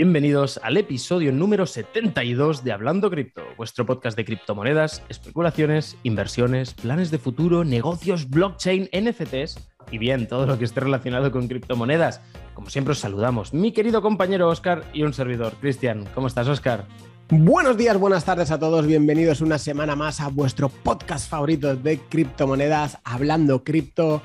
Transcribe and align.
Bienvenidos 0.00 0.58
al 0.62 0.78
episodio 0.78 1.30
número 1.30 1.66
72 1.66 2.64
de 2.64 2.72
Hablando 2.72 3.10
Cripto, 3.10 3.42
vuestro 3.58 3.84
podcast 3.84 4.16
de 4.16 4.24
criptomonedas, 4.24 5.02
especulaciones, 5.10 5.98
inversiones, 6.04 6.72
planes 6.72 7.10
de 7.10 7.18
futuro, 7.18 7.64
negocios, 7.64 8.30
blockchain, 8.30 8.88
NFTs 8.94 9.58
y 9.90 9.98
bien, 9.98 10.26
todo 10.26 10.46
lo 10.46 10.56
que 10.56 10.64
esté 10.64 10.80
relacionado 10.80 11.30
con 11.30 11.48
criptomonedas. 11.48 12.22
Como 12.54 12.70
siempre 12.70 12.92
os 12.92 12.98
saludamos, 12.98 13.52
mi 13.52 13.72
querido 13.72 14.00
compañero 14.00 14.48
Oscar 14.48 14.84
y 14.94 15.02
un 15.02 15.12
servidor, 15.12 15.52
Cristian. 15.60 16.06
¿Cómo 16.14 16.28
estás, 16.28 16.48
Oscar? 16.48 16.86
Buenos 17.28 17.76
días, 17.76 17.98
buenas 17.98 18.24
tardes 18.24 18.50
a 18.50 18.58
todos, 18.58 18.86
bienvenidos 18.86 19.42
una 19.42 19.58
semana 19.58 19.96
más 19.96 20.22
a 20.22 20.28
vuestro 20.28 20.70
podcast 20.70 21.28
favorito 21.28 21.76
de 21.76 21.98
criptomonedas, 21.98 22.96
Hablando 23.04 23.64
Cripto. 23.64 24.22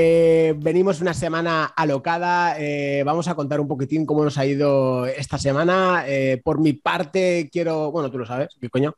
Eh, 0.00 0.54
venimos 0.56 1.00
una 1.00 1.12
semana 1.12 1.64
alocada. 1.64 2.54
Eh, 2.56 3.02
vamos 3.04 3.26
a 3.26 3.34
contar 3.34 3.58
un 3.58 3.66
poquitín 3.66 4.06
cómo 4.06 4.22
nos 4.22 4.38
ha 4.38 4.46
ido 4.46 5.06
esta 5.06 5.38
semana. 5.38 6.04
Eh, 6.06 6.40
por 6.44 6.60
mi 6.60 6.72
parte, 6.72 7.50
quiero, 7.50 7.90
bueno, 7.90 8.08
tú 8.08 8.16
lo 8.16 8.24
sabes, 8.24 8.50
qué 8.60 8.70
coño, 8.70 8.94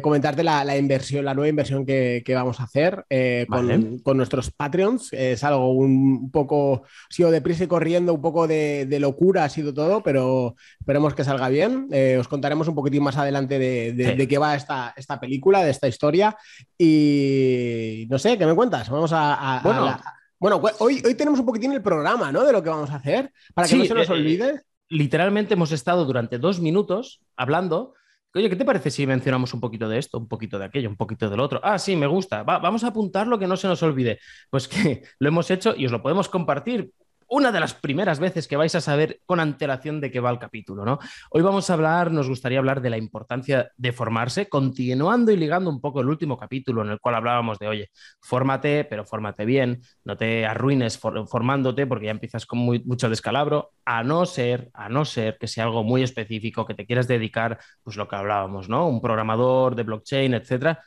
comentarte 0.00 0.42
la, 0.42 0.78
inversión, 0.78 1.26
la 1.26 1.34
nueva 1.34 1.50
inversión 1.50 1.84
que, 1.84 2.24
vamos 2.34 2.58
a 2.58 2.62
hacer 2.62 3.04
con, 3.50 4.16
nuestros 4.16 4.50
Patreons. 4.50 5.12
Es 5.12 5.44
algo 5.44 5.72
un 5.72 6.30
poco, 6.30 6.84
ha 6.84 7.12
sido 7.12 7.30
deprisa 7.30 7.64
y 7.64 7.66
corriendo, 7.66 8.14
un 8.14 8.22
poco 8.22 8.46
de, 8.46 8.88
locura 8.98 9.44
ha 9.44 9.50
sido 9.50 9.74
todo, 9.74 10.02
pero 10.02 10.56
esperemos 10.80 11.14
que 11.14 11.22
salga 11.22 11.50
bien. 11.50 11.90
os 12.18 12.28
contaremos 12.28 12.66
un 12.66 12.74
poquitín 12.74 13.02
más 13.02 13.18
adelante 13.18 13.58
de, 13.58 14.26
qué 14.26 14.38
va 14.38 14.54
esta, 14.54 14.94
esta 14.96 15.20
película, 15.20 15.62
de 15.62 15.70
esta 15.70 15.86
historia. 15.86 16.34
Y 16.78 18.06
no 18.08 18.18
sé, 18.18 18.38
¿qué 18.38 18.46
me 18.46 18.54
cuentas? 18.54 18.88
Vamos 18.88 19.10
a, 19.12 19.60
bueno, 19.62 19.97
bueno, 20.38 20.60
hoy, 20.78 21.02
hoy 21.04 21.14
tenemos 21.14 21.40
un 21.40 21.46
poquitín 21.46 21.72
el 21.72 21.82
programa, 21.82 22.30
¿no? 22.30 22.44
De 22.44 22.52
lo 22.52 22.62
que 22.62 22.70
vamos 22.70 22.90
a 22.90 22.96
hacer, 22.96 23.32
para 23.54 23.68
que 23.68 23.76
no 23.76 23.84
se 23.84 23.94
nos 23.94 24.08
eh, 24.08 24.12
olvide. 24.12 24.62
literalmente 24.88 25.54
hemos 25.54 25.72
estado 25.72 26.04
durante 26.04 26.38
dos 26.38 26.60
minutos 26.60 27.20
hablando. 27.36 27.94
Oye, 28.34 28.48
¿qué 28.48 28.56
te 28.56 28.64
parece 28.64 28.90
si 28.90 29.06
mencionamos 29.06 29.52
un 29.54 29.60
poquito 29.60 29.88
de 29.88 29.98
esto, 29.98 30.18
un 30.18 30.28
poquito 30.28 30.58
de 30.58 30.66
aquello, 30.66 30.88
un 30.88 30.96
poquito 30.96 31.28
del 31.28 31.40
otro? 31.40 31.60
Ah, 31.64 31.78
sí, 31.78 31.96
me 31.96 32.06
gusta. 32.06 32.42
vamos 32.44 32.84
a 32.84 32.88
apuntar 32.88 33.26
lo 33.26 33.38
que 33.38 33.46
no 33.46 33.56
se 33.56 33.66
nos 33.66 33.82
olvide. 33.82 34.20
Pues 34.50 34.68
que 34.68 35.02
lo 35.18 35.28
hemos 35.28 35.50
hecho 35.50 35.74
y 35.76 35.86
os 35.86 35.92
lo 35.92 36.02
podemos 36.02 36.28
compartir 36.28 36.92
una 37.28 37.52
de 37.52 37.60
las 37.60 37.74
primeras 37.74 38.18
veces 38.18 38.48
que 38.48 38.56
vais 38.56 38.74
a 38.74 38.80
saber 38.80 39.20
con 39.26 39.38
antelación 39.38 40.00
de 40.00 40.10
qué 40.10 40.18
va 40.18 40.30
el 40.30 40.38
capítulo, 40.38 40.84
¿no? 40.84 40.98
Hoy 41.30 41.42
vamos 41.42 41.68
a 41.68 41.74
hablar, 41.74 42.10
nos 42.10 42.28
gustaría 42.28 42.58
hablar 42.58 42.80
de 42.80 42.90
la 42.90 42.96
importancia 42.96 43.70
de 43.76 43.92
formarse, 43.92 44.48
continuando 44.48 45.30
y 45.30 45.36
ligando 45.36 45.68
un 45.68 45.80
poco 45.80 46.00
el 46.00 46.08
último 46.08 46.38
capítulo 46.38 46.82
en 46.82 46.90
el 46.90 47.00
cual 47.00 47.16
hablábamos 47.16 47.58
de, 47.58 47.68
oye, 47.68 47.90
fórmate, 48.20 48.84
pero 48.84 49.04
fórmate 49.04 49.44
bien, 49.44 49.82
no 50.04 50.16
te 50.16 50.46
arruines 50.46 50.98
formándote 50.98 51.86
porque 51.86 52.06
ya 52.06 52.12
empiezas 52.12 52.46
con 52.46 52.60
mucho 52.60 53.10
descalabro, 53.10 53.72
a 53.84 54.02
no 54.02 54.24
ser, 54.24 54.70
a 54.72 54.88
no 54.88 55.04
ser 55.04 55.36
que 55.38 55.48
sea 55.48 55.64
algo 55.64 55.84
muy 55.84 56.02
específico, 56.02 56.64
que 56.64 56.74
te 56.74 56.86
quieras 56.86 57.06
dedicar, 57.08 57.58
pues 57.82 57.96
lo 57.96 58.08
que 58.08 58.16
hablábamos, 58.16 58.68
¿no? 58.68 58.88
Un 58.88 59.02
programador 59.02 59.74
de 59.74 59.82
blockchain, 59.82 60.32
etcétera, 60.32 60.82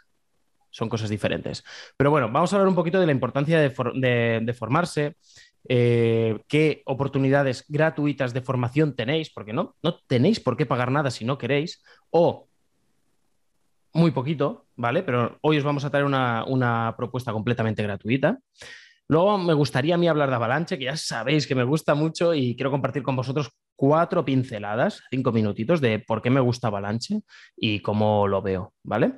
son 0.71 0.89
cosas 0.89 1.09
diferentes. 1.09 1.63
Pero 1.97 2.09
bueno, 2.09 2.31
vamos 2.31 2.51
a 2.51 2.55
hablar 2.55 2.69
un 2.69 2.75
poquito 2.75 2.99
de 2.99 3.05
la 3.05 3.11
importancia 3.11 3.59
de 3.59 4.55
formarse, 4.57 5.17
eh, 5.67 6.39
qué 6.47 6.81
oportunidades 6.85 7.65
gratuitas 7.67 8.33
de 8.33 8.41
formación 8.41 8.95
tenéis, 8.95 9.31
porque 9.31 9.53
no, 9.53 9.75
no 9.83 9.99
tenéis 10.07 10.39
por 10.39 10.57
qué 10.57 10.65
pagar 10.65 10.91
nada 10.91 11.11
si 11.11 11.25
no 11.25 11.37
queréis, 11.37 11.83
o 12.09 12.47
muy 13.93 14.11
poquito, 14.11 14.67
¿vale? 14.75 15.03
Pero 15.03 15.37
hoy 15.41 15.57
os 15.57 15.63
vamos 15.63 15.83
a 15.85 15.89
traer 15.89 16.05
una, 16.05 16.93
propuesta 16.97 17.31
completamente 17.31 17.83
gratuita. 17.83 18.39
Luego 19.07 19.37
me 19.37 19.53
gustaría 19.53 19.95
a 19.95 19.97
mí 19.97 20.07
hablar 20.07 20.29
de 20.29 20.35
Avalanche, 20.35 20.77
que 20.77 20.85
ya 20.85 20.95
sabéis 20.95 21.45
que 21.45 21.55
me 21.55 21.65
gusta 21.65 21.95
mucho 21.95 22.33
y 22.33 22.55
quiero 22.55 22.71
compartir 22.71 23.03
con 23.03 23.15
vosotros 23.15 23.51
cuatro 23.75 24.23
pinceladas, 24.23 25.03
cinco 25.09 25.31
minutitos 25.31 25.81
de 25.81 25.99
por 25.99 26.21
qué 26.21 26.29
me 26.29 26.39
gusta 26.39 26.67
Avalanche 26.67 27.21
y 27.57 27.79
cómo 27.79 28.27
lo 28.27 28.41
veo, 28.41 28.73
¿vale? 28.83 29.15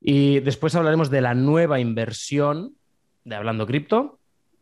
Y 0.00 0.40
después 0.40 0.74
hablaremos 0.74 1.10
de 1.10 1.20
la 1.20 1.34
nueva 1.34 1.78
inversión 1.78 2.74
de 3.24 3.36
Hablando 3.36 3.66
Cripto, 3.66 4.18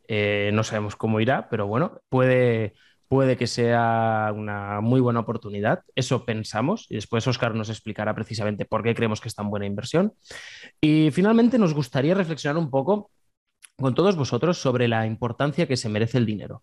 eh, 0.08 0.50
no 0.52 0.64
sabemos 0.64 0.96
cómo 0.96 1.20
irá, 1.20 1.48
pero 1.48 1.66
bueno, 1.66 2.00
puede, 2.08 2.74
puede 3.08 3.36
que 3.36 3.46
sea 3.46 4.32
una 4.34 4.80
muy 4.80 5.00
buena 5.00 5.20
oportunidad. 5.20 5.82
Eso 5.94 6.24
pensamos 6.24 6.86
y 6.88 6.94
después 6.94 7.26
Oscar 7.26 7.54
nos 7.54 7.70
explicará 7.70 8.14
precisamente 8.14 8.64
por 8.64 8.82
qué 8.82 8.94
creemos 8.94 9.20
que 9.20 9.28
es 9.28 9.34
tan 9.34 9.50
buena 9.50 9.66
inversión. 9.66 10.12
Y 10.80 11.10
finalmente 11.10 11.58
nos 11.58 11.74
gustaría 11.74 12.14
reflexionar 12.14 12.58
un 12.58 12.70
poco 12.70 13.10
con 13.76 13.94
todos 13.94 14.16
vosotros 14.16 14.58
sobre 14.58 14.88
la 14.88 15.06
importancia 15.06 15.66
que 15.66 15.76
se 15.76 15.88
merece 15.88 16.18
el 16.18 16.26
dinero, 16.26 16.62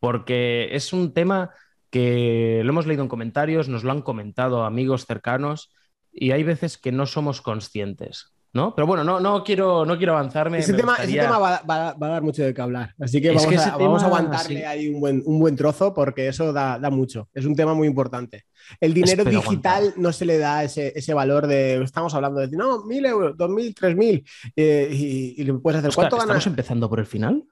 porque 0.00 0.74
es 0.74 0.92
un 0.92 1.12
tema 1.12 1.50
que 1.90 2.62
lo 2.64 2.70
hemos 2.70 2.86
leído 2.86 3.04
en 3.04 3.08
comentarios, 3.08 3.68
nos 3.68 3.84
lo 3.84 3.92
han 3.92 4.02
comentado 4.02 4.64
amigos 4.64 5.06
cercanos 5.06 5.72
y 6.12 6.32
hay 6.32 6.42
veces 6.42 6.76
que 6.76 6.90
no 6.90 7.06
somos 7.06 7.40
conscientes. 7.40 8.33
¿No? 8.54 8.72
Pero 8.74 8.86
bueno, 8.86 9.02
no, 9.02 9.18
no, 9.18 9.42
quiero, 9.42 9.84
no 9.84 9.98
quiero 9.98 10.12
avanzarme. 10.12 10.58
Ese, 10.58 10.72
tema, 10.74 10.96
va, 11.38 11.60
a 11.88 11.94
dar 11.98 12.22
mucho 12.22 12.44
de 12.44 12.54
qué 12.54 12.62
hablar. 12.62 12.94
Así 13.00 13.20
que 13.20 13.32
vamos, 13.32 14.02
a, 14.02 14.06
aguantarle 14.06 14.64
ahí 14.64 14.88
un 14.88 15.00
buen, 15.00 15.22
un 15.26 15.40
buen, 15.40 15.56
trozo 15.56 15.92
porque 15.92 16.28
eso 16.28 16.52
da, 16.52 16.78
mucho. 16.90 17.28
Es 17.34 17.44
un 17.44 17.56
tema 17.56 17.74
muy 17.74 17.88
importante. 17.88 18.46
El 18.80 18.94
dinero 18.94 19.24
digital 19.24 19.92
no 19.96 20.12
se 20.12 20.24
le 20.24 20.38
da 20.38 20.62
ese, 20.62 21.14
valor 21.14 21.48
de. 21.48 21.82
Estamos 21.82 22.14
hablando 22.14 22.40
de 22.40 22.56
no, 22.56 22.84
mil 22.84 23.04
euros, 23.04 23.36
dos 23.36 23.50
mil, 23.50 23.74
tres 23.74 23.96
mil. 23.96 24.24
Eh, 24.54 24.88
y, 24.90 25.42
y, 25.42 25.52
puedes 25.54 25.80
hacer. 25.80 25.92
¿Cuánto 25.92 26.16
ganas? 26.16 26.28
¿Estamos 26.28 26.46
empezando 26.46 26.88
por 26.88 27.00
el 27.00 27.06
final? 27.06 27.44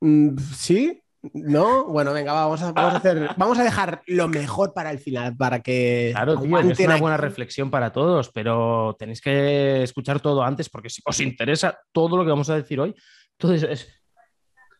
Mm, 0.00 0.38
sí, 0.54 1.02
¿No? 1.32 1.86
Bueno, 1.86 2.12
venga, 2.12 2.32
vamos, 2.32 2.62
a, 2.62 2.68
hacer, 2.68 3.30
vamos 3.36 3.58
a 3.58 3.64
dejar 3.64 4.02
lo 4.06 4.28
mejor 4.28 4.72
para 4.72 4.90
el 4.90 4.98
final, 4.98 5.36
para 5.36 5.60
que. 5.60 6.10
Claro, 6.12 6.40
tío, 6.40 6.58
es 6.58 6.80
una 6.80 6.96
buena 6.96 7.16
reflexión 7.16 7.70
para 7.70 7.92
todos, 7.92 8.30
pero 8.30 8.94
tenéis 8.98 9.20
que 9.20 9.82
escuchar 9.82 10.20
todo 10.20 10.42
antes, 10.42 10.68
porque 10.68 10.90
si 10.90 11.02
os 11.04 11.20
interesa 11.20 11.78
todo 11.92 12.16
lo 12.16 12.24
que 12.24 12.30
vamos 12.30 12.50
a 12.50 12.56
decir 12.56 12.78
hoy, 12.80 12.94
todo 13.36 13.54
es, 13.54 13.88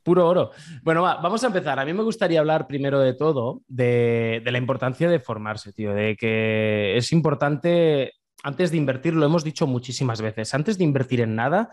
puro 0.02 0.28
oro. 0.28 0.52
Bueno, 0.82 1.02
vamos 1.02 1.42
a 1.42 1.48
empezar. 1.48 1.80
A 1.80 1.84
mí 1.84 1.92
me 1.92 2.04
gustaría 2.04 2.38
hablar 2.38 2.68
primero 2.68 3.00
de 3.00 3.14
todo 3.14 3.62
de, 3.66 4.40
de 4.44 4.52
la 4.52 4.58
importancia 4.58 5.08
de 5.08 5.18
formarse, 5.18 5.72
tío, 5.72 5.92
de 5.92 6.16
que 6.16 6.96
es 6.96 7.10
importante, 7.10 8.12
antes 8.44 8.70
de 8.70 8.76
invertir, 8.76 9.14
lo 9.14 9.26
hemos 9.26 9.42
dicho 9.42 9.66
muchísimas 9.66 10.22
veces, 10.22 10.54
antes 10.54 10.78
de 10.78 10.84
invertir 10.84 11.22
en 11.22 11.34
nada, 11.34 11.70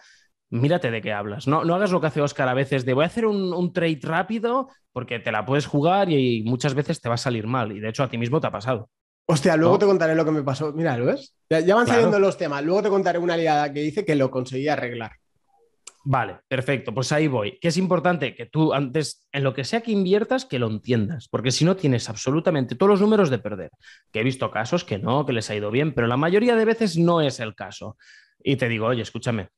mírate 0.54 0.92
de 0.92 1.02
qué 1.02 1.12
hablas. 1.12 1.48
No, 1.48 1.66
no 1.66 1.76
hagas 1.76 1.92
lo 1.92 2.00
que 2.00 2.08
hace 2.08 2.22
Oscar 2.22 2.48
a 2.48 2.54
veces 2.54 2.86
de 2.86 2.94
voy 2.94 3.04
a 3.04 3.08
hacer 3.08 3.26
un, 3.26 3.74
trade 3.74 4.00
rápido 4.04 4.70
porque 4.92 5.20
te 5.20 5.32
la 5.32 5.46
puedes 5.46 5.66
jugar 5.66 6.12
y, 6.12 6.44
muchas 6.44 6.76
veces 6.76 7.02
te 7.02 7.10
va 7.10 7.16
a 7.16 7.18
salir 7.18 7.48
mal. 7.48 7.72
Y 7.72 7.80
de 7.80 7.90
hecho 7.90 8.04
a 8.04 8.10
ti 8.10 8.18
mismo 8.18 8.40
te 8.40 8.48
ha 8.48 8.52
pasado. 8.52 8.90
Hostia, 9.26 9.56
luego 9.58 9.80
te 9.80 9.86
contaré 9.86 10.16
lo 10.16 10.26
que 10.26 10.32
me 10.32 10.44
pasó. 10.44 10.72
Mira, 10.74 10.98
¿lo 10.98 11.06
ves? 11.06 11.34
Ya, 11.50 11.76
van 11.76 11.88
saliendo 11.88 12.20
los 12.20 12.38
temas. 12.38 12.64
Luego 12.64 12.84
te 12.84 12.90
contaré 12.90 13.18
una 13.18 13.36
liada 13.36 13.72
que 13.74 13.80
dice 13.80 14.06
que 14.06 14.16
lo 14.16 14.30
conseguí 14.30 14.68
arreglar. 14.68 15.14
Vale, 16.06 16.40
perfecto. 16.48 16.94
Pues 16.94 17.12
ahí 17.14 17.28
voy. 17.28 17.58
Que 17.60 17.70
es 17.70 17.78
importante 17.78 18.36
que 18.36 18.46
tú 18.46 18.74
antes, 18.74 19.26
en 19.32 19.44
lo 19.44 19.54
que 19.54 19.64
sea 19.64 19.82
que 19.82 19.92
inviertas, 19.92 20.46
que 20.46 20.60
lo 20.60 20.68
entiendas. 20.68 21.30
Porque 21.30 21.52
si 21.52 21.64
no 21.66 21.78
tienes 21.78 22.10
absolutamente 22.10 22.76
todos 22.76 22.90
los 22.90 23.02
números 23.02 23.30
de 23.30 23.40
perder. 23.40 23.72
Que 24.12 24.20
he 24.20 24.24
visto 24.24 24.52
casos 24.52 24.84
que 24.84 25.00
no, 25.00 25.26
que 25.26 25.34
les 25.34 25.50
ha 25.50 25.56
ido 25.56 25.72
bien, 25.72 25.96
pero 25.96 26.06
la 26.06 26.18
mayoría 26.18 26.56
de 26.56 26.66
veces 26.66 26.98
no 26.98 27.22
es 27.22 27.40
el 27.40 27.56
caso. 27.56 27.98
Y 28.44 28.58
te 28.58 28.68
digo, 28.68 28.88
oye, 28.88 29.02
escúchame, 29.02 29.50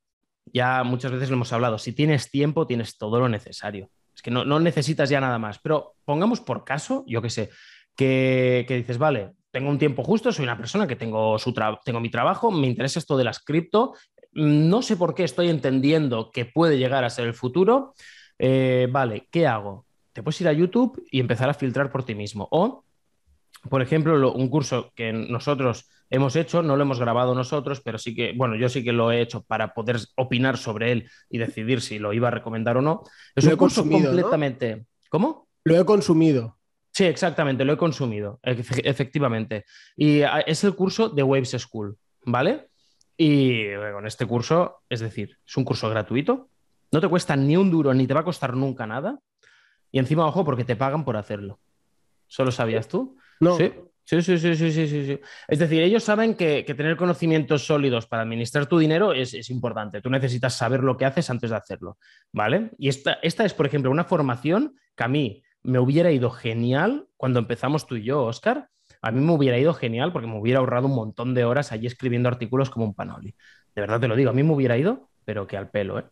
ya 0.56 0.86
muchas 0.86 1.12
veces 1.12 1.30
lo 1.30 1.36
hemos 1.36 1.52
hablado, 1.52 1.78
si 1.78 1.92
tienes 1.92 2.32
tiempo, 2.32 2.66
tienes 2.66 2.98
todo 2.98 3.20
lo 3.20 3.28
necesario. 3.28 3.90
Es 4.16 4.22
que 4.22 4.32
no, 4.32 4.46
necesitas 4.62 5.10
ya 5.10 5.20
nada 5.20 5.38
más. 5.38 5.60
Pero 5.60 5.96
pongamos 6.06 6.40
por 6.40 6.64
caso, 6.64 7.04
yo 7.08 7.22
qué 7.22 7.30
sé, 7.30 7.50
que, 7.94 8.66
dices, 8.70 8.98
vale, 8.98 9.34
tengo 9.52 9.70
un 9.70 9.78
tiempo 9.78 10.02
justo, 10.02 10.32
soy 10.32 10.44
una 10.44 10.56
persona 10.56 10.88
que 10.88 10.96
tengo, 10.96 11.38
su 11.40 11.54
tengo 11.84 12.00
mi 12.00 12.10
trabajo, 12.10 12.52
me 12.52 12.68
interesa 12.68 13.00
esto 13.00 13.18
de 13.18 13.26
las 13.26 13.40
cripto, 13.40 13.96
no 14.32 14.82
sé 14.82 14.96
por 14.96 15.14
qué 15.14 15.26
estoy 15.26 15.50
entendiendo 15.50 16.32
que 16.32 16.46
puede 16.46 16.78
llegar 16.78 17.04
a 17.04 17.10
ser 17.10 17.28
el 17.28 17.34
futuro. 17.34 17.94
Eh, 18.40 18.88
vale, 18.90 19.28
¿qué 19.30 19.48
hago? 19.48 19.86
Te 20.14 20.24
puedes 20.24 20.40
ir 20.40 20.48
a 20.48 20.54
YouTube 20.54 21.04
y 21.12 21.20
empezar 21.20 21.50
a 21.50 21.54
filtrar 21.54 21.92
por 21.92 22.06
ti 22.06 22.16
mismo. 22.16 22.48
O, 22.50 22.86
por 23.70 23.82
ejemplo, 23.82 24.32
un 24.32 24.48
curso 24.48 24.94
que 24.96 25.12
nosotros 25.12 25.90
hemos 26.10 26.36
hecho, 26.36 26.62
no 26.62 26.76
lo 26.76 26.84
hemos 26.84 27.00
grabado 27.00 27.36
nosotros, 27.36 27.82
pero 27.82 27.98
sí 27.98 28.16
que, 28.16 28.34
bueno, 28.36 28.56
yo 28.56 28.70
sí 28.70 28.84
que 28.84 28.92
lo 28.92 29.12
he 29.12 29.22
hecho 29.22 29.44
para 29.44 29.74
poder 29.74 30.00
opinar 30.16 30.58
sobre 30.58 30.92
él 30.92 31.10
y 31.30 31.38
decidir 31.38 31.82
si 31.82 32.00
lo 32.00 32.14
iba 32.14 32.28
a 32.28 32.32
recomendar 32.32 32.78
o 32.78 32.82
no. 32.82 33.04
Es 33.36 33.46
un 33.46 33.56
curso 33.56 33.88
completamente. 33.88 34.86
¿Cómo? 35.10 35.48
Lo 35.64 35.80
he 35.80 35.86
consumido. 35.86 36.58
Sí, 36.92 37.04
exactamente, 37.04 37.66
lo 37.66 37.74
he 37.74 37.78
consumido, 37.78 38.40
efectivamente. 38.44 39.66
Y 39.98 40.22
ah, 40.22 40.40
es 40.40 40.64
el 40.64 40.76
curso 40.76 41.10
de 41.10 41.24
Waves 41.24 41.56
School, 41.58 41.98
¿vale? 42.26 42.70
Y 43.18 43.66
con 43.94 44.08
este 44.08 44.26
curso, 44.26 44.84
es 44.90 45.02
decir, 45.02 45.38
es 45.46 45.58
un 45.58 45.66
curso 45.66 45.90
gratuito, 45.90 46.50
no 46.92 47.02
te 47.02 47.10
cuesta 47.10 47.36
ni 47.36 47.58
un 47.58 47.70
duro, 47.70 47.94
ni 47.94 48.08
te 48.08 48.14
va 48.14 48.22
a 48.22 48.26
costar 48.26 48.56
nunca 48.56 48.88
nada. 48.88 49.20
Y 49.92 50.00
encima, 50.00 50.26
ojo, 50.26 50.46
porque 50.46 50.64
te 50.64 50.78
pagan 50.78 51.04
por 51.04 51.18
hacerlo. 51.18 51.60
¿Solo 52.28 52.52
sabías 52.52 52.88
tú? 52.88 53.18
No. 53.42 53.58
Sí. 53.58 53.74
Sí, 54.06 54.22
sí, 54.22 54.38
sí, 54.38 54.56
sí, 54.56 54.72
sí, 54.72 54.88
sí. 54.88 55.20
Es 55.48 55.60
decir, 55.60 55.82
ellos 55.82 56.04
saben 56.04 56.36
que, 56.36 56.64
tener 56.64 56.96
conocimientos 56.96 57.66
sólidos 57.66 58.06
para 58.06 58.22
administrar 58.22 58.68
tu 58.68 58.78
dinero 58.78 59.14
es, 59.14 59.50
importante. 59.50 60.00
Tú 60.00 60.12
necesitas 60.12 60.56
saber 60.56 60.84
lo 60.84 60.96
que 60.96 61.06
haces 61.06 61.30
antes 61.32 61.50
de 61.50 61.56
hacerlo, 61.56 61.98
¿vale? 62.32 62.72
Y 62.78 62.90
esta, 62.90 63.14
esta 63.24 63.46
es, 63.46 63.54
por 63.56 63.66
ejemplo, 63.66 63.90
una 63.90 64.04
formación 64.04 64.76
que 64.96 65.04
a 65.04 65.08
mí 65.08 65.44
me 65.64 65.80
hubiera 65.80 66.12
ido 66.12 66.30
genial 66.30 67.08
cuando 67.18 67.40
empezamos 67.40 67.88
tú 67.88 67.96
y 67.96 68.04
yo, 68.04 68.24
Oscar. 68.24 68.70
A 69.02 69.12
mí 69.12 69.22
me 69.22 69.34
hubiera 69.34 69.58
ido 69.58 69.74
genial 69.74 70.14
porque 70.14 70.28
me 70.28 70.40
hubiera 70.40 70.60
ahorrado 70.60 70.88
un 70.88 70.96
montón 70.96 71.34
de 71.34 71.44
horas 71.44 71.72
allí 71.72 71.88
escribiendo 71.88 72.30
artículos 72.30 72.70
como 72.70 72.86
un 72.86 72.94
panoli. 72.94 73.36
De 73.74 73.82
verdad 73.82 74.00
te 74.00 74.08
lo 74.08 74.16
digo, 74.16 74.30
a 74.30 74.34
mí 74.34 74.44
me 74.44 74.54
hubiera 74.54 74.78
ido, 74.78 75.10
pero 75.26 75.48
que 75.48 75.58
al 75.58 75.70
pelo, 75.72 76.00
¿eh? 76.00 76.06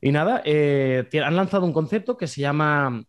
Y 0.00 0.12
nada, 0.12 0.42
eh, 0.44 1.08
han 1.24 1.34
lanzado 1.34 1.66
un 1.66 1.72
concepto 1.72 2.16
que 2.16 2.28
se 2.28 2.40
llama, 2.40 3.02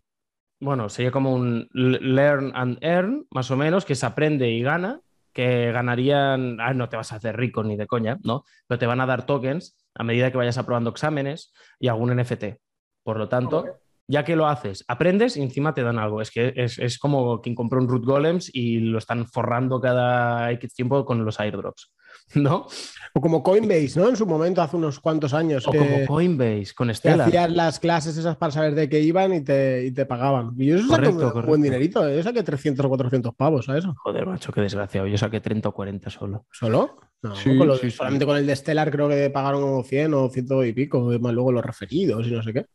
bueno, 0.59 0.89
sería 0.89 1.11
como 1.11 1.33
un 1.33 1.69
learn 1.73 2.51
and 2.56 2.77
earn, 2.81 3.27
más 3.31 3.50
o 3.51 3.57
menos, 3.57 3.85
que 3.85 3.95
se 3.95 4.06
aprende 4.06 4.50
y 4.50 4.61
gana, 4.61 5.01
que 5.33 5.71
ganarían, 5.71 6.59
ah, 6.59 6.73
no 6.73 6.89
te 6.89 6.97
vas 6.97 7.11
a 7.11 7.15
hacer 7.15 7.38
rico 7.38 7.63
ni 7.63 7.77
de 7.77 7.88
coña, 7.88 8.17
¿no? 8.23 8.44
Pero 8.67 8.79
te 8.79 8.85
van 8.85 9.01
a 9.01 9.06
dar 9.06 9.25
tokens 9.25 9.77
a 9.95 10.03
medida 10.03 10.31
que 10.31 10.38
vayas 10.38 10.57
aprobando 10.57 10.89
exámenes 10.89 11.53
y 11.79 11.88
algún 11.88 12.15
NFT. 12.15 12.59
Por 13.03 13.17
lo 13.17 13.29
tanto, 13.29 13.65
ya 14.09 14.25
que 14.25 14.35
lo 14.35 14.47
haces, 14.47 14.83
aprendes 14.88 15.38
y 15.38 15.41
encima 15.44 15.75
te 15.75 15.83
dan 15.83 16.00
algo. 16.00 16.19
Es 16.19 16.31
que 16.31 16.51
es, 16.56 16.97
como 16.97 17.41
quien 17.41 17.53
compró 17.53 17.79
un 17.79 17.88
root 17.88 18.03
golems 18.03 18.50
y 18.51 18.79
lo 18.79 18.97
están 18.97 19.27
forrando 19.27 19.79
cada 19.79 20.51
X 20.53 20.73
tiempo 20.73 21.06
con 21.06 21.23
los 21.23 21.39
airdrops, 21.39 21.91
¿no? 22.33 22.65
O 23.13 23.21
como 23.21 23.44
Coinbase, 23.44 24.00
¿no? 24.00 24.09
En 24.09 24.17
su 24.17 24.25
momento, 24.25 24.63
hace 24.63 24.77
unos 24.77 25.00
cuantos 25.00 25.35
años. 25.35 25.67
O 25.67 25.71
como 25.71 26.07
Coinbase, 26.07 26.73
con 26.75 26.94
Stellar. 26.94 27.27
hacías 27.27 27.51
las 27.51 27.79
clases 27.79 28.17
esas 28.17 28.35
para 28.35 28.51
saber 28.51 28.73
de 28.73 28.89
qué 28.89 29.00
iban 29.00 29.31
y 29.31 29.41
te, 29.41 29.91
te 29.91 30.07
pagaban. 30.07 30.53
Y 30.57 30.65
yo 30.65 30.77
eso 30.77 30.88
saqué 30.88 31.09
un 31.09 31.45
buen 31.45 31.61
dinerito. 31.61 32.09
Yo 32.09 32.23
saqué 32.23 32.41
300 32.41 32.83
o 32.83 32.89
400 32.89 33.35
pavos 33.35 33.69
a 33.69 33.77
eso. 33.77 33.94
Joder, 34.00 34.25
macho, 34.25 34.51
qué 34.51 34.61
desgraciado. 34.61 35.06
Yo 35.06 35.19
saqué 35.19 35.39
30 35.39 35.69
o 35.69 35.71
40 35.71 36.09
solo. 36.09 36.47
¿Solo? 36.51 36.97
No, 37.21 37.35
sí, 37.35 37.51
solamente 37.91 38.25
con 38.25 38.38
el 38.38 38.47
de 38.47 38.56
Stellar 38.56 38.89
creo 38.89 39.09
que 39.09 39.29
pagaron 39.29 39.61
como 39.61 39.83
100 39.83 40.13
o 40.15 40.29
100 40.29 40.47
y 40.65 40.73
pico. 40.73 41.00
Más 41.19 41.33
luego 41.33 41.51
los 41.51 41.63
referidos 41.63 42.25
y 42.25 42.31
no 42.31 42.41
sé 42.41 42.53
qué. 42.53 42.65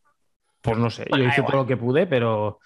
Pues 0.64 0.78
no 0.78 0.88
sé, 0.88 1.05
yo 1.11 1.22
hice 1.22 1.43
todo 1.43 1.58
lo 1.58 1.66
que 1.66 1.76
pude, 1.76 2.06
pero 2.06 2.58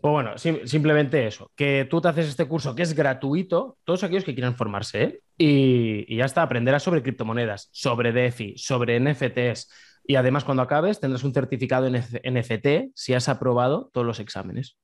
pues 0.00 0.10
bueno, 0.10 0.38
simplemente 0.38 1.26
eso, 1.26 1.52
que 1.54 1.86
tú 1.88 2.00
te 2.00 2.08
haces 2.08 2.26
este 2.26 2.48
curso 2.48 2.74
que 2.74 2.82
es 2.82 2.94
gratuito, 2.94 3.76
todos 3.84 4.02
aquellos 4.02 4.24
que 4.24 4.32
quieran 4.32 4.56
formarse, 4.56 5.02
¿eh? 5.02 5.20
y, 5.36 6.16
ya 6.16 6.24
está, 6.24 6.40
aprenderás 6.40 6.82
sobre 6.82 7.02
criptomonedas, 7.02 7.68
sobre 7.70 8.10
DeFi, 8.10 8.56
sobre 8.56 8.98
NFTs, 8.98 9.70
y 10.06 10.14
además 10.14 10.44
cuando 10.44 10.62
acabes 10.62 10.98
tendrás 10.98 11.24
un 11.24 11.34
certificado 11.34 11.90
NFT 11.90 12.90
si 12.94 13.12
has 13.12 13.28
aprobado 13.28 13.90
todos 13.92 14.06
los 14.06 14.18
exámenes. 14.18 14.78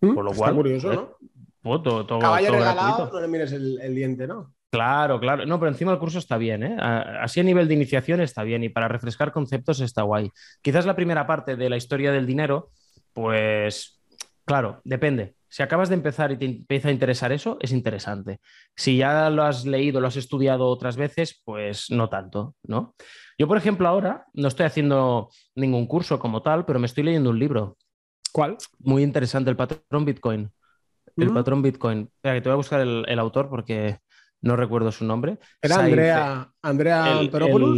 ¿Mm? 0.00 0.14
Por 0.14 0.24
lo 0.24 0.32
cual, 0.32 0.54
curioso, 0.54 0.92
¿no? 0.92 1.16
Pues, 1.60 1.82
todo, 1.82 2.06
todo, 2.06 2.18
Caballo 2.18 2.50
regalado, 2.50 3.10
no 3.12 3.20
le 3.20 3.28
mires 3.28 3.52
el 3.52 3.94
diente, 3.94 4.26
¿no? 4.26 4.53
Claro, 4.74 5.20
claro. 5.20 5.46
No, 5.46 5.60
pero 5.60 5.70
encima 5.70 5.92
el 5.92 6.00
curso 6.00 6.18
está 6.18 6.36
bien, 6.36 6.64
¿eh? 6.64 6.76
Así 6.80 7.38
a 7.38 7.44
nivel 7.44 7.68
de 7.68 7.74
iniciación 7.74 8.20
está 8.20 8.42
bien 8.42 8.64
y 8.64 8.70
para 8.70 8.88
refrescar 8.88 9.30
conceptos 9.30 9.78
está 9.78 10.02
guay. 10.02 10.32
Quizás 10.62 10.84
la 10.84 10.96
primera 10.96 11.28
parte 11.28 11.54
de 11.54 11.70
la 11.70 11.76
historia 11.76 12.10
del 12.10 12.26
dinero, 12.26 12.72
pues, 13.12 14.02
claro, 14.44 14.80
depende. 14.82 15.36
Si 15.48 15.62
acabas 15.62 15.90
de 15.90 15.94
empezar 15.94 16.32
y 16.32 16.38
te 16.38 16.46
empieza 16.46 16.88
a 16.88 16.90
interesar 16.90 17.30
eso, 17.30 17.56
es 17.60 17.70
interesante. 17.70 18.40
Si 18.74 18.96
ya 18.96 19.30
lo 19.30 19.44
has 19.44 19.64
leído, 19.64 20.00
lo 20.00 20.08
has 20.08 20.16
estudiado 20.16 20.66
otras 20.66 20.96
veces, 20.96 21.40
pues 21.44 21.92
no 21.92 22.08
tanto, 22.08 22.56
¿no? 22.64 22.96
Yo, 23.38 23.46
por 23.46 23.58
ejemplo, 23.58 23.86
ahora 23.86 24.26
no 24.32 24.48
estoy 24.48 24.66
haciendo 24.66 25.30
ningún 25.54 25.86
curso 25.86 26.18
como 26.18 26.42
tal, 26.42 26.64
pero 26.64 26.80
me 26.80 26.86
estoy 26.86 27.04
leyendo 27.04 27.30
un 27.30 27.38
libro. 27.38 27.76
¿Cuál? 28.32 28.56
Muy 28.80 29.04
interesante, 29.04 29.50
el 29.50 29.56
patrón 29.56 30.04
Bitcoin. 30.04 30.50
El 31.16 31.30
mm. 31.30 31.34
patrón 31.34 31.62
Bitcoin. 31.62 32.10
Espera, 32.12 32.34
que 32.34 32.40
te 32.40 32.48
voy 32.48 32.54
a 32.54 32.56
buscar 32.56 32.80
el 32.80 33.18
autor 33.20 33.48
porque 33.48 33.98
no 34.44 34.56
recuerdo 34.56 34.92
su 34.92 35.04
nombre. 35.04 35.38
¿Era 35.60 35.76
Andrea, 35.76 36.52
Andrea 36.62 37.18
Antonopoulos? 37.18 37.76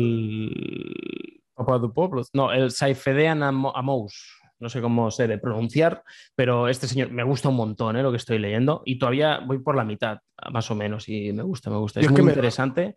No, 2.35 2.53
el 2.53 2.71
Saifedean 2.73 3.43
Amous. 3.43 4.43
No 4.59 4.69
sé 4.69 4.81
cómo 4.81 5.11
se 5.11 5.25
debe 5.25 5.39
pronunciar, 5.39 6.03
pero 6.35 6.69
este 6.69 6.89
señor 6.89 7.11
me 7.11 7.23
gusta 7.23 7.51
un 7.51 7.57
montón 7.57 7.97
¿eh? 7.97 8.03
lo 8.03 8.11
que 8.11 8.17
estoy 8.17 8.39
leyendo 8.39 8.83
y 8.85 8.99
todavía 8.99 9.41
voy 9.41 9.59
por 9.59 9.77
la 9.77 9.85
mitad, 9.85 10.19
más 10.51 10.71
o 10.71 10.75
menos, 10.75 11.09
y 11.09 11.33
me 11.33 11.43
gusta, 11.43 11.71
me 11.71 11.77
gusta. 11.77 12.01
Es, 12.01 12.11
muy 12.11 12.23
interesante. 12.23 12.97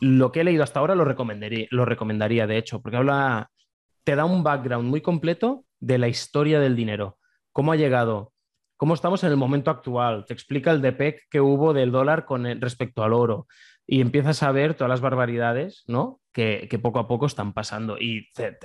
Lo 0.00 0.32
que 0.32 0.40
he 0.40 0.44
leído 0.44 0.64
hasta 0.64 0.80
ahora 0.80 0.94
lo 0.94 1.04
recomendaría, 1.04 1.66
lo 1.70 1.84
recomendaría, 1.84 2.46
de 2.46 2.56
hecho, 2.56 2.82
porque 2.82 2.96
habla, 2.96 3.50
te 4.02 4.16
da 4.16 4.24
un 4.24 4.42
background 4.42 4.88
muy 4.88 5.02
completo 5.02 5.66
de 5.78 5.98
la 5.98 6.08
historia 6.08 6.58
del 6.58 6.74
dinero. 6.74 7.18
Cómo 7.52 7.70
ha 7.70 7.76
llegado 7.76 8.32
cómo 8.84 8.92
estamos 8.92 9.24
en 9.24 9.30
el 9.30 9.38
momento 9.38 9.70
actual, 9.70 10.26
te 10.26 10.34
explica 10.34 10.70
el 10.70 10.82
DPEC 10.82 11.30
que 11.30 11.40
hubo 11.40 11.72
del 11.72 11.90
dólar 11.90 12.26
con 12.26 12.44
respecto 12.60 13.02
al 13.02 13.14
oro 13.14 13.46
y 13.86 14.02
empiezas 14.02 14.42
a 14.42 14.52
ver 14.52 14.74
todas 14.74 14.90
las 14.90 15.00
barbaridades 15.00 15.84
¿no? 15.86 16.20
que, 16.34 16.68
poco 16.82 16.98
a 16.98 17.08
poco 17.08 17.24
están 17.24 17.54
pasando 17.54 17.96
y 17.98 18.30
te, 18.34 18.58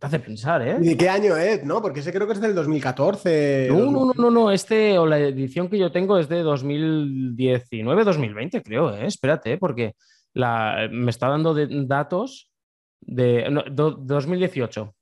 hace 0.00 0.18
pensar. 0.18 0.66
¿eh? 0.66 0.78
¿Y 0.80 0.88
de 0.88 0.96
qué 0.96 1.08
año 1.08 1.36
es? 1.36 1.62
¿no? 1.62 1.80
Porque 1.80 2.00
ese 2.00 2.12
creo 2.12 2.26
que 2.26 2.32
es 2.32 2.40
del 2.40 2.56
2014. 2.56 3.68
No, 3.70 3.88
no, 3.88 4.06
no, 4.06 4.12
no, 4.16 4.32
no, 4.32 4.50
este 4.50 4.98
o 4.98 5.06
la 5.06 5.20
edición 5.20 5.68
que 5.68 5.78
yo 5.78 5.92
tengo 5.92 6.18
es 6.18 6.28
de 6.28 6.44
2019-2020, 6.44 8.64
creo. 8.64 8.92
¿eh? 8.96 9.06
Espérate, 9.06 9.58
porque 9.58 9.94
la, 10.34 10.88
me 10.90 11.12
está 11.12 11.28
dando 11.28 11.54
datos 11.86 12.50
de 13.00 13.46
2018. 13.70 14.92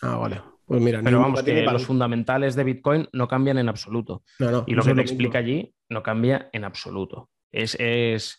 Ah, 0.00 0.16
vale. 0.16 0.40
Pues 0.66 0.82
mira, 0.82 1.00
pero 1.02 1.20
vamos, 1.20 1.42
que 1.42 1.62
los 1.62 1.86
fundamentales 1.86 2.56
de 2.56 2.64
Bitcoin 2.64 3.08
no 3.12 3.28
cambian 3.28 3.58
en 3.58 3.68
absoluto. 3.68 4.24
y 4.66 4.74
lo 4.74 4.82
que 4.82 4.94
te 4.94 5.00
explica 5.00 5.38
allí 5.38 5.72
no 5.88 6.02
cambia 6.02 6.50
en 6.52 6.64
absoluto. 6.64 7.30
Es, 7.52 7.76
es, 7.78 8.38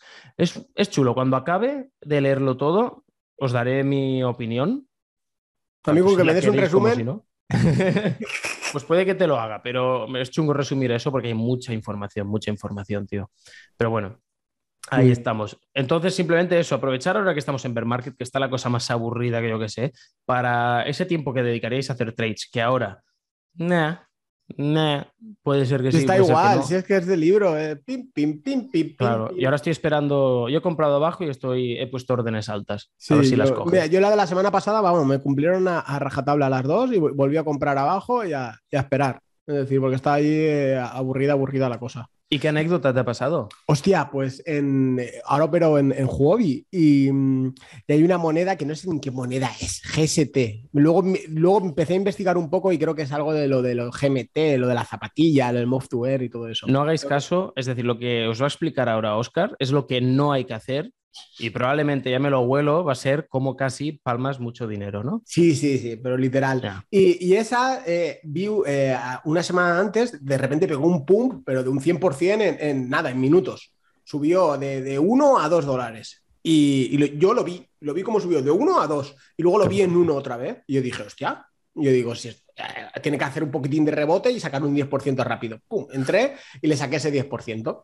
chulo. 0.90 1.14
Cuando 1.14 1.38
acabe 1.38 1.90
de 2.02 2.22
leerlo 2.22 2.58
todo, 2.58 3.06
os 3.38 3.52
daré 3.54 3.84
mi 3.84 4.24
opinión. 4.24 4.88
Amigo, 5.86 6.16
que 6.18 6.24
me 6.24 6.34
des 6.34 6.48
un 6.48 6.58
resumen. 6.58 7.22
pues 8.74 8.84
puede 8.84 9.06
que 9.06 9.16
te 9.16 9.26
lo 9.26 9.40
haga, 9.40 9.64
pero 9.64 10.14
es 10.18 10.30
chungo 10.30 10.54
resumir 10.54 10.92
eso 10.92 11.12
porque 11.12 11.30
hay 11.30 11.34
mucha 11.34 11.74
información, 11.74 12.28
mucha 12.28 12.52
información, 12.52 13.08
tío. 13.08 13.32
Pero 13.78 13.90
bueno, 13.90 14.20
Ahí 14.90 15.10
mm. 15.10 15.12
estamos. 15.12 15.58
Entonces, 15.74 16.16
simplemente 16.16 16.60
eso, 16.60 16.76
aprovechar 16.76 17.18
ahora 17.18 17.34
que 17.34 17.40
estamos 17.40 17.64
en 17.66 17.74
bear 17.74 17.86
market, 17.86 18.16
que 18.16 18.24
está 18.24 18.40
la 18.40 18.50
cosa 18.50 18.70
más 18.70 18.90
aburrida 18.90 19.42
que 19.42 19.50
yo 19.50 19.60
que 19.60 19.70
sé, 19.70 19.94
para 20.26 20.84
ese 20.84 21.06
tiempo 21.06 21.34
que 21.34 21.44
dedicaríais 21.44 21.90
a 21.90 21.94
hacer 21.94 22.14
trades, 22.14 22.50
que 22.52 22.62
ahora, 22.62 23.04
nah, 23.56 23.98
nah, 24.56 25.04
puede 25.44 25.66
ser 25.66 25.82
que 25.82 25.92
sí. 25.92 26.00
Está 26.00 26.18
igual, 26.18 26.64
si 26.64 26.76
es 26.76 26.86
que 26.86 26.96
es 26.96 27.06
de 27.06 27.18
libro, 27.18 27.58
eh, 27.58 27.76
pim, 27.76 28.12
pim, 28.14 28.42
pim, 28.42 28.70
pim, 28.70 28.96
Claro, 28.96 29.30
y 29.36 29.44
ahora 29.44 29.58
estoy 29.58 29.72
esperando, 29.72 30.48
yo 30.48 30.60
he 30.60 30.62
comprado 30.62 30.96
abajo 30.96 31.26
y 31.26 31.30
estoy, 31.30 31.78
he 31.78 31.88
puesto 31.88 32.14
órdenes 32.14 32.48
altas, 32.48 32.92
a 33.10 33.16
ver 33.16 33.26
si 33.26 33.36
las 33.36 33.52
cojo. 33.52 33.70
Mira, 33.70 33.88
yo 33.88 34.00
la 34.00 34.10
de 34.10 34.16
la 34.16 34.28
semana 34.28 34.52
pasada, 34.52 34.80
vamos, 34.80 35.06
me 35.06 35.20
cumplieron 35.20 35.68
a, 35.68 35.82
rajatabla 36.00 36.50
las 36.50 36.64
dos 36.64 36.94
y 36.94 37.00
volví 37.00 37.36
a 37.36 37.44
comprar 37.44 37.78
abajo 37.78 38.24
y 38.24 38.34
a, 38.34 38.58
esperar. 38.72 39.22
Es 39.46 39.56
decir, 39.56 39.80
porque 39.80 39.96
está 39.96 40.14
ahí 40.14 40.28
eh, 40.28 40.78
aburrida, 40.78 41.32
aburrida 41.32 41.70
la 41.70 41.80
cosa. 41.80 42.10
¿Y 42.30 42.40
qué 42.40 42.50
anécdota 42.50 42.94
te 42.94 43.00
ha 43.00 43.06
pasado? 43.06 43.48
Hostia, 43.68 44.10
pues 44.12 44.44
en, 44.46 45.00
ahora 45.26 45.50
pero 45.50 45.78
en, 45.78 45.94
en 45.94 46.08
Huobi 46.10 46.68
y, 46.70 47.08
hay 47.88 48.04
una 48.04 48.18
moneda 48.18 48.58
que 48.58 48.66
no 48.66 48.76
sé 48.76 48.90
ni 48.90 49.00
qué 49.00 49.12
moneda 49.12 49.50
es, 49.62 49.82
GST. 49.82 50.70
Luego, 50.74 51.04
luego 51.30 51.62
empecé 51.62 51.94
a 51.94 51.98
investigar 51.98 52.38
un 52.38 52.50
poco 52.50 52.74
y 52.74 52.78
creo 52.78 52.96
que 52.96 53.04
es 53.04 53.12
algo 53.14 53.32
de 53.32 53.48
lo 53.48 53.62
de 53.62 53.76
los 53.76 53.98
GMT, 53.98 54.58
lo 54.58 54.68
de 54.68 54.76
la 54.76 54.84
zapatilla, 54.84 55.54
lo 55.54 55.60
del 55.60 55.68
Move 55.68 55.88
to 55.90 56.06
Air 56.06 56.24
y 56.24 56.30
todo 56.30 56.50
eso. 56.50 56.68
No 56.68 56.82
hagáis 56.82 57.06
caso, 57.06 57.54
es 57.56 57.66
decir, 57.66 57.86
lo 57.86 57.98
que 57.98 58.28
os 58.28 58.42
va 58.42 58.46
a 58.46 58.50
explicar 58.50 58.90
ahora 58.90 59.16
Oscar 59.16 59.56
es 59.60 59.72
lo 59.72 59.88
que 59.88 60.02
no 60.02 60.34
hay 60.34 60.44
que 60.44 60.54
hacer 60.54 60.92
y 61.40 61.50
probablemente 61.50 62.12
ya 62.12 62.20
me 62.20 62.30
lo 62.30 62.46
vuelo, 62.46 62.84
va 62.84 62.94
a 62.94 62.96
ser 62.96 63.28
como 63.28 63.56
casi 63.56 63.94
palmas 63.94 64.40
mucho 64.40 64.68
dinero, 64.68 65.04
¿no? 65.04 65.22
Sí, 65.26 65.56
sí, 65.56 65.78
sí, 65.78 65.96
pero 65.96 66.18
literal. 66.18 66.84
Y, 66.90 67.34
esa 67.34 67.84
eh, 67.86 68.20
vi 68.24 68.50
eh, 68.66 68.98
una 69.26 69.44
semana 69.44 69.80
antes, 69.80 70.24
de 70.24 70.38
repente 70.38 70.68
pegó 70.68 70.88
un 70.88 71.06
pump, 71.06 71.44
pero 71.46 71.64
de 71.64 71.70
un 71.70 71.80
100% 71.80 72.58
en, 72.60 72.90
nada, 72.90 73.12
en 73.12 73.20
minutos. 73.20 73.74
Subió 74.04 74.58
de, 74.58 74.82
de 74.82 75.00
1 75.00 75.40
a 75.40 75.50
2 75.50 75.66
dólares. 75.66 76.24
Y, 76.50 77.18
yo 77.18 77.34
lo 77.34 77.44
vi, 77.44 77.68
lo 77.82 77.94
vi 77.94 78.04
como 78.04 78.20
subió 78.20 78.42
de 78.42 78.52
1 78.52 78.82
a 78.82 78.88
2. 78.88 79.16
Y 79.38 79.44
luego 79.44 79.60
lo 79.60 79.68
vi 79.68 79.82
en 79.82 79.96
1 79.96 80.16
otra 80.16 80.38
vez. 80.38 80.64
Y 80.66 80.76
yo 80.76 80.82
dije, 80.82 81.04
hostia, 81.04 81.46
yo 81.76 81.92
digo, 81.92 82.16
si 82.16 82.30
eh, 82.30 82.34
tiene 83.02 83.18
que 83.18 83.26
hacer 83.26 83.44
un 83.44 83.52
poquitín 83.52 83.86
de 83.86 83.92
rebote 83.92 84.32
y 84.32 84.40
sacar 84.40 84.64
un 84.64 84.76
10% 84.76 85.24
rápido. 85.24 85.60
Pum, 85.68 85.88
entré 85.92 86.36
y 86.62 86.68
le 86.68 86.78
saqué 86.78 86.96
ese 86.96 87.12
10%. 87.12 87.84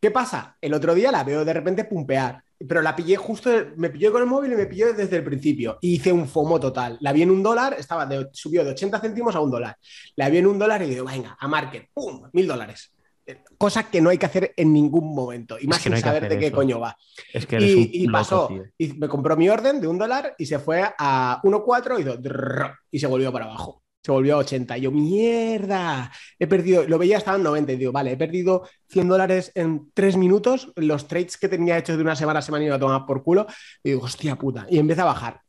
¿Qué 0.00 0.10
pasa? 0.10 0.56
El 0.60 0.74
otro 0.74 0.94
día 0.94 1.12
la 1.12 1.24
veo 1.24 1.44
de 1.44 1.52
repente 1.52 1.84
pumpear 1.84 2.42
pero 2.66 2.82
la 2.82 2.94
pillé 2.94 3.16
justo, 3.16 3.50
me 3.76 3.88
pilló 3.88 4.12
con 4.12 4.22
el 4.22 4.28
móvil 4.28 4.52
y 4.52 4.56
me 4.56 4.66
pilló 4.66 4.92
desde 4.92 5.16
el 5.16 5.24
principio. 5.24 5.78
Y 5.80 5.94
hice 5.94 6.12
un 6.12 6.28
FOMO 6.28 6.60
total. 6.60 6.98
La 7.00 7.12
vi 7.12 7.22
en 7.22 7.30
un 7.30 7.42
dólar, 7.42 7.74
estaba 7.78 8.04
de, 8.04 8.28
subió 8.32 8.64
de 8.64 8.72
80 8.72 9.00
céntimos 9.00 9.34
a 9.34 9.40
un 9.40 9.50
dólar. 9.50 9.76
La 10.16 10.28
vi 10.28 10.38
en 10.38 10.46
un 10.46 10.58
dólar 10.58 10.82
y 10.82 10.90
digo, 10.90 11.06
venga, 11.06 11.36
a 11.40 11.48
market, 11.48 11.88
¡pum! 11.94 12.28
Mil 12.32 12.46
dólares. 12.46 12.92
Cosa 13.56 13.84
que 13.88 14.00
no 14.00 14.10
hay 14.10 14.18
que 14.18 14.26
hacer 14.26 14.52
en 14.56 14.72
ningún 14.72 15.14
momento. 15.14 15.56
Y 15.58 15.66
más 15.66 15.80
sin 15.80 15.96
saber 15.96 16.28
de 16.28 16.38
qué 16.38 16.52
coño 16.52 16.80
va. 16.80 16.96
Es 17.32 17.46
que 17.46 17.58
y, 17.60 18.06
pasó. 18.08 18.50
Y 18.76 18.92
me 18.94 19.08
compró 19.08 19.36
mi 19.36 19.48
orden 19.48 19.80
de 19.80 19.86
un 19.86 19.96
dólar 19.96 20.34
y 20.36 20.44
se 20.44 20.58
fue 20.58 20.82
a 20.98 21.40
1,4 21.42 22.74
y, 22.90 22.96
y 22.96 23.00
se 23.00 23.06
volvió 23.06 23.32
para 23.32 23.46
abajo 23.46 23.79
se 24.02 24.12
volvió 24.12 24.34
a 24.34 24.38
80. 24.38 24.78
Y 24.78 24.80
yo, 24.82 24.90
mierda, 24.90 26.10
he 26.38 26.46
perdido, 26.46 26.84
lo 26.84 26.98
veía, 26.98 27.18
estaba 27.18 27.36
en 27.36 27.42
90. 27.42 27.72
Y 27.72 27.76
digo, 27.76 27.92
vale, 27.92 28.12
he 28.12 28.16
perdido 28.16 28.68
100 28.88 29.08
dólares 29.08 29.52
en 29.54 29.90
3 29.92 30.16
minutos. 30.16 30.72
Los 30.76 31.06
trades 31.06 31.36
que 31.36 31.48
tenía 31.48 31.78
hechos 31.78 31.96
de 31.96 32.02
una 32.02 32.16
semana 32.16 32.40
se 32.42 32.50
me 32.50 32.58
han 32.58 32.64
ido 32.64 32.74
a 32.74 32.78
tomar 32.78 33.04
por 33.06 33.22
culo. 33.22 33.46
Y 33.82 33.90
digo, 33.90 34.02
hostia 34.02 34.36
puta. 34.36 34.66
Y 34.70 34.78
empieza 34.78 35.02
a 35.02 35.06
bajar. 35.06 35.40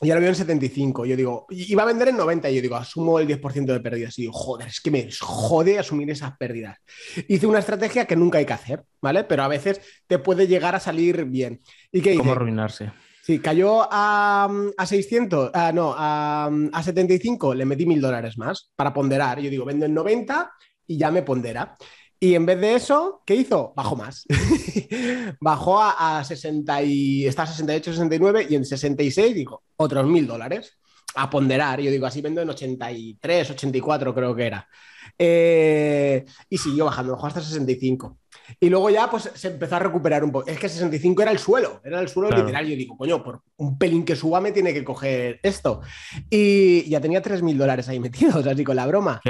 y 0.00 0.10
ahora 0.10 0.20
veo 0.20 0.30
en 0.30 0.34
75. 0.34 1.04
Yo 1.04 1.16
digo, 1.16 1.46
iba 1.50 1.82
a 1.82 1.86
vender 1.86 2.08
en 2.08 2.16
90. 2.16 2.50
Y 2.50 2.56
yo 2.56 2.62
digo, 2.62 2.76
asumo 2.76 3.18
el 3.18 3.28
10% 3.28 3.66
de 3.66 3.80
pérdidas. 3.80 4.18
Y 4.18 4.22
digo, 4.22 4.32
joder, 4.32 4.68
es 4.68 4.80
que 4.80 4.90
me 4.90 5.08
jode 5.20 5.78
asumir 5.78 6.10
esas 6.10 6.36
pérdidas. 6.38 6.78
Hice 7.28 7.46
una 7.46 7.58
estrategia 7.58 8.06
que 8.06 8.16
nunca 8.16 8.38
hay 8.38 8.46
que 8.46 8.52
hacer, 8.54 8.82
¿vale? 9.02 9.24
Pero 9.24 9.42
a 9.42 9.48
veces 9.48 9.80
te 10.06 10.18
puede 10.18 10.46
llegar 10.46 10.74
a 10.74 10.80
salir 10.80 11.24
bien. 11.26 11.60
¿Y 11.92 12.00
qué 12.00 12.16
¿Cómo 12.16 12.32
arruinarse? 12.32 12.92
Sí, 13.24 13.38
cayó 13.38 13.88
a, 13.90 14.50
a 14.76 14.86
600, 14.86 15.50
ah, 15.54 15.72
no, 15.72 15.94
a, 15.96 16.50
a 16.72 16.82
75, 16.82 17.54
le 17.54 17.64
metí 17.64 17.86
mil 17.86 17.98
dólares 17.98 18.36
más 18.36 18.70
para 18.76 18.92
ponderar. 18.92 19.40
Yo 19.40 19.48
digo, 19.48 19.64
vendo 19.64 19.86
en 19.86 19.94
90 19.94 20.52
y 20.86 20.98
ya 20.98 21.10
me 21.10 21.22
pondera. 21.22 21.74
Y 22.20 22.34
en 22.34 22.44
vez 22.44 22.60
de 22.60 22.74
eso, 22.74 23.22
¿qué 23.24 23.34
hizo? 23.34 23.72
Bajó 23.74 23.96
más. 23.96 24.26
Bajó 25.40 25.80
a, 25.80 26.22
60 26.22 26.82
y 26.82 27.26
está 27.26 27.44
a 27.44 27.46
68, 27.46 27.92
69 27.92 28.46
y 28.50 28.56
en 28.56 28.66
66 28.66 29.34
dijo, 29.34 29.62
otros 29.76 30.06
mil 30.06 30.26
dólares 30.26 30.76
a 31.14 31.30
ponderar. 31.30 31.80
Yo 31.80 31.90
digo, 31.90 32.04
así 32.04 32.20
vendo 32.20 32.42
en 32.42 32.50
83, 32.50 33.52
84 33.52 34.14
creo 34.14 34.36
que 34.36 34.46
era. 34.46 34.68
Eh, 35.18 36.26
y 36.50 36.58
siguió 36.58 36.84
bajando, 36.84 37.12
bajó 37.14 37.28
hasta 37.28 37.40
65. 37.40 38.18
Y 38.60 38.68
luego 38.68 38.90
ya 38.90 39.10
pues 39.10 39.30
se 39.34 39.48
empezó 39.48 39.76
a 39.76 39.80
recuperar 39.80 40.24
un 40.24 40.32
poco. 40.32 40.46
Es 40.48 40.58
que 40.58 40.68
65 40.68 41.22
era 41.22 41.30
el 41.30 41.38
suelo, 41.38 41.80
era 41.84 42.00
el 42.00 42.08
suelo 42.08 42.30
literal. 42.30 42.66
Yo 42.66 42.76
digo, 42.76 42.96
coño, 42.96 43.22
por 43.22 43.42
un 43.56 43.78
pelín 43.78 44.04
que 44.04 44.16
suba 44.16 44.40
me 44.40 44.52
tiene 44.52 44.72
que 44.72 44.84
coger 44.84 45.40
esto. 45.42 45.80
Y 46.30 46.88
ya 46.88 47.00
tenía 47.00 47.22
3.000 47.22 47.56
dólares 47.56 47.88
ahí 47.88 48.00
metidos, 48.04 48.46
así 48.46 48.64
con 48.64 48.76
la 48.76 48.86
broma. 48.86 49.20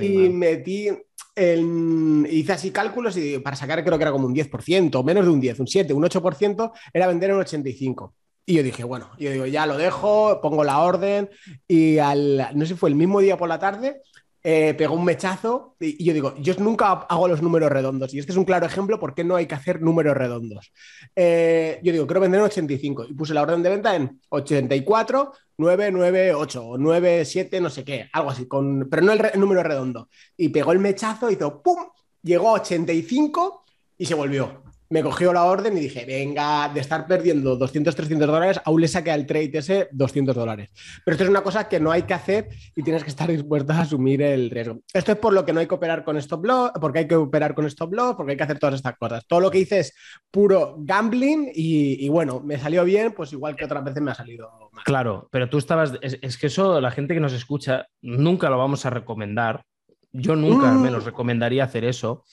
y 0.00 0.28
metí, 0.28 0.88
hice 1.36 2.52
así 2.52 2.70
cálculos 2.70 3.16
y 3.16 3.38
para 3.38 3.56
sacar 3.56 3.82
creo 3.84 3.98
que 3.98 4.04
era 4.04 4.12
como 4.12 4.26
un 4.26 4.34
10%, 4.34 5.04
menos 5.04 5.24
de 5.24 5.30
un 5.30 5.40
10, 5.40 5.60
un 5.60 5.66
7, 5.66 5.92
un 5.92 6.04
8%, 6.04 6.72
era 6.92 7.06
vender 7.06 7.30
en 7.30 7.36
85. 7.36 8.14
Y 8.46 8.54
yo 8.54 8.62
dije, 8.62 8.82
bueno, 8.82 9.10
yo 9.18 9.30
digo, 9.30 9.46
ya 9.46 9.64
lo 9.64 9.76
dejo, 9.76 10.40
pongo 10.40 10.64
la 10.64 10.80
orden 10.80 11.30
y 11.68 11.98
al, 11.98 12.48
no 12.54 12.64
sé 12.64 12.72
si 12.72 12.74
fue 12.74 12.88
el 12.88 12.96
mismo 12.96 13.20
día 13.20 13.36
por 13.36 13.48
la 13.48 13.60
tarde, 13.60 14.00
eh, 14.42 14.74
pegó 14.74 14.94
un 14.94 15.04
mechazo 15.04 15.76
y, 15.78 16.02
yo 16.02 16.14
digo, 16.14 16.34
yo 16.38 16.54
nunca 16.58 16.92
hago 16.92 17.28
los 17.28 17.42
números 17.42 17.70
redondos 17.70 18.14
y 18.14 18.18
este 18.18 18.32
es 18.32 18.38
un 18.38 18.44
claro 18.44 18.66
ejemplo 18.66 18.98
por 18.98 19.14
qué 19.14 19.22
no 19.22 19.36
hay 19.36 19.46
que 19.46 19.54
hacer 19.54 19.82
números 19.82 20.16
redondos. 20.16 20.72
Eh, 21.14 21.78
yo 21.82 21.92
digo, 21.92 22.06
quiero 22.06 22.20
vender 22.20 22.40
en 22.40 22.46
85 22.46 23.06
y 23.08 23.14
puse 23.14 23.34
la 23.34 23.42
orden 23.42 23.62
de 23.62 23.70
venta 23.70 23.94
en 23.94 24.20
84, 24.30 25.32
998 25.58 26.64
o 26.64 26.78
97, 26.78 27.60
no 27.60 27.68
sé 27.68 27.84
qué, 27.84 28.08
algo 28.12 28.30
así, 28.30 28.46
con, 28.46 28.88
pero 28.90 29.02
no 29.02 29.12
el, 29.12 29.30
el 29.32 29.40
número 29.40 29.62
redondo. 29.62 30.08
Y 30.36 30.48
pegó 30.48 30.72
el 30.72 30.78
mechazo, 30.78 31.30
hizo 31.30 31.62
¡pum! 31.62 31.78
Llegó 32.22 32.50
a 32.50 32.60
85 32.60 33.64
y 33.98 34.06
se 34.06 34.14
volvió 34.14 34.69
me 34.90 35.04
cogió 35.04 35.32
la 35.32 35.44
orden 35.44 35.76
y 35.76 35.80
dije, 35.80 36.04
venga, 36.04 36.68
de 36.68 36.80
estar 36.80 37.06
perdiendo 37.06 37.54
200, 37.54 37.94
300 37.94 38.26
dólares, 38.26 38.60
aún 38.64 38.80
le 38.80 38.88
saqué 38.88 39.12
al 39.12 39.24
trade 39.24 39.50
ese 39.54 39.88
200 39.92 40.34
dólares. 40.34 40.70
Pero 41.04 41.14
esto 41.14 41.22
es 41.24 41.30
una 41.30 41.42
cosa 41.42 41.68
que 41.68 41.78
no 41.78 41.92
hay 41.92 42.02
que 42.02 42.14
hacer 42.14 42.48
y 42.74 42.82
tienes 42.82 43.04
que 43.04 43.10
estar 43.10 43.30
dispuesto 43.30 43.72
a 43.72 43.82
asumir 43.82 44.20
el 44.20 44.50
riesgo. 44.50 44.80
Esto 44.92 45.12
es 45.12 45.18
por 45.18 45.32
lo 45.32 45.46
que 45.46 45.52
no 45.52 45.60
hay 45.60 45.68
que 45.68 45.76
operar 45.76 46.02
con 46.02 46.16
stop 46.16 46.44
loss, 46.44 46.72
porque 46.80 46.98
hay 47.00 47.08
que 47.08 47.14
operar 47.14 47.54
con 47.54 47.66
stop 47.66 47.92
loss, 47.92 48.16
porque 48.16 48.32
hay 48.32 48.36
que 48.36 48.42
hacer 48.42 48.58
todas 48.58 48.74
estas 48.74 48.98
cosas. 48.98 49.24
Todo 49.28 49.38
lo 49.38 49.50
que 49.50 49.60
hice 49.60 49.78
es 49.78 49.94
puro 50.28 50.74
gambling 50.80 51.52
y, 51.54 52.08
bueno, 52.08 52.40
me 52.40 52.58
salió 52.58 52.84
bien, 52.84 53.12
pues 53.12 53.32
igual 53.32 53.54
que 53.54 53.66
otras 53.66 53.84
veces 53.84 54.02
me 54.02 54.10
ha 54.10 54.16
salido 54.16 54.70
mal. 54.72 54.82
Claro, 54.84 55.28
pero 55.30 55.48
tú 55.48 55.58
estabas, 55.58 55.92
es, 56.02 56.36
que 56.36 56.48
eso 56.48 56.80
la 56.80 56.90
gente 56.90 57.14
que 57.14 57.20
nos 57.20 57.32
escucha 57.32 57.86
nunca 58.02 58.50
lo 58.50 58.58
vamos 58.58 58.84
a 58.86 58.90
recomendar. 58.90 59.62
Yo 60.10 60.34
nunca 60.34 60.72
mm. 60.72 60.82
me 60.82 60.90
lo 60.90 60.98
recomendaría 60.98 61.62
hacer 61.62 61.84
eso, 61.84 62.24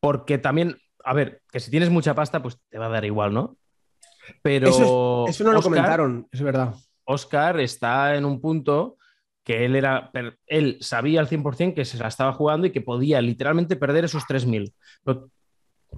porque 0.00 0.38
también 0.38 0.78
a 1.04 1.12
ver, 1.12 1.42
que 1.52 1.60
si 1.60 1.70
tienes 1.70 1.90
mucha 1.90 2.14
pasta, 2.14 2.42
pues 2.42 2.58
te 2.68 2.78
va 2.78 2.86
a 2.86 2.90
dar 2.90 3.04
igual, 3.04 3.32
¿no? 3.32 3.56
Pero. 4.42 4.68
Eso, 5.28 5.44
no 5.44 5.52
lo 5.52 5.62
comentaron, 5.62 6.26
es 6.32 6.42
verdad. 6.42 6.74
Oscar 7.04 7.60
está 7.60 8.16
en 8.16 8.24
un 8.24 8.40
punto 8.40 8.96
que 9.44 9.64
él 9.64 9.76
era. 9.76 10.10
Él 10.46 10.78
sabía 10.80 11.20
al 11.20 11.28
100% 11.28 11.74
que 11.74 11.84
se 11.84 11.98
la 11.98 12.08
estaba 12.08 12.32
jugando 12.32 12.66
y 12.66 12.70
que 12.70 12.80
podía 12.80 13.20
literalmente 13.20 13.76
perder 13.76 14.04
esos 14.04 14.24
3.000. 14.24 14.72
Pero 15.04 15.30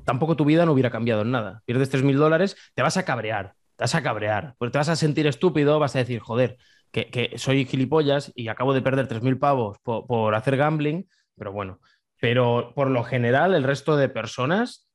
tampoco 0.04 0.36
tu 0.36 0.44
vida 0.44 0.66
no 0.66 0.72
hubiera 0.72 0.90
cambiado 0.90 1.22
en 1.22 1.30
nada. 1.30 1.62
Pierdes 1.64 1.92
3.000 1.92 2.16
dólares, 2.16 2.56
te 2.74 2.82
vas 2.82 2.96
a 2.96 3.04
cabrear. 3.04 3.54
Te 3.76 3.84
vas 3.84 3.94
a 3.94 4.02
cabrear. 4.02 4.54
Pues 4.58 4.72
te 4.72 4.78
vas 4.78 4.88
a 4.88 4.96
sentir 4.96 5.26
estúpido, 5.26 5.78
vas 5.78 5.94
a 5.94 6.00
decir, 6.00 6.18
joder, 6.18 6.56
que, 6.90 7.34
soy 7.36 7.64
gilipollas 7.66 8.32
y 8.34 8.48
acabo 8.48 8.74
de 8.74 8.82
perder 8.82 9.06
3.000 9.06 9.38
pavos 9.38 9.78
por 9.82 10.34
hacer 10.34 10.56
gambling. 10.56 11.08
Pero 11.36 11.52
bueno. 11.52 11.78
Pero 12.18 12.72
por 12.74 12.90
lo 12.90 13.04
general, 13.04 13.54
el 13.54 13.62
resto 13.62 13.96
de 13.96 14.08
personas 14.08 14.85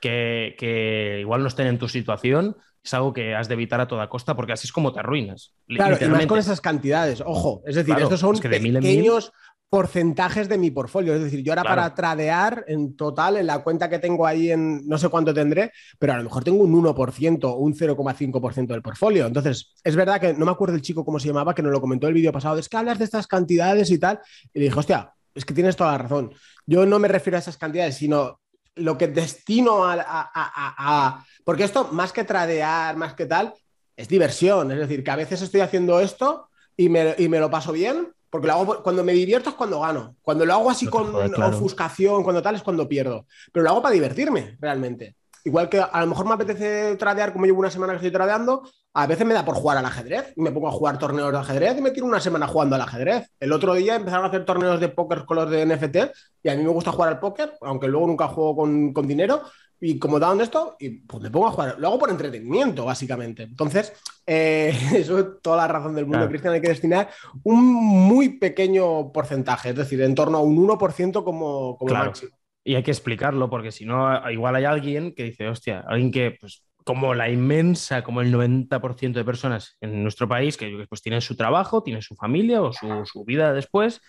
que, 0.00 1.18
igual 1.20 1.42
no 1.42 1.48
estén 1.48 1.66
en 1.66 1.78
tu 1.78 1.88
situación, 1.88 2.56
es 2.82 2.94
algo 2.94 3.12
que 3.12 3.34
has 3.34 3.48
de 3.48 3.54
evitar 3.54 3.80
a 3.80 3.88
toda 3.88 4.08
costa 4.08 4.34
porque 4.36 4.52
así 4.52 4.66
es 4.66 4.72
como 4.72 4.92
te 4.92 5.00
arruinas. 5.00 5.54
Claro, 5.66 5.96
y 6.00 6.08
más 6.08 6.26
con 6.26 6.38
esas 6.38 6.60
cantidades, 6.60 7.22
ojo, 7.24 7.62
es 7.66 7.76
decir, 7.76 7.94
estos 7.98 8.20
son 8.20 8.38
pequeños 8.38 9.32
porcentajes 9.70 10.48
de 10.48 10.56
mi 10.56 10.70
portfolio, 10.70 11.14
es 11.14 11.22
decir, 11.22 11.42
yo 11.42 11.52
ahora 11.52 11.62
para 11.62 11.94
tradear 11.94 12.64
en 12.68 12.96
total, 12.96 13.36
en 13.36 13.46
la 13.46 13.62
cuenta 13.62 13.90
que 13.90 13.98
tengo 13.98 14.26
ahí 14.26 14.50
en 14.50 14.86
no 14.88 14.96
sé 14.96 15.10
cuánto 15.10 15.34
tendré, 15.34 15.72
pero 15.98 16.14
a 16.14 16.16
lo 16.16 16.24
mejor 16.24 16.42
tengo 16.42 16.64
un 16.64 16.72
1% 16.72 17.44
o 17.44 17.56
un 17.56 17.74
0,5% 17.74 18.66
del 18.66 18.80
portfolio. 18.80 19.26
Entonces, 19.26 19.74
es 19.84 19.94
verdad 19.94 20.20
que 20.20 20.32
no 20.32 20.46
me 20.46 20.52
acuerdo 20.52 20.74
el 20.74 20.80
chico 20.80 21.04
cómo 21.04 21.20
se 21.20 21.28
llamaba, 21.28 21.54
que 21.54 21.62
nos 21.62 21.72
lo 21.72 21.82
comentó 21.82 22.08
el 22.08 22.14
vídeo 22.14 22.32
pasado, 22.32 22.58
es 22.58 22.68
que 22.68 22.78
hablas 22.78 22.98
de 22.98 23.04
estas 23.04 23.26
cantidades 23.26 23.90
y 23.90 23.98
tal, 23.98 24.20
y 24.54 24.58
le 24.58 24.64
dije, 24.66 24.78
hostia, 24.78 25.12
es 25.34 25.44
que 25.44 25.52
tienes 25.52 25.76
toda 25.76 25.92
la 25.92 25.98
razón. 25.98 26.32
Yo 26.66 26.86
no 26.86 26.98
me 26.98 27.08
refiero 27.08 27.36
a 27.36 27.40
esas 27.40 27.58
cantidades, 27.58 27.96
sino 27.96 28.40
lo 28.78 28.98
que 28.98 29.08
destino 29.08 29.84
a, 29.84 31.24
Porque 31.44 31.64
esto, 31.64 31.88
más 31.92 32.12
que 32.12 32.24
tradear, 32.24 32.96
más 32.96 33.14
que 33.14 33.26
tal, 33.26 33.54
es 33.96 34.08
diversión. 34.08 34.70
Es 34.72 34.78
decir, 34.78 35.02
que 35.02 35.10
a 35.10 35.16
veces 35.16 35.42
estoy 35.42 35.60
haciendo 35.60 36.00
esto 36.00 36.48
y 36.76 36.88
me, 36.88 37.40
lo 37.40 37.50
paso 37.50 37.72
bien, 37.72 38.12
porque 38.30 38.46
lo 38.46 38.52
hago, 38.52 38.82
cuando 38.82 39.04
me 39.04 39.12
divierto 39.12 39.50
es 39.50 39.56
cuando 39.56 39.80
gano. 39.80 40.16
Cuando 40.22 40.46
lo 40.46 40.54
hago 40.54 40.70
así 40.70 40.86
con 40.86 41.14
ofuscación, 41.14 42.22
cuando 42.22 42.42
tal, 42.42 42.54
es 42.54 42.62
cuando 42.62 42.88
pierdo. 42.88 43.26
Pero 43.52 43.64
lo 43.64 43.70
hago 43.70 43.82
para 43.82 43.94
divertirme, 43.94 44.56
realmente. 44.60 45.16
Igual 45.44 45.68
que 45.68 45.80
a 45.80 46.00
lo 46.00 46.06
mejor 46.06 46.26
me 46.26 46.34
apetece 46.34 46.96
tradear, 46.96 47.32
como 47.32 47.46
llevo 47.46 47.60
una 47.60 47.70
semana 47.70 47.92
que 47.92 47.98
estoy 47.98 48.10
tradeando, 48.10 48.68
a 48.94 49.06
veces 49.06 49.26
me 49.26 49.34
da 49.34 49.44
por 49.44 49.54
jugar 49.54 49.78
al 49.78 49.84
ajedrez 49.84 50.32
me 50.36 50.50
pongo 50.50 50.68
a 50.68 50.72
jugar 50.72 50.98
torneos 50.98 51.30
de 51.30 51.38
ajedrez 51.38 51.78
y 51.78 51.82
me 51.82 51.90
tiro 51.90 52.06
una 52.06 52.20
semana 52.20 52.46
jugando 52.46 52.74
al 52.74 52.82
ajedrez. 52.82 53.30
El 53.38 53.52
otro 53.52 53.74
día 53.74 53.94
empezaron 53.94 54.24
a 54.24 54.28
hacer 54.28 54.44
torneos 54.44 54.80
de 54.80 54.88
póker 54.88 55.24
con 55.24 55.36
los 55.36 55.50
de 55.50 55.66
NFT 55.66 55.96
y 56.42 56.48
a 56.48 56.56
mí 56.56 56.62
me 56.62 56.70
gusta 56.70 56.92
jugar 56.92 57.10
al 57.10 57.20
póker, 57.20 57.52
aunque 57.60 57.88
luego 57.88 58.06
nunca 58.06 58.28
juego 58.28 58.56
con, 58.56 58.92
con 58.92 59.06
dinero. 59.06 59.42
Y 59.80 59.98
como 60.00 60.18
daban 60.18 60.40
esto, 60.40 60.76
y 60.80 60.90
pues 60.90 61.22
me 61.22 61.30
pongo 61.30 61.46
a 61.46 61.52
jugar. 61.52 61.76
Lo 61.78 61.86
hago 61.86 61.98
por 62.00 62.10
entretenimiento, 62.10 62.84
básicamente. 62.84 63.44
Entonces, 63.44 63.92
eh, 64.26 64.76
eso 64.96 65.18
es 65.18 65.26
toda 65.40 65.58
la 65.58 65.68
razón 65.68 65.94
del 65.94 66.06
mundo, 66.06 66.28
Cristian. 66.28 66.54
Hay 66.54 66.60
que 66.60 66.68
destinar 66.68 67.08
un 67.44 67.62
muy 67.62 68.38
pequeño 68.40 69.12
porcentaje, 69.12 69.70
es 69.70 69.76
decir, 69.76 70.00
en 70.02 70.16
torno 70.16 70.38
a 70.38 70.42
un 70.42 70.56
1% 70.56 71.22
como, 71.22 71.76
como 71.76 71.94
máximo. 71.94 72.36
Y 72.64 72.74
hay 72.74 72.82
que 72.82 72.90
explicarlo, 72.90 73.48
porque 73.48 73.70
si 73.70 73.86
no, 73.86 74.28
igual 74.30 74.56
hay 74.56 74.64
alguien 74.64 75.14
que 75.14 75.22
dice, 75.22 75.48
hostia, 75.48 75.84
alguien 75.86 76.10
que, 76.10 76.36
pues, 76.38 76.64
como 76.84 77.14
la 77.14 77.28
inmensa, 77.28 78.02
como 78.02 78.20
el 78.20 78.32
90% 78.32 79.12
de 79.12 79.24
personas 79.24 79.76
en 79.80 80.02
nuestro 80.02 80.28
país, 80.28 80.56
que 80.56 80.86
pues 80.88 81.02
tienen 81.02 81.20
su 81.20 81.36
trabajo, 81.36 81.82
tienen 81.82 82.02
su 82.02 82.14
familia 82.14 82.62
o 82.62 82.72
su, 82.72 83.24
vida 83.24 83.52
después, 83.52 84.00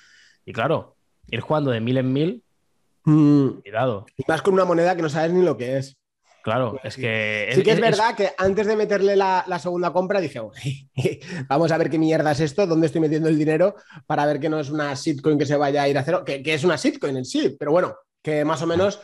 y 0.45 0.53
claro, 0.53 0.95
ir 1.27 1.41
jugando 1.41 1.71
de 1.71 1.81
mil 1.81 1.97
en 1.97 2.13
mil, 2.13 2.43
mm. 3.03 3.49
cuidado. 3.61 4.05
Y 4.17 4.23
más 4.27 4.41
con 4.41 4.53
una 4.53 4.65
moneda 4.65 4.95
que 4.95 5.01
no 5.01 5.09
sabes 5.09 5.31
ni 5.33 5.43
lo 5.43 5.57
que 5.57 5.77
es. 5.77 5.97
Claro, 6.41 6.79
es 6.83 6.95
que. 6.95 7.51
Sí 7.53 7.63
que 7.63 7.71
es, 7.71 7.81
verdad 7.81 8.15
que 8.15 8.31
antes 8.37 8.65
de 8.65 8.77
meterle 8.77 9.15
la, 9.17 9.59
segunda 9.59 9.91
compra 9.91 10.21
dije, 10.21 10.39
vamos 11.49 11.71
a 11.71 11.77
ver 11.77 11.89
qué 11.89 11.99
mierda 11.99 12.31
es 12.31 12.39
esto, 12.39 12.65
dónde 12.65 12.87
estoy 12.87 13.01
metiendo 13.01 13.27
el 13.27 13.37
dinero 13.37 13.75
para 14.07 14.25
ver 14.25 14.39
que 14.39 14.49
no 14.49 14.59
es 14.59 14.69
una 14.69 14.93
shitcoin 14.93 15.37
que 15.37 15.45
se 15.45 15.57
vaya 15.57 15.83
a 15.83 15.89
ir 15.89 15.97
a 15.97 16.03
cero, 16.03 16.23
que, 16.25 16.41
que 16.41 16.53
es 16.53 16.63
una 16.63 16.77
shitcoin 16.77 17.17
en 17.17 17.25
sí, 17.25 17.57
pero 17.59 17.71
bueno, 17.71 17.95
que 18.21 18.45
más 18.45 18.61
o 18.61 18.67
menos 18.67 19.01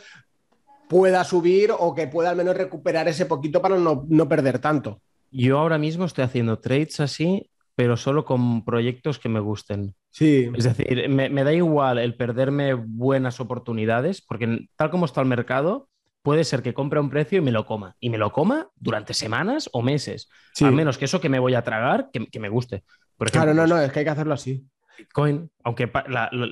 pueda 0.88 1.24
subir 1.24 1.70
o 1.76 1.94
que 1.94 2.06
pueda 2.06 2.30
al 2.30 2.36
menos 2.36 2.56
recuperar 2.56 3.08
ese 3.08 3.26
poquito 3.26 3.60
para 3.60 3.76
no, 3.76 4.28
perder 4.28 4.58
tanto. 4.58 5.00
Yo 5.30 5.58
ahora 5.58 5.78
mismo 5.78 6.04
estoy 6.04 6.24
haciendo 6.24 6.58
trades 6.58 7.00
así, 7.00 7.50
pero 7.74 7.96
solo 7.96 8.24
con 8.24 8.64
proyectos 8.64 9.18
que 9.18 9.28
me 9.28 9.40
gusten. 9.40 9.94
Sí. 10.10 10.50
Es 10.54 10.64
decir, 10.64 11.08
me, 11.08 11.44
da 11.44 11.52
igual 11.52 11.98
el 11.98 12.16
perderme 12.16 12.74
buenas 12.74 13.40
oportunidades, 13.40 14.22
porque 14.22 14.68
tal 14.76 14.90
como 14.90 15.04
está 15.04 15.20
el 15.20 15.26
mercado, 15.26 15.88
puede 16.22 16.44
ser 16.44 16.62
que 16.62 16.74
compre 16.74 17.00
un 17.00 17.10
precio 17.10 17.38
y 17.38 17.42
me 17.42 17.52
lo 17.52 17.66
coma. 17.66 17.96
Y 18.00 18.08
me 18.08 18.18
lo 18.18 18.32
coma 18.32 18.68
durante 18.76 19.14
semanas 19.14 19.68
o 19.72 19.82
meses. 19.82 20.28
Al 20.60 20.72
menos 20.72 20.96
que 20.96 21.04
eso 21.04 21.20
que 21.20 21.28
me 21.28 21.38
voy 21.38 21.54
a 21.54 21.62
tragar, 21.62 22.10
que, 22.12 22.40
me 22.40 22.48
guste. 22.48 22.84
claro, 23.18 23.52
no, 23.52 23.66
no, 23.66 23.78
es 23.78 23.92
que 23.92 23.98
hay 23.98 24.04
que 24.04 24.10
hacerlo 24.10 24.34
así. 24.34 24.64
Bitcoin, 24.96 25.50
aunque 25.64 25.86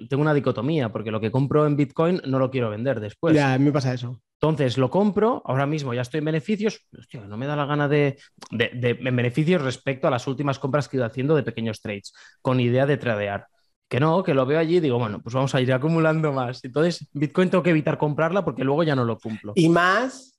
tengo 0.09 0.23
una 0.23 0.35
dicotomía, 0.35 0.91
porque 0.91 1.11
lo 1.11 1.21
que 1.21 1.31
compro 1.31 1.67
en 1.67 1.77
Bitcoin 1.77 2.21
no 2.27 2.39
lo 2.39 2.51
quiero 2.51 2.71
vender 2.71 3.01
después. 3.01 3.35
Ya, 3.35 3.55
a 3.55 3.59
mí 3.59 3.65
me 3.65 3.73
pasa 3.73 3.95
eso. 3.95 4.21
Entonces 4.41 4.77
lo 4.77 4.91
compro, 4.91 5.43
ahora 5.45 5.67
mismo 5.67 5.95
ya 5.95 6.03
estoy 6.03 6.19
en 6.19 6.27
beneficios, 6.27 6.87
hostia, 6.97 7.23
no 7.23 7.37
me 7.37 7.47
da 7.47 7.57
la 7.57 7.65
gana 7.65 7.89
de, 7.89 8.19
en 8.51 9.17
beneficios 9.17 9.63
respecto 9.63 10.07
a 10.07 10.11
las 10.11 10.27
últimas 10.27 10.59
compras 10.59 10.89
que 10.89 10.97
he 10.97 10.99
ido 10.99 11.07
haciendo 11.07 11.35
de 11.35 11.43
pequeños 11.43 11.81
trades, 11.81 12.13
con 12.43 12.61
idea 12.61 12.85
de 12.85 12.97
tradear. 12.97 13.47
Que 13.89 14.01
no, 14.01 14.23
que 14.23 14.35
lo 14.35 14.45
veo 14.45 14.59
allí 14.59 14.79
y 14.79 14.81
digo, 14.81 14.99
bueno, 14.99 15.21
pues 15.23 15.35
vamos 15.35 15.55
a 15.55 15.61
ir 15.61 15.73
acumulando 15.73 16.33
más. 16.33 16.65
Entonces, 16.65 17.09
Bitcoin 17.13 17.51
tengo 17.51 17.63
que 17.63 17.71
evitar 17.71 17.97
comprarla 17.97 18.45
porque 18.45 18.65
luego 18.65 18.83
ya 18.83 18.97
no 18.97 19.05
lo 19.05 19.19
cumplo. 19.19 19.53
Y 19.55 19.69
más 19.69 20.35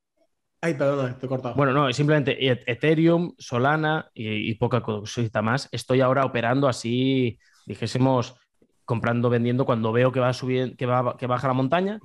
Ay, 0.65 0.74
perdona, 0.74 1.15
te 1.15 1.27
he 1.27 1.29
cortado. 1.29 1.53
Bueno, 1.53 1.74
no, 1.74 1.93
simplemente 1.93 2.38
Ethereum, 2.65 3.35
Solana 3.38 4.09
y, 4.15 4.50
y 4.50 4.55
poca 4.55 4.81
cosita 4.81 5.43
más. 5.43 5.69
Estoy 5.71 6.01
ahora 6.01 6.25
operando 6.25 6.67
así, 6.67 7.38
dijésemos, 7.65 8.36
comprando, 8.86 9.29
vendiendo 9.29 9.65
cuando 9.65 9.91
veo 9.91 10.12
que 10.12 10.19
va 10.19 10.29
a 10.29 10.34
subir, 10.34 10.75
que, 10.77 10.86
va, 10.86 11.17
que 11.17 11.27
baja 11.27 11.48
la 11.48 11.53
montaña 11.53 12.00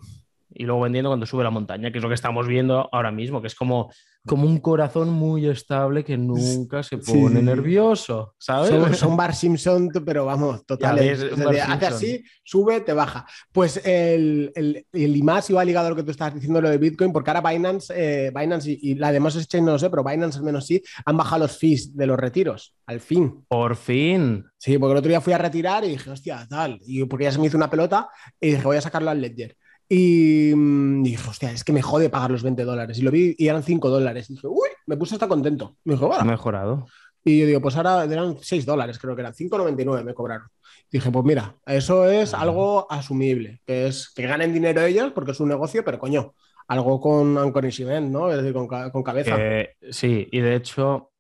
y 0.53 0.65
luego 0.65 0.81
vendiendo 0.81 1.11
cuando 1.11 1.27
sube 1.27 1.45
la 1.45 1.51
montaña, 1.51 1.91
que 1.91 1.99
es 1.99 2.03
lo 2.03 2.09
que 2.09 2.15
estamos 2.15 2.49
viendo 2.49 2.89
ahora 2.93 3.13
mismo, 3.13 3.41
que 3.41 3.47
es 3.47 3.55
como, 3.55 3.93
como 4.27 4.47
un 4.47 4.59
corazón 4.59 5.09
muy 5.11 5.47
estable 5.49 6.05
que 6.05 6.17
nunca 6.17 6.83
se 6.83 6.99
pone 6.99 7.41
sí, 7.41 7.45
nervioso, 7.47 8.35
¿sabes? 8.39 8.69
Son, 8.71 8.95
son 8.95 9.17
Bar 9.17 9.35
Simpson, 9.35 9.89
pero 10.05 10.27
vamos, 10.27 10.65
total. 10.67 10.97
ves, 10.97 11.21
es- 11.23 11.33
un 11.33 11.39
es 11.39 11.45
Bart 11.45 11.57
de- 11.57 11.61
hace 11.63 11.87
así, 11.87 12.25
sube, 12.45 12.81
te 12.83 12.93
baja. 12.93 13.27
Pues 13.51 13.79
el, 13.85 14.53
el, 14.55 14.87
el 14.93 15.17
y 15.17 15.23
más 15.23 15.49
iba 15.51 15.65
ligado 15.65 15.87
a 15.87 15.91
lo 15.91 15.97
que 15.97 16.03
tú 16.03 16.11
estabas 16.11 16.35
diciendo, 16.35 16.61
lo 16.61 16.69
de 16.69 16.79
Bitcoin, 16.79 17.13
porque 17.13 17.31
ahora 17.31 17.51
Binance, 17.51 17.93
eh, 17.97 18.31
Binance 18.35 18.71
y, 18.71 18.79
y 18.91 18.95
la 18.97 19.11
demás 19.11 19.37
exchange 19.37 19.65
no 19.65 19.73
lo 19.73 19.79
sé, 19.79 19.89
pero 19.91 20.05
Binance 20.05 20.39
al 20.39 20.45
menos 20.45 20.67
sí, 20.67 20.83
han 21.07 21.17
bajado 21.17 21.43
los 21.45 21.57
fees 21.57 21.97
de 21.97 22.07
los 22.07 22.19
retiros, 22.19 22.75
al 22.87 23.01
fin. 23.01 23.45
Por 23.49 23.75
fin. 23.75 24.45
Sí, 24.59 24.77
porque 24.79 24.93
el 24.93 24.99
otro 24.99 25.09
día 25.09 25.21
fui 25.23 25.33
a 25.33 25.39
retirar 25.39 25.85
y 25.85 25.89
dije, 25.89 26.11
hostia, 26.11 26.47
tal. 26.49 26.79
Y 26.83 27.05
porque 27.07 27.25
ya 27.25 27.33
se 27.33 27.39
me 27.39 27.47
hizo 27.47 27.57
una 27.57 27.71
pelota 27.71 28.09
y 28.39 28.51
dije, 28.51 28.63
voy 28.65 28.77
a 28.77 28.81
sacarlo 28.83 29.09
al 29.11 29.21
Ledger. 29.21 29.57
Y 29.93 30.53
mm, 30.55 31.03
dije, 31.03 31.29
hostia, 31.29 31.51
es 31.51 31.65
que 31.65 31.73
me 31.73 31.83
jode 31.83 32.09
pagar 32.11 32.31
los 32.31 32.45
20 32.45 32.65
dólares. 32.65 32.97
Y 32.99 33.03
lo 33.03 33.11
vi 33.11 33.35
y 33.37 33.49
eran 33.49 33.65
5 33.65 33.91
dólares. 33.91 34.31
Y 34.31 34.35
dije, 34.35 34.47
uy, 34.47 34.69
me 34.87 34.97
puse 34.97 35.17
hasta 35.17 35.27
contento. 35.27 35.77
Me 35.85 35.95
dijo, 35.95 36.13
Ha 36.15 36.25
mejorado. 36.25 36.87
Y 37.25 37.41
yo 37.41 37.47
digo, 37.47 37.61
pues 37.61 37.77
ahora 37.77 38.05
eran 38.05 38.37
6 38.41 38.65
dólares, 38.65 38.99
creo 38.99 39.15
que 39.15 39.21
eran 39.21 39.35
5,99 39.35 40.05
me 40.05 40.15
cobraron. 40.15 40.47
Dije, 40.91 41.11
pues 41.11 41.25
mira, 41.25 41.57
eso 41.67 42.09
es 42.09 42.33
Ah. 42.33 42.41
algo 42.43 42.91
asumible, 42.91 43.61
que 43.67 43.89
es 43.89 44.11
que 44.15 44.27
ganen 44.27 44.55
dinero 44.55 44.81
ellos 44.83 45.13
porque 45.13 45.33
es 45.33 45.41
un 45.41 45.49
negocio, 45.49 45.85
pero 45.85 45.99
coño, 45.99 46.35
algo 46.69 46.99
con 47.01 47.37
encouragement, 47.37 48.11
¿no? 48.11 48.31
Es 48.31 48.39
decir, 48.39 48.53
con, 48.55 48.69
con 48.69 49.03
cabeza. 49.03 49.37
Eh, 49.39 49.75
sí, 49.91 50.29
y 50.31 50.39
de 50.41 50.55
hecho, 50.55 51.11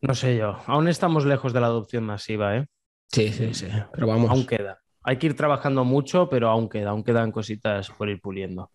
no 0.00 0.14
sé 0.14 0.36
yo, 0.36 0.56
aún 0.66 0.88
estamos 0.88 1.26
lejos 1.26 1.52
de 1.52 1.60
la 1.60 1.66
adopción 1.66 2.04
masiva, 2.04 2.56
¿eh? 2.56 2.66
Sí, 3.12 3.28
sí, 3.32 3.52
sí. 3.54 3.66
Pero 3.92 4.06
vamos. 4.06 4.30
Aún 4.30 4.46
queda. 4.46 4.78
Hay 5.06 5.16
que 5.18 5.26
ir 5.28 5.36
trabajando 5.36 5.84
mucho, 5.84 6.28
pero 6.28 6.50
aún 6.50 6.68
queda, 6.68 6.90
aún 6.90 7.02
quedan 7.04 7.30
cositas 7.32 7.88
por 7.90 8.08
ir 8.08 8.20
puliendo. 8.20 8.70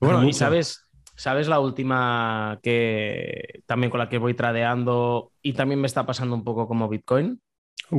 Bueno, 0.00 0.22
y 0.26 0.32
sabes, 0.32 0.88
sabes 1.16 1.48
la 1.48 1.58
última 1.60 2.58
que 2.62 3.60
también 3.66 3.90
con 3.90 3.98
la 3.98 4.08
que 4.08 4.18
voy 4.18 4.34
tradeando 4.34 5.32
y 5.42 5.52
también 5.52 5.80
me 5.80 5.86
está 5.86 6.06
pasando 6.06 6.34
un 6.36 6.44
poco 6.44 6.66
como 6.66 6.88
Bitcoin, 6.88 7.40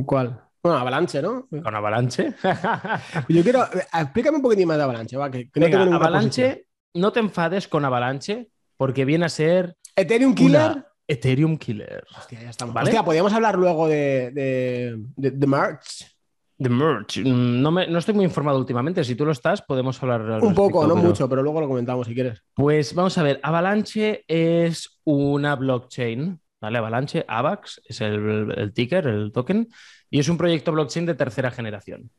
¿Cuál? 0.04 0.40
Bueno, 0.62 0.78
Avalanche, 0.78 1.22
¿no? 1.22 1.46
con 1.62 1.74
Avalanche. 1.76 2.34
Yo 3.28 3.42
quiero. 3.44 3.62
eh, 3.66 3.86
Explícame 3.92 4.38
un 4.38 4.42
poquitín 4.42 4.66
más 4.66 4.76
de 4.78 4.82
Avalanche, 4.82 5.16
va, 5.16 5.30
que, 5.30 5.48
que 5.48 5.60
no 5.60 5.66
Venga, 5.66 5.82
Avalanche, 5.94 6.42
posición. 6.42 6.66
no 6.94 7.12
te 7.12 7.20
enfades 7.20 7.68
con 7.68 7.84
Avalanche, 7.84 8.48
porque 8.76 9.04
viene 9.04 9.26
a 9.26 9.28
ser 9.28 9.76
Ethereum 9.94 10.34
Killer. 10.34 10.70
una 10.72 10.86
Ethereum 11.06 11.56
Killer. 11.56 12.04
Hostia, 12.18 12.42
ya 12.42 12.50
estamos. 12.50 12.74
¿Vale? 12.74 12.88
Hostia, 12.88 13.04
podríamos 13.04 13.32
hablar 13.32 13.56
luego 13.56 13.86
de, 13.86 14.32
de, 14.32 14.96
de, 15.16 15.30
de 15.30 15.46
merch. 15.46 16.15
The 16.58 16.68
Merge. 16.70 17.20
Mm, 17.22 17.60
No, 17.62 17.70
me- 17.70 17.86
no 17.86 17.98
estoy 17.98 18.14
muy 18.14 18.24
informado 18.24 18.58
últimamente. 18.58 19.04
Si 19.04 19.14
tú 19.14 19.24
lo 19.26 19.32
estás, 19.32 19.62
podemos 19.62 20.02
hablar. 20.02 20.22
al 20.22 20.42
Un 20.42 20.54
poco, 20.54 20.80
respecto, 20.80 20.86
no 20.88 20.94
pero- 20.94 21.08
mucho, 21.08 21.28
pero 21.28 21.42
luego 21.42 21.60
lo 21.60 21.68
comentamos 21.68 22.06
si 22.06 22.14
quieres. 22.14 22.42
Pues 22.54 22.94
vamos 22.94 23.16
a 23.18 23.22
ver. 23.22 23.40
Avalanche 23.42 24.24
es 24.28 24.98
una 25.04 25.54
blockchain. 25.56 26.40
¿Vale? 26.58 26.78
Avalanche, 26.78 27.22
AVAX, 27.28 27.82
es 27.86 28.00
el, 28.00 28.50
el 28.56 28.72
ticker, 28.72 29.06
el 29.06 29.30
token, 29.30 29.68
y 30.10 30.18
es 30.20 30.28
un 30.30 30.38
proyecto 30.38 30.72
blockchain 30.72 31.04
de 31.04 31.14
tercera 31.14 31.50
generación. 31.50 32.10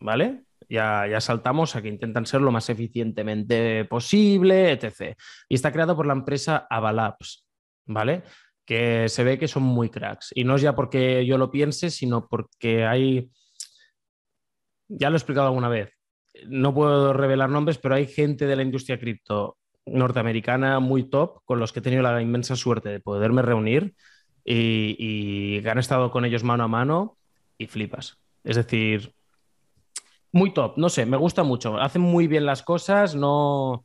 ¿Vale? 0.00 0.42
Ya, 0.68 1.06
ya 1.06 1.20
saltamos 1.20 1.76
a 1.76 1.80
que 1.80 1.88
intentan 1.88 2.26
ser 2.26 2.40
lo 2.40 2.50
más 2.50 2.68
eficientemente 2.70 3.84
posible, 3.84 4.72
etc. 4.72 5.16
Y 5.48 5.54
está 5.54 5.70
creado 5.70 5.94
por 5.94 6.06
la 6.06 6.12
empresa 6.12 6.66
Avalabs, 6.68 7.44
¿vale? 7.86 8.24
Que 8.66 9.08
se 9.08 9.22
ve 9.22 9.38
que 9.38 9.46
son 9.48 9.62
muy 9.62 9.90
cracks. 9.90 10.32
Y 10.34 10.42
no 10.42 10.56
es 10.56 10.62
ya 10.62 10.74
porque 10.74 11.24
yo 11.24 11.38
lo 11.38 11.50
piense, 11.50 11.88
sino 11.90 12.26
porque 12.28 12.84
hay. 12.84 13.30
Ya 14.98 15.10
lo 15.10 15.16
he 15.16 15.18
explicado 15.18 15.46
alguna 15.46 15.68
vez. 15.68 15.92
No 16.46 16.74
puedo 16.74 17.12
revelar 17.12 17.50
nombres, 17.50 17.78
pero 17.78 17.94
hay 17.94 18.06
gente 18.06 18.46
de 18.46 18.56
la 18.56 18.62
industria 18.62 18.98
cripto 18.98 19.56
norteamericana 19.86 20.80
muy 20.80 21.04
top 21.04 21.40
con 21.44 21.58
los 21.58 21.72
que 21.72 21.80
he 21.80 21.82
tenido 21.82 22.02
la 22.02 22.20
inmensa 22.22 22.56
suerte 22.56 22.88
de 22.88 23.00
poderme 23.00 23.42
reunir 23.42 23.94
y, 24.44 25.66
han 25.66 25.78
estado 25.78 26.10
con 26.10 26.24
ellos 26.24 26.44
mano 26.44 26.64
a 26.64 26.68
mano 26.68 27.16
y 27.58 27.66
flipas. 27.66 28.18
Es 28.44 28.56
decir, 28.56 29.14
muy 30.32 30.52
top, 30.52 30.76
no 30.76 30.88
sé, 30.88 31.06
me 31.06 31.16
gusta 31.16 31.42
mucho. 31.42 31.78
Hacen 31.78 32.02
muy 32.02 32.26
bien 32.26 32.46
las 32.46 32.62
cosas, 32.62 33.14
no. 33.14 33.84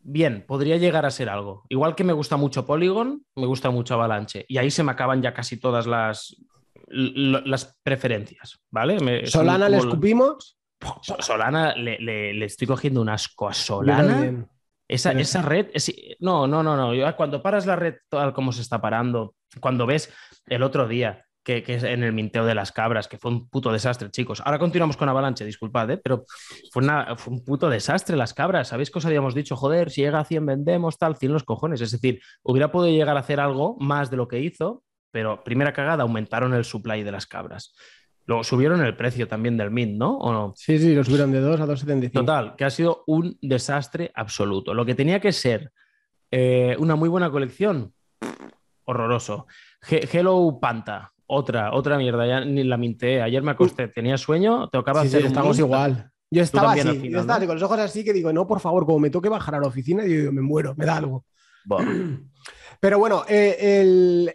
Bien, 0.00 0.44
podría 0.46 0.76
llegar 0.76 1.04
a 1.04 1.10
ser 1.10 1.28
algo. 1.28 1.64
Igual 1.68 1.94
que 1.94 2.04
me 2.04 2.12
gusta 2.12 2.36
mucho 2.36 2.64
Polygon, 2.64 3.24
me 3.34 3.46
gusta 3.46 3.70
mucho 3.70 3.94
Avalanche. 3.94 4.44
Y 4.48 4.58
ahí 4.58 4.70
se 4.70 4.84
me 4.84 4.92
acaban 4.92 5.22
ya 5.22 5.34
casi 5.34 5.58
todas 5.58 5.86
las, 5.86 6.36
las 6.88 7.76
preferencias, 7.82 8.58
¿vale? 8.70 9.00
Me- 9.00 9.26
Solana 9.26 9.68
le 9.68 9.78
escupimos. 9.78 10.58
So- 11.02 11.16
Solana, 11.20 11.74
le, 11.74 11.98
le- 11.98 12.34
le 12.34 12.44
estoy 12.44 12.66
cogiendo 12.66 13.00
un 13.00 13.08
asco 13.08 13.48
a 13.48 13.54
Solana. 13.54 14.46
Esa, 14.88 15.10
Pero 15.10 15.20
esa 15.20 15.42
red, 15.42 15.66
es- 15.74 15.92
no, 16.20 16.46
no, 16.46 16.62
no, 16.62 16.76
no. 16.76 16.94
Yo 16.94 17.14
cuando 17.16 17.42
paras 17.42 17.66
la 17.66 17.74
red 17.76 17.94
tal 18.08 18.32
como 18.32 18.52
se 18.52 18.62
está 18.62 18.80
parando, 18.80 19.34
cuando 19.60 19.84
ves 19.86 20.12
el 20.46 20.62
otro 20.62 20.86
día 20.86 21.24
que, 21.42 21.62
que 21.62 21.76
es 21.76 21.82
en 21.84 22.02
el 22.04 22.12
minteo 22.12 22.44
de 22.44 22.54
las 22.54 22.72
cabras, 22.72 23.08
que 23.08 23.18
fue 23.18 23.30
un 23.30 23.48
puto 23.48 23.72
desastre, 23.72 24.10
chicos. 24.10 24.42
Ahora 24.44 24.58
continuamos 24.58 24.96
con 24.96 25.08
Avalanche, 25.08 25.44
disculpad, 25.44 25.90
¿eh? 25.92 25.96
pero 25.96 26.24
fue, 26.72 26.82
una- 26.84 27.16
fue 27.16 27.34
un 27.34 27.44
puto 27.44 27.68
desastre 27.70 28.16
las 28.16 28.34
cabras. 28.34 28.68
¿Sabéis 28.68 28.90
que 28.90 28.98
os 28.98 29.06
habíamos 29.06 29.34
dicho? 29.34 29.56
Joder, 29.56 29.90
si 29.90 30.02
llega 30.02 30.20
a 30.20 30.24
100 30.24 30.44
vendemos, 30.46 30.98
tal, 30.98 31.16
100 31.16 31.32
los 31.32 31.44
cojones. 31.44 31.80
Es 31.80 31.90
decir, 31.92 32.20
hubiera 32.42 32.70
podido 32.70 32.96
llegar 32.96 33.16
a 33.16 33.20
hacer 33.20 33.40
algo 33.40 33.76
más 33.80 34.10
de 34.10 34.16
lo 34.18 34.28
que 34.28 34.40
hizo, 34.40 34.82
pero 35.16 35.42
primera 35.42 35.72
cagada, 35.72 36.02
aumentaron 36.02 36.52
el 36.52 36.66
supply 36.66 37.02
de 37.02 37.10
las 37.10 37.26
cabras. 37.26 37.74
Luego 38.26 38.44
subieron 38.44 38.84
el 38.84 38.94
precio 38.98 39.26
también 39.26 39.56
del 39.56 39.70
mint, 39.70 39.96
¿no? 39.96 40.18
¿O 40.18 40.30
no? 40.30 40.52
Sí, 40.54 40.78
sí, 40.78 40.94
lo 40.94 41.02
subieron 41.02 41.32
de 41.32 41.40
2 41.40 41.58
a 41.58 41.64
2,75. 41.66 42.12
Total, 42.12 42.54
que 42.54 42.66
ha 42.66 42.70
sido 42.70 43.02
un 43.06 43.38
desastre 43.40 44.12
absoluto. 44.14 44.74
Lo 44.74 44.84
que 44.84 44.94
tenía 44.94 45.18
que 45.18 45.32
ser 45.32 45.72
eh, 46.30 46.76
una 46.78 46.96
muy 46.96 47.08
buena 47.08 47.30
colección, 47.30 47.94
horroroso. 48.84 49.46
He- 49.88 50.06
Hello 50.12 50.58
Panta, 50.60 51.14
otra, 51.26 51.72
otra 51.72 51.96
mierda, 51.96 52.26
ya 52.26 52.44
ni 52.44 52.62
la 52.62 52.76
minté. 52.76 53.22
Ayer 53.22 53.42
me 53.42 53.52
acosté, 53.52 53.88
tenía 53.88 54.18
sueño, 54.18 54.68
tocaba 54.68 55.00
Sí, 55.00 55.06
hacer 55.06 55.24
estamos 55.24 55.58
igual. 55.58 56.10
Yo 56.30 56.42
estaba 56.42 56.72
así, 56.72 56.82
final, 56.82 57.00
yo 57.10 57.20
estaba 57.20 57.24
¿no? 57.26 57.32
así, 57.38 57.46
con 57.46 57.56
los 57.56 57.62
ojos 57.62 57.78
así 57.78 58.04
que 58.04 58.12
digo, 58.12 58.34
no, 58.34 58.46
por 58.46 58.60
favor, 58.60 58.84
como 58.84 58.98
me 58.98 59.08
toque 59.08 59.30
bajar 59.30 59.54
a 59.54 59.60
la 59.60 59.68
oficina, 59.68 60.02
yo 60.02 60.08
digo, 60.10 60.32
me 60.32 60.42
muero, 60.42 60.74
me 60.76 60.84
da 60.84 60.98
algo. 60.98 61.24
Pero 62.80 62.98
bueno, 62.98 63.24
eh, 63.26 63.56
el- 63.80 64.34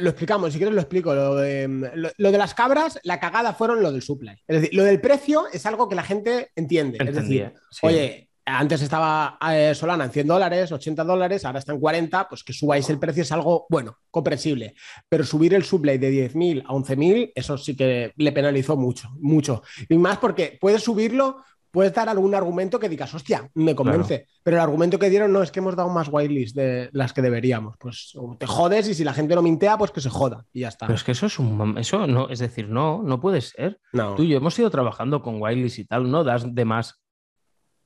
lo 0.00 0.10
explicamos, 0.10 0.52
si 0.52 0.58
quieres 0.58 0.74
lo 0.74 0.80
explico. 0.80 1.14
Lo 1.14 1.36
de, 1.36 1.68
lo, 1.94 2.10
lo 2.16 2.32
de 2.32 2.38
las 2.38 2.54
cabras, 2.54 2.98
la 3.02 3.20
cagada 3.20 3.54
fueron 3.54 3.82
lo 3.82 3.92
del 3.92 4.02
supply. 4.02 4.32
Es 4.46 4.60
decir, 4.60 4.74
lo 4.74 4.84
del 4.84 5.00
precio 5.00 5.44
es 5.52 5.66
algo 5.66 5.88
que 5.88 5.94
la 5.94 6.02
gente 6.02 6.50
entiende. 6.56 6.98
Es 7.00 7.14
decir, 7.14 7.52
sí. 7.70 7.86
oye, 7.86 8.28
antes 8.46 8.82
estaba 8.82 9.38
eh, 9.50 9.74
Solana 9.74 10.04
en 10.04 10.10
100 10.10 10.26
dólares, 10.26 10.70
80 10.70 11.02
dólares, 11.04 11.44
ahora 11.44 11.58
está 11.58 11.72
en 11.72 11.80
40, 11.80 12.28
pues 12.28 12.44
que 12.44 12.52
subáis 12.52 12.88
el 12.90 12.98
precio 12.98 13.22
es 13.22 13.32
algo, 13.32 13.66
bueno, 13.70 13.98
comprensible. 14.10 14.74
Pero 15.08 15.24
subir 15.24 15.54
el 15.54 15.64
supply 15.64 15.96
de 15.98 16.30
10.000 16.30 16.64
a 16.66 16.72
11.000, 16.72 17.32
eso 17.34 17.56
sí 17.56 17.74
que 17.74 18.12
le 18.16 18.32
penalizó 18.32 18.76
mucho, 18.76 19.10
mucho. 19.18 19.62
Y 19.88 19.96
más 19.96 20.18
porque 20.18 20.58
puedes 20.60 20.82
subirlo, 20.82 21.42
puedes 21.74 21.92
dar 21.92 22.08
algún 22.08 22.36
argumento 22.36 22.78
que 22.78 22.88
digas, 22.88 23.12
hostia, 23.12 23.50
me 23.54 23.74
convence. 23.74 24.28
Pero 24.44 24.58
el 24.58 24.62
argumento 24.62 24.96
que 24.96 25.10
dieron 25.10 25.32
no 25.32 25.42
es 25.42 25.50
que 25.50 25.58
hemos 25.58 25.74
dado 25.74 25.88
más 25.88 26.08
whitelist 26.08 26.54
de 26.54 26.88
las 26.92 27.12
que 27.12 27.20
deberíamos. 27.20 27.74
Pues 27.80 28.12
o 28.14 28.36
te 28.38 28.46
jodes 28.46 28.88
y 28.88 28.94
si 28.94 29.02
la 29.02 29.12
gente 29.12 29.34
no 29.34 29.42
mintea, 29.42 29.76
pues 29.76 29.90
que 29.90 30.00
se 30.00 30.08
joda 30.08 30.46
y 30.52 30.60
ya 30.60 30.68
está. 30.68 30.86
Pero 30.86 30.94
es 30.94 31.02
que 31.02 31.10
eso 31.10 31.26
es 31.26 31.36
un. 31.40 31.76
Eso 31.76 32.06
no, 32.06 32.28
es 32.28 32.38
decir, 32.38 32.68
no, 32.68 33.02
no 33.02 33.20
puede 33.20 33.40
ser. 33.40 33.80
no. 33.92 34.14
Tú 34.14 34.22
y 34.22 34.28
yo 34.28 34.36
hemos 34.36 34.56
ido 34.56 34.70
trabajando 34.70 35.20
con 35.20 35.42
Wildlist 35.42 35.80
y 35.80 35.84
tal, 35.84 36.08
no 36.08 36.22
das 36.22 36.54
de 36.54 36.64
más. 36.64 37.02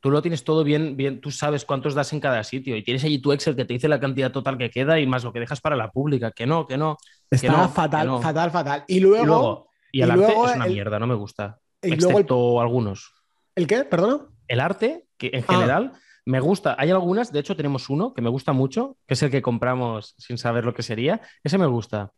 Tú 0.01 0.11
lo 0.11 0.21
tienes 0.21 0.45
todo 0.45 0.65
bien, 0.65 0.97
bien, 0.97 1.23
tú 1.23 1.31
sabes 1.31 1.65
cuántos 1.65 1.95
das 1.95 2.13
en 2.13 2.21
cada 2.21 2.45
sitio 2.45 2.77
y 2.77 2.85
tienes 2.85 3.03
allí 3.05 3.19
tu 3.21 3.33
Excel 3.33 3.57
que 3.57 3.65
te 3.65 3.73
dice 3.73 3.89
la 3.89 3.99
cantidad 3.99 4.31
total 4.31 4.59
que 4.59 4.71
queda 4.71 5.01
y 5.01 5.07
más 5.07 5.25
lo 5.25 5.33
que 5.33 5.41
dejas 5.41 5.63
para 5.63 5.77
la 5.77 5.91
pública. 5.91 6.31
Que 6.31 6.47
no, 6.47 6.67
que 6.67 6.77
no. 6.77 6.99
Está 7.31 7.51
no, 7.53 7.69
fatal, 7.71 8.03
que 8.03 8.07
no. 8.07 8.21
fatal, 8.21 8.51
fatal. 8.51 8.85
Y 8.87 9.01
luego, 9.01 9.23
y 9.23 9.27
luego, 9.27 9.69
y 9.93 10.03
el 10.03 10.11
arte 10.11 10.27
es 10.33 10.55
una 10.57 10.67
el- 10.67 10.73
mierda, 10.75 10.99
no 10.99 11.07
me 11.07 11.15
gusta. 11.15 11.59
y 11.83 11.89
luego 11.97 12.11
el, 12.11 12.13
Excepto 12.17 12.61
algunos. 12.61 13.18
¿El 13.59 13.67
qué? 13.67 13.85
¿Perdona? 13.85 14.27
El 14.47 14.61
arte, 14.61 15.05
que 15.19 15.31
en 15.35 15.45
Ah. 15.47 15.53
general 15.53 15.93
me 16.25 16.41
gusta. 16.41 16.75
Hay 16.79 16.91
algunas, 16.91 17.33
de 17.33 17.41
hecho, 17.41 17.57
tenemos 17.57 17.91
uno 17.91 18.15
que 18.15 18.23
me 18.23 18.31
gusta 18.31 18.53
mucho, 18.53 18.97
que 19.07 19.15
es 19.15 19.23
el 19.23 19.31
que 19.31 19.43
compramos 19.43 20.15
sin 20.19 20.39
saber 20.39 20.65
lo 20.65 20.75
que 20.75 20.83
sería. 20.83 21.21
Ese 21.45 21.59
me 21.59 21.67
gusta. 21.67 22.13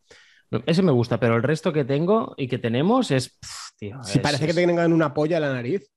Ese 0.67 0.83
me 0.83 0.91
gusta, 0.93 1.19
pero 1.21 1.37
el 1.37 1.43
resto 1.45 1.73
que 1.73 1.85
tengo 1.85 2.35
y 2.37 2.49
que 2.49 2.59
tenemos 2.59 3.11
es. 3.11 3.31
pff, 3.41 3.71
tío, 3.79 4.03
Si 4.03 4.19
es- 4.19 4.23
parece 4.23 4.45
que 4.45 4.51
es- 4.51 4.57
tengan 4.57 4.93
una 4.93 5.15
polla 5.15 5.37
en 5.37 5.43
la 5.43 5.53
nariz. 5.53 5.89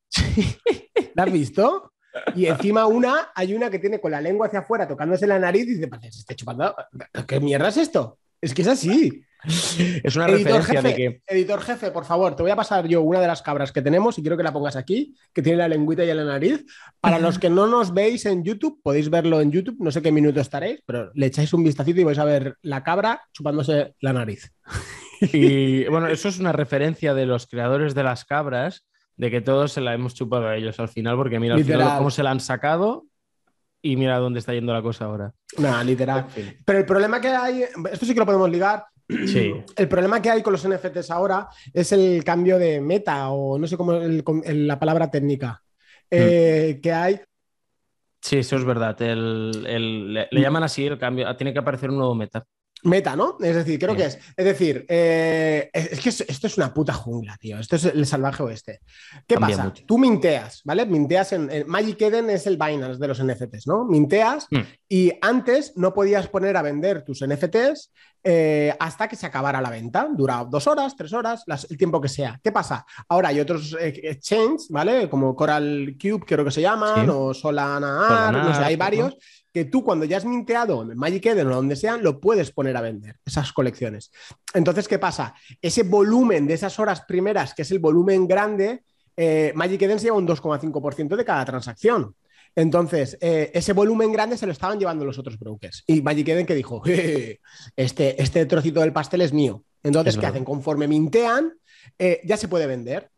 ¿La 1.16 1.24
has 1.24 1.32
visto? 1.32 1.92
Y 2.36 2.46
encima 2.46 2.86
una, 2.86 3.32
hay 3.34 3.56
una 3.56 3.72
que 3.72 3.80
tiene 3.80 4.00
con 4.00 4.12
la 4.12 4.22
lengua 4.22 4.46
hacia 4.48 4.60
afuera 4.60 4.88
tocándose 4.88 5.26
la 5.26 5.40
nariz 5.40 5.64
y 5.68 5.74
dice, 5.76 5.90
se 6.12 6.20
esté 6.20 6.36
chupando. 6.36 6.76
¿Qué 7.28 7.40
mierda 7.40 7.70
es 7.70 7.78
esto? 7.78 8.20
Es 8.40 8.54
que 8.54 8.62
es 8.62 8.68
así. 8.68 9.24
Es 10.04 10.16
una 10.16 10.28
referencia 10.28 10.82
jefe, 10.82 10.88
de 10.88 10.96
que. 10.96 11.22
Editor 11.28 11.62
jefe, 11.62 11.92
por 11.92 12.06
favor, 12.06 12.36
te 12.36 12.44
voy 12.44 12.52
a 12.52 12.56
pasar 12.56 12.88
yo 12.88 13.02
una 13.02 13.20
de 13.20 13.28
las 13.28 13.42
cabras 13.42 13.72
que 13.72 13.82
tenemos 13.82 14.18
y 14.18 14.22
quiero 14.22 14.38
que 14.38 14.44
la 14.44 14.54
pongas 14.54 14.76
aquí, 14.76 15.16
que 15.34 15.42
tiene 15.42 15.58
la 15.58 15.68
lengüita 15.68 16.04
y 16.04 16.14
la 16.14 16.24
nariz. 16.24 16.66
Para 17.00 17.20
los 17.20 17.40
que 17.40 17.50
no 17.50 17.68
nos 17.68 17.94
veis 17.94 18.26
en 18.26 18.44
YouTube, 18.44 18.82
podéis 18.82 19.10
verlo 19.10 19.42
en 19.42 19.52
YouTube, 19.52 19.78
no 19.80 19.92
sé 19.92 20.02
qué 20.02 20.12
minuto 20.12 20.40
estaréis, 20.40 20.82
pero 20.86 21.12
le 21.14 21.26
echáis 21.26 21.54
un 21.54 21.64
vistacito 21.64 22.00
y 22.02 22.04
vais 22.04 22.20
a 22.20 22.26
ver 22.26 22.58
la 22.62 22.84
cabra 22.84 23.22
chupándose 23.32 23.96
la 24.00 24.14
nariz. 24.14 24.52
Y 25.22 25.86
bueno, 25.86 26.08
eso 26.08 26.28
es 26.28 26.40
una 26.40 26.52
referencia 26.52 27.14
de 27.14 27.26
los 27.26 27.48
creadores 27.48 27.96
de 27.96 28.04
las 28.04 28.26
cabras, 28.26 28.86
de 29.16 29.32
que 29.32 29.42
todos 29.42 29.72
se 29.72 29.82
la 29.82 29.94
hemos 29.94 30.16
chupado 30.16 30.48
a 30.48 30.58
ellos 30.58 30.80
al 30.80 30.90
final, 30.90 31.16
porque 31.16 31.40
mira 31.40 31.56
al 31.56 31.64
final 31.64 31.98
cómo 31.98 32.12
se 32.12 32.24
la 32.24 32.32
han 32.32 32.40
sacado 32.40 33.06
y 33.82 33.98
mira 33.98 34.18
dónde 34.18 34.40
está 34.40 34.54
yendo 34.54 34.74
la 34.74 34.82
cosa 34.82 35.06
ahora. 35.06 35.34
Nada, 35.58 35.84
literal. 35.84 36.26
Pero 36.66 36.80
el 36.80 36.86
problema 36.86 37.20
que 37.20 37.28
hay, 37.28 37.64
esto 37.64 38.06
sí 38.06 38.14
que 38.14 38.20
lo 38.20 38.26
podemos 38.26 38.50
ligar. 38.50 38.86
Sí. 39.28 39.54
El 39.76 39.88
problema 39.88 40.22
que 40.22 40.30
hay 40.30 40.42
con 40.42 40.54
los 40.54 40.66
NFTs 40.66 41.12
ahora 41.12 41.48
es 41.74 41.92
el 41.92 42.24
cambio 42.24 42.58
de 42.60 42.82
meta 42.82 43.30
o 43.30 43.58
no 43.58 43.68
sé 43.68 43.78
cómo 43.78 43.94
el- 43.94 44.24
el- 44.46 44.68
la 44.68 44.80
palabra 44.80 45.10
técnica 45.10 45.62
eh, 46.10 46.80
que 46.82 46.92
hay. 46.92 47.22
Sí, 48.22 48.38
eso 48.38 48.56
es 48.56 48.64
verdad. 48.64 49.02
El- 49.02 49.66
el- 49.68 50.14
le, 50.14 50.28
le 50.32 50.42
llaman 50.42 50.64
así 50.64 50.86
el 50.86 50.98
cambio. 50.98 51.36
Tiene 51.36 51.52
que 51.54 51.60
aparecer 51.60 51.90
un 51.90 51.98
nuevo 51.98 52.16
meta. 52.16 52.46
Meta, 52.84 53.16
¿no? 53.16 53.38
Es 53.42 53.56
decir, 53.56 53.80
creo 53.80 53.92
Sí. 53.92 53.98
que 53.98 54.06
es. 54.06 54.20
Es 54.36 54.46
decir, 54.46 54.86
eh, 54.90 55.70
es 55.74 55.92
es 55.94 56.00
que 56.02 56.10
es- 56.10 56.22
esto 56.22 56.48
es 56.48 56.58
una 56.58 56.74
puta 56.74 56.94
jungla, 56.94 57.38
tío. 57.38 57.60
Esto 57.60 57.76
es 57.78 57.86
el 57.86 58.06
salvaje 58.06 58.44
oeste. 58.44 58.80
¿Qué 59.28 59.36
Cambia 59.36 59.56
pasa? 59.58 59.70
mucho. 59.70 59.84
Tú 59.86 59.98
minteas, 59.98 60.62
¿vale? 60.66 60.86
Minteas 60.86 61.32
en, 61.34 61.50
en- 61.52 61.68
Magic 61.68 62.02
Eden 62.02 62.30
es 62.30 62.46
el 62.48 62.58
Binance 62.58 63.00
de 63.00 63.08
los 63.08 63.20
NFTs, 63.20 63.68
¿no? 63.68 63.86
Minteas 63.86 64.48
Hmm. 64.52 64.62
y 64.90 65.12
antes 65.22 65.74
no 65.78 65.94
podías 65.94 66.28
poner 66.28 66.58
a 66.58 66.62
vender 66.62 67.04
tus 67.04 67.22
NFTs 67.22 67.92
eh, 68.26 68.74
hasta 68.80 69.10
que 69.10 69.18
se 69.18 69.26
acabara 69.26 69.60
la 69.60 69.70
venta. 69.70 70.08
Dura 70.10 70.46
dos 70.50 70.66
horas, 70.68 70.96
tres 70.96 71.12
horas, 71.12 71.44
las- 71.46 71.70
el 71.70 71.78
tiempo 71.78 72.00
que 72.00 72.08
sea. 72.08 72.40
¿Qué 72.42 72.54
pasa? 72.54 72.86
Ahora 73.10 73.30
hay 73.30 73.40
otros 73.42 73.76
eh, 73.80 74.00
exchanges, 74.04 74.68
¿vale? 74.70 75.10
Como 75.10 75.36
Coral 75.36 75.96
Cube, 76.02 76.24
creo 76.26 76.46
que 76.46 76.52
se 76.52 76.62
llaman, 76.62 77.04
Sí. 77.06 77.12
o 77.14 77.34
Solana, 77.34 78.06
Solana, 78.08 78.44
no 78.44 78.56
sé, 78.56 78.64
hay 78.64 78.76
varios 78.78 79.18
que 79.54 79.66
tú 79.66 79.84
cuando 79.84 80.04
ya 80.06 80.18
has 80.18 80.26
minteado 80.26 80.82
en 80.82 80.98
Magic 80.98 81.26
Eden 81.28 81.48
o 81.48 81.56
donde 81.56 81.76
sea, 81.76 81.98
lo 81.98 82.20
puedes 82.20 82.52
poner 82.52 82.76
a 82.76 82.82
vender, 82.82 83.18
esas 83.26 83.54
colecciones. 83.54 84.12
Entonces, 84.54 84.88
¿qué 84.88 84.98
pasa? 85.00 85.36
Ese 85.62 85.84
volumen 85.84 86.48
de 86.48 86.56
esas 86.56 86.80
horas 86.80 87.02
primeras, 87.08 87.54
que 87.54 87.62
es 87.62 87.72
el 87.72 87.80
volumen 87.80 88.28
grande, 88.28 88.84
eh, 89.16 89.52
Magic 89.56 89.82
Eden 89.84 90.00
se 90.00 90.06
lleva 90.06 90.18
un 90.18 90.26
2,5% 90.28 91.16
de 91.16 91.24
cada 91.26 91.46
transacción. 91.46 92.16
Entonces, 92.56 93.18
eh, 93.22 93.52
ese 93.54 93.74
volumen 93.74 94.12
grande 94.12 94.38
se 94.38 94.46
lo 94.46 94.52
estaban 94.52 94.80
llevando 94.80 95.06
los 95.06 95.18
otros 95.18 95.38
brokers. 95.40 95.84
Y 95.88 96.02
Magic 96.02 96.28
Eden 96.30 96.46
que 96.46 96.56
dijo, 96.56 96.82
"Eh, 96.86 97.40
este, 97.76 98.22
este 98.22 98.46
trocito 98.46 98.80
del 98.80 98.94
pastel 98.94 99.22
es 99.22 99.34
mío. 99.34 99.64
Entonces, 99.84 100.14
Es 100.14 100.18
¿qué 100.18 100.22
verdad. 100.22 100.36
hacen? 100.36 100.46
Conforme 100.46 100.88
mintean, 100.88 101.54
eh, 102.00 102.22
ya 102.24 102.38
se 102.38 102.48
puede 102.48 102.68
vender. 102.68 103.10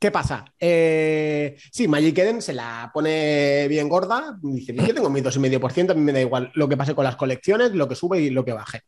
¿Qué 0.00 0.12
pasa? 0.12 0.44
Eh, 0.60 1.56
sí, 1.72 1.88
Magic 1.88 2.16
Eden 2.18 2.40
se 2.40 2.52
la 2.52 2.88
pone 2.94 3.66
bien 3.66 3.88
gorda. 3.88 4.38
Dice, 4.40 4.72
yo 4.72 4.94
tengo 4.94 5.10
mi 5.10 5.20
2,5%, 5.20 5.90
a 5.90 5.94
mí 5.94 6.02
me 6.02 6.12
da 6.12 6.20
igual 6.20 6.52
lo 6.54 6.68
que 6.68 6.76
pase 6.76 6.94
con 6.94 7.04
las 7.04 7.16
colecciones, 7.16 7.72
lo 7.72 7.88
que 7.88 7.96
sube 7.96 8.20
y 8.20 8.30
lo 8.30 8.44
que 8.44 8.52
baje. 8.52 8.82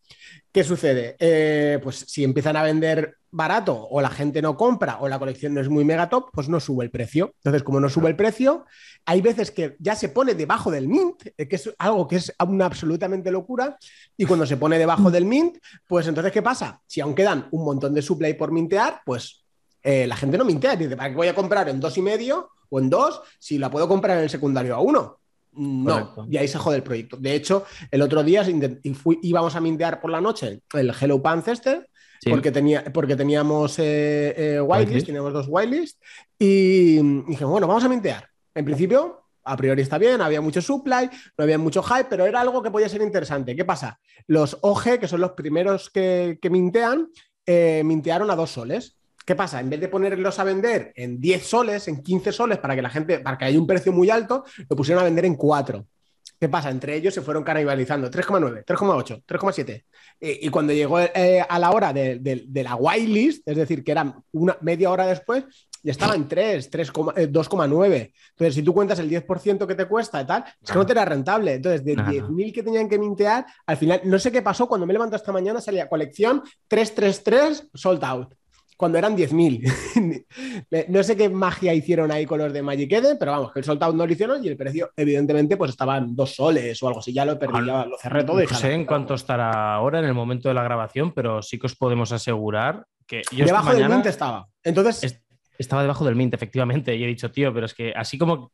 ¿Qué 0.53 0.63
sucede? 0.63 1.17
Eh, 1.19 1.81
pues 1.83 2.05
si 2.07 2.23
empiezan 2.23 2.57
a 2.57 2.63
vender 2.63 3.17
barato 3.33 3.89
o 3.89 4.01
la 4.01 4.11
gente 4.11 4.41
no 4.41 4.57
compra 4.57 4.99
o 5.01 5.09
la 5.09 5.19
colección 5.19 5.53
no 5.53 5.61
es 5.61 5.69
muy 5.69 5.85
mega 5.85 6.09
top, 6.09 6.31
pues 6.33 6.49
no 6.49 6.61
sube 6.61 6.85
el 6.85 6.93
precio. 6.93 7.35
Entonces, 7.39 7.65
como 7.65 7.81
no 7.81 7.89
sube 7.89 8.09
el 8.09 8.17
precio, 8.17 8.67
hay 9.05 9.21
veces 9.21 9.51
que 9.51 9.77
ya 9.81 9.97
se 9.97 10.11
pone 10.11 10.35
debajo 10.35 10.71
del 10.71 10.87
mint, 10.87 11.27
eh, 11.37 11.49
que 11.49 11.57
es 11.57 11.75
algo 11.79 12.07
que 12.07 12.17
es 12.17 12.33
una 12.47 12.67
absolutamente 12.67 13.33
locura, 13.33 13.77
y 14.17 14.27
cuando 14.27 14.47
se 14.47 14.57
pone 14.57 14.79
debajo 14.79 15.11
del 15.11 15.25
mint, 15.25 15.59
pues 15.89 16.07
entonces, 16.07 16.33
¿qué 16.33 16.43
pasa? 16.43 16.81
Si 16.87 17.01
aún 17.01 17.17
quedan 17.17 17.49
un 17.51 17.65
montón 17.65 17.95
de 17.95 18.03
supply 18.03 18.35
por 18.35 18.53
mintear, 18.53 19.01
pues 19.05 19.40
eh, 19.83 20.07
la 20.07 20.17
gente 20.17 20.37
no 20.39 20.45
mintea. 20.45 20.77
Dice, 20.77 20.97
¿para 20.97 21.11
qué 21.11 21.17
voy 21.17 21.29
a 21.29 21.35
comprar 21.35 21.69
en 21.69 21.81
dos 21.81 21.97
y 21.99 22.03
medio 22.03 22.51
o 22.69 22.79
en 22.81 22.91
dos 22.91 23.23
si 23.39 23.59
la 23.59 23.71
puedo 23.71 23.89
comprar 23.89 24.17
en 24.19 24.25
el 24.25 24.31
secundario 24.31 24.75
a 24.75 24.81
uno? 24.81 25.19
No, 25.53 25.93
Correcto. 25.93 26.27
y 26.31 26.37
ahí 26.37 26.47
se 26.47 26.59
jode 26.59 26.77
el 26.77 26.83
proyecto. 26.83 27.17
De 27.17 27.35
hecho, 27.35 27.65
el 27.91 28.03
otro 28.03 28.23
día 28.23 28.45
y 28.83 28.95
fui- 28.95 29.19
íbamos 29.23 29.57
a 29.57 29.61
mintear 29.61 30.01
por 30.01 30.11
la 30.11 30.21
noche 30.21 30.63
el 30.75 30.93
Hello 31.01 31.21
Pants 31.21 31.49
este, 31.49 31.87
Sí. 32.23 32.29
porque, 32.31 32.53
tenía, 32.53 32.85
porque 32.93 33.17
teníamos 33.17 33.79
eh, 33.79 34.35
eh, 34.37 34.61
whitelist, 34.61 35.07
teníamos 35.07 35.33
dos 35.33 35.47
whitelist, 35.49 35.99
y 36.39 36.99
dije, 37.23 37.45
bueno, 37.47 37.67
vamos 37.67 37.83
a 37.83 37.89
mintear. 37.89 38.29
En 38.55 38.65
principio, 38.65 39.23
a 39.43 39.57
priori 39.57 39.81
está 39.83 39.97
bien, 39.99 40.21
había 40.21 40.41
mucho 40.43 40.61
supply, 40.61 41.09
no 41.39 41.45
había 41.45 41.57
mucho 41.59 41.83
hype, 41.83 42.05
pero 42.11 42.27
era 42.27 42.43
algo 42.43 42.63
que 42.63 42.71
podía 42.71 42.89
ser 42.91 43.01
interesante. 43.03 43.57
¿Qué 43.57 43.65
pasa? 43.65 43.99
Los 44.27 44.59
OG, 44.61 44.99
que 45.01 45.09
son 45.09 45.21
los 45.23 45.33
primeros 45.33 45.89
que, 45.91 46.39
que 46.43 46.51
mintean, 46.51 47.09
eh, 47.47 47.83
mintearon 47.85 48.31
a 48.31 48.37
dos 48.37 48.51
soles. 48.51 48.99
¿Qué 49.31 49.37
pasa? 49.37 49.61
En 49.61 49.71
vez 49.71 49.79
de 49.79 49.87
ponerlos 49.87 50.41
a 50.41 50.43
vender 50.43 50.93
en 50.97 51.21
10 51.21 51.47
soles, 51.47 51.87
en 51.87 52.03
15 52.03 52.33
soles, 52.33 52.59
para 52.59 52.75
que 52.75 52.83
la 52.83 52.91
gente, 52.91 53.21
para 53.21 53.39
que 53.39 53.45
haya 53.45 53.61
un 53.61 53.67
precio 53.69 53.93
muy 53.93 54.11
alto, 54.11 54.43
lo 54.69 54.75
pusieron 54.75 55.03
a 55.03 55.05
vender 55.05 55.25
en 55.25 55.37
4. 55.37 55.87
¿Qué 56.41 56.49
pasa? 56.49 56.69
Entre 56.69 56.97
ellos 56.97 57.15
se 57.15 57.21
fueron 57.23 57.45
canibalizando 57.45 58.11
3,9, 58.11 58.65
3,8, 58.65 59.23
3,7. 59.25 59.85
Eh, 60.21 60.39
y 60.43 60.49
cuando 60.49 60.73
llegó 60.73 60.99
eh, 60.99 61.45
a 61.49 61.59
la 61.61 61.71
hora 61.71 61.93
de, 61.93 62.19
de- 62.19 62.43
de 62.45 62.63
la 62.65 62.75
whitelist, 62.75 63.47
es 63.47 63.57
decir, 63.57 63.85
que 63.85 63.93
era 63.93 64.13
una 64.33 64.57
media 64.63 64.91
hora 64.91 65.07
después, 65.07 65.45
ya 65.81 65.93
estaba 65.93 66.17
en 66.17 66.27
3, 66.27 66.69
3, 66.69 66.89
eh, 66.89 67.29
2,9. 67.31 68.13
Entonces, 68.31 68.53
si 68.57 68.63
tú 68.65 68.75
cuentas 68.75 68.99
el 68.99 69.09
10% 69.09 69.65
que 69.65 69.77
te 69.77 69.87
cuesta 69.87 70.21
y 70.23 70.27
tal, 70.27 70.43
es 70.61 70.73
que 70.73 70.77
no 70.77 70.85
te 70.85 70.91
era 70.91 71.05
rentable. 71.05 71.55
Entonces, 71.55 71.85
de 71.85 71.95
No, 71.95 72.03
no. 72.03 72.11
10.000 72.11 72.53
que 72.53 72.65
tenían 72.65 72.89
que 72.89 72.99
mintear, 72.99 73.47
al 73.65 73.77
final, 73.77 74.01
no 74.03 74.19
sé 74.19 74.33
qué 74.33 74.43
pasó, 74.43 74.67
cuando 74.67 74.89
me 74.89 74.93
levanté 74.93 75.15
esta 75.15 75.31
mañana 75.31 75.61
salía 75.61 75.89
colección 75.89 76.43
333 76.67 77.69
sold 77.75 78.03
out. 78.05 78.35
Cuando 78.81 78.97
eran 78.97 79.15
10.000. 79.15 80.25
no 80.89 81.03
sé 81.03 81.15
qué 81.15 81.29
magia 81.29 81.75
hicieron 81.75 82.11
ahí 82.11 82.25
con 82.25 82.39
los 82.39 82.51
de 82.51 82.63
Magic 82.63 82.91
Eden, 82.91 83.19
pero 83.19 83.33
vamos, 83.33 83.53
que 83.53 83.59
el 83.59 83.65
sold 83.67 83.83
out 83.83 83.95
no 83.95 84.07
lo 84.07 84.13
hicieron 84.13 84.43
y 84.43 84.49
el 84.49 84.57
precio, 84.57 84.91
evidentemente, 84.97 85.59
pues 85.59 85.73
estaba 85.73 85.99
en 85.99 86.17
dos 86.17 86.35
soles 86.35 86.83
o 86.83 86.89
algo 86.89 87.01
así. 87.01 87.13
Ya 87.13 87.27
lo 87.27 87.39
perdí, 87.39 87.67
ya 87.67 87.85
lo 87.85 87.99
cerré 87.99 88.25
todo. 88.25 88.41
No 88.41 88.49
sé 88.49 88.73
en 88.73 88.87
cuánto 88.87 89.13
estará 89.13 89.75
ahora 89.75 89.99
en 89.99 90.07
el 90.07 90.15
momento 90.15 90.49
de 90.49 90.55
la 90.55 90.63
grabación, 90.63 91.13
pero 91.13 91.43
sí 91.43 91.59
que 91.59 91.67
os 91.67 91.77
podemos 91.77 92.11
asegurar 92.11 92.87
que 93.07 93.21
yo 93.33 93.45
Debajo 93.45 93.75
del 93.75 93.87
mint 93.91 94.07
estaba. 94.07 94.49
Entonces, 94.65 95.05
es- 95.05 95.23
estaba 95.59 95.83
debajo 95.83 96.07
del 96.07 96.17
mint, 96.17 96.33
efectivamente. 96.33 96.97
Y 96.97 97.05
he 97.05 97.07
dicho, 97.07 97.31
tío, 97.31 97.53
pero 97.53 97.67
es 97.67 97.75
que 97.75 97.93
así 97.95 98.17
como 98.17 98.51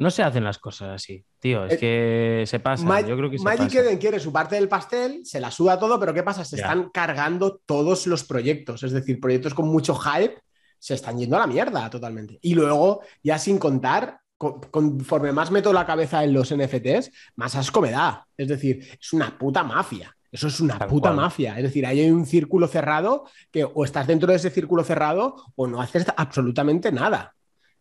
no 0.00 0.10
se 0.10 0.22
hacen 0.24 0.42
las 0.42 0.58
cosas 0.58 0.88
así, 0.90 1.24
tío. 1.38 1.64
Es 1.66 1.74
Eh, 1.74 1.78
que 1.78 2.44
se 2.46 2.58
pasa. 2.58 2.84
Ma- 2.84 3.00
yo 3.02 3.16
creo 3.16 3.30
que 3.30 3.38
se 3.38 3.44
Magic 3.44 3.66
pasa. 3.66 3.80
Eden 3.80 3.98
quiere 3.98 4.18
su 4.18 4.32
parte 4.32 4.56
del 4.56 4.68
pastel, 4.68 5.20
se 5.24 5.40
la 5.40 5.50
suda 5.50 5.78
todo, 5.78 6.00
pero 6.00 6.12
¿qué 6.12 6.22
pasa? 6.22 6.44
Se 6.44 6.56
Ya. 6.56 6.62
están 6.64 6.88
cargando 6.90 7.60
todos 7.64 8.06
los 8.06 8.24
proyectos. 8.24 8.82
Es 8.82 8.92
decir, 8.92 9.20
proyectos 9.20 9.54
con 9.54 9.68
mucho 9.68 9.94
hype 9.94 10.36
se 10.78 10.94
están 10.94 11.18
yendo 11.18 11.36
a 11.36 11.40
la 11.40 11.46
mierda 11.46 11.88
totalmente. 11.90 12.38
Y 12.42 12.54
luego, 12.54 13.02
ya 13.22 13.38
sin 13.38 13.58
contar, 13.58 14.18
co- 14.38 14.60
conforme 14.70 15.32
más 15.32 15.50
meto 15.50 15.72
la 15.72 15.84
cabeza 15.86 16.24
en 16.24 16.32
los 16.32 16.50
NFTs, 16.50 17.10
más 17.36 17.54
asco 17.54 17.80
me 17.82 17.90
da. 17.90 18.26
Es 18.36 18.48
decir, 18.48 18.78
es 18.98 19.12
una 19.12 19.36
puta 19.38 19.62
mafia. 19.62 20.16
Eso 20.32 20.46
es 20.46 20.60
una 20.60 20.78
Tal 20.78 20.88
puta 20.88 21.08
cual. 21.10 21.16
mafia. 21.16 21.56
Es 21.58 21.64
decir, 21.64 21.84
ahí 21.84 22.00
hay 22.00 22.10
un 22.10 22.24
círculo 22.24 22.68
cerrado 22.68 23.24
que 23.50 23.64
o 23.64 23.84
estás 23.84 24.06
dentro 24.06 24.30
de 24.30 24.36
ese 24.36 24.48
círculo 24.48 24.82
cerrado 24.84 25.34
o 25.56 25.66
no 25.66 25.82
haces 25.82 26.06
absolutamente 26.16 26.90
nada. 26.92 27.34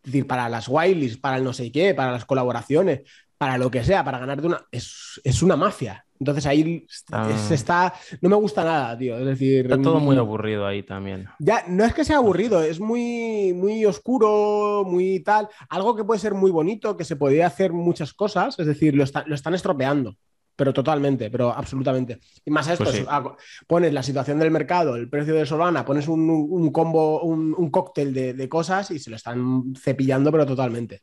Es 0.03 0.11
decir, 0.11 0.27
para 0.27 0.47
las 0.49 0.67
whitelists, 0.67 1.19
para 1.19 1.37
el 1.37 1.43
no 1.43 1.53
sé 1.53 1.71
qué, 1.71 1.93
para 1.93 2.11
las 2.11 2.25
colaboraciones, 2.25 3.01
para 3.37 3.57
lo 3.57 3.69
que 3.71 3.83
sea, 3.83 4.03
para 4.03 4.19
ganar 4.19 4.41
de 4.41 4.47
una. 4.47 4.65
Es, 4.71 5.19
es 5.23 5.41
una 5.41 5.55
mafia. 5.55 6.05
Entonces 6.19 6.45
ahí 6.45 6.85
Está- 6.89 7.29
es- 7.29 7.51
está. 7.51 7.93
No 8.21 8.27
me 8.29 8.35
gusta 8.35 8.63
nada, 8.65 8.97
tío. 8.97 9.17
Es 9.17 9.25
decir. 9.25 9.65
Está 9.65 9.81
todo 9.81 9.99
muy 10.01 10.17
mm, 10.17 10.19
aburrido 10.19 10.67
ahí 10.67 10.83
también. 10.83 11.27
Ya, 11.39 11.63
no 11.69 11.85
es 11.85 11.93
que 11.93 12.03
sea 12.03 12.17
aburrido, 12.17 12.61
es 12.61 12.79
muy, 12.81 13.53
muy 13.53 13.85
oscuro, 13.85 14.83
muy 14.85 15.21
tal. 15.21 15.47
Algo 15.69 15.95
que 15.95 16.03
puede 16.03 16.19
ser 16.19 16.33
muy 16.33 16.51
bonito, 16.51 16.97
que 16.97 17.05
se 17.05 17.15
podría 17.15 17.47
hacer 17.47 17.71
muchas 17.71 18.13
cosas. 18.13 18.59
Es 18.59 18.67
decir, 18.67 18.95
lo, 18.95 19.03
está- 19.05 19.23
lo 19.27 19.35
están 19.35 19.53
estropeando. 19.53 20.15
Pero 20.59 20.73
totalmente, 20.73 21.31
pero 21.31 21.51
absolutamente. 21.53 22.19
Y 22.43 22.51
más 22.51 22.67
a 22.67 22.73
esto, 22.73 22.83
Pues 22.83 22.97
sí. 22.97 23.05
ah, 23.07 23.33
pones 23.65 23.93
la 23.93 24.03
situación 24.03 24.39
del 24.39 24.51
mercado, 24.51 24.97
el 24.97 25.09
precio 25.09 25.33
de 25.33 25.45
Solana, 25.45 25.85
pones 25.85 26.09
un, 26.09 26.29
un 26.29 26.69
combo, 26.73 27.21
un, 27.21 27.55
un 27.57 27.69
cóctel 27.71 28.13
de, 28.13 28.33
de 28.33 28.49
cosas 28.49 28.91
y 28.91 28.99
se 28.99 29.09
lo 29.09 29.15
están 29.15 29.73
cepillando, 29.77 30.33
pero 30.33 30.45
totalmente. 30.45 31.01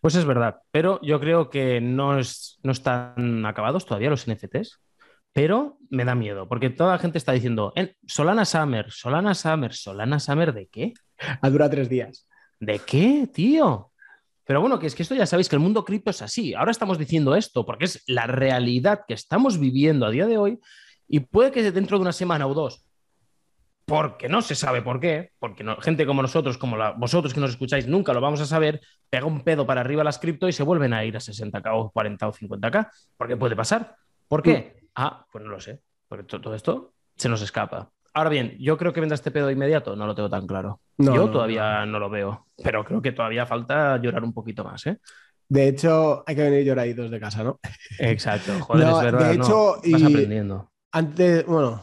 Pues 0.00 0.14
es 0.14 0.24
verdad, 0.24 0.62
pero 0.70 0.98
yo 1.02 1.20
creo 1.20 1.50
que 1.50 1.78
no, 1.82 2.18
es, 2.18 2.58
no 2.62 2.72
están 2.72 3.44
acabados 3.44 3.84
todavía 3.84 4.08
los 4.08 4.26
NFTs, 4.26 4.80
pero 5.34 5.76
me 5.90 6.06
da 6.06 6.14
miedo, 6.14 6.48
porque 6.48 6.70
toda 6.70 6.92
la 6.92 6.98
gente 6.98 7.18
está 7.18 7.32
diciendo, 7.32 7.74
"Eh, 7.76 7.96
Solana 8.06 8.46
Summer, 8.46 8.90
Solana 8.90 9.34
Summer, 9.34 9.74
Solana 9.74 10.18
Summer, 10.20 10.54
¿de 10.54 10.68
qué? 10.68 10.94
Ah, 11.42 11.50
Dura 11.50 11.68
tres 11.68 11.90
días. 11.90 12.26
¿De 12.60 12.78
qué, 12.78 13.28
tío? 13.30 13.87
Pero 14.48 14.62
bueno, 14.62 14.78
que 14.78 14.86
es 14.86 14.94
que 14.94 15.02
esto 15.02 15.14
ya 15.14 15.26
sabéis 15.26 15.46
que 15.50 15.56
el 15.56 15.60
mundo 15.60 15.84
cripto 15.84 16.10
es 16.10 16.22
así. 16.22 16.54
Ahora 16.54 16.70
estamos 16.70 16.96
diciendo 16.96 17.36
esto 17.36 17.66
porque 17.66 17.84
es 17.84 18.02
la 18.06 18.26
realidad 18.26 19.02
que 19.06 19.12
estamos 19.12 19.58
viviendo 19.60 20.06
a 20.06 20.10
día 20.10 20.26
de 20.26 20.38
hoy 20.38 20.58
y 21.06 21.20
puede 21.20 21.52
que 21.52 21.70
dentro 21.70 21.98
de 21.98 22.02
una 22.02 22.12
semana 22.12 22.46
o 22.46 22.54
dos, 22.54 22.86
porque 23.84 24.28
no 24.30 24.40
se 24.40 24.54
sabe 24.54 24.80
por 24.80 25.00
qué, 25.00 25.32
porque 25.38 25.64
no- 25.64 25.76
gente 25.76 26.06
como 26.06 26.22
nosotros, 26.22 26.56
como 26.56 26.78
la- 26.78 26.92
vosotros 26.92 27.34
que 27.34 27.40
nos 27.40 27.50
escucháis, 27.50 27.86
nunca 27.86 28.14
lo 28.14 28.22
vamos 28.22 28.40
a 28.40 28.46
saber, 28.46 28.80
pega 29.10 29.26
un 29.26 29.42
pedo 29.44 29.66
para 29.66 29.82
arriba 29.82 30.02
las 30.02 30.18
cripto 30.18 30.48
y 30.48 30.52
se 30.52 30.62
vuelven 30.62 30.94
a 30.94 31.04
ir 31.04 31.14
a 31.16 31.20
60k 31.20 31.70
o 31.74 31.90
40 31.90 32.26
o 32.28 32.32
50k. 32.32 32.90
¿Por 33.18 33.28
qué 33.28 33.36
puede 33.36 33.54
pasar? 33.54 33.96
¿Por 34.28 34.42
qué? 34.42 34.80
Ah, 34.94 35.26
pues 35.30 35.44
no 35.44 35.50
lo 35.50 35.60
sé. 35.60 35.82
Porque 36.08 36.24
to- 36.24 36.40
todo 36.40 36.54
esto 36.54 36.94
se 37.16 37.28
nos 37.28 37.42
escapa. 37.42 37.90
Ahora 38.14 38.30
bien, 38.30 38.56
yo 38.58 38.76
creo 38.76 38.92
que 38.92 39.00
vendrá 39.00 39.14
este 39.14 39.30
pedo 39.30 39.50
inmediato, 39.50 39.94
no 39.96 40.06
lo 40.06 40.14
tengo 40.14 40.30
tan 40.30 40.46
claro. 40.46 40.80
yo 40.96 41.30
todavía 41.30 41.84
no. 41.86 41.98
lo 41.98 42.10
veo, 42.10 42.46
pero 42.62 42.84
creo 42.84 43.02
que 43.02 43.12
todavía 43.12 43.46
falta 43.46 44.00
llorar 44.00 44.24
un 44.24 44.32
poquito 44.32 44.64
más, 44.64 44.86
¿eh? 44.86 44.98
De 45.48 45.68
hecho, 45.68 46.24
hay 46.26 46.36
que 46.36 46.42
venir 46.42 46.64
lloraditos 46.64 47.10
de 47.10 47.20
casa, 47.20 47.42
¿no? 47.42 47.58
Exacto, 47.98 48.52
joder, 48.60 48.88
es 48.88 49.02
verdad. 49.02 49.28
De 49.28 49.34
hecho, 49.34 49.76
vas 49.82 50.02
aprendiendo. 50.02 50.70
Antes, 50.92 51.46
bueno, 51.46 51.82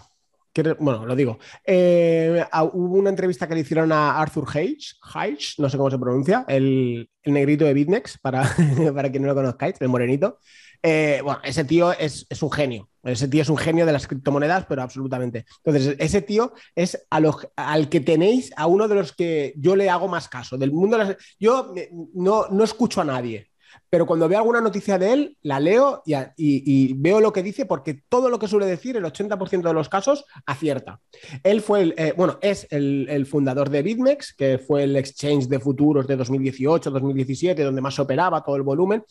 bueno, 0.79 1.05
lo 1.05 1.15
digo. 1.15 1.37
Eh, 1.65 2.43
hubo 2.73 2.97
una 2.97 3.09
entrevista 3.09 3.47
que 3.47 3.55
le 3.55 3.61
hicieron 3.61 3.91
a 3.91 4.21
Arthur 4.21 4.45
Hayes, 4.53 4.97
Hayes 5.13 5.55
no 5.57 5.69
sé 5.69 5.77
cómo 5.77 5.91
se 5.91 5.99
pronuncia, 5.99 6.45
el, 6.47 7.09
negrito 7.25 7.65
de 7.65 7.73
Bitnex, 7.73 8.17
para, 8.19 8.43
para 8.93 9.09
quien 9.09 9.23
no 9.23 9.27
lo 9.29 9.35
conozcáis, 9.35 9.75
el 9.81 9.89
morenito. 9.89 10.39
Eh, 10.87 11.19
bueno, 11.23 11.39
ese 11.43 11.63
tío 11.63 11.91
es, 11.93 12.27
un 12.43 12.51
genio. 12.51 12.87
Ese 13.01 13.27
tío 13.27 13.41
es 13.41 13.49
un 13.49 13.57
genio 13.57 13.87
de 13.87 13.91
las 13.91 14.05
criptomonedas, 14.05 14.67
pero 14.67 14.83
absolutamente. 14.83 15.45
Entonces, 15.63 15.95
ese 15.97 16.21
tío 16.21 16.53
es 16.75 17.07
al 17.09 17.89
que 17.89 18.01
tenéis, 18.01 18.51
a 18.55 18.67
uno 18.67 18.87
de 18.87 18.93
los 18.93 19.11
que 19.11 19.55
yo 19.57 19.75
le 19.75 19.89
hago 19.89 20.07
más 20.07 20.29
caso. 20.29 20.59
Del 20.59 20.71
mundo 20.71 20.99
Yo 21.39 21.73
no, 22.13 22.49
no 22.49 22.63
escucho 22.63 23.01
a 23.01 23.05
nadie 23.05 23.49
pero 23.89 24.05
cuando 24.05 24.27
veo 24.27 24.39
alguna 24.39 24.61
noticia 24.61 24.97
de 24.97 25.13
él, 25.13 25.37
la 25.41 25.59
leo 25.59 26.03
y, 26.35 26.93
veo 26.95 27.21
lo 27.21 27.31
que 27.31 27.43
dice 27.43 27.65
porque 27.65 28.01
todo 28.09 28.29
lo 28.29 28.39
que 28.39 28.47
suele 28.47 28.65
decir, 28.65 28.97
el 28.97 29.05
80% 29.05 29.61
de 29.61 29.73
los 29.73 29.89
casos, 29.89 30.25
acierta. 30.45 30.99
Él 31.43 31.61
fue, 31.61 31.81
el, 31.81 31.95
eh, 31.97 32.13
bueno, 32.15 32.37
es 32.41 32.67
el, 32.71 33.25
fundador 33.25 33.69
de 33.69 33.81
BitMEX, 33.81 34.33
que 34.33 34.57
fue 34.59 34.83
el 34.83 34.95
exchange 34.95 35.47
de 35.47 35.59
futuros 35.59 36.07
de 36.07 36.15
2018, 36.15 36.91
2017, 36.91 37.63
donde 37.63 37.81
más 37.81 37.97
operaba 37.99 38.43
todo 38.43 38.55
el 38.55 38.61
volumen 38.63 39.03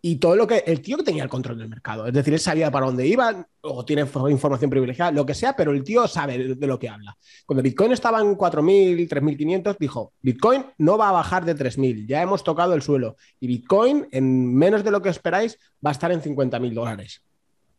y 0.00 0.16
todo 0.16 0.36
lo 0.36 0.46
que, 0.46 0.62
el 0.66 0.80
tío 0.80 0.96
que 0.96 1.04
tenía 1.04 1.22
el 1.22 1.28
control 1.28 1.58
del 1.58 1.68
mercado. 1.68 2.06
Es 2.06 2.12
decir, 2.12 2.34
él 2.34 2.40
sabía 2.40 2.70
para 2.70 2.86
dónde 2.86 3.06
iba 3.06 3.46
o 3.66 3.84
tiene 3.84 4.02
información 4.02 4.70
privilegiada, 4.70 5.10
lo 5.10 5.26
que 5.26 5.34
sea, 5.34 5.54
pero 5.54 5.72
el 5.72 5.82
tío 5.82 6.06
sabe 6.06 6.54
de, 6.54 6.66
lo 6.66 6.78
que 6.78 6.88
habla. 6.88 7.16
Cuando 7.44 7.62
Bitcoin 7.62 7.92
estaba 7.92 8.20
en 8.20 8.36
4.000, 8.36 9.08
3.500, 9.08 9.76
dijo, 9.78 10.12
Bitcoin 10.22 10.64
no 10.78 10.96
va 10.96 11.10
a 11.10 11.12
bajar 11.12 11.44
de 11.44 11.56
3.000, 11.56 12.06
ya 12.06 12.22
hemos 12.22 12.42
tocado 12.42 12.74
el 12.74 12.82
suelo. 12.82 13.16
Y 13.40 13.46
Bitcoin 13.46 14.06
en 14.10 14.54
menos 14.54 14.84
de 14.84 14.90
lo 14.90 15.02
que 15.02 15.08
esperáis, 15.08 15.58
va 15.84 15.90
a 15.90 15.92
estar 15.92 16.10
en 16.12 16.22
50 16.22 16.58
mil 16.58 16.74
dólares. 16.74 17.22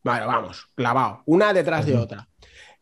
Bueno, 0.04 0.28
vamos, 0.28 0.68
clavado, 0.76 1.24
una 1.26 1.54
detrás 1.54 1.86
de 1.86 1.98
otra. 1.98 2.28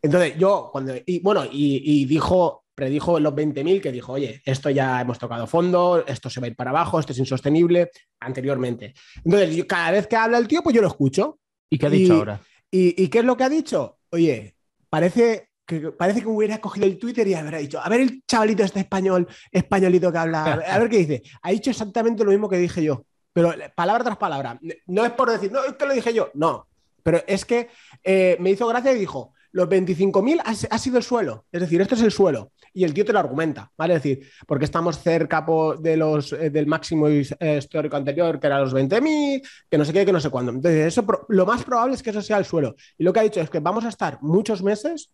Entonces, 0.00 0.36
yo, 0.38 0.68
cuando, 0.70 0.94
y 1.04 1.20
bueno, 1.20 1.44
y, 1.50 2.04
dijo, 2.04 2.64
predijo 2.74 3.18
los 3.18 3.32
20.000 3.32 3.80
que 3.80 3.90
dijo, 3.90 4.12
oye, 4.12 4.42
esto 4.44 4.70
ya 4.70 5.00
hemos 5.00 5.18
tocado 5.18 5.46
fondo, 5.46 6.04
esto 6.06 6.30
se 6.30 6.40
va 6.40 6.46
a 6.46 6.50
ir 6.50 6.56
para 6.56 6.70
abajo, 6.70 7.00
esto 7.00 7.12
es 7.12 7.18
insostenible, 7.18 7.90
anteriormente. 8.20 8.94
Entonces, 9.24 9.64
cada 9.64 9.90
vez 9.90 10.06
que 10.06 10.16
habla 10.16 10.38
el 10.38 10.46
tío, 10.46 10.62
pues 10.62 10.74
yo 10.76 10.82
lo 10.82 10.88
escucho. 10.88 11.38
¿Y 11.68 11.78
qué 11.78 11.86
ha 11.86 11.90
dicho 11.90 12.14
ahora? 12.14 12.40
Y, 12.70 13.08
qué 13.08 13.20
es 13.20 13.24
lo 13.24 13.36
que 13.36 13.44
ha 13.44 13.48
dicho? 13.48 13.98
Oye, 14.10 14.56
parece 14.90 15.50
que 15.64 15.90
parece 15.92 16.20
que 16.20 16.28
hubiera 16.28 16.60
cogido 16.60 16.86
el 16.86 16.98
Twitter 16.98 17.26
y 17.26 17.34
habrá 17.34 17.58
dicho, 17.58 17.80
a 17.80 17.88
ver 17.88 18.00
el 18.00 18.22
chavalito 18.24 18.62
este 18.62 18.80
español, 18.80 19.26
españolito 19.50 20.12
que 20.12 20.18
habla, 20.18 20.44
a 20.44 20.78
ver 20.78 20.88
qué 20.88 20.98
dice. 20.98 21.22
Ha 21.42 21.50
dicho 21.50 21.70
exactamente 21.70 22.22
lo 22.22 22.30
mismo 22.30 22.48
que 22.48 22.58
dije 22.58 22.82
yo 22.82 23.04
pero 23.36 23.52
palabra 23.74 24.02
tras 24.02 24.16
palabra. 24.16 24.58
No 24.86 25.04
es 25.04 25.12
por 25.12 25.30
decir, 25.30 25.52
no, 25.52 25.62
es 25.62 25.74
que 25.74 25.84
lo 25.84 25.92
dije 25.92 26.14
yo, 26.14 26.30
no. 26.32 26.68
Pero 27.02 27.20
es 27.26 27.44
que 27.44 27.68
eh, 28.02 28.38
me 28.40 28.48
hizo 28.48 28.66
gracia 28.66 28.92
y 28.92 28.98
dijo, 28.98 29.34
los 29.52 29.68
25.000 29.68 30.40
ha, 30.42 30.74
ha, 30.74 30.78
sido 30.78 30.96
el 30.96 31.02
suelo. 31.02 31.44
Es 31.52 31.60
decir, 31.60 31.78
esto 31.82 31.96
es 31.96 32.00
el 32.00 32.12
suelo. 32.12 32.52
Y 32.76 32.84
el 32.84 32.92
tío 32.92 33.06
te 33.06 33.12
lo 33.14 33.18
argumenta, 33.18 33.72
¿vale? 33.74 33.94
Es 33.94 34.02
decir, 34.02 34.28
porque 34.46 34.66
estamos 34.66 34.98
cerca 34.98 35.46
de 35.80 35.96
los, 35.96 36.30
eh, 36.34 36.50
del 36.50 36.66
máximo 36.66 37.08
eh, 37.08 37.56
histórico 37.56 37.96
anterior, 37.96 38.38
que 38.38 38.46
era 38.46 38.60
los 38.60 38.74
20.000, 38.74 39.42
que 39.70 39.78
no 39.78 39.84
sé 39.86 39.94
qué, 39.94 40.04
que 40.04 40.12
no 40.12 40.20
sé 40.20 40.28
cuándo. 40.28 40.52
Entonces, 40.52 40.86
eso, 40.86 41.06
lo 41.28 41.46
más 41.46 41.64
probable 41.64 41.94
es 41.94 42.02
que 42.02 42.10
eso 42.10 42.20
sea 42.20 42.36
el 42.36 42.44
suelo. 42.44 42.76
Y 42.98 43.04
lo 43.04 43.14
que 43.14 43.20
ha 43.20 43.22
dicho 43.22 43.40
es 43.40 43.48
que 43.48 43.60
vamos 43.60 43.86
a 43.86 43.88
estar 43.88 44.18
muchos 44.20 44.62
meses 44.62 45.10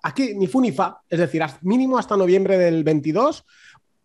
aquí, 0.00 0.32
ni 0.36 0.46
fu 0.46 0.60
ni 0.60 0.70
fa. 0.70 1.02
Es 1.08 1.18
decir, 1.18 1.42
mínimo 1.62 1.98
hasta 1.98 2.16
noviembre 2.16 2.56
del 2.56 2.84
22 2.84 3.44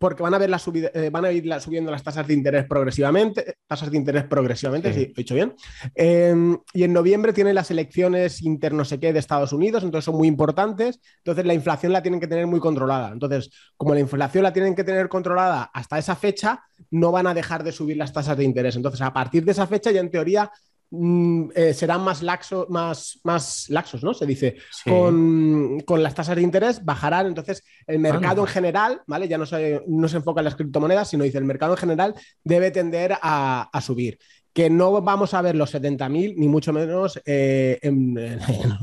porque 0.04 0.22
van 0.22 0.34
a 0.34 0.38
ver 0.38 0.50
la 0.50 0.58
subida, 0.58 0.90
eh, 0.92 1.08
van 1.08 1.24
a 1.24 1.32
ir 1.32 1.50
subiendo 1.62 1.90
las 1.90 2.02
tasas 2.02 2.26
de 2.26 2.34
interés 2.34 2.66
progresivamente, 2.66 3.56
tasas 3.66 3.90
de 3.90 3.96
interés 3.96 4.24
progresivamente, 4.24 4.92
sí. 4.92 5.00
he 5.00 5.14
dicho 5.14 5.34
bien. 5.34 5.54
Em, 5.94 6.58
y 6.74 6.82
en 6.82 6.92
noviembre 6.92 7.32
tienen 7.32 7.54
las 7.54 7.70
elecciones 7.70 8.42
inter 8.42 8.74
no 8.74 8.84
sé 8.84 9.00
qué 9.00 9.14
de 9.14 9.18
Estados 9.18 9.54
Unidos, 9.54 9.82
entonces 9.82 10.04
son 10.04 10.16
muy 10.16 10.28
importantes. 10.28 11.00
Entonces 11.20 11.46
la 11.46 11.54
inflación 11.54 11.90
la 11.90 12.02
tienen 12.02 12.20
que 12.20 12.26
tener 12.26 12.46
muy 12.46 12.60
controlada. 12.60 13.12
Entonces, 13.14 13.48
como 13.78 13.94
la 13.94 14.00
inflación 14.00 14.42
la 14.42 14.52
tienen 14.52 14.74
que 14.74 14.84
tener 14.84 15.08
controlada 15.08 15.70
hasta 15.72 15.96
esa 15.96 16.16
fecha, 16.16 16.62
no 16.90 17.10
van 17.10 17.26
a 17.26 17.32
dejar 17.32 17.64
de 17.64 17.72
subir 17.72 17.96
las 17.96 18.12
tasas 18.12 18.36
de 18.36 18.44
interés. 18.44 18.76
Entonces, 18.76 19.00
a 19.00 19.10
partir 19.10 19.42
de 19.42 19.52
esa 19.52 19.66
fecha 19.66 19.90
ya 19.90 20.00
en 20.00 20.10
teoría 20.10 20.50
Mm, 20.96 21.50
eh, 21.54 21.74
serán 21.74 22.02
más, 22.02 22.22
laxos, 22.22 22.68
más, 22.70 23.18
más 23.24 23.66
laxos, 23.68 24.04
¿no? 24.04 24.14
Se 24.14 24.26
dice, 24.26 24.56
con, 24.84 26.02
las 26.02 26.14
tasas 26.14 26.36
de 26.36 26.42
interés 26.42 26.84
bajarán, 26.84 27.26
entonces 27.26 27.64
el 27.86 27.98
mercado 27.98 28.42
en 28.42 28.48
general, 28.48 29.02
¿vale? 29.06 29.26
Ya 29.26 29.36
no 29.36 29.46
se, 29.46 29.82
no 29.88 30.06
se 30.06 30.18
enfoca 30.18 30.40
en 30.40 30.44
las 30.44 30.54
criptomonedas, 30.54 31.10
sino 31.10 31.24
dice, 31.24 31.38
el 31.38 31.44
mercado 31.44 31.72
en 31.72 31.78
general 31.78 32.14
debe 32.44 32.70
tender 32.70 33.16
a, 33.20 33.68
subir 33.82 34.18
que 34.52 34.70
no 34.70 35.02
vamos 35.02 35.34
a 35.34 35.42
ver 35.42 35.56
los 35.56 35.74
70.000 35.74 36.34
ni 36.36 36.46
mucho 36.46 36.72
menos 36.72 37.20
eh, 37.26 37.80
en, 37.82 38.16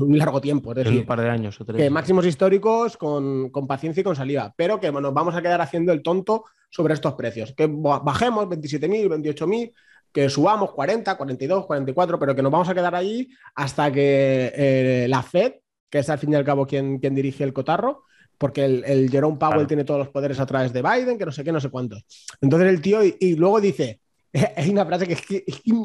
un 0.00 0.18
largo 0.18 0.38
tiempo. 0.38 0.72
Es 0.72 0.84
decir, 0.84 1.00
un 1.00 1.06
par 1.06 1.20
de 1.22 1.30
años 1.30 1.58
o 1.58 1.64
Que 1.64 1.88
máximos 1.88 2.26
históricos 2.26 2.98
con, 2.98 3.48
con, 3.48 3.66
paciencia 3.66 4.02
y 4.02 4.04
con 4.04 4.14
salida, 4.14 4.52
pero 4.54 4.78
que 4.78 4.92
nos 4.92 5.14
vamos 5.14 5.34
a 5.34 5.40
quedar 5.40 5.62
haciendo 5.62 5.92
el 5.92 6.02
tonto 6.02 6.44
sobre 6.68 6.92
estos 6.92 7.14
precios. 7.14 7.54
Que 7.56 7.66
bajemos 7.70 8.46
27.000, 8.46 9.08
28.000, 9.08 9.72
que 10.12 10.28
subamos 10.28 10.72
40, 10.72 11.16
42, 11.16 11.66
44, 11.66 12.18
pero 12.18 12.34
que 12.34 12.42
nos 12.42 12.52
vamos 12.52 12.68
a 12.68 12.74
quedar 12.74 12.94
allí 12.94 13.30
hasta 13.54 13.90
que 13.90 14.52
eh, 14.54 15.06
la 15.08 15.22
Fed, 15.22 15.54
que 15.88 16.00
es 16.00 16.10
al 16.10 16.18
fin 16.18 16.32
y 16.32 16.36
al 16.36 16.44
cabo 16.44 16.66
quien, 16.66 16.98
quien 16.98 17.14
dirige 17.14 17.44
el 17.44 17.52
cotarro, 17.52 18.04
porque 18.38 18.64
el, 18.64 19.08
Jerome 19.10 19.38
Powell 19.38 19.66
tiene 19.66 19.84
todos 19.84 20.00
los 20.00 20.08
poderes 20.08 20.40
a 20.40 20.46
través 20.46 20.72
de 20.72 20.82
Biden, 20.82 21.16
que 21.16 21.24
no 21.24 21.32
sé 21.32 21.44
qué, 21.44 21.52
no 21.52 21.60
sé 21.60 21.70
cuántos. 21.70 22.04
Entonces 22.40 22.68
el 22.68 22.80
tío, 22.82 23.00
y, 23.04 23.36
luego 23.36 23.60
dice, 23.60 24.00
hay 24.56 24.70
una 24.70 24.84
frase 24.84 25.06
que, 25.06 25.16
que, 25.16 25.44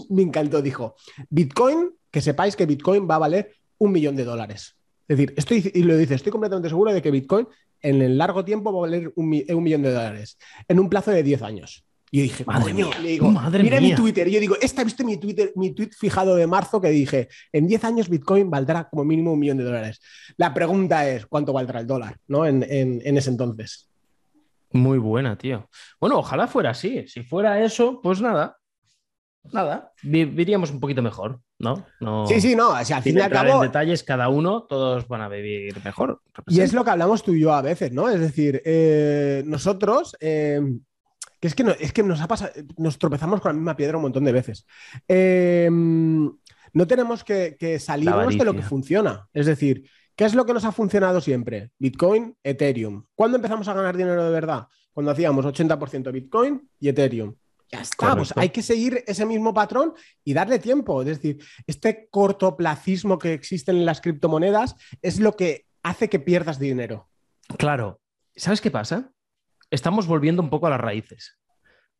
me 0.10 0.24
encantó, 0.24 0.62
dijo, 0.62 0.96
Bitcoin, 1.30 1.92
que 2.10 2.22
sepáis 2.22 2.56
que 2.56 2.66
Bitcoin 2.66 3.08
va 3.10 3.16
a 3.16 3.20
valer 3.20 3.52
un 3.78 3.92
millón 3.92 4.16
de 4.16 4.24
dólares. 4.24 4.76
Es 5.08 5.18
decir, 5.18 5.34
estoy, 5.38 5.72
y 5.74 5.84
lo 5.84 5.96
dice, 5.96 6.16
estoy 6.16 6.32
completamente 6.32 6.70
seguro 6.70 6.94
de 6.94 7.02
que 7.02 7.12
Bitcoin 7.12 7.48
en 7.82 8.02
el 8.02 8.18
largo 8.18 8.44
tiempo 8.44 8.74
va 8.74 8.80
a 8.80 8.82
valer 8.82 9.14
un, 9.16 9.26
un 9.26 9.64
millón 9.64 9.84
de 9.84 9.92
dólares, 9.92 10.38
en 10.68 10.80
un 10.80 10.90
plazo 10.90 11.12
de 11.12 11.24
10 11.24 11.44
años. 11.44 11.87
Y 12.10 12.20
yo 12.20 12.24
dije, 12.24 12.46
madre 12.46 12.74
mía, 12.74 12.88
le 13.02 13.10
digo, 13.10 13.30
mira 13.30 13.82
mi 13.82 13.94
Twitter. 13.94 14.28
Y 14.28 14.32
yo 14.32 14.40
digo, 14.40 14.56
esta 14.62 14.84
viste 14.84 15.04
mi 15.04 15.18
Twitter, 15.18 15.52
mi 15.56 15.72
tweet 15.72 15.90
fijado 15.92 16.36
de 16.36 16.48
marzo 16.48 16.80
que 16.80 16.90
dije, 16.90 17.28
en 17.52 17.68
10 17.68 17.84
años 17.84 18.10
Bitcoin 18.10 18.50
valdrá 18.50 18.88
como 18.88 19.04
mínimo 19.04 19.34
un 19.34 19.40
millón 19.40 19.58
de 19.58 19.66
dólares. 19.66 20.02
La 20.38 20.54
pregunta 20.54 21.08
es, 21.08 21.26
¿cuánto 21.26 21.52
valdrá 21.52 21.82
el 21.82 21.88
dólar? 21.88 22.18
¿no? 22.28 22.46
En, 22.46 22.64
ese 22.64 23.30
entonces. 23.30 23.90
Muy 24.72 24.98
buena, 24.98 25.38
tío. 25.38 25.70
Bueno, 26.00 26.20
ojalá 26.20 26.48
fuera 26.48 26.70
así. 26.70 27.08
Si 27.08 27.24
fuera 27.24 27.62
eso, 27.64 28.00
pues 28.02 28.22
nada. 28.22 28.58
Nada. 29.52 29.92
Viviríamos 30.02 30.72
un 30.72 30.80
poquito 30.80 31.02
mejor, 31.02 31.40
¿no? 31.60 31.86
sí, 32.28 32.42
sí, 32.42 32.56
no. 32.56 32.70
O 32.72 32.86
sea, 32.86 32.98
al 32.98 33.04
fin 33.04 33.18
y 33.18 33.22
al 33.22 33.32
cabo. 33.32 33.56
En 33.56 33.62
detalles, 33.70 34.04
cada 34.04 34.30
uno, 34.30 34.64
todos 34.64 35.08
van 35.08 35.22
a 35.22 35.30
vivir 35.30 35.82
mejor. 35.84 36.22
Y 36.48 36.62
es 36.62 36.74
lo 36.74 36.84
que 36.84 36.92
hablamos 36.92 37.24
tú 37.24 37.34
y 37.34 37.42
yo 37.42 37.54
a 37.54 37.62
veces, 37.62 37.92
¿no? 37.92 38.10
Es 38.10 38.20
decir, 38.20 38.62
eh, 38.64 39.44
nosotros. 39.46 40.16
Eh, 40.20 40.62
que 41.40 41.48
es 41.48 41.56
que, 41.56 41.76
es 41.80 41.94
que 41.94 42.04
nos 42.04 42.22
ha 42.22 42.28
pasado, 42.28 42.52
nos 42.78 42.98
tropezamos 42.98 43.42
con 43.42 43.50
la 43.50 43.54
misma 43.54 43.76
piedra 43.76 43.98
un 43.98 44.04
montón 44.04 44.24
de 44.24 44.32
veces. 44.32 44.66
Em, 45.08 46.32
no 46.74 46.88
tenemos 46.88 47.24
que, 47.24 47.56
que 47.60 47.80
salirnos 47.80 48.38
de 48.38 48.46
lo 48.46 48.54
que 48.54 48.64
funciona. 48.64 49.28
Es 49.34 49.46
decir, 49.46 49.90
¿qué 50.16 50.26
es 50.26 50.36
lo 50.36 50.46
que 50.46 50.54
nos 50.54 50.66
ha 50.66 50.72
funcionado 50.72 51.22
siempre? 51.22 51.72
Bitcoin, 51.78 52.36
Ethereum. 52.44 53.06
¿Cuándo 53.16 53.38
empezamos 53.38 53.68
a 53.68 53.74
ganar 53.74 53.96
dinero 53.96 54.24
de 54.24 54.32
verdad? 54.32 54.68
Cuando 54.94 55.12
hacíamos 55.12 55.46
80% 55.46 56.12
Bitcoin 56.12 56.70
y 56.80 56.90
Ethereum. 56.90 57.36
Ya 57.70 57.82
está, 57.82 58.16
pues 58.16 58.34
hay 58.38 58.50
que 58.50 58.62
seguir 58.62 59.04
ese 59.08 59.26
mismo 59.26 59.54
patrón 59.54 59.94
y 60.24 60.34
darle 60.34 60.58
tiempo. 60.58 61.02
Es 61.02 61.08
decir, 61.08 61.44
este 61.68 62.08
cortoplacismo 62.10 63.20
que 63.20 63.34
existe 63.34 63.72
en 63.72 63.86
las 63.86 64.00
criptomonedas 64.00 64.76
es 65.02 65.20
lo 65.20 65.36
que 65.36 65.66
hace 65.84 66.10
que 66.10 66.20
pierdas 66.20 66.60
dinero. 66.60 67.10
Claro. 67.58 68.00
¿Sabes 68.36 68.62
qué 68.62 68.72
pasa? 68.72 69.12
Estamos 69.72 70.08
volviendo 70.08 70.42
un 70.42 70.50
poco 70.50 70.68
a 70.68 70.70
las 70.70 70.80
raíces. 70.80 71.38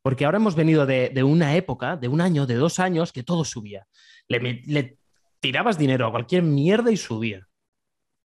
Porque 0.02 0.24
ahora 0.24 0.38
hemos 0.38 0.54
venido 0.54 0.86
de, 0.86 1.22
una 1.22 1.56
época, 1.56 1.96
de 1.96 2.08
un 2.08 2.20
año, 2.20 2.46
de 2.46 2.54
dos 2.54 2.78
años, 2.78 3.12
que 3.12 3.22
todo 3.22 3.44
subía. 3.44 3.86
Le, 4.28 4.98
tirabas 5.40 5.78
dinero 5.78 6.06
a 6.06 6.10
cualquier 6.10 6.42
mierda 6.42 6.90
y 6.90 6.96
subía. 6.96 7.46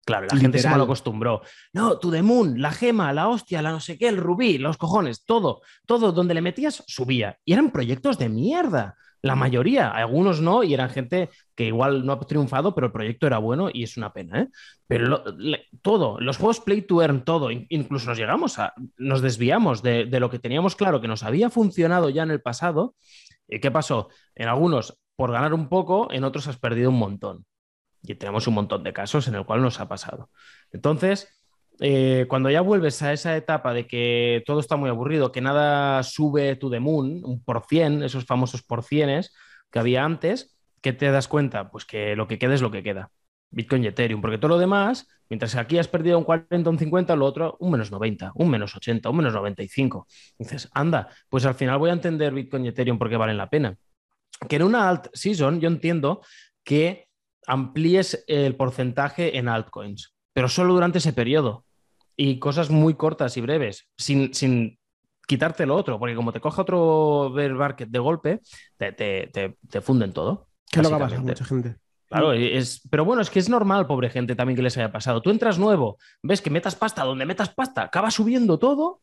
Claro, 0.05 0.27
la 0.29 0.37
gente 0.37 0.59
se 0.59 0.69
mal 0.69 0.81
acostumbró. 0.81 1.41
No, 1.71 1.97
tu 1.97 2.11
Moon, 2.23 2.61
la 2.61 2.71
gema, 2.71 3.13
la 3.13 3.29
hostia, 3.29 3.61
la 3.61 3.71
no 3.71 3.79
sé 3.79 3.97
qué, 3.97 4.09
el 4.09 4.17
rubí, 4.17 4.57
los 4.57 4.77
cojones, 4.77 5.23
todo, 5.23 5.61
todo 5.85 6.11
donde 6.11 6.33
le 6.33 6.41
metías 6.41 6.83
subía. 6.87 7.37
Y 7.45 7.53
eran 7.53 7.71
proyectos 7.71 8.17
de 8.17 8.29
mierda. 8.29 8.97
La 9.23 9.35
mayoría, 9.35 9.89
algunos 9.89 10.41
no, 10.41 10.63
y 10.63 10.73
eran 10.73 10.89
gente 10.89 11.29
que 11.55 11.65
igual 11.65 12.05
no 12.05 12.11
ha 12.11 12.19
triunfado, 12.19 12.75
pero 12.75 12.87
el 12.87 12.93
proyecto 12.93 13.25
era 13.25 13.37
bueno 13.37 13.69
y 13.73 13.83
es 13.83 13.95
una 13.95 14.11
pena. 14.11 14.41
¿eh? 14.41 14.49
Pero 14.85 15.23
todo, 15.81 16.19
los 16.19 16.35
juegos 16.35 16.59
Play 16.59 16.81
to 16.81 17.01
Earn, 17.01 17.23
todo, 17.23 17.49
incluso 17.49 18.09
nos 18.09 18.17
llegamos 18.17 18.59
a, 18.59 18.73
nos 18.97 19.21
desviamos 19.21 19.81
de, 19.81 20.05
lo 20.19 20.29
que 20.29 20.39
teníamos 20.39 20.75
claro 20.75 20.99
que 20.99 21.07
nos 21.07 21.23
había 21.23 21.49
funcionado 21.49 22.09
ya 22.09 22.23
en 22.23 22.31
el 22.31 22.41
pasado. 22.41 22.95
¿Qué 23.47 23.71
pasó? 23.71 24.09
En 24.35 24.49
algunos, 24.49 24.99
por 25.15 25.31
ganar 25.31 25.53
un 25.53 25.69
poco, 25.69 26.11
en 26.11 26.25
otros 26.25 26.49
has 26.49 26.57
perdido 26.57 26.89
un 26.89 26.99
montón. 26.99 27.45
Y 28.01 28.15
tenemos 28.15 28.45
un 28.47 28.55
montón 28.55 28.83
de 28.83 28.91
casos 28.91 29.29
en 29.29 29.35
el 29.35 29.45
cual 29.45 29.61
nos 29.61 29.79
ha 29.79 29.87
pasado. 29.87 30.31
Entonces, 30.71 31.42
eh, 31.79 32.25
cuando 32.29 32.49
ya 32.49 32.61
vuelves 32.61 33.01
a 33.01 33.13
esa 33.13 33.35
etapa 33.35 33.73
de 33.73 33.87
que 33.87 34.43
todo 34.45 34.59
está 34.59 34.75
muy 34.75 34.89
aburrido, 34.89 35.31
que 35.31 35.41
nada 35.41 36.03
sube 36.03 36.55
to 36.55 36.69
the 36.69 36.79
moon, 36.79 37.21
un 37.23 37.43
por 37.43 37.65
cien, 37.67 38.03
esos 38.03 38.25
famosos 38.25 38.63
por 38.63 38.83
cienes 38.83 39.33
que 39.71 39.79
había 39.79 40.03
antes, 40.03 40.55
¿qué 40.81 40.93
te 40.93 41.11
das 41.11 41.27
cuenta? 41.27 41.71
Pues 41.71 41.85
que 41.85 42.15
lo 42.15 42.27
que 42.27 42.37
queda 42.37 42.53
es 42.53 42.61
lo 42.61 42.71
que 42.71 42.83
queda. 42.83 43.11
Bitcoin 43.53 43.83
y 43.83 43.87
Ethereum, 43.87 44.21
porque 44.21 44.37
todo 44.37 44.49
lo 44.49 44.57
demás, 44.57 45.07
mientras 45.29 45.55
aquí 45.55 45.77
has 45.77 45.87
perdido 45.87 46.17
un 46.17 46.23
40, 46.23 46.69
un 46.69 46.79
50, 46.79 47.15
lo 47.15 47.25
otro, 47.25 47.55
un 47.59 47.71
menos 47.71 47.91
90, 47.91 48.31
un 48.35 48.49
menos 48.49 48.75
80, 48.75 49.09
un 49.09 49.17
menos 49.17 49.33
95. 49.33 50.07
Dices, 50.37 50.69
anda, 50.73 51.09
pues 51.29 51.45
al 51.45 51.55
final 51.55 51.77
voy 51.77 51.91
a 51.91 51.93
entender 51.93 52.33
Bitcoin 52.33 52.65
y 52.65 52.69
Ethereum 52.69 52.97
porque 52.97 53.17
valen 53.17 53.37
la 53.37 53.49
pena. 53.49 53.77
Que 54.49 54.55
en 54.55 54.63
una 54.63 54.89
alt 54.89 55.07
season 55.13 55.59
yo 55.61 55.67
entiendo 55.67 56.21
que 56.63 57.07
amplíes 57.45 58.23
el 58.27 58.55
porcentaje 58.55 59.37
en 59.37 59.47
altcoins, 59.47 60.15
pero 60.33 60.49
solo 60.49 60.73
durante 60.73 60.97
ese 60.97 61.13
periodo 61.13 61.65
y 62.15 62.39
cosas 62.39 62.69
muy 62.69 62.95
cortas 62.95 63.37
y 63.37 63.41
breves, 63.41 63.87
sin, 63.97 64.33
sin 64.33 64.77
quitarte 65.25 65.65
lo 65.65 65.75
otro, 65.75 65.97
porque 65.99 66.15
como 66.15 66.31
te 66.33 66.39
coja 66.39 66.61
otro 66.61 67.31
bear 67.31 67.53
market 67.53 67.89
de 67.89 67.99
golpe, 67.99 68.41
te, 68.77 68.91
te, 68.91 69.57
te, 69.69 69.81
funden 69.81 70.13
todo. 70.13 70.47
Que 70.69 70.81
lo 70.81 70.89
que 70.89 70.97
pasa 70.97 71.19
mucha 71.19 71.45
gente. 71.45 71.77
Claro, 72.07 72.33
es, 72.33 72.81
pero 72.91 73.05
bueno, 73.05 73.23
es 73.23 73.31
que 73.31 73.39
es 73.39 73.49
normal, 73.49 73.87
pobre 73.87 74.09
gente, 74.09 74.35
también 74.35 74.55
que 74.55 74.61
les 74.61 74.77
haya 74.77 74.91
pasado. 74.91 75.21
Tú 75.21 75.31
entras 75.31 75.57
nuevo, 75.57 75.97
ves 76.21 76.41
que 76.41 76.51
metas 76.51 76.75
pasta 76.75 77.03
donde 77.03 77.25
metas 77.25 77.49
pasta, 77.49 77.83
acaba 77.83 78.11
subiendo 78.11 78.59
todo 78.59 79.01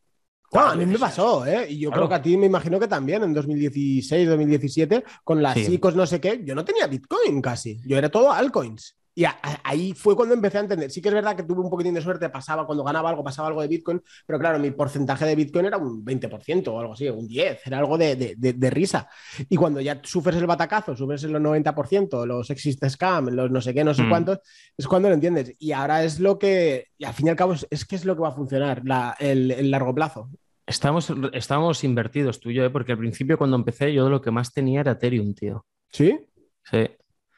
a 0.53 0.75
mí 0.75 0.85
me 0.85 0.99
pasó, 0.99 1.45
¿eh? 1.45 1.67
Y 1.69 1.79
yo 1.79 1.91
creo 1.91 2.09
que 2.09 2.15
a 2.15 2.21
ti 2.21 2.35
me 2.37 2.45
imagino 2.45 2.79
que 2.79 2.87
también 2.87 3.23
en 3.23 3.33
2016, 3.33 4.27
2017, 4.27 5.03
con 5.23 5.41
las 5.41 5.55
sí. 5.55 5.79
no 5.95 6.05
sé 6.05 6.19
qué, 6.19 6.41
yo 6.43 6.55
no 6.55 6.65
tenía 6.65 6.87
Bitcoin 6.87 7.41
casi. 7.41 7.79
Yo 7.85 7.97
era 7.97 8.09
todo 8.09 8.31
altcoins. 8.31 8.97
Y 9.21 9.25
ahí 9.63 9.93
fue 9.93 10.15
cuando 10.15 10.33
empecé 10.33 10.57
a 10.57 10.61
entender. 10.61 10.89
Sí 10.89 10.99
que 10.99 11.09
es 11.09 11.13
verdad 11.13 11.35
que 11.35 11.43
tuve 11.43 11.61
un 11.61 11.69
poquitín 11.69 11.93
de 11.93 12.01
suerte, 12.01 12.27
pasaba 12.29 12.65
cuando 12.65 12.83
ganaba 12.83 13.11
algo, 13.11 13.23
pasaba 13.23 13.49
algo 13.49 13.61
de 13.61 13.67
Bitcoin, 13.67 14.01
pero 14.25 14.39
claro, 14.39 14.57
mi 14.57 14.71
porcentaje 14.71 15.25
de 15.25 15.35
Bitcoin 15.35 15.67
era 15.67 15.77
un 15.77 16.03
20% 16.03 16.67
o 16.69 16.79
algo 16.79 16.93
así, 16.93 17.07
un 17.07 17.27
10%, 17.27 17.59
era 17.65 17.77
algo 17.77 17.99
de, 17.99 18.15
de, 18.35 18.69
risa. 18.71 19.07
Y 19.47 19.57
cuando 19.57 19.79
ya 19.79 20.01
sufres 20.03 20.37
el 20.37 20.47
batacazo, 20.47 20.95
sufres 20.95 21.21
los 21.25 21.39
90%, 21.39 22.25
los 22.25 22.49
existe 22.49 22.89
scam, 22.89 23.27
los 23.27 23.51
no 23.51 23.61
sé 23.61 23.75
qué, 23.75 23.83
no 23.83 23.93
sé 23.93 24.01
mm. 24.01 24.09
cuántos, 24.09 24.39
es 24.75 24.87
cuando 24.87 25.07
lo 25.07 25.13
entiendes. 25.13 25.53
Y 25.59 25.71
ahora 25.71 26.03
es 26.03 26.19
lo 26.19 26.39
que, 26.39 26.87
y 26.97 27.05
al 27.05 27.13
fin 27.13 27.27
y 27.27 27.29
al 27.29 27.35
cabo, 27.35 27.53
es, 27.53 27.85
que 27.85 27.95
es 27.95 28.05
lo 28.05 28.15
que 28.15 28.23
va 28.23 28.29
a 28.29 28.35
funcionar 28.35 28.81
la, 28.85 29.15
el, 29.19 29.51
el, 29.51 29.69
largo 29.69 29.93
plazo. 29.93 30.31
Estamos, 30.65 31.13
estamos 31.33 31.83
invertidos 31.83 32.39
tú 32.39 32.49
y 32.49 32.55
yo, 32.55 32.65
¿eh? 32.65 32.71
porque 32.71 32.93
al 32.93 32.97
principio 32.97 33.37
cuando 33.37 33.55
empecé 33.55 33.93
yo 33.93 34.09
lo 34.09 34.19
que 34.19 34.31
más 34.31 34.51
tenía 34.51 34.79
era 34.79 34.93
Ethereum, 34.93 35.35
tío. 35.35 35.63
¿Sí? 35.91 36.17
Sí. 36.63 36.89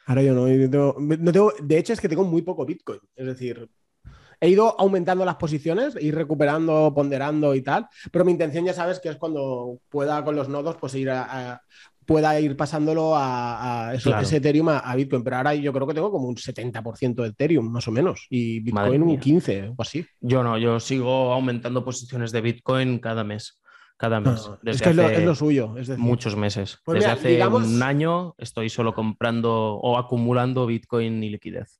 Ahora 0.05 0.21
yo 0.21 0.33
no, 0.33 0.47
no 0.97 1.31
tengo, 1.31 1.53
de 1.61 1.77
hecho 1.77 1.93
es 1.93 2.01
que 2.01 2.09
tengo 2.09 2.23
muy 2.23 2.41
poco 2.41 2.65
Bitcoin, 2.65 2.99
es 3.15 3.25
decir, 3.25 3.69
he 4.41 4.49
ido 4.49 4.75
aumentando 4.77 5.23
las 5.23 5.37
posiciones, 5.37 5.95
ir 6.01 6.13
recuperando, 6.13 6.91
ponderando 6.93 7.55
y 7.55 7.61
tal, 7.61 7.87
pero 8.11 8.25
mi 8.25 8.33
intención 8.33 8.65
ya 8.65 8.73
sabes 8.73 8.99
que 8.99 9.09
es 9.09 9.15
cuando 9.15 9.79
pueda 9.87 10.23
con 10.25 10.35
los 10.35 10.49
nodos, 10.49 10.75
pues 10.75 10.95
ir 10.95 11.09
a, 11.09 11.61
pueda 12.05 12.37
ir 12.39 12.55
pasándolo 12.57 13.13
a, 13.15 13.93
ese 13.93 14.37
Ethereum 14.37 14.69
a, 14.69 14.95
Bitcoin. 14.95 15.23
Pero 15.23 15.37
ahora 15.37 15.55
yo 15.55 15.71
creo 15.71 15.87
que 15.87 15.93
tengo 15.93 16.11
como 16.11 16.27
un 16.27 16.35
70% 16.35 17.15
de 17.15 17.27
Ethereum, 17.29 17.71
más 17.71 17.87
o 17.87 17.91
menos, 17.91 18.27
y 18.29 18.59
Bitcoin 18.59 19.03
un 19.03 19.17
15% 19.17 19.75
o 19.77 19.81
así. 19.81 20.05
Yo 20.19 20.43
no, 20.43 20.57
yo 20.57 20.79
sigo 20.79 21.31
aumentando 21.31 21.85
posiciones 21.85 22.31
de 22.31 22.41
Bitcoin 22.41 22.99
cada 22.99 23.23
mes 23.23 23.62
cada 23.97 24.19
mes. 24.19 24.49
es 24.65 24.81
que 24.81 24.89
es 24.89 25.23
lo, 25.23 25.35
suyo. 25.35 25.75
Es 25.77 25.87
decir. 25.87 26.03
Muchos 26.03 26.35
meses. 26.35 26.79
Pues 26.83 26.99
desde 26.99 27.11
hace 27.11 27.47
un 27.47 27.83
año 27.83 28.35
estoy 28.37 28.69
solo 28.69 28.93
comprando 28.93 29.75
o 29.75 29.97
acumulando 29.97 30.65
Bitcoin 30.65 31.23
y 31.23 31.29
liquidez. 31.29 31.79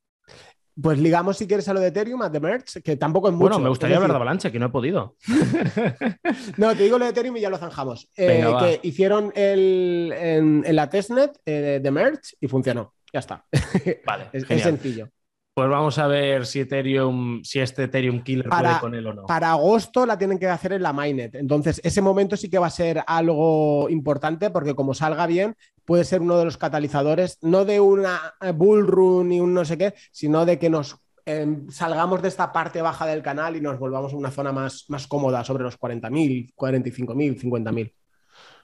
Pues 0.82 0.98
ligamos 0.98 1.38
si 1.38 1.48
quieres 1.48 1.68
a 1.70 1.74
lo 1.74 1.80
de 1.80 1.88
Ethereum, 1.88 2.22
a 2.24 2.32
The 2.32 2.40
Merge, 2.40 2.82
que 2.82 2.98
tampoco 2.98 3.28
es 3.28 3.34
mucho. 3.34 3.44
Bueno, 3.44 3.60
me 3.60 3.70
gustaría 3.70 3.98
hablar 3.98 4.10
de 4.10 4.16
Avalanche, 4.16 4.52
que 4.52 4.58
no 4.58 4.68
he 4.68 4.70
podido. 4.70 5.16
no, 6.58 6.76
te 6.76 6.84
digo 6.84 6.98
lo 6.98 7.06
de 7.06 7.12
Ethereum 7.12 7.38
y 7.38 7.42
ya 7.42 7.50
lo 7.50 7.58
zanjamos. 7.58 8.10
Eh, 8.18 8.46
que 8.60 8.88
hicieron 8.88 9.32
el, 9.36 10.14
en, 10.16 10.76
la 10.76 10.90
testnet 10.90 11.38
eh, 11.46 11.80
de 11.82 11.92
Merge 11.92 12.36
y 12.40 12.48
funcionó. 12.48 12.94
Ya 13.12 13.20
está. 13.20 13.46
Vale. 14.06 14.30
es, 14.34 14.46
es 14.50 14.62
sencillo. 14.64 15.10
Pues 15.54 15.70
vamos 15.70 16.00
a 16.00 16.08
ver 16.08 16.48
si 16.48 16.62
Ethereum, 16.62 17.44
si 17.44 17.60
este 17.60 17.84
Ethereum 17.84 18.24
Killer 18.24 18.50
puede 18.50 18.80
con 18.80 18.96
él 18.96 19.06
o 19.06 19.14
no. 19.14 19.26
Para 19.28 19.52
agosto 19.52 20.04
la 20.04 20.18
tienen 20.18 20.40
que 20.40 20.48
hacer 20.48 20.74
en 20.74 20.82
la 20.82 20.94
mainnet. 20.94 21.36
Entonces, 21.36 21.80
ese 21.84 22.02
momento 22.02 22.36
sí 22.36 22.50
que 22.50 22.58
va 22.58 22.68
a 22.68 22.72
ser 22.72 23.04
algo 23.06 23.88
importante 23.90 24.50
porque 24.50 24.74
como 24.74 24.96
salga 24.96 25.28
bien, 25.28 25.56
puede 25.86 26.06
ser 26.06 26.22
uno 26.22 26.40
de 26.40 26.46
los 26.46 26.58
catalizadores, 26.58 27.38
no 27.42 27.66
de 27.66 27.80
una 27.80 28.34
bull 28.56 28.88
run 28.88 29.32
y 29.32 29.40
un 29.40 29.54
no 29.54 29.64
sé 29.64 29.78
qué, 29.78 29.94
sino 30.12 30.44
de 30.46 30.58
que 30.58 30.72
nos 30.72 30.98
em, 31.26 31.70
salgamos 31.70 32.24
de 32.24 32.30
esta 32.30 32.52
parte 32.52 32.82
baja 32.82 33.06
del 33.06 33.22
canal 33.22 33.56
y 33.56 33.62
nos 33.62 33.78
volvamos 33.78 34.12
a 34.12 34.18
una 34.18 34.32
zona 34.32 34.52
más, 34.52 34.86
más 34.88 35.06
cómoda 35.06 35.44
sobre 35.44 35.64
los 35.64 35.80
40.000, 35.80 36.56
45.000, 36.56 37.40
50.000. 37.40 37.94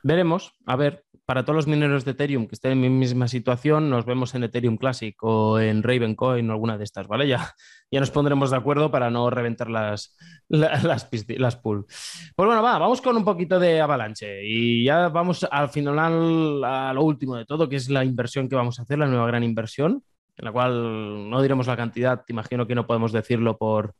Veremos, 0.03 0.53
a 0.65 0.75
ver, 0.75 1.05
para 1.29 1.43
todos 1.43 1.57
los 1.57 1.67
mineros 1.67 2.05
de 2.05 2.11
Ethereum 2.11 2.47
que 2.47 2.55
estén 2.55 2.71
en 2.71 2.81
mi 2.81 2.89
misma 2.89 3.27
situación, 3.27 3.87
nos 3.87 4.03
vemos 4.03 4.33
en 4.33 4.43
Ethereum 4.43 4.77
Classic 4.77 5.15
o 5.21 5.59
en 5.59 5.83
Ravencoin 5.83 6.49
o 6.49 6.53
alguna 6.53 6.75
de 6.75 6.83
estas, 6.83 7.07
¿vale? 7.07 7.27
Ya, 7.27 7.53
ya 7.91 7.99
nos 7.99 8.09
pondremos 8.09 8.49
de 8.49 8.57
acuerdo 8.57 8.89
para 8.89 9.11
no 9.11 9.29
reventar 9.29 9.69
las, 9.69 10.17
las, 10.47 10.83
las, 10.83 11.55
pool. 11.57 11.85
Pues 11.85 12.47
bueno, 12.47 12.63
va, 12.63 12.79
vamos 12.79 12.99
con 12.99 13.15
un 13.15 13.23
poquito 13.23 13.59
de 13.59 13.79
avalanche 13.79 14.43
y 14.43 14.83
ya 14.83 15.09
vamos 15.09 15.47
al 15.51 15.69
final 15.69 16.63
a 16.63 16.91
lo 16.93 17.03
último 17.03 17.35
de 17.35 17.45
todo, 17.45 17.69
que 17.69 17.75
es 17.75 17.91
la 17.91 18.03
inversión 18.03 18.49
que 18.49 18.55
vamos 18.55 18.79
a 18.79 18.81
hacer, 18.81 18.97
la 18.97 19.05
nueva 19.05 19.27
gran 19.27 19.43
inversión, 19.43 20.03
en 20.35 20.45
la 20.45 20.51
cual 20.51 21.29
no 21.29 21.41
diremos 21.43 21.67
la 21.67 21.77
cantidad, 21.77 22.23
te 22.25 22.33
imagino 22.33 22.65
que 22.65 22.73
no 22.73 22.87
podemos 22.87 23.11
decirlo 23.11 23.55
por... 23.55 23.93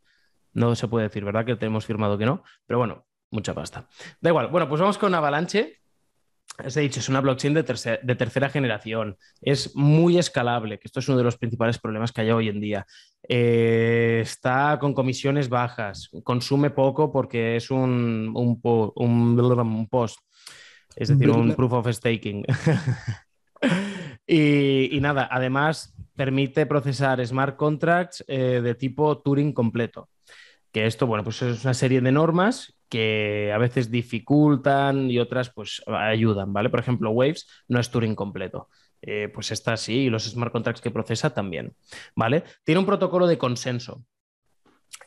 No 0.53 0.73
se 0.75 0.87
puede 0.87 1.09
decir, 1.09 1.23
¿verdad? 1.23 1.45
Que 1.45 1.55
tenemos 1.55 1.85
firmado 1.85 2.17
que 2.17 2.25
no, 2.25 2.41
pero 2.65 2.79
bueno, 2.79 3.05
mucha 3.29 3.53
pasta. 3.53 3.87
Da 4.19 4.31
igual. 4.31 4.47
Bueno, 4.47 4.67
pues 4.67 4.81
vamos 4.81 4.97
con 4.97 5.13
Avalanche, 5.13 5.79
os 6.65 6.75
dicho, 6.75 6.99
es 6.99 7.09
una 7.09 7.21
blockchain 7.21 7.53
de, 7.53 7.63
tercera 7.63 8.49
generación, 8.49 9.17
es 9.41 9.75
muy 9.75 10.17
escalable, 10.17 10.79
que 10.79 10.87
esto 10.87 10.99
es 10.99 11.07
uno 11.07 11.17
de 11.17 11.23
los 11.23 11.37
principales 11.37 11.77
problemas 11.79 12.11
que 12.11 12.21
hay 12.21 12.31
hoy 12.31 12.49
en 12.49 12.59
día. 12.59 12.85
Eh, 13.27 14.19
está 14.21 14.77
con 14.79 14.93
comisiones 14.93 15.49
bajas, 15.49 16.09
consume 16.23 16.69
poco 16.69 17.11
porque 17.11 17.55
es 17.55 17.71
un, 17.71 18.31
un, 18.35 18.61
post, 19.89 20.19
es 20.95 21.09
decir, 21.09 21.29
un 21.29 21.55
proof 21.55 21.73
of 21.73 21.87
staking. 21.91 22.45
y, 24.27 24.97
nada, 25.01 25.27
además 25.31 25.95
permite 26.15 26.65
procesar 26.65 27.25
smart 27.25 27.55
contracts 27.55 28.23
eh, 28.27 28.61
de 28.61 28.75
tipo 28.75 29.19
Turing 29.19 29.53
completo. 29.53 30.09
Que 30.71 30.85
esto, 30.85 31.07
bueno, 31.07 31.23
pues 31.23 31.41
es 31.41 31.63
una 31.63 31.73
serie 31.73 32.01
de 32.01 32.11
normas 32.11 32.78
que 32.89 33.51
a 33.53 33.57
veces 33.57 33.91
dificultan 33.91 35.09
y 35.09 35.19
otras 35.19 35.51
pues 35.51 35.81
ayudan, 35.87 36.51
¿vale? 36.51 36.69
Por 36.69 36.79
ejemplo, 36.79 37.11
Waves 37.11 37.47
no 37.67 37.79
es 37.79 37.89
Turing 37.89 38.15
completo. 38.15 38.69
Eh, 39.01 39.29
pues 39.33 39.51
está 39.51 39.73
así 39.73 39.93
y 39.93 40.09
los 40.09 40.25
smart 40.25 40.51
contracts 40.51 40.81
que 40.81 40.91
procesa 40.91 41.29
también, 41.29 41.73
¿vale? 42.15 42.43
Tiene 42.65 42.79
un 42.79 42.85
protocolo 42.85 43.27
de 43.27 43.37
consenso 43.37 44.03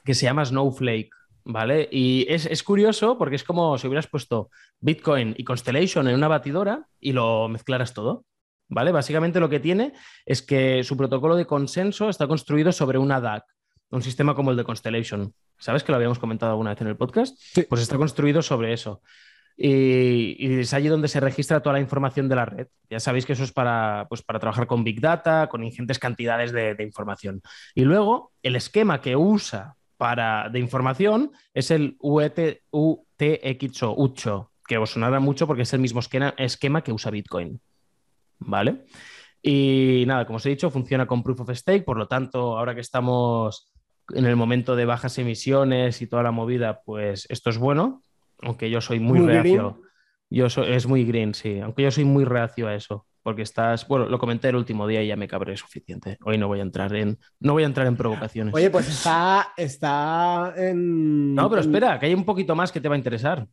que 0.03 0.15
se 0.15 0.25
llama 0.25 0.47
Snowflake, 0.47 1.11
¿vale? 1.45 1.89
Y 1.93 2.25
es, 2.29 2.47
es, 2.47 2.63
curioso 2.63 3.19
porque 3.19 3.37
es 3.37 3.45
como 3.45 3.77
si 3.77 3.87
hubieras 3.87 4.07
puesto 4.07 4.49
Bitcoin 4.81 5.35
y 5.37 5.45
Constellation 5.45 6.09
en 6.09 6.15
una 6.15 6.29
batidora 6.29 6.87
y 7.01 7.13
lo 7.13 7.49
mezclaras 7.49 7.93
todo, 7.93 8.25
¿vale? 8.69 8.93
Básicamente 8.93 9.41
lo 9.41 9.51
que 9.51 9.61
tiene 9.61 9.93
es 10.25 10.41
que 10.41 10.83
su 10.85 10.97
protocolo 10.97 11.37
de 11.37 11.47
consenso 11.47 12.09
está 12.09 12.27
construido 12.27 12.73
sobre 12.73 12.97
una 12.97 13.21
DAC, 13.21 13.45
un 13.93 14.03
sistema 14.03 14.35
como 14.35 14.51
el 14.51 14.57
de 14.57 14.65
Constellation. 14.65 15.33
¿Sabes 15.59 15.85
que 15.85 15.93
lo 15.93 15.97
habíamos 15.97 16.19
comentado 16.19 16.53
alguna 16.53 16.71
vez 16.71 16.81
en 16.81 16.89
el 16.89 16.97
podcast? 16.97 17.39
Pues 17.69 17.83
está 17.83 17.97
construido 17.97 18.43
sobre 18.43 18.73
eso. 18.73 19.03
Y, 19.57 20.61
es 20.61 20.73
allí 20.73 20.89
donde 20.89 21.09
se 21.09 21.21
registra 21.21 21.61
toda 21.61 21.75
la 21.75 21.81
información 21.81 22.29
de 22.29 22.37
la 22.37 22.47
red. 22.47 22.69
Ya 22.89 23.01
sabéis 23.01 23.27
que 23.27 23.35
eso 23.35 23.45
es 23.45 23.53
para, 23.53 24.07
pues, 24.09 24.23
para 24.23 24.41
trabajar 24.41 24.67
con 24.67 24.83
Big 24.83 25.01
Data, 25.01 25.49
con 25.49 25.63
ingentes 25.63 25.99
cantidades 25.99 26.53
de, 26.53 26.77
información. 26.81 27.43
Y 27.75 27.83
luego, 27.83 28.33
el 28.43 28.57
esquema 28.57 29.01
que 29.01 29.15
usa 29.15 29.77
para, 29.99 30.49
de 30.49 30.59
información 30.59 31.33
es 31.53 31.71
el 31.71 31.97
UTXO, 32.01 33.95
UTXO, 33.95 34.53
que 34.67 34.79
os 34.79 34.91
sonará 34.91 35.21
mucho 35.21 35.47
porque 35.47 35.63
es 35.63 35.73
el 35.75 35.81
mismo 35.81 36.01
esquema 36.01 36.83
que 36.83 36.93
usa 36.93 37.11
Bitcoin. 37.11 37.61
¿Vale? 38.39 38.87
Y 39.43 40.05
nada, 40.07 40.25
como 40.25 40.37
os 40.37 40.47
he 40.47 40.51
dicho, 40.51 40.71
funciona 40.71 41.07
con 41.07 41.23
Proof 41.23 41.41
of 41.41 41.51
Stake, 41.51 41.85
por 41.85 41.97
lo 41.97 42.07
tanto, 42.07 42.57
ahora 42.57 42.75
que 42.75 42.81
estamos 42.81 43.72
en 44.13 44.27
el 44.27 44.37
momento 44.37 44.77
de 44.77 44.85
bajas 44.85 45.19
emisiones 45.19 46.03
y 46.03 46.07
toda 46.07 46.23
la 46.23 46.31
movida, 46.31 46.83
pues 46.85 47.27
esto 47.29 47.51
es 47.51 47.59
bueno, 47.59 48.03
aunque 48.41 48.71
yo 48.71 48.81
soy 48.81 49.01
muy, 49.01 49.21
reacio. 49.21 49.81
Yo 50.31 50.47
es 50.47 50.87
muy 50.87 51.05
green, 51.05 51.35
sí, 51.35 51.61
aunque 51.61 51.83
yo 51.83 51.91
soy 51.91 52.05
muy 52.05 52.25
reacio 52.25 52.69
a 52.69 52.75
eso, 52.75 53.07
porque 53.23 53.43
estás, 53.43 53.87
bueno, 53.87 54.07
lo 54.07 54.19
comenté 54.19 54.49
el 54.49 54.57
último 54.57 54.87
día 54.87 55.03
y 55.03 55.09
ya 55.09 55.17
me 55.17 55.29
cabré 55.29 55.57
suficiente. 55.57 56.19
Hoy 56.25 56.39
no 56.39 56.49
voy 56.49 56.61
a 56.61 56.63
entrar 56.63 56.95
en, 56.95 57.19
no 57.41 57.53
voy 57.53 57.65
a 57.65 57.67
entrar 57.67 57.87
en 57.87 57.97
provocaciones. 57.97 58.55
Oye, 58.55 58.71
pues 58.71 58.89
está, 58.89 59.53
está 59.57 60.55
en. 60.57 61.35
No, 61.35 61.49
pero 61.51 61.61
espera, 61.61 61.99
que 61.99 62.07
hay 62.07 62.15
un 62.15 62.25
poquito 62.25 62.55
más 62.55 62.73
que 62.73 62.81
te 62.81 62.89
va 62.89 62.95
a 62.95 62.99
interesar, 62.99 63.47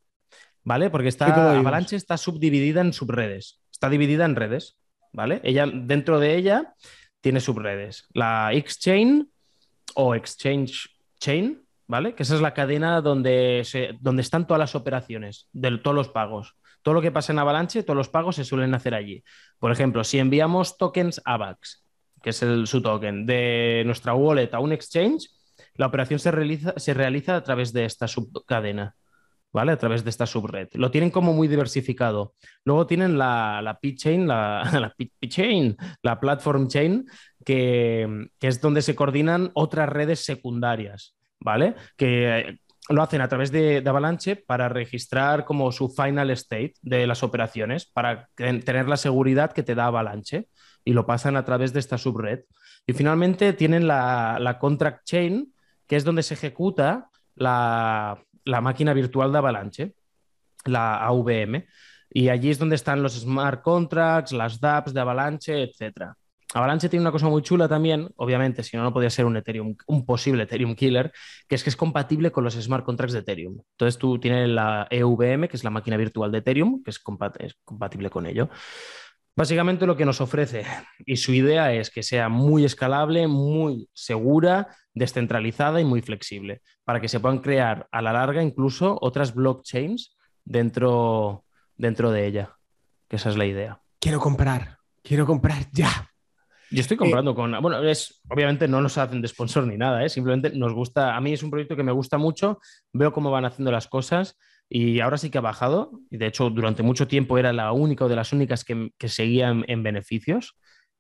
¿vale? 0.63 0.89
Porque 0.89 1.09
está 1.09 1.57
Avalanche 1.57 1.95
está 1.95 2.17
subdividida 2.17 2.81
en 2.81 2.93
subredes, 2.93 3.61
está 3.71 3.89
dividida 3.89 4.25
en 4.25 4.36
redes, 4.36 4.77
¿vale? 5.11 5.41
Ella 5.43 5.65
dentro 5.67 6.19
de 6.19 6.36
ella 6.36 6.75
tiene 7.21 7.39
subredes. 7.39 8.07
La 8.13 8.53
Exchange 8.53 9.27
o 9.95 10.15
Exchange 10.15 10.89
Chain, 11.19 11.65
¿vale? 11.87 12.15
Que 12.15 12.23
esa 12.23 12.35
es 12.35 12.41
la 12.41 12.53
cadena 12.53 13.01
donde, 13.01 13.63
se, 13.65 13.97
donde 13.99 14.21
están 14.21 14.47
todas 14.47 14.59
las 14.59 14.75
operaciones, 14.75 15.47
de 15.51 15.77
todos 15.77 15.95
los 15.95 16.09
pagos. 16.09 16.55
Todo 16.81 16.93
lo 16.93 17.01
que 17.01 17.11
pasa 17.11 17.33
en 17.33 17.39
Avalanche, 17.39 17.83
todos 17.83 17.97
los 17.97 18.09
pagos 18.09 18.35
se 18.35 18.45
suelen 18.45 18.73
hacer 18.73 18.93
allí. 18.93 19.23
Por 19.59 19.71
ejemplo, 19.71 20.03
si 20.03 20.19
enviamos 20.19 20.77
tokens 20.77 21.21
AVAX, 21.25 21.83
que 22.21 22.29
es 22.29 22.41
el, 22.41 22.67
su 22.67 22.81
token, 22.81 23.25
de 23.25 23.83
nuestra 23.85 24.13
wallet 24.13 24.53
a 24.53 24.59
un 24.59 24.71
exchange, 24.71 25.29
la 25.75 25.87
operación 25.87 26.19
se 26.19 26.31
realiza, 26.31 26.73
se 26.77 26.93
realiza 26.93 27.35
a 27.35 27.43
través 27.43 27.73
de 27.73 27.85
esta 27.85 28.07
subcadena. 28.07 28.95
¿Vale? 29.51 29.71
A 29.71 29.77
través 29.77 30.03
de 30.03 30.09
esta 30.09 30.25
subred. 30.25 30.67
Lo 30.73 30.91
tienen 30.91 31.11
como 31.11 31.33
muy 31.33 31.47
diversificado. 31.47 32.33
Luego 32.63 32.87
tienen 32.87 33.17
la, 33.17 33.61
la 33.61 33.79
P-Chain, 33.79 34.27
la, 34.27 34.93
P-Chain, 35.19 35.77
la 36.03 36.19
Platform 36.19 36.67
Chain, 36.67 37.05
que, 37.43 38.27
que, 38.39 38.47
es 38.47 38.61
donde 38.61 38.81
se 38.81 38.95
coordinan 38.95 39.51
otras 39.53 39.89
redes 39.89 40.23
secundarias, 40.23 41.15
¿vale? 41.39 41.75
Que 41.97 42.59
lo 42.89 43.03
hacen 43.03 43.21
a 43.21 43.27
través 43.27 43.51
de, 43.51 43.81
de, 43.81 43.89
Avalanche 43.89 44.35
para 44.35 44.69
registrar 44.69 45.45
como 45.45 45.71
su 45.71 45.89
final 45.89 46.29
state 46.31 46.73
de 46.81 47.07
las 47.07 47.23
operaciones, 47.23 47.85
para 47.85 48.29
tener 48.35 48.87
la 48.87 48.97
seguridad 48.97 49.51
que 49.51 49.63
te 49.63 49.75
da 49.75 49.85
Avalanche 49.85 50.47
y 50.83 50.93
lo 50.93 51.05
pasan 51.05 51.37
a 51.37 51.45
través 51.45 51.73
de 51.73 51.79
esta 51.79 51.97
subred. 51.97 52.41
Y 52.87 52.93
finalmente 52.93 53.53
tienen 53.53 53.87
la, 53.87 54.37
la 54.39 54.57
contract 54.57 55.05
chain, 55.05 55.53
que 55.87 55.95
es 55.95 56.03
donde 56.03 56.23
se 56.23 56.33
ejecuta 56.33 57.09
la, 57.35 58.23
la 58.49 58.61
máquina 58.61 58.93
virtual 58.93 59.31
de 59.31 59.37
Avalanche, 59.37 59.93
la 60.65 61.05
AVM, 61.05 61.65
y 62.11 62.29
allí 62.29 62.49
es 62.49 62.59
donde 62.59 62.75
están 62.75 63.03
los 63.03 63.13
smart 63.19 63.61
contracts, 63.61 64.31
las 64.31 64.59
dApps 64.59 64.93
de 64.93 64.99
Avalanche, 64.99 65.63
etc. 65.63 66.13
Avalanche 66.53 66.89
tiene 66.89 67.01
una 67.03 67.11
cosa 67.11 67.27
muy 67.27 67.43
chula 67.43 67.67
también, 67.67 68.09
obviamente, 68.15 68.63
si 68.63 68.75
no, 68.75 68.81
no 68.81 68.91
podría 68.91 69.11
ser 69.11 69.25
un 69.25 69.37
Ethereum, 69.37 69.75
un 69.85 70.05
posible 70.05 70.43
Ethereum 70.43 70.75
killer, 70.75 71.11
que 71.47 71.53
es 71.53 71.63
que 71.63 71.69
es 71.69 71.75
compatible 71.75 72.31
con 72.31 72.43
los 72.43 72.55
smart 72.55 72.83
contracts 72.83 73.13
de 73.13 73.19
Ethereum. 73.19 73.61
Entonces 73.71 73.99
tú 73.99 74.19
tienes 74.19 74.49
la 74.49 74.87
EVM, 74.89 75.47
que 75.47 75.57
es 75.57 75.63
la 75.63 75.69
máquina 75.69 75.95
virtual 75.97 76.31
de 76.31 76.39
Ethereum, 76.39 76.81
que 76.83 76.89
es 76.89 76.99
compatible 76.99 78.09
con 78.09 78.25
ello. 78.25 78.49
Básicamente 79.36 79.86
lo 79.86 79.95
que 79.95 80.05
nos 80.05 80.21
ofrece 80.21 80.65
y 81.05 81.17
su 81.17 81.34
idea 81.34 81.73
es 81.73 81.89
que 81.89 82.03
sea 82.03 82.30
muy 82.30 82.65
escalable, 82.65 83.27
muy 83.27 83.89
segura, 83.93 84.75
descentralizada 84.93 85.80
y 85.80 85.86
muy 85.86 86.01
flexible, 86.01 86.61
para 86.84 86.99
que 86.99 87.07
se 87.07 87.19
puedan 87.19 87.39
crear 87.39 87.88
a 87.91 88.01
la 88.01 88.13
larga 88.13 88.43
incluso 88.43 88.97
otras 89.01 89.34
blockchains 89.34 90.17
dentro, 90.43 91.45
dentro 91.77 92.11
de 92.11 92.27
ella, 92.27 92.55
que 93.07 93.15
esa 93.15 93.30
es 93.30 93.38
la 93.38 93.45
idea. 93.45 93.82
Quiero 93.99 94.19
comprar, 94.19 94.77
quiero 95.01 95.25
comprar 95.25 95.71
ya. 95.71 96.09
Yo 96.71 96.82
estoy 96.82 96.97
comprando 96.97 97.32
eh, 97.32 97.36
con. 97.36 97.51
Bueno, 97.61 97.82
es, 97.82 98.21
obviamente 98.30 98.67
no 98.67 98.82
nos 98.82 98.97
hacen 98.97 99.21
de 99.21 99.27
sponsor 99.27 99.65
ni 99.65 99.77
nada, 99.77 100.03
¿eh? 100.03 100.09
simplemente 100.09 100.51
nos 100.51 100.73
gusta. 100.73 101.15
A 101.15 101.21
mí 101.21 101.34
es 101.34 101.41
un 101.41 101.49
proyecto 101.49 101.75
que 101.75 101.84
me 101.84 101.91
gusta 101.91 102.17
mucho, 102.17 102.59
veo 102.93 103.11
cómo 103.11 103.32
van 103.32 103.45
haciendo 103.45 103.71
las 103.71 103.88
cosas 103.88 104.38
y 104.70 104.99
ahora 104.99 105.17
sí 105.17 105.30
que 105.30 105.39
ha 105.39 105.41
bajado. 105.41 105.91
Y 106.09 106.17
de 106.17 106.28
hecho, 106.28 106.49
durante 106.49 106.84
mucho 106.84 107.07
tiempo 107.07 107.38
era 107.38 107.51
la 107.51 107.72
única 107.72 108.05
o 108.05 108.09
de 108.09 108.15
las 108.15 108.32
únicas 108.32 108.63
que, 108.63 108.91
que 108.97 109.09
seguían 109.09 109.65
en 109.67 109.84
beneficios. 109.84 110.55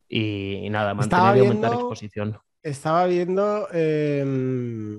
Y, 0.07 0.65
y 0.65 0.69
nada, 0.69 0.93
mantener 0.93 1.37
y 1.37 1.39
aumentar 1.41 1.73
exposición. 1.73 2.37
Estaba 2.63 3.05
viendo 3.05 3.67
eh, 3.71 4.97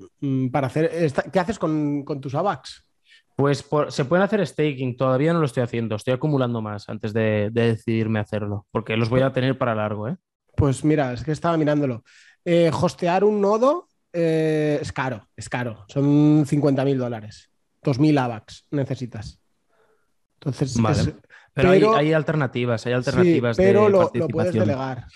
para 0.52 0.68
hacer. 0.68 0.90
¿Qué 1.32 1.40
haces 1.40 1.58
con, 1.58 2.04
con 2.04 2.20
tus 2.20 2.34
AVAX? 2.34 2.84
Pues 3.40 3.62
por, 3.62 3.90
se 3.90 4.04
pueden 4.04 4.22
hacer 4.22 4.46
staking, 4.46 4.96
todavía 4.96 5.32
no 5.32 5.40
lo 5.40 5.46
estoy 5.46 5.62
haciendo, 5.62 5.96
estoy 5.96 6.12
acumulando 6.12 6.60
más 6.60 6.88
antes 6.90 7.14
de, 7.14 7.48
de 7.50 7.68
decidirme 7.68 8.18
hacerlo, 8.18 8.66
porque 8.70 8.98
los 8.98 9.08
voy 9.08 9.22
a 9.22 9.32
tener 9.32 9.56
para 9.56 9.74
largo. 9.74 10.08
¿eh? 10.08 10.16
Pues 10.54 10.84
mira, 10.84 11.14
es 11.14 11.24
que 11.24 11.32
estaba 11.32 11.56
mirándolo. 11.56 12.04
Eh, 12.44 12.70
hostear 12.70 13.24
un 13.24 13.40
nodo 13.40 13.88
eh, 14.12 14.78
es 14.80 14.92
caro, 14.92 15.26
es 15.36 15.48
caro, 15.48 15.84
son 15.88 16.44
50 16.46 16.84
mil 16.84 16.98
dólares. 16.98 17.49
2.000 17.82 18.18
AVAX 18.18 18.66
necesitas. 18.70 19.40
Entonces, 20.34 20.80
vale. 20.80 21.00
es, 21.00 21.06
pero, 21.52 21.70
pero 21.70 21.92
hay, 21.94 22.06
hay, 22.06 22.12
alternativas, 22.12 22.86
hay 22.86 22.92
alternativas 22.92 23.56
sí, 23.56 23.62
pero 23.62 23.84
de 23.84 23.90
lo, 23.90 24.10
lo, 24.14 24.28
puedes 24.28 24.54
delegar. 24.54 25.06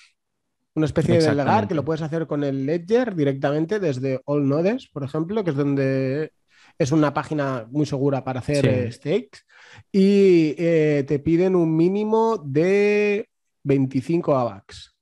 Una 0.75 0.87
especie 0.87 1.19
de 1.19 1.25
delegar 1.25 1.69
que 1.69 1.75
lo 1.75 1.85
puedes 1.85 2.03
hacer 2.03 2.27
con 2.27 2.43
el 2.43 2.67
Ledger 2.67 3.15
directamente 3.15 3.79
desde 3.79 4.21
All 4.25 4.49
Nodes, 4.49 4.89
por 4.89 5.05
ejemplo, 5.05 5.45
que 5.45 5.51
es 5.51 5.57
donde 5.57 6.33
es 6.79 6.93
una 6.93 7.15
página 7.15 7.67
muy 7.71 7.87
segura 7.87 8.25
para 8.25 8.41
hacer 8.41 8.65
sí. 8.65 8.69
eh, 8.69 8.93
stakes. 8.93 9.41
Y 9.93 10.55
eh, 10.59 11.05
te 11.07 11.21
piden 11.21 11.55
un 11.55 11.77
mínimo 11.77 12.39
de 12.45 13.29
25 13.63 14.37
AVAX. 14.37 14.95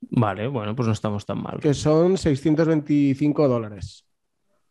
Vale, 0.00 0.46
bueno, 0.48 0.76
pues 0.76 0.86
no 0.86 0.92
estamos 0.92 1.24
tan 1.24 1.42
mal. 1.42 1.58
Que 1.60 1.74
son 1.74 2.18
625 2.18 3.48
dólares. 3.48 4.06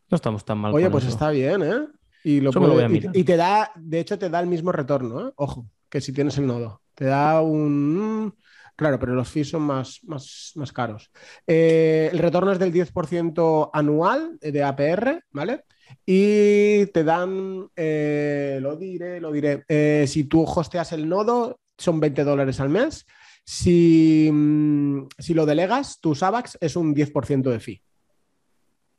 No 0.09 0.15
estamos 0.15 0.45
tan 0.45 0.59
mal. 0.59 0.73
Oye, 0.73 0.89
pues 0.89 1.05
eso. 1.05 1.13
está 1.13 1.31
bien, 1.31 1.63
¿eh? 1.63 1.88
Y, 2.26 2.41
lo 2.41 2.51
puede, 2.51 2.89
lo 2.89 2.95
y, 2.95 3.07
y, 3.13 3.23
te 3.23 3.38
da, 3.38 3.71
de 3.76 3.99
hecho, 3.99 4.17
te 4.17 4.32
da 4.32 4.39
el 4.39 4.47
mismo 4.47 4.71
retorno, 4.71 5.28
¿eh? 5.28 5.32
Ojo, 5.36 5.69
que 5.88 6.01
si 6.01 6.11
tienes 6.11 6.36
el 6.39 6.47
nodo. 6.47 6.82
Te 6.95 7.05
da 7.05 7.39
un. 7.39 8.34
Claro, 8.76 8.97
pero 8.97 9.13
los 9.13 9.30
fees 9.30 9.49
son 9.49 9.61
más, 9.61 9.99
más, 10.05 10.51
más 10.55 10.73
caros. 10.73 11.11
Eh, 11.45 12.09
el 12.11 12.17
retorno 12.17 12.51
es 12.51 12.57
del 12.57 12.73
10% 12.73 13.69
anual 13.71 14.39
de 14.41 14.63
APR, 14.63 15.23
¿vale? 15.30 15.65
Y 16.03 16.88
te 16.88 17.03
dan, 17.03 17.67
eh, 17.76 18.57
lo 18.59 18.76
diré, 18.76 19.21
lo 19.21 19.32
diré, 19.32 19.63
eh, 19.67 20.05
si 20.07 20.23
tú 20.23 20.45
hosteas 20.45 20.93
el 20.93 21.07
nodo, 21.07 21.59
son 21.78 21.99
20 21.99 22.23
dólares 22.23 22.59
al 22.59 22.69
mes. 22.69 23.05
Si, 23.45 24.32
mm, 24.34 25.09
si 25.19 25.36
lo 25.36 25.45
delegas, 25.45 25.99
tus 26.01 26.23
AVAX 26.23 26.57
es 26.59 26.76
un 26.76 26.95
10% 26.95 27.51
de 27.51 27.59
fee. 27.59 27.84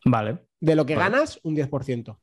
Vale. 0.04 0.46
De 0.60 0.76
lo 0.76 0.86
que 0.86 0.94
vale. 0.94 1.10
ganas, 1.10 1.40
un 1.42 1.56
10% 1.56 2.20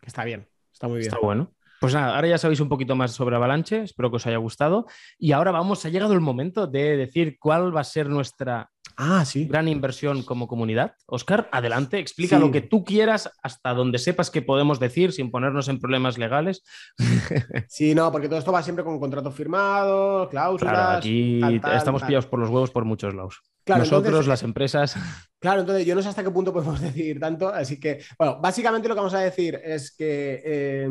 que 0.00 0.08
está 0.08 0.24
bien, 0.24 0.48
está 0.72 0.88
muy 0.88 0.98
bien. 0.98 1.08
Está 1.08 1.20
bueno. 1.20 1.52
Pues 1.80 1.94
nada, 1.94 2.14
ahora 2.14 2.28
ya 2.28 2.38
sabéis 2.38 2.60
un 2.60 2.68
poquito 2.68 2.94
más 2.94 3.12
sobre 3.12 3.36
Avalanche, 3.36 3.84
espero 3.84 4.10
que 4.10 4.16
os 4.16 4.26
haya 4.26 4.36
gustado. 4.36 4.86
Y 5.18 5.32
ahora 5.32 5.50
vamos, 5.50 5.84
ha 5.86 5.88
llegado 5.88 6.12
el 6.12 6.20
momento 6.20 6.66
de 6.66 6.96
decir 6.96 7.38
cuál 7.38 7.74
va 7.74 7.80
a 7.80 7.84
ser 7.84 8.10
nuestra 8.10 8.70
ah, 9.00 9.24
sí. 9.24 9.46
gran 9.46 9.68
inversión 9.68 10.22
como 10.22 10.46
comunidad. 10.46 10.94
Oscar, 11.06 11.48
adelante, 11.52 11.98
explica 11.98 12.36
sí. 12.36 12.42
lo 12.42 12.50
que 12.50 12.60
tú 12.60 12.84
quieras 12.84 13.30
hasta 13.42 13.74
donde 13.74 13.98
sepas 13.98 14.30
que 14.30 14.42
podemos 14.42 14.78
decir 14.78 15.12
sin 15.12 15.30
ponernos 15.30 15.68
en 15.68 15.80
problemas 15.80 16.18
legales. 16.18 16.62
Sí, 17.68 17.94
no, 17.94 18.10
porque 18.10 18.28
todo 18.28 18.38
esto 18.38 18.52
va 18.52 18.62
siempre 18.62 18.84
con 18.84 18.98
contratos 18.98 19.34
firmados, 19.34 20.28
cláusulas. 20.28 20.72
Claro, 20.74 20.98
aquí 20.98 21.40
tal, 21.40 21.60
tal, 21.60 21.76
estamos 21.76 22.00
tal. 22.00 22.08
pillados 22.08 22.26
por 22.26 22.40
los 22.40 22.50
huevos 22.50 22.70
por 22.70 22.84
muchos 22.84 23.14
lados. 23.14 23.40
Claro, 23.64 23.80
Nosotros, 23.80 24.06
entonces, 24.06 24.28
las 24.28 24.42
empresas. 24.42 24.96
Claro, 25.40 25.60
entonces 25.60 25.86
yo 25.86 25.94
no 25.94 26.02
sé 26.02 26.08
hasta 26.10 26.22
qué 26.22 26.30
punto 26.30 26.52
podemos 26.52 26.80
decir 26.82 27.18
tanto, 27.18 27.48
así 27.48 27.80
que, 27.80 28.04
bueno, 28.18 28.38
básicamente 28.42 28.88
lo 28.88 28.94
que 28.94 29.00
vamos 29.00 29.14
a 29.14 29.20
decir 29.20 29.58
es 29.64 29.96
que 29.96 30.42
eh, 30.44 30.88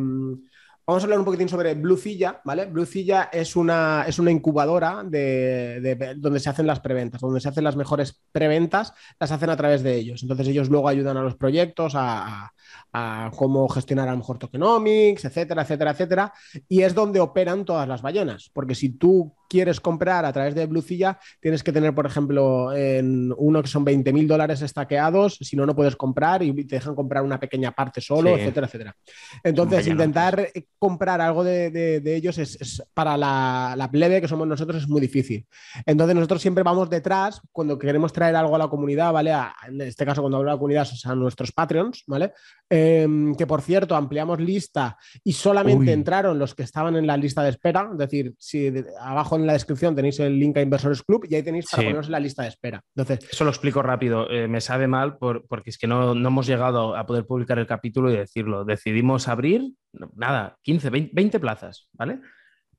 Vamos 0.89 1.03
a 1.03 1.05
hablar 1.05 1.19
un 1.19 1.25
poquitín 1.25 1.47
sobre 1.47 1.75
Bluecilla, 1.75 2.41
¿vale? 2.43 2.65
Bluecilla 2.65 3.29
es 3.31 3.55
una, 3.55 4.05
es 4.07 4.17
una 4.17 4.31
incubadora 4.31 5.03
de, 5.03 5.79
de, 5.81 6.15
donde 6.17 6.39
se 6.39 6.49
hacen 6.49 6.65
las 6.65 6.79
preventas, 6.79 7.21
donde 7.21 7.39
se 7.39 7.47
hacen 7.47 7.63
las 7.63 7.75
mejores 7.75 8.23
preventas, 8.31 8.95
las 9.19 9.31
hacen 9.31 9.51
a 9.51 9.55
través 9.55 9.83
de 9.83 9.95
ellos. 9.95 10.23
Entonces 10.23 10.47
ellos 10.47 10.67
luego 10.67 10.89
ayudan 10.89 11.15
a 11.17 11.21
los 11.21 11.35
proyectos 11.35 11.93
a, 11.95 12.53
a 12.91 13.31
cómo 13.35 13.69
gestionar 13.69 14.07
a 14.07 14.13
lo 14.13 14.17
mejor 14.17 14.39
tokenomics, 14.39 15.25
etcétera, 15.25 15.61
etcétera, 15.61 15.91
etcétera. 15.91 16.33
Y 16.67 16.81
es 16.81 16.95
donde 16.95 17.19
operan 17.19 17.65
todas 17.65 17.87
las 17.87 18.01
ballenas, 18.01 18.49
porque 18.51 18.73
si 18.73 18.89
tú 18.89 19.31
quieres 19.49 19.81
comprar 19.81 20.23
a 20.23 20.31
través 20.31 20.55
de 20.55 20.65
Bluecilla, 20.67 21.19
tienes 21.41 21.63
que 21.63 21.73
tener, 21.73 21.93
por 21.93 22.05
ejemplo, 22.05 22.73
en 22.73 23.33
uno 23.37 23.61
que 23.61 23.67
son 23.67 23.83
20 23.83 24.13
mil 24.13 24.27
dólares 24.27 24.61
estaqueados, 24.61 25.37
si 25.41 25.55
no, 25.55 25.65
no 25.65 25.75
puedes 25.75 25.95
comprar 25.95 26.43
y 26.43 26.53
te 26.65 26.75
dejan 26.75 26.95
comprar 26.95 27.23
una 27.23 27.39
pequeña 27.39 27.71
parte 27.71 27.99
solo, 27.99 28.35
sí. 28.35 28.41
etcétera, 28.41 28.67
etcétera. 28.67 28.95
Entonces, 29.43 29.87
intentar 29.87 30.49
comprar 30.77 31.19
algo 31.19 31.43
de, 31.43 31.71
de, 31.71 31.99
de 31.99 32.15
ellos 32.15 32.37
es, 32.37 32.61
es, 32.61 32.83
para 32.93 33.17
la, 33.17 33.73
la, 33.75 33.89
plebe 33.89 34.21
que 34.21 34.27
somos 34.27 34.47
nosotros 34.47 34.83
es 34.83 34.87
muy 34.87 35.01
difícil. 35.01 35.45
Entonces, 35.85 36.15
nosotros 36.15 36.41
siempre 36.41 36.63
vamos 36.63 36.89
detrás 36.89 37.41
cuando 37.51 37.77
queremos 37.79 38.13
traer 38.13 38.35
algo 38.35 38.55
a 38.55 38.59
la 38.59 38.67
comunidad, 38.67 39.11
¿vale? 39.11 39.33
A, 39.33 39.55
en 39.67 39.81
este 39.81 40.05
caso, 40.05 40.21
cuando 40.21 40.37
hablo 40.37 40.51
de 40.51 40.55
la 40.55 40.59
comunidad, 40.59 40.83
o 40.83 40.95
sea, 40.95 41.11
a 41.11 41.15
nuestros 41.15 41.51
Patreons, 41.51 42.03
¿vale? 42.05 42.33
Eh, 42.69 43.33
que 43.35 43.47
por 43.47 43.61
cierto, 43.61 43.95
ampliamos 43.95 44.39
lista 44.39 44.97
y 45.23 45.33
solamente 45.33 45.85
Uy. 45.85 45.91
entraron 45.91 46.37
los 46.37 46.53
que 46.53 46.63
estaban 46.63 46.95
en 46.95 47.07
la 47.07 47.17
lista 47.17 47.41
de 47.41 47.49
espera, 47.49 47.89
es 47.91 47.97
decir, 47.97 48.35
si 48.37 48.69
de, 48.69 48.85
abajo 49.01 49.38
en 49.39 49.47
la 49.47 49.53
descripción 49.53 49.95
tenéis 49.95 50.19
el 50.19 50.39
link 50.39 50.57
a 50.57 50.61
Inversores 50.61 51.03
Club 51.03 51.25
y 51.29 51.35
ahí 51.35 51.43
tenéis 51.43 51.69
para 51.69 51.81
sí. 51.81 51.87
poneros 51.87 52.05
en 52.07 52.11
la 52.11 52.19
lista 52.19 52.43
de 52.43 52.49
espera. 52.49 52.81
Entonces, 52.95 53.29
Eso 53.31 53.43
lo 53.43 53.49
explico 53.49 53.81
rápido. 53.81 54.29
Eh, 54.29 54.47
me 54.47 54.61
sabe 54.61 54.87
mal 54.87 55.17
por, 55.17 55.47
porque 55.47 55.69
es 55.69 55.77
que 55.77 55.87
no, 55.87 56.13
no, 56.13 56.27
hemos 56.27 56.47
llegado 56.47 56.95
a 56.95 57.05
poder 57.05 57.25
publicar 57.25 57.59
el 57.59 57.67
capítulo 57.67 58.11
y 58.11 58.17
decirlo. 58.17 58.65
Decidimos 58.65 59.27
abrir, 59.27 59.71
nada, 60.15 60.57
15, 60.61 60.89
20, 60.89 61.11
20 61.13 61.39
plazas, 61.39 61.87
¿vale? 61.93 62.19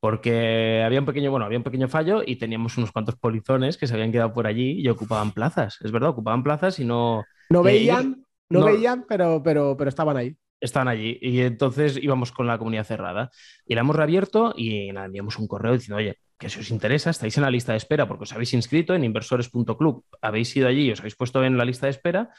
porque 0.00 0.82
había 0.82 1.00
un 1.00 1.04
pequeño, 1.04 1.30
bueno, 1.30 1.44
había 1.44 1.58
un 1.58 1.64
pequeño 1.64 1.86
fallo 1.86 2.22
y 2.24 2.36
teníamos 2.36 2.78
unos 2.78 2.90
cuantos 2.90 3.16
polizones 3.16 3.76
que 3.76 3.86
se 3.86 3.92
habían 3.92 4.10
quedado 4.10 4.32
por 4.32 4.46
allí 4.46 4.80
y 4.80 4.88
ocupaban 4.88 5.32
plazas. 5.32 5.76
Es 5.82 5.92
verdad, 5.92 6.08
ocupaban 6.08 6.42
plazas 6.42 6.78
y 6.78 6.86
no. 6.86 7.22
No 7.50 7.62
veían, 7.62 8.24
no, 8.48 8.60
no, 8.60 8.66
veían, 8.66 9.04
pero, 9.06 9.42
pero, 9.42 9.76
pero 9.76 9.90
estaban 9.90 10.16
ahí 10.16 10.36
estaban 10.60 10.88
allí 10.88 11.18
y 11.20 11.40
entonces 11.40 11.98
íbamos 12.00 12.32
con 12.32 12.46
la 12.46 12.58
comunidad 12.58 12.84
cerrada 12.84 13.30
y 13.66 13.74
la 13.74 13.80
hemos 13.80 13.96
reabierto 13.96 14.52
y 14.56 14.92
nada, 14.92 15.06
enviamos 15.06 15.38
un 15.38 15.48
correo 15.48 15.72
diciendo, 15.72 15.96
oye, 15.96 16.18
que 16.40 16.48
si 16.48 16.58
os 16.58 16.70
interesa, 16.70 17.10
estáis 17.10 17.36
en 17.36 17.42
la 17.42 17.50
lista 17.50 17.72
de 17.72 17.78
espera 17.78 18.08
porque 18.08 18.24
os 18.24 18.32
habéis 18.32 18.54
inscrito 18.54 18.94
en 18.94 19.04
inversores.club, 19.04 20.04
habéis 20.22 20.56
ido 20.56 20.66
allí 20.66 20.88
y 20.88 20.92
os 20.92 21.00
habéis 21.00 21.14
puesto 21.14 21.44
en 21.44 21.58
la 21.58 21.66
lista 21.66 21.86
de 21.86 21.90
espera, 21.90 22.30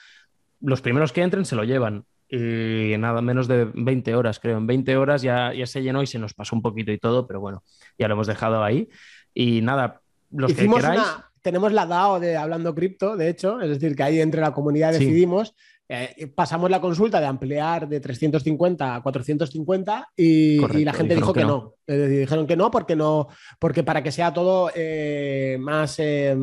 los 0.60 0.82
primeros 0.82 1.14
que 1.14 1.22
entren 1.22 1.46
se 1.46 1.56
lo 1.56 1.64
llevan. 1.64 2.04
Y 2.28 2.96
nada 2.98 3.22
menos 3.22 3.48
de 3.48 3.66
20 3.66 4.16
horas, 4.16 4.40
creo. 4.40 4.58
En 4.58 4.66
20 4.66 4.96
horas 4.96 5.22
ya, 5.22 5.54
ya 5.54 5.68
se 5.68 5.84
llenó 5.84 6.02
y 6.02 6.08
se 6.08 6.18
nos 6.18 6.34
pasó 6.34 6.56
un 6.56 6.62
poquito 6.62 6.92
y 6.92 6.98
todo, 6.98 7.28
pero 7.28 7.42
bueno, 7.42 7.64
ya 8.00 8.08
lo 8.08 8.14
hemos 8.14 8.28
dejado 8.28 8.64
ahí. 8.64 8.90
Y 9.34 9.62
nada, 9.62 10.02
los 10.32 10.54
que 10.54 10.68
queráis. 10.68 11.02
tenemos 11.42 11.74
la 11.74 11.86
DAO 11.86 12.20
de 12.20 12.38
Hablando 12.38 12.74
Cripto, 12.74 13.18
de 13.18 13.30
hecho, 13.30 13.60
es 13.60 13.70
decir, 13.70 13.96
que 13.96 14.04
ahí 14.04 14.22
entre 14.22 14.42
la 14.42 14.54
comunidad 14.54 14.94
decidimos. 14.94 15.54
Eh, 15.94 16.28
pasamos 16.34 16.70
la 16.70 16.80
consulta 16.80 17.20
de 17.20 17.26
ampliar 17.26 17.86
de 17.90 18.00
350 18.00 18.96
a 18.96 19.04
450 19.04 20.12
y, 20.16 20.58
la 20.86 20.94
gente 20.94 21.16
dijo 21.16 21.34
que, 21.34 21.44
no. 21.44 21.74
dijeron 21.86 22.48
que 22.48 22.56
no 22.56 22.72
porque 22.72 22.96
no, 22.96 23.28
porque 23.60 23.84
para 23.84 24.02
que 24.02 24.14
sea 24.14 24.32
todo 24.32 24.72
eh, 24.74 25.58
más 25.60 26.00
eh, 26.00 26.34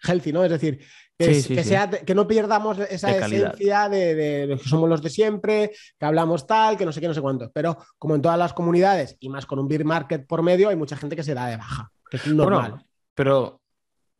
healthy, 0.00 0.32
¿no? 0.32 0.44
Es 0.44 0.52
decir, 0.52 0.78
que, 1.18 1.64
Sea, 1.64 1.90
que 1.90 2.14
no 2.14 2.28
pierdamos 2.28 2.78
esa 2.78 3.10
esencia 3.16 3.88
de, 3.88 4.14
de, 4.14 4.58
que 4.62 4.68
somos 4.68 4.88
los 4.88 5.02
de 5.02 5.10
siempre, 5.10 5.72
que 5.98 6.06
hablamos 6.06 6.46
tal, 6.46 6.76
que 6.76 6.86
no 6.86 6.92
sé 6.92 7.00
qué, 7.00 7.08
no 7.08 7.14
sé 7.14 7.20
cuánto. 7.20 7.50
Pero 7.52 7.76
como 7.98 8.14
en 8.14 8.22
todas 8.22 8.38
las 8.38 8.52
comunidades 8.52 9.16
y 9.18 9.28
más 9.28 9.44
con 9.44 9.58
un 9.58 9.66
beer 9.66 9.84
market 9.84 10.24
por 10.24 10.44
medio, 10.44 10.68
hay 10.68 10.76
mucha 10.76 10.96
gente 10.96 11.16
que 11.16 11.24
se 11.24 11.34
da 11.34 11.48
de 11.48 11.56
baja, 11.56 11.90
que 12.08 12.18
es 12.18 12.26
normal. 12.28 12.86
pero 13.12 13.60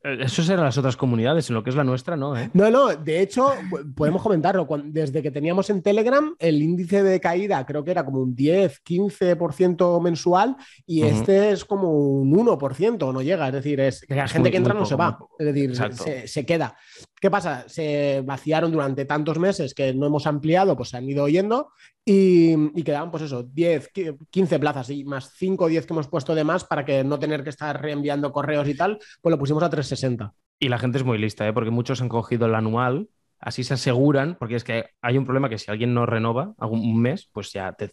eso 0.04 0.42
serán 0.42 0.66
las 0.66 0.76
otras 0.76 0.96
comunidades, 0.96 1.48
en 1.48 1.54
lo 1.54 1.64
que 1.64 1.70
es 1.70 1.76
la 1.76 1.84
nuestra, 1.84 2.14
¿no? 2.14 2.36
¿eh? 2.36 2.50
No, 2.52 2.70
no, 2.70 2.94
de 2.94 3.22
hecho, 3.22 3.52
podemos 3.96 4.22
comentarlo. 4.22 4.68
Desde 4.84 5.22
que 5.22 5.30
teníamos 5.30 5.70
en 5.70 5.80
Telegram, 5.80 6.34
el 6.38 6.62
índice 6.62 7.02
de 7.02 7.18
caída 7.20 7.64
creo 7.64 7.82
que 7.82 7.90
era 7.90 8.04
como 8.04 8.20
un 8.20 8.34
10, 8.34 8.82
15% 8.84 10.02
mensual 10.02 10.56
y 10.86 11.02
este 11.02 11.52
es 11.52 11.64
como 11.64 11.90
un 11.90 12.30
1%, 12.30 13.12
no 13.12 13.22
llega. 13.22 13.46
Es 13.48 13.54
decir, 13.54 13.80
es 13.80 14.04
la 14.08 14.28
gente 14.28 14.50
que 14.50 14.58
entra 14.58 14.74
no 14.74 14.84
se 14.84 14.94
va, 14.94 15.18
es 15.38 15.46
decir, 15.46 15.74
se, 15.74 16.28
se, 16.28 16.44
queda. 16.44 16.76
¿Qué 17.24 17.30
pasa? 17.30 17.66
Se 17.70 18.20
vaciaron 18.20 18.70
durante 18.70 19.06
tantos 19.06 19.38
meses 19.38 19.72
que 19.72 19.94
no 19.94 20.04
hemos 20.04 20.26
ampliado, 20.26 20.76
pues 20.76 20.90
se 20.90 20.98
han 20.98 21.08
ido 21.08 21.24
oyendo 21.24 21.70
y, 22.04 22.82
quedaban, 22.82 23.10
pues 23.10 23.22
eso, 23.22 23.42
10, 23.42 23.92
15 24.28 24.58
plazas 24.58 24.90
y 24.90 25.04
más 25.04 25.32
5 25.34 25.64
o 25.64 25.68
10 25.68 25.86
que 25.86 25.94
hemos 25.94 26.08
puesto 26.08 26.34
de 26.34 26.44
más 26.44 26.64
para 26.64 26.84
que 26.84 27.02
no 27.02 27.18
tener 27.18 27.42
que 27.42 27.48
estar 27.48 27.80
reenviando 27.80 28.30
correos 28.30 28.68
y 28.68 28.76
tal, 28.76 28.98
pues 29.22 29.30
lo 29.30 29.38
pusimos 29.38 29.62
a 29.62 29.70
360. 29.70 30.34
Y 30.58 30.68
la 30.68 30.76
gente 30.76 30.98
es 30.98 31.04
muy 31.04 31.16
lista, 31.16 31.48
¿eh? 31.48 31.54
porque 31.54 31.70
muchos 31.70 32.02
han 32.02 32.10
cogido 32.10 32.44
el 32.44 32.54
anual, 32.54 33.08
así 33.38 33.64
se 33.64 33.72
aseguran, 33.72 34.36
porque 34.38 34.56
es 34.56 34.64
que 34.64 34.84
hay 35.00 35.16
un 35.16 35.24
problema 35.24 35.48
que 35.48 35.56
si 35.56 35.70
alguien 35.70 35.94
no 35.94 36.04
renova 36.04 36.52
algún 36.58 37.00
mes, 37.00 37.30
pues 37.32 37.54
ya 37.54 37.72
te, 37.72 37.88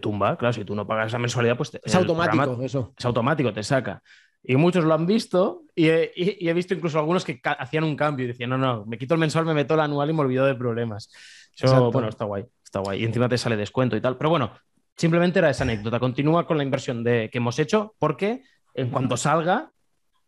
tumba. 0.00 0.36
Claro, 0.36 0.54
si 0.54 0.64
tú 0.64 0.74
no 0.74 0.88
pagas 0.88 1.06
esa 1.06 1.20
mensualidad, 1.20 1.56
pues 1.56 1.78
es 1.84 1.94
automático 1.94 2.60
eso. 2.60 2.92
Es 2.98 3.04
automático, 3.04 3.52
te 3.52 3.62
saca. 3.62 4.02
Y 4.44 4.56
muchos 4.56 4.84
lo 4.84 4.94
han 4.94 5.06
visto 5.06 5.62
y 5.74 5.88
he, 5.88 6.52
visto 6.52 6.74
incluso 6.74 6.98
algunos 6.98 7.24
que 7.24 7.40
hacían 7.44 7.84
un 7.84 7.94
cambio 7.94 8.24
y 8.24 8.28
decían, 8.28 8.50
no, 8.50 8.58
no, 8.58 8.84
me 8.86 8.98
quito 8.98 9.14
el 9.14 9.20
mensual, 9.20 9.46
me 9.46 9.54
meto 9.54 9.74
el 9.74 9.80
anual 9.80 10.10
y 10.10 10.12
me 10.12 10.20
olvido 10.20 10.44
de 10.46 10.54
problemas. 10.54 11.12
Eso, 11.56 11.92
bueno, 11.92 12.08
está 12.08 12.24
guay, 12.24 12.44
está 12.64 12.80
guay. 12.80 13.02
Y 13.02 13.04
encima 13.04 13.28
te 13.28 13.38
sale 13.38 13.56
descuento 13.56 13.96
y 13.96 14.00
tal. 14.00 14.16
Pero 14.16 14.30
bueno, 14.30 14.52
simplemente 14.96 15.38
era 15.38 15.50
esa 15.50 15.62
anécdota. 15.62 16.00
Continúa 16.00 16.46
con 16.46 16.56
la 16.56 16.64
inversión 16.64 17.04
de, 17.04 17.30
que 17.30 17.38
hemos 17.38 17.58
hecho 17.58 17.94
porque 17.98 18.42
en 18.74 18.90
cuanto 18.90 19.16
salga, 19.16 19.70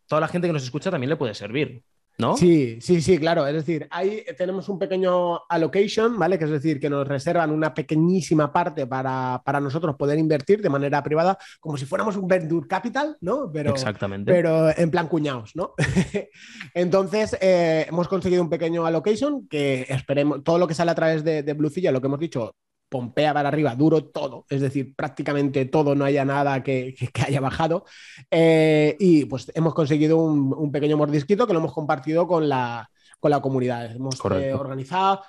toda 0.07 0.21
la 0.21 0.27
gente 0.27 0.47
que 0.47 0.53
nos 0.53 0.63
escucha 0.63 0.91
también 0.91 1.09
le 1.09 1.17
puede 1.17 1.33
servir. 1.33 1.83
¿No? 2.17 2.37
Sí, 2.37 2.79
sí, 2.79 3.01
sí, 3.01 3.17
claro. 3.17 3.45
Es 3.45 3.53
decir, 3.53 3.87
ahí 3.91 4.23
tenemos 4.37 4.69
un 4.69 4.79
pequeño 4.79 5.45
allocation, 5.49 6.17
¿vale? 6.17 6.37
Que 6.37 6.45
es 6.45 6.51
decir, 6.51 6.79
que 6.79 6.89
nos 6.89 7.07
reservan 7.07 7.51
una 7.51 7.73
pequeñísima 7.73 8.53
parte 8.53 8.87
para, 8.87 9.41
nosotros 9.61 9.95
poder 9.97 10.17
invertir 10.17 10.61
de 10.61 10.69
manera 10.69 11.03
privada, 11.03 11.37
como 11.59 11.77
si 11.77 11.85
fuéramos 11.85 12.15
un 12.15 12.27
venture 12.27 12.67
capital, 12.67 13.17
¿no? 13.21 13.51
Pero, 13.51 13.71
Exactamente. 13.71 14.31
Pero 14.31 14.69
en 14.77 14.91
plan 14.91 15.07
cuñados, 15.07 15.55
¿no? 15.55 15.73
Entonces, 16.73 17.37
eh, 17.41 17.85
hemos 17.89 18.07
conseguido 18.07 18.41
un 18.41 18.49
pequeño 18.49 18.85
allocation 18.85 19.47
que 19.47 19.85
esperemos, 19.89 20.43
todo 20.43 20.57
lo 20.57 20.67
que 20.67 20.73
sale 20.73 20.91
a 20.91 20.95
través 20.95 21.23
de, 21.23 21.43
de 21.43 21.53
Bluecilla, 21.53 21.91
lo 21.91 21.99
que 21.99 22.07
hemos 22.07 22.19
dicho, 22.19 22.55
pompea 22.89 23.33
para 23.33 23.49
arriba, 23.49 23.75
duro 23.75 24.05
todo, 24.05 24.45
es 24.49 24.61
decir, 24.61 24.95
prácticamente 24.95 25.65
todo, 25.65 25.95
no 25.95 26.05
haya 26.05 26.25
nada 26.25 26.63
que, 26.63 26.95
haya 27.25 27.41
bajado. 27.41 27.85
Eh, 28.29 28.95
y 28.99 29.25
pues 29.25 29.51
hemos 29.55 29.73
conseguido 29.73 30.17
un, 30.17 30.71
pequeño 30.71 30.97
mordisquito 30.97 31.47
que 31.47 31.53
lo 31.53 31.59
hemos 31.59 31.73
compartido 31.73 32.27
con 32.27 32.47
la, 32.47 32.89
con 33.19 33.31
la 33.31 33.41
comunidad. 33.41 33.91
Hemos 33.91 34.19
eh, 34.31 34.53
organizado. 34.53 35.21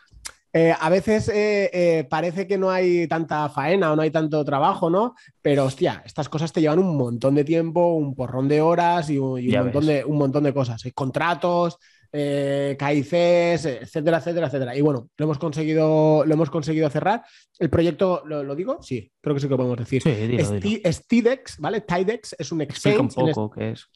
Eh, 0.52 0.74
a 0.78 0.88
veces 0.88 1.30
parece 2.08 2.46
que 2.46 2.56
no 2.56 2.70
hay 2.70 3.06
tanta 3.06 3.48
faena 3.50 3.92
o 3.92 3.96
no 3.96 4.02
hay 4.02 4.10
tanto 4.10 4.42
trabajo, 4.44 4.88
¿no? 4.88 5.14
Pero 5.42 5.64
hostia, 5.64 6.02
estas 6.06 6.28
cosas 6.28 6.52
te 6.52 6.60
llevan 6.62 6.78
un 6.78 6.96
montón 6.96 7.34
de 7.34 7.44
tiempo, 7.44 7.94
un 7.94 8.14
porrón 8.14 8.48
de 8.48 8.62
horas 8.62 9.10
y, 9.10 9.18
un, 9.18 9.44
montón 9.50 9.86
de, 9.86 10.04
un 10.04 10.16
montón 10.16 10.44
de 10.44 10.54
cosas. 10.54 10.82
Hay 10.84 10.92
contratos, 10.92 11.78
eh, 12.12 12.76
etcétera, 12.78 14.18
etcétera, 14.18 14.46
etcétera. 14.46 14.76
Y 14.76 14.80
bueno, 14.80 15.08
lo 15.16 15.24
hemos 15.24 15.38
conseguido, 15.38 16.24
lo 16.24 16.34
hemos 16.34 16.50
conseguido 16.50 16.88
cerrar. 16.90 17.24
El 17.58 17.70
proyecto, 17.70 18.22
¿lo, 18.26 18.54
digo? 18.54 18.78
Sí, 18.82 19.10
creo 19.20 19.34
que 19.34 19.40
sí 19.40 19.48
que 19.48 19.56
podemos 19.56 19.78
decir. 19.78 20.02
Sí, 20.02 20.80
Es 20.84 21.06
Tidex, 21.06 21.58
¿vale? 21.58 21.82
Tidex 21.82 22.36
es 22.38 22.52
un 22.52 22.60
exchange. 22.62 23.00
un 23.00 23.08
poco 23.08 23.50
qué 23.50 23.72
es. 23.72 23.86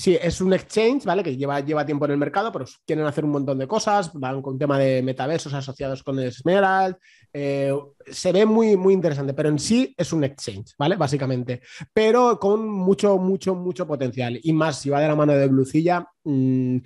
Sí, 0.00 0.16
es 0.18 0.40
un 0.40 0.54
exchange, 0.54 1.04
¿vale? 1.04 1.22
Que 1.22 1.36
lleva, 1.36 1.60
lleva 1.60 1.84
tiempo 1.84 2.06
en 2.06 2.12
el 2.12 2.16
mercado, 2.16 2.50
pero 2.50 2.64
quieren 2.86 3.04
hacer 3.04 3.22
un 3.22 3.32
montón 3.32 3.58
de 3.58 3.68
cosas, 3.68 4.10
van 4.14 4.40
con 4.40 4.58
tema 4.58 4.78
de 4.78 5.02
metaversos 5.02 5.52
asociados 5.52 6.02
con 6.02 6.18
Esmeralda. 6.18 6.98
Eh, 7.30 7.70
se 8.06 8.32
ve 8.32 8.46
muy, 8.46 8.78
muy 8.78 8.94
interesante, 8.94 9.34
pero 9.34 9.50
en 9.50 9.58
sí 9.58 9.94
es 9.98 10.10
un 10.14 10.24
exchange, 10.24 10.72
¿vale? 10.78 10.96
Básicamente. 10.96 11.60
Pero 11.92 12.38
con 12.40 12.66
mucho, 12.66 13.18
mucho, 13.18 13.54
mucho 13.54 13.86
potencial. 13.86 14.40
Y 14.42 14.54
más 14.54 14.80
si 14.80 14.88
va 14.88 15.02
de 15.02 15.08
la 15.08 15.16
mano 15.16 15.34
de 15.34 15.46
Blucilla. 15.48 16.06
Mm, 16.24 16.78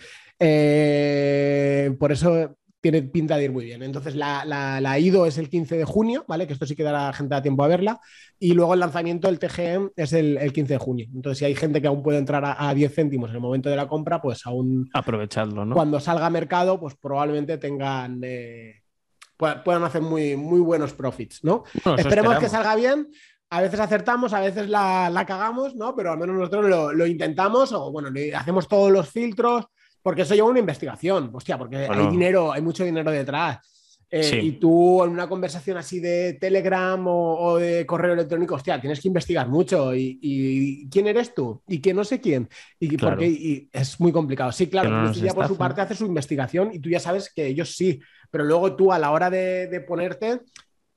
eh, 0.47 1.97
por 1.99 2.13
eso 2.13 2.57
tiene 2.85 3.01
pinta 3.01 3.39
de 3.39 3.45
ir 3.45 3.51
muy 3.51 3.65
bien. 3.65 3.83
Entonces, 3.83 4.15
la, 4.15 4.45
la, 4.45 4.99
IDO 4.99 5.25
es 5.25 5.39
el 5.39 5.49
15 5.49 5.79
de 5.79 5.85
junio, 5.87 6.27
¿vale? 6.29 6.47
Que 6.47 6.53
esto 6.53 6.67
sí 6.67 6.77
que 6.77 6.83
dará 6.83 7.15
gente 7.15 7.35
a 7.35 7.41
tiempo 7.41 7.65
a 7.65 7.67
verla. 7.67 7.99
Y 8.39 8.53
luego 8.53 8.75
el 8.75 8.81
lanzamiento 8.81 9.27
del 9.27 9.39
TGM 9.39 9.93
es 9.97 10.13
el, 10.13 10.53
15 10.53 10.75
de 10.75 10.79
junio. 10.79 11.07
Entonces, 11.15 11.39
si 11.39 11.47
hay 11.47 11.55
gente 11.55 11.81
que 11.81 11.87
aún 11.87 12.03
puede 12.03 12.19
entrar 12.19 12.45
a, 12.45 12.75
10 12.75 12.95
céntimos 12.95 13.31
en 13.31 13.37
el 13.37 13.41
momento 13.41 13.71
de 13.71 13.77
la 13.77 13.89
compra, 13.89 14.21
pues 14.21 14.47
aún. 14.47 14.91
Aprovechadlo, 14.93 15.65
¿no? 15.65 15.75
Cuando 15.75 15.99
salga 15.99 16.27
a 16.27 16.31
mercado, 16.31 16.79
pues 16.79 16.95
probablemente 16.95 17.57
tengan. 17.57 18.21
Eh, 18.23 18.83
puedan 19.39 19.85
hacer 19.85 20.03
muy, 20.03 20.37
muy 20.37 20.61
buenos 20.61 20.93
profits, 20.93 21.43
¿no? 21.43 21.65
Esperemos 21.97 22.37
que 22.37 22.51
salga 22.51 22.77
bien. 22.77 23.09
A 23.49 23.63
veces 23.63 23.81
acertamos, 23.81 24.35
a 24.35 24.41
veces 24.41 24.69
la, 24.69 25.25
cagamos, 25.27 25.75
¿no? 25.75 25.97
Pero 25.97 26.13
al 26.13 26.19
menos 26.19 26.37
nosotros 26.37 26.67
lo, 26.69 26.93
lo 26.93 27.07
intentamos 27.07 27.73
o, 27.73 27.91
bueno, 27.91 28.11
hacemos 28.37 28.69
todos 28.69 28.93
los 28.93 29.09
filtros 29.09 29.69
porque 30.05 30.21
eso 30.21 30.35
lleva 30.35 30.49
una 30.49 30.61
investigación, 30.61 31.31
hostia, 31.33 31.57
porque 31.57 31.89
hay 31.89 32.07
dinero, 32.09 32.53
hay 32.53 32.61
mucho 32.61 32.85
dinero 32.85 33.11
detrás. 33.11 33.59
Eh, 34.11 34.41
y 34.43 34.53
tú 34.53 35.03
en 35.03 35.09
una 35.09 35.27
conversación 35.27 35.79
así 35.79 35.99
de 35.99 36.35
Telegram 36.35 37.03
o, 37.07 37.57
de 37.57 37.87
correo 37.87 38.13
electrónico, 38.13 38.55
hostia, 38.55 38.79
tienes 38.79 39.01
que 39.01 39.09
investigar 39.09 39.49
mucho. 39.49 39.95
Y, 39.95 40.87
quién 40.91 41.07
eres 41.07 41.35
tú? 41.35 41.63
¿Y 41.67 41.81
quién 41.81 41.97
no 41.97 42.05
sé 42.05 42.21
quién? 42.21 42.51
Y, 42.79 42.99
porque, 42.99 43.67
es 43.73 43.99
muy 43.99 44.13
complicado. 44.13 44.53
Sí, 44.53 44.67
claro, 44.67 45.11
ya 45.11 45.33
por 45.33 45.49
su 45.49 45.57
parte 45.57 45.81
hace 45.81 45.95
su 45.95 46.05
investigación 46.05 46.71
y 46.75 46.81
tú 46.81 46.91
ya 46.91 47.01
sabes 47.01 47.33
que 47.35 47.47
ellos 47.47 47.75
sí, 47.75 47.99
pero 48.31 48.45
luego 48.45 48.77
tú 48.77 48.93
a 48.93 48.99
la 48.99 49.11
hora 49.11 49.31
de, 49.31 49.83
ponerte 49.89 50.43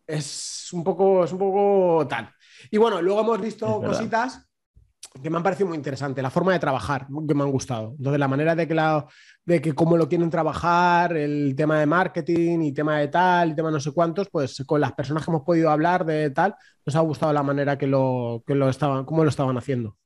es 0.06 0.68
un 0.74 0.84
poco, 0.84 1.24
es 1.24 1.32
un 1.32 1.40
poco 1.40 2.06
tal. 2.10 2.30
Y 2.70 2.78
bueno, 2.78 3.02
luego 3.02 3.22
hemos 3.22 3.40
visto 3.40 3.82
cositas 3.82 4.47
que 5.22 5.30
me 5.30 5.38
han 5.38 5.44
parecido 5.44 5.68
muy 5.68 5.78
interesante, 5.78 6.22
la 6.22 6.30
forma 6.30 6.54
de 6.54 6.60
trabajar, 6.60 7.08
que 7.28 7.34
me 7.34 7.44
han 7.44 7.52
gustado. 7.52 7.96
Entonces, 7.98 8.20
la 8.20 8.28
manera 8.28 8.56
de 8.56 8.68
que, 8.68 8.74
la, 8.74 9.06
de 9.46 9.62
que 9.62 9.74
cómo 9.74 9.98
lo 9.98 10.08
quieren 10.08 10.30
trabajar, 10.30 11.16
el 11.16 11.56
tema 11.56 11.80
de 11.80 11.86
marketing 11.86 12.62
y 12.62 12.74
tema 12.74 13.00
de 13.00 13.08
tal, 13.08 13.52
y 13.52 13.56
tema 13.56 13.72
no 13.72 13.80
sé 13.80 13.92
cuántos, 13.92 14.30
pues 14.30 14.64
con 14.66 14.82
las 14.82 14.94
personas 14.94 15.24
que 15.24 15.32
hemos 15.32 15.44
podido 15.44 15.70
hablar 15.70 16.06
de 16.06 16.30
tal, 16.30 16.56
nos 16.86 16.96
ha 16.96 17.00
gustado 17.02 17.34
la 17.34 17.44
manera 17.44 17.78
que 17.78 17.88
lo, 17.88 18.44
que 18.46 18.56
lo 18.56 18.70
estaban, 18.70 19.06
cómo 19.06 19.24
lo 19.24 19.30
estaban 19.30 19.58
haciendo. 19.58 19.98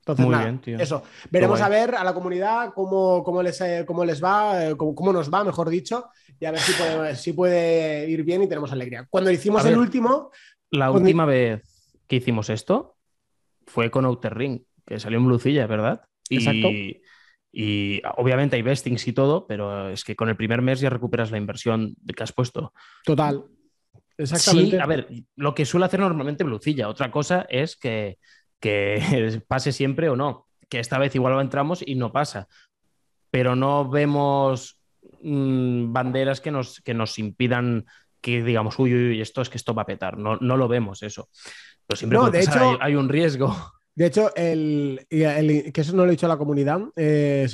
Entonces, 0.00 0.26
Muy 0.26 0.36
bien, 0.36 0.60
tío. 0.60 0.78
eso. 0.80 1.04
Veremos 1.30 1.60
a 1.60 1.68
ver 1.68 1.94
a 1.94 2.02
la 2.02 2.12
comunidad 2.12 2.72
cómo, 2.74 3.22
cómo, 3.22 3.40
les, 3.40 3.60
eh, 3.60 3.84
cómo 3.86 4.04
les 4.04 4.22
va, 4.22 4.66
eh, 4.66 4.76
cómo, 4.76 5.12
nos 5.12 5.32
va, 5.32 5.44
mejor 5.44 5.68
dicho, 5.68 6.06
y 6.40 6.44
a 6.44 6.50
ver 6.50 6.60
si 6.60 6.72
puede, 6.72 7.16
si 7.16 7.32
puede 7.32 8.10
ir 8.10 8.24
bien 8.24 8.42
y 8.42 8.48
tenemos 8.48 8.72
alegría. 8.72 9.06
Cuando 9.08 9.30
hicimos 9.30 9.64
el 9.64 9.78
último. 9.78 10.30
La 10.70 10.90
última 10.90 11.24
vez 11.24 11.62
que 12.08 12.16
hicimos 12.16 12.50
esto, 12.50 12.91
fue 13.72 13.90
con 13.90 14.04
Outer 14.04 14.36
Ring, 14.36 14.60
que 14.86 15.00
salió 15.00 15.18
en 15.18 15.26
Blucilla, 15.26 15.66
¿verdad? 15.66 16.02
Exacto. 16.28 16.68
Y, 17.54 18.00
obviamente 18.16 18.56
hay 18.56 18.62
vestings 18.62 19.06
y 19.08 19.12
todo, 19.12 19.46
pero 19.46 19.88
es 19.88 20.04
que 20.04 20.14
con 20.14 20.28
el 20.28 20.36
primer 20.36 20.60
mes 20.62 20.80
ya 20.80 20.90
recuperas 20.90 21.30
la 21.30 21.38
inversión 21.38 21.96
que 22.14 22.22
has 22.22 22.32
puesto. 22.32 22.72
Total. 23.04 23.44
Exactamente. 24.18 24.76
Sí, 24.76 24.82
a 24.82 24.86
ver, 24.86 25.08
lo 25.36 25.54
que 25.54 25.64
suele 25.64 25.86
hacer 25.86 26.00
normalmente 26.00 26.44
Blucilla. 26.44 26.88
Otra 26.88 27.10
cosa 27.10 27.46
es 27.48 27.76
que, 27.76 28.18
que 28.60 29.42
pase 29.48 29.72
siempre 29.72 30.10
o 30.10 30.16
no. 30.16 30.48
Que 30.68 30.78
esta 30.78 30.98
vez 30.98 31.14
igual 31.14 31.38
entramos 31.40 31.82
y 31.84 31.94
no 31.94 32.12
pasa. 32.12 32.48
Pero 33.30 33.56
no 33.56 33.88
vemos 33.88 34.78
mm, 35.22 35.92
banderas 35.92 36.40
que 36.40 36.50
nos, 36.50 36.80
que 36.80 36.94
nos 36.94 37.18
impidan 37.18 37.86
que 38.22 38.42
digamos, 38.42 38.78
uy, 38.78 38.94
uy, 38.94 39.20
esto 39.20 39.42
es 39.42 39.50
que 39.50 39.58
esto 39.58 39.74
va 39.74 39.82
a 39.82 39.86
petar. 39.86 40.16
No, 40.16 40.36
no 40.36 40.56
lo 40.56 40.68
vemos 40.68 41.02
eso. 41.02 41.28
Pero 41.86 41.96
siempre 41.96 42.18
de 42.30 42.40
hecho, 42.40 42.78
hay, 42.80 42.94
un 42.94 43.08
riesgo. 43.08 43.54
De 43.94 44.06
hecho, 44.06 44.34
el, 44.34 45.06
que 45.10 45.72
eso 45.74 45.92
no 45.94 46.04
lo 46.04 46.08
he 46.08 46.12
dicho 46.12 46.24
a 46.24 46.28
la 46.30 46.38
comunidad, 46.38 46.80
eh, 46.96 47.46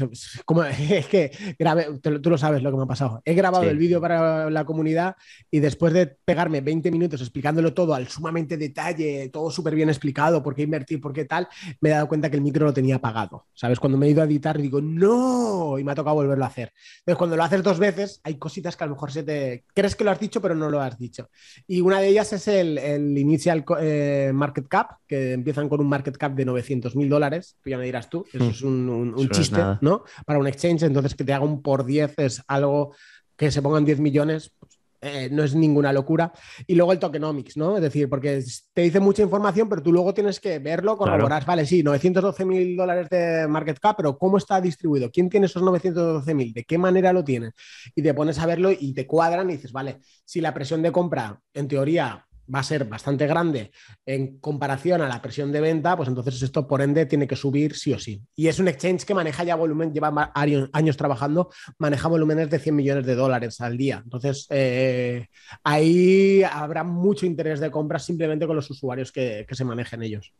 como, 0.44 0.62
es 0.64 1.06
que 1.06 1.32
grabé, 1.58 1.98
tú 1.98 2.30
lo 2.30 2.38
sabes 2.38 2.62
lo 2.62 2.70
que 2.70 2.76
me 2.76 2.84
ha 2.84 2.86
pasado. 2.86 3.20
He 3.24 3.34
grabado 3.34 3.64
el 3.64 3.76
vídeo 3.76 4.00
para 4.00 4.48
la 4.48 4.64
comunidad 4.64 5.16
y 5.50 5.58
después 5.58 5.92
de 5.92 6.06
pegarme 6.06 6.60
20 6.60 6.90
minutos 6.92 7.20
explicándolo 7.20 7.74
todo 7.74 7.94
al 7.94 8.08
sumamente 8.08 8.56
detalle, 8.56 9.30
todo 9.32 9.50
súper 9.50 9.74
bien 9.74 9.88
explicado, 9.88 10.42
por 10.42 10.54
qué 10.54 10.62
invertir, 10.62 11.00
por 11.00 11.12
qué 11.12 11.24
tal, 11.24 11.48
me 11.80 11.88
he 11.88 11.92
dado 11.92 12.08
cuenta 12.08 12.30
que 12.30 12.36
el 12.36 12.42
micro 12.42 12.66
lo 12.66 12.72
tenía 12.72 12.96
apagado. 12.96 13.46
¿Sabes? 13.54 13.80
Cuando 13.80 13.98
me 13.98 14.06
he 14.06 14.10
ido 14.10 14.22
a 14.22 14.26
editar 14.26 14.58
digo, 14.58 14.80
no, 14.80 15.78
y 15.78 15.84
me 15.84 15.92
ha 15.92 15.94
tocado 15.96 16.16
volverlo 16.16 16.44
a 16.44 16.48
hacer. 16.48 16.72
Entonces, 17.00 17.18
cuando 17.18 17.36
lo 17.36 17.42
haces 17.42 17.62
dos 17.62 17.78
veces, 17.78 18.20
hay 18.22 18.36
cositas 18.36 18.76
que 18.76 18.84
a 18.84 18.86
lo 18.86 18.94
mejor 18.94 19.10
se 19.10 19.24
te... 19.24 19.64
Crees 19.74 19.96
que 19.96 20.04
lo 20.04 20.10
has 20.12 20.20
dicho, 20.20 20.40
pero 20.40 20.54
no 20.54 20.70
lo 20.70 20.80
has 20.80 20.98
dicho. 20.98 21.30
Y 21.66 21.80
una 21.80 22.00
de 22.00 22.08
ellas 22.08 22.32
es 22.32 22.46
el, 22.48 22.78
el 22.78 23.18
initial 23.18 23.64
eh, 23.80 24.30
market 24.32 24.68
cap, 24.68 24.98
que 25.06 25.32
empiezan 25.32 25.68
con 25.68 25.80
un 25.80 25.88
market 25.88 26.16
cap 26.16 26.27
de 26.28 26.44
900 26.44 26.96
mil 26.96 27.08
dólares, 27.08 27.56
que 27.62 27.70
ya 27.70 27.78
me 27.78 27.84
dirás 27.84 28.08
tú, 28.08 28.24
eso 28.32 28.44
hmm. 28.44 28.50
es 28.50 28.62
un, 28.62 29.28
chiste, 29.30 29.62
¿no? 29.80 30.04
Para 30.26 30.38
un 30.38 30.46
exchange, 30.46 30.82
entonces 30.82 31.14
que 31.14 31.24
te 31.24 31.32
haga 31.32 31.44
un 31.44 31.62
por 31.62 31.84
10 31.84 32.14
es 32.18 32.42
algo 32.46 32.94
que 33.36 33.50
se 33.50 33.62
pongan 33.62 33.84
10 33.84 34.00
millones, 34.00 34.52
pues, 34.58 34.78
eh, 35.00 35.28
no 35.30 35.44
es 35.44 35.54
ninguna 35.54 35.92
locura. 35.92 36.32
Y 36.66 36.74
luego 36.74 36.92
el 36.92 36.98
tokenomics, 36.98 37.56
¿no? 37.56 37.76
Es 37.76 37.82
decir, 37.82 38.08
porque 38.08 38.42
te 38.72 38.82
dice 38.82 38.98
mucha 38.98 39.22
información, 39.22 39.68
pero 39.68 39.82
tú 39.82 39.92
luego 39.92 40.12
tienes 40.12 40.40
que 40.40 40.58
verlo, 40.58 40.96
corroborar. 40.96 41.44
Vale, 41.46 41.64
sí, 41.66 41.82
912 41.82 42.44
mil 42.44 42.76
dólares 42.76 43.08
de 43.08 43.46
market 43.46 43.78
cap, 43.78 43.96
pero 43.96 44.18
¿cómo 44.18 44.38
está 44.38 44.60
distribuido? 44.60 45.10
¿Quién 45.10 45.30
tiene 45.30 45.46
esos 45.46 45.62
912 45.62 46.34
mil? 46.34 46.52
¿De 46.52 46.64
qué 46.64 46.78
manera 46.78 47.12
lo 47.12 47.22
tiene? 47.22 47.52
Y 47.94 48.02
te 48.02 48.12
pones 48.12 48.38
a 48.40 48.46
verlo 48.46 48.72
y 48.72 48.92
te 48.92 49.06
cuadran 49.06 49.48
y 49.50 49.54
dices, 49.54 49.70
vale, 49.70 50.00
si 50.24 50.40
la 50.40 50.52
presión 50.52 50.82
de 50.82 50.90
compra, 50.90 51.40
en 51.54 51.68
teoría, 51.68 52.26
va 52.52 52.60
a 52.60 52.62
ser 52.62 52.84
bastante 52.84 53.26
grande 53.26 53.70
en 54.06 54.38
comparación 54.38 55.02
a 55.02 55.08
la 55.08 55.20
presión 55.20 55.52
de 55.52 55.60
venta, 55.60 55.96
pues 55.96 56.08
entonces 56.08 56.40
esto 56.42 56.66
por 56.66 56.82
ende 56.82 57.06
tiene 57.06 57.26
que 57.26 57.36
subir 57.36 57.74
sí 57.74 57.92
o 57.92 57.98
sí. 57.98 58.22
Y 58.34 58.48
es 58.48 58.58
un 58.58 58.68
exchange 58.68 59.04
que 59.04 59.14
maneja 59.14 59.44
ya 59.44 59.54
volumen, 59.54 59.92
lleva 59.92 60.32
años 60.34 60.96
trabajando, 60.96 61.50
maneja 61.78 62.08
volúmenes 62.08 62.50
de 62.50 62.58
100 62.58 62.74
millones 62.74 63.06
de 63.06 63.14
dólares 63.14 63.60
al 63.60 63.76
día. 63.76 64.00
Entonces 64.02 64.46
eh, 64.50 65.26
ahí 65.62 66.42
habrá 66.42 66.84
mucho 66.84 67.26
interés 67.26 67.60
de 67.60 67.70
compra 67.70 67.98
simplemente 67.98 68.46
con 68.46 68.56
los 68.56 68.70
usuarios 68.70 69.12
que, 69.12 69.44
que 69.48 69.54
se 69.54 69.64
manejen 69.64 70.02
ellos. 70.02 70.32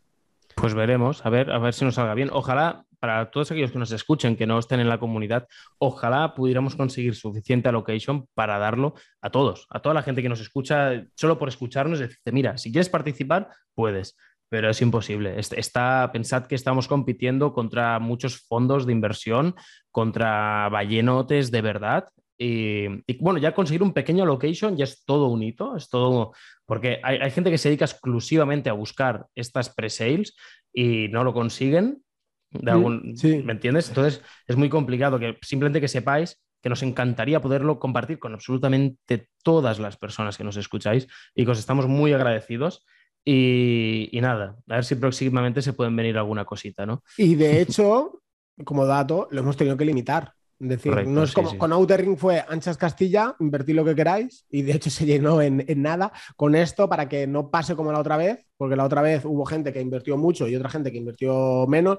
Pues 0.61 0.75
veremos, 0.75 1.25
a 1.25 1.31
ver, 1.31 1.53
a 1.53 1.59
ver 1.59 1.73
si 1.73 1.85
nos 1.85 1.95
salga 1.95 2.15
bien. 2.15 2.31
Ojalá, 2.33 2.85
para 2.99 3.31
todos 3.31 3.51
aquellos 3.51 3.71
que 3.71 3.79
nos 3.79 3.93
escuchen, 3.93 4.35
que 4.37 4.47
no 4.47 4.59
estén 4.59 4.81
en 4.81 4.89
la 4.89 4.99
comunidad, 4.99 5.47
ojalá 5.79 6.35
pudiéramos 6.35 6.75
conseguir 6.75 7.15
suficiente 7.15 7.69
allocation 7.69 8.27
para 8.35 8.59
darlo 8.59 8.95
a 9.21 9.31
todos, 9.31 9.67
a 9.71 9.81
toda 9.81 9.95
la 9.95 10.03
gente 10.03 10.21
que 10.21 10.29
nos 10.29 10.41
escucha, 10.41 11.05
solo 11.15 11.39
por 11.39 11.49
escucharnos, 11.49 12.01
decirte, 12.01 12.33
mira, 12.33 12.59
si 12.59 12.73
quieres 12.73 12.89
participar, 12.89 13.51
puedes, 13.75 14.17
pero 14.49 14.69
es 14.69 14.83
imposible. 14.83 15.39
Está, 15.39 16.11
pensad 16.13 16.47
que 16.47 16.57
estamos 16.57 16.89
compitiendo 16.89 17.53
contra 17.53 17.99
muchos 18.01 18.39
fondos 18.39 18.85
de 18.85 18.93
inversión, 18.93 19.55
contra 19.93 20.69
ballenotes 20.71 21.53
de 21.53 21.63
verdad, 21.63 22.09
y, 22.39 23.19
bueno, 23.19 23.41
ya 23.41 23.53
conseguir 23.53 23.83
un 23.83 23.93
pequeño 23.93 24.25
location 24.25 24.77
ya 24.77 24.85
es 24.85 25.05
todo 25.05 25.27
un 25.27 25.43
hito, 25.43 25.77
es 25.77 25.89
todo, 25.89 26.33
porque 26.67 27.01
hay, 27.03 27.31
gente 27.33 27.51
que 27.51 27.59
se 27.59 27.69
dedica 27.69 27.85
exclusivamente 27.85 28.71
a 28.71 28.75
buscar 28.75 29.27
estas 29.35 29.71
pre-sales 29.71 30.37
y 30.73 31.09
no 31.09 31.25
lo 31.25 31.35
consiguen. 31.35 32.03
De 32.51 32.71
algún, 32.71 33.15
¿Me 33.45 33.53
entiendes? 33.53 33.89
Entonces 33.89 34.23
es 34.47 34.57
muy 34.57 34.71
complicado 34.71 35.19
que 35.19 35.37
simplemente 35.43 35.81
que 35.81 35.89
sepáis 35.89 36.41
que 36.63 36.69
nos 36.69 36.83
encantaría 36.83 37.41
poderlo 37.41 37.79
compartir 37.79 38.19
con 38.19 38.35
absolutamente 38.35 39.29
todas 39.43 39.79
las 39.79 39.97
personas 39.97 40.37
que 40.37 40.45
nos 40.45 40.57
escucháis 40.57 41.07
y 41.35 41.45
que 41.45 41.51
os 41.51 41.59
estamos 41.59 41.87
muy 41.87 42.13
agradecidos. 42.13 42.85
Y, 43.25 44.09
y, 44.11 44.21
nada, 44.21 44.57
a 44.69 44.77
ver 44.77 44.85
si 44.85 44.95
próximamente 44.95 45.61
se 45.61 45.73
pueden 45.73 45.95
venir 45.95 46.17
alguna 46.17 46.45
cosita, 46.45 46.87
¿no? 46.87 47.03
Y 47.17 47.35
de 47.35 47.61
hecho, 47.61 48.23
como 48.65 48.87
dato, 48.87 49.29
lo 49.31 49.41
hemos 49.41 49.57
tenido 49.57 49.77
que 49.77 49.85
limitar. 49.85 50.33
Es 50.61 50.69
decir, 50.69 51.07
no 51.07 51.23
es 51.23 51.33
como 51.33 51.57
con 51.57 51.73
Outer 51.73 52.01
Ring 52.01 52.19
fue 52.19 52.45
anchas 52.49 52.77
Castilla, 52.77 53.37
invertid 53.39 53.77
lo 53.77 53.85
que 53.85 53.95
queráis 53.95 54.45
y 54.51 54.63
de 54.63 54.73
hecho 54.73 54.91
se 54.91 55.07
llenó 55.07 55.41
en, 55.41 55.65
nada. 55.77 56.13
Con 56.37 56.55
esto, 56.55 56.89
para 56.89 57.09
que 57.09 57.27
no 57.27 57.51
pase 57.51 57.77
como 57.77 57.93
la 57.93 58.01
otra 58.01 58.17
vez, 58.17 58.45
porque 58.57 58.77
la 58.77 58.85
otra 58.85 59.03
vez 59.03 59.25
hubo 59.25 59.45
gente 59.45 59.73
que 59.73 59.81
invirtió 59.81 60.17
mucho 60.17 60.49
y 60.49 60.57
otra 60.57 60.69
gente 60.69 60.91
que 60.91 60.99
invirtió 60.99 61.67
menos, 61.69 61.99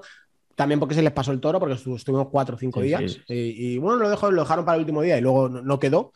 también 0.54 0.78
porque 0.78 0.94
se 0.94 1.02
les 1.02 1.12
pasó 1.12 1.32
el 1.32 1.40
toro, 1.40 1.58
porque 1.58 1.74
estuvimos 1.74 2.28
cuatro 2.30 2.56
o 2.56 2.58
cinco 2.58 2.82
días. 2.82 3.20
Y, 3.28 3.78
bueno, 3.78 3.96
lo, 4.00 4.10
dejó, 4.10 4.30
lo 4.30 4.42
dejaron 4.42 4.64
para 4.64 4.76
el 4.76 4.82
último 4.82 5.00
día 5.00 5.16
y 5.16 5.22
luego 5.22 5.48
no, 5.48 5.78
quedó 5.78 6.12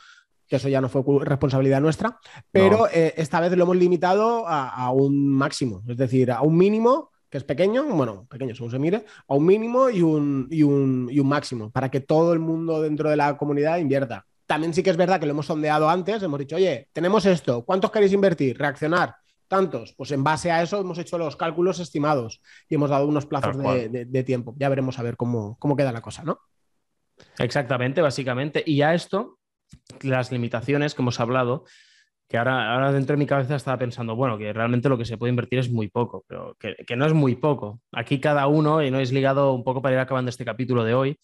que 0.46 0.56
eso 0.56 0.68
ya 0.68 0.82
no 0.82 0.90
fue 0.90 1.02
responsabilidad 1.22 1.80
nuestra, 1.80 2.18
pero 2.50 2.86
eh, 2.92 3.14
esta 3.16 3.40
vez 3.40 3.56
lo 3.56 3.64
hemos 3.64 3.78
limitado 3.78 4.46
a, 4.46 4.90
un 4.90 5.30
máximo, 5.30 5.82
es 5.88 5.96
decir, 5.96 6.30
a 6.30 6.42
un 6.42 6.58
mínimo 6.58 7.12
que 7.34 7.38
es 7.38 7.42
pequeño, 7.42 7.82
bueno, 7.82 8.28
pequeño 8.30 8.54
según 8.54 8.70
se 8.70 8.78
mire, 8.78 9.04
a 9.26 9.34
un 9.34 9.44
mínimo 9.44 9.90
y 9.90 10.02
un, 10.02 10.46
y 10.52 10.62
un, 10.62 11.08
y 11.10 11.18
un 11.18 11.26
máximo, 11.26 11.68
para 11.68 11.90
que 11.90 11.98
todo 11.98 12.32
el 12.32 12.38
mundo 12.38 12.80
dentro 12.80 13.10
de 13.10 13.16
la 13.16 13.36
comunidad 13.36 13.78
invierta. 13.78 14.24
También 14.46 14.72
sí 14.72 14.84
que 14.84 14.90
es 14.90 14.96
verdad 14.96 15.18
que 15.18 15.26
lo 15.26 15.32
hemos 15.32 15.46
sondeado 15.46 15.90
antes, 15.90 16.22
hemos 16.22 16.38
dicho, 16.38 16.54
oye, 16.54 16.90
tenemos 16.92 17.26
esto, 17.26 17.64
¿cuántos 17.64 17.90
queréis 17.90 18.12
invertir? 18.12 18.56
Reaccionar. 18.56 19.16
Tantos, 19.48 19.94
pues 19.94 20.12
en 20.12 20.22
base 20.22 20.52
a 20.52 20.62
eso 20.62 20.80
hemos 20.80 20.96
hecho 20.98 21.18
los 21.18 21.34
cálculos 21.34 21.80
estimados 21.80 22.40
y 22.68 22.76
hemos 22.76 22.90
dado 22.90 23.08
unos 23.08 23.26
plazos 23.26 23.58
de, 23.58 24.22
tiempo. 24.24 24.54
Ya 24.56 24.68
veremos 24.68 25.00
a 25.00 25.02
ver 25.02 25.16
cómo, 25.16 25.56
cómo 25.58 25.74
queda 25.74 25.90
la 25.90 26.02
cosa, 26.02 26.22
¿no? 26.22 26.38
Exactamente, 27.40 28.00
básicamente. 28.00 28.62
Y 28.64 28.82
a 28.82 28.94
esto, 28.94 29.40
las 30.02 30.30
limitaciones 30.30 30.94
que 30.94 31.02
hemos 31.02 31.18
hablado, 31.18 31.64
que 32.34 32.38
ahora, 32.38 32.74
ahora 32.74 32.90
dentro 32.90 33.14
de 33.14 33.18
mi 33.18 33.26
cabeza 33.26 33.54
estaba 33.54 33.78
pensando, 33.78 34.16
bueno, 34.16 34.36
que 34.36 34.52
realmente 34.52 34.88
lo 34.88 34.98
que 34.98 35.04
se 35.04 35.16
puede 35.16 35.30
invertir 35.30 35.60
es 35.60 35.70
muy 35.70 35.86
poco, 35.86 36.24
pero 36.26 36.56
que, 36.58 36.96
no 36.96 37.06
es 37.06 37.12
muy 37.12 37.36
poco. 37.36 37.80
Aquí 37.92 38.18
cada 38.18 38.48
uno, 38.48 38.82
y 38.82 38.90
no 38.90 38.98
es 38.98 39.12
ligado 39.12 39.52
un 39.52 39.62
poco 39.62 39.80
para 39.80 39.94
ir 39.94 40.00
acabando 40.00 40.30
este 40.30 40.44
capítulo 40.44 40.82
de 40.82 40.94
hoy, 40.94 41.20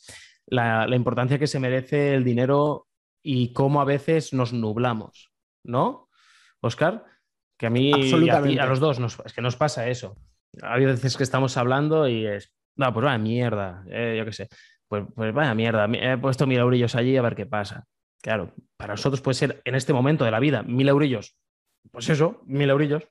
la, 0.46 0.86
importancia 0.94 1.36
que 1.36 1.48
se 1.48 1.58
merece 1.58 2.14
el 2.14 2.22
dinero 2.22 2.86
y 3.24 3.52
cómo 3.52 3.80
a 3.80 3.84
veces 3.84 4.32
nos 4.32 4.52
nublamos, 4.52 5.32
¿no? 5.64 6.08
Oscar, 6.60 7.04
que 7.58 7.66
a 7.66 7.70
mí 7.70 7.90
y 7.90 8.28
a, 8.30 8.66
los 8.66 8.78
dos 8.78 9.00
nos, 9.00 9.18
es 9.24 9.32
que 9.32 9.42
nos 9.42 9.56
pasa 9.56 9.88
eso. 9.88 10.14
Hay 10.62 10.84
veces 10.84 11.16
que 11.16 11.24
estamos 11.24 11.56
hablando 11.56 12.06
y 12.06 12.24
es, 12.24 12.54
no, 12.76 12.92
pues 12.92 13.04
vaya 13.04 13.18
mierda, 13.18 13.82
eh, 13.90 14.14
yo 14.16 14.24
qué 14.24 14.32
sé, 14.32 14.48
pues, 14.86 15.02
pues 15.12 15.34
vaya 15.34 15.56
mierda, 15.56 15.88
he 15.92 16.18
puesto 16.18 16.46
mil 16.46 16.60
eurillos 16.60 16.94
allí 16.94 17.16
a 17.16 17.22
ver 17.22 17.34
qué 17.34 17.46
pasa. 17.46 17.84
Claro, 18.22 18.52
para 18.76 18.94
nosotros 18.94 19.20
puede 19.20 19.34
ser 19.34 19.62
en 19.64 19.74
este 19.74 19.92
momento 19.92 20.24
de 20.24 20.30
la 20.30 20.40
vida 20.40 20.62
mil 20.62 20.88
eurillos, 20.88 21.36
pues 21.90 22.08
eso, 22.08 22.42
mil 22.46 22.68
eurillos, 22.68 23.04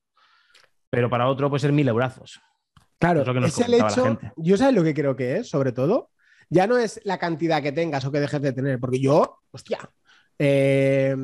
pero 0.90 1.10
para 1.10 1.28
otro 1.28 1.50
puede 1.50 1.62
ser 1.62 1.72
mil 1.72 1.88
eurazos. 1.88 2.40
Claro, 3.00 3.22
es, 3.22 3.60
el 3.60 3.74
hecho, 3.76 4.20
yo 4.36 4.58
sé 4.58 4.72
lo 4.74 4.84
que 4.84 4.94
creo 4.94 5.16
que 5.16 5.38
es, 5.38 5.50
sobre 5.50 5.72
todo, 5.72 6.10
ya 6.50 6.68
no 6.68 6.78
es 6.78 7.00
la 7.06 7.18
cantidad 7.18 7.64
que 7.64 7.72
tengas 7.72 8.04
o 8.06 8.12
que 8.12 8.20
dejes 8.20 8.42
de 8.42 8.52
tener, 8.52 8.80
porque 8.80 9.00
yo, 9.00 9.40
hostia, 9.52 9.80
eh, 10.38 11.16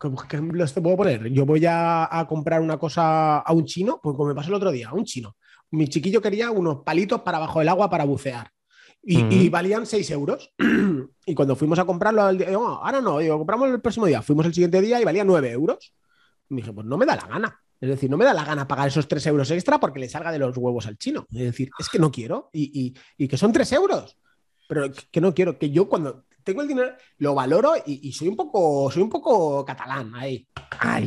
¿qué 0.00 0.36
ejemplos 0.36 0.74
te 0.74 0.80
puedo 0.80 0.96
poner? 0.96 1.28
Yo 1.30 1.46
voy 1.46 1.64
a, 1.66 2.26
comprar 2.28 2.60
una 2.60 2.78
cosa 2.78 3.38
a 3.38 3.52
un 3.52 3.64
chino, 3.64 4.00
pues 4.02 4.16
como 4.16 4.28
me 4.28 4.34
pasó 4.34 4.48
el 4.48 4.54
otro 4.54 4.70
día, 4.70 4.88
a 4.88 4.94
un 4.94 5.04
chino. 5.04 5.36
Mi 5.72 5.88
chiquillo 5.88 6.20
quería 6.20 6.50
unos 6.50 6.82
palitos 6.84 7.22
para 7.22 7.38
bajo 7.38 7.60
el 7.60 7.68
agua 7.68 7.88
para 7.88 8.04
bucear. 8.04 8.50
Y, 9.02 9.48
valían 9.48 9.86
6 9.86 10.10
euros. 10.10 10.52
y 11.26 11.34
cuando 11.34 11.56
fuimos 11.56 11.78
a 11.78 11.84
comprarlo, 11.84 12.22
ahora 12.22 13.00
no, 13.00 13.18
digo, 13.18 13.38
compramos 13.38 13.70
el 13.70 13.80
próximo 13.80 14.06
día. 14.06 14.22
Fuimos 14.22 14.46
el 14.46 14.54
siguiente 14.54 14.80
día 14.80 15.00
y 15.00 15.04
valía 15.04 15.24
9 15.24 15.50
euros. 15.50 15.94
Y 16.48 16.56
dije, 16.56 16.72
pues 16.72 16.86
no 16.86 16.96
me 16.96 17.06
da 17.06 17.16
la 17.16 17.26
gana. 17.26 17.60
Es 17.80 17.88
decir, 17.88 18.10
no 18.10 18.18
me 18.18 18.26
da 18.26 18.34
la 18.34 18.44
gana 18.44 18.68
pagar 18.68 18.88
esos 18.88 19.08
3 19.08 19.26
euros 19.28 19.50
extra 19.50 19.80
porque 19.80 20.00
le 20.00 20.08
salga 20.08 20.30
de 20.30 20.38
los 20.38 20.56
huevos 20.56 20.86
al 20.86 20.98
chino. 20.98 21.26
Es 21.32 21.44
decir, 21.44 21.70
es 21.78 21.88
que 21.88 21.98
no 21.98 22.10
quiero. 22.10 22.50
Y, 22.52 22.92
que 23.26 23.36
son 23.36 23.52
3 23.52 23.72
euros. 23.72 24.18
Pero 24.68 24.90
que 25.10 25.20
no 25.20 25.34
quiero. 25.34 25.58
Que 25.58 25.70
yo 25.70 25.88
cuando 25.88 26.26
tengo 26.42 26.62
el 26.62 26.68
dinero 26.68 26.92
lo 27.18 27.34
valoro 27.34 27.74
y, 27.84 28.12
soy 28.12 28.28
un 28.28 28.36
poco 28.36 28.90
soy 28.90 29.02
un 29.02 29.10
poco 29.10 29.64
catalán 29.64 30.14
ahí. 30.14 30.46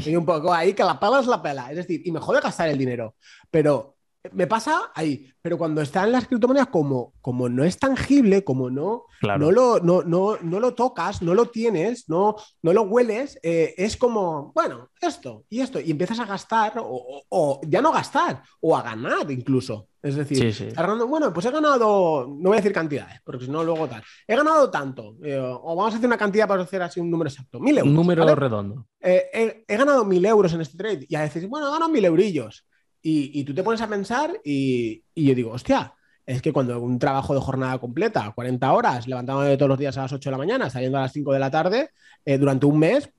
Soy 0.02 0.16
un 0.16 0.26
poco 0.26 0.54
ahí 0.54 0.74
que 0.74 0.84
la 0.84 1.00
pala 1.00 1.20
es 1.20 1.28
la 1.28 1.42
pela. 1.42 1.70
Es 1.70 1.78
decir, 1.78 2.02
y 2.06 2.12
me 2.12 2.20
jode 2.20 2.42
gastar 2.42 2.70
el 2.70 2.78
dinero. 2.78 3.16
Pero 3.52 3.93
me 4.32 4.48
pasa 4.48 4.92
ahí, 4.96 5.30
pero 5.42 5.58
cuando 5.58 5.82
está 5.82 6.04
en 6.06 6.14
las 6.14 6.28
criptomonedas, 6.28 6.68
como, 6.68 7.14
como 7.20 7.50
no 7.50 7.64
es 7.64 7.78
tangible, 7.78 8.44
como 8.44 8.70
no, 8.70 9.06
no, 9.22 9.52
lo, 9.52 9.80
no, 9.80 10.02
no, 10.04 10.38
no, 10.42 10.60
lo 10.60 10.74
tocas, 10.74 11.22
no 11.22 11.34
lo 11.34 11.48
tienes, 11.48 12.08
no, 12.08 12.36
no 12.62 12.74
lo 12.74 12.84
hueles, 12.84 13.38
eh, 13.44 13.74
es 13.78 13.98
como, 13.98 14.54
bueno, 14.54 14.90
esto 15.02 15.44
y 15.50 15.60
esto, 15.60 15.80
y 15.80 15.92
empiezas 15.92 16.20
a 16.20 16.26
gastar, 16.26 16.74
o, 16.78 17.60
ya 17.68 17.82
no 17.82 17.92
gastar, 17.92 18.42
o 18.62 18.78
a 18.78 18.82
ganar 18.82 19.30
incluso. 19.30 19.90
Es 20.02 20.16
decir, 20.16 20.74
bueno, 21.08 21.34
pues 21.34 21.46
he 21.46 21.52
ganado, 21.52 22.28
no 22.28 22.50
voy 22.50 22.54
a 22.54 22.62
decir 22.62 22.74
cantidades, 22.74 23.20
porque 23.24 23.46
si 23.46 23.52
no, 23.52 23.64
luego 23.64 23.88
tal. 23.88 24.04
He 24.28 24.36
ganado 24.36 24.70
tanto, 24.70 25.16
eh, 25.24 25.38
o 25.38 25.76
vamos 25.76 25.94
a 25.94 25.98
hacer 25.98 26.08
una 26.08 26.18
cantidad 26.18 26.48
para 26.48 26.64
hacer 26.64 26.82
así 26.82 27.00
un 27.00 27.10
número 27.10 27.30
exacto, 27.30 27.60
mil 27.60 27.78
euros. 27.78 27.90
Un 27.90 27.96
número 27.96 28.36
redondo. 28.36 28.88
Eh, 29.02 29.64
he, 29.68 29.78
ganado 29.78 30.04
mil 30.04 30.26
euros 30.26 30.54
en 30.54 30.62
este 30.62 30.78
trade, 30.78 31.06
y 31.08 31.16
a 31.16 31.22
veces, 31.22 31.48
bueno, 31.48 31.68
he 31.68 31.72
ganado 31.72 31.90
mil 31.90 32.04
eurillos. 32.04 32.66
Y, 33.06 33.44
tú 33.44 33.54
te 33.54 33.64
pones 33.64 33.82
a 33.82 33.90
pensar 33.90 34.32
y, 34.46 35.04
yo 35.14 35.36
digo, 35.36 35.52
hostia, 35.52 35.94
es 36.26 36.42
que 36.42 36.54
cuando 36.54 36.80
un 36.80 36.98
trabajo 36.98 37.36
de 37.36 37.42
jornada 37.42 37.78
completa, 37.78 38.32
40 38.34 38.72
horas, 38.72 39.08
levantándome 39.08 39.58
todos 39.58 39.70
los 39.70 39.78
días 39.78 39.98
a 39.98 40.04
las 40.04 40.14
8 40.14 40.30
de 40.30 40.32
la 40.32 40.38
mañana, 40.38 40.70
saliendo 40.70 40.98
a 40.98 41.02
las 41.02 41.12
5 41.12 41.34
de 41.34 41.40
la 41.40 41.52
tarde, 41.52 41.90
eh, 42.24 42.38
durante 42.38 42.66
un 42.66 42.80
mes, 42.80 43.10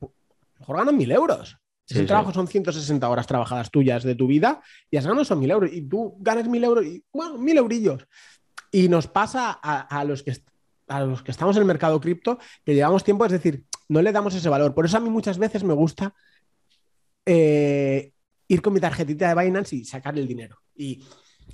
mejor 0.58 0.78
ganan 0.78 0.96
mil 0.96 1.12
euros. 1.12 1.58
Ese 1.86 2.04
trabajo 2.04 2.32
son 2.32 2.48
160 2.48 3.06
horas 3.06 3.26
trabajadas 3.26 3.70
tuyas 3.70 4.04
de 4.04 4.14
tu 4.14 4.26
vida 4.26 4.62
y 4.90 4.96
has 4.96 5.04
ganado 5.04 5.22
esos 5.22 5.38
1.000 5.38 5.52
euros. 5.52 5.70
Y 5.70 5.82
tú 5.82 6.16
ganas 6.18 6.46
1.000 6.46 6.64
euros 6.64 6.86
y, 6.86 7.04
bueno, 7.12 7.36
1.000 7.36 7.58
eurillos. 7.58 8.08
Y 8.70 8.88
nos 8.88 9.06
pasa 9.06 9.50
a, 9.52 10.04
los 10.04 10.22
que, 10.22 10.34
a 10.88 11.00
los 11.02 11.22
que 11.22 11.30
estamos 11.30 11.56
en 11.56 11.62
el 11.62 11.66
mercado 11.66 12.00
cripto 12.00 12.38
que 12.64 12.74
llevamos 12.74 13.04
tiempo, 13.04 13.26
es 13.26 13.32
decir, 13.32 13.64
no 13.88 14.00
le 14.00 14.12
damos 14.12 14.34
ese 14.34 14.48
valor. 14.48 14.74
Por 14.74 14.86
eso 14.86 14.96
a 14.96 15.00
mí 15.00 15.10
muchas 15.10 15.36
veces 15.36 15.62
me 15.62 15.74
gusta 15.74 16.14
eh, 17.26 18.13
ir 18.48 18.62
con 18.62 18.72
mi 18.72 18.80
tarjetita 18.80 19.34
de 19.34 19.42
Binance 19.42 19.76
y 19.76 19.84
sacar 19.84 20.18
el 20.18 20.26
dinero 20.26 20.58
y 20.76 21.02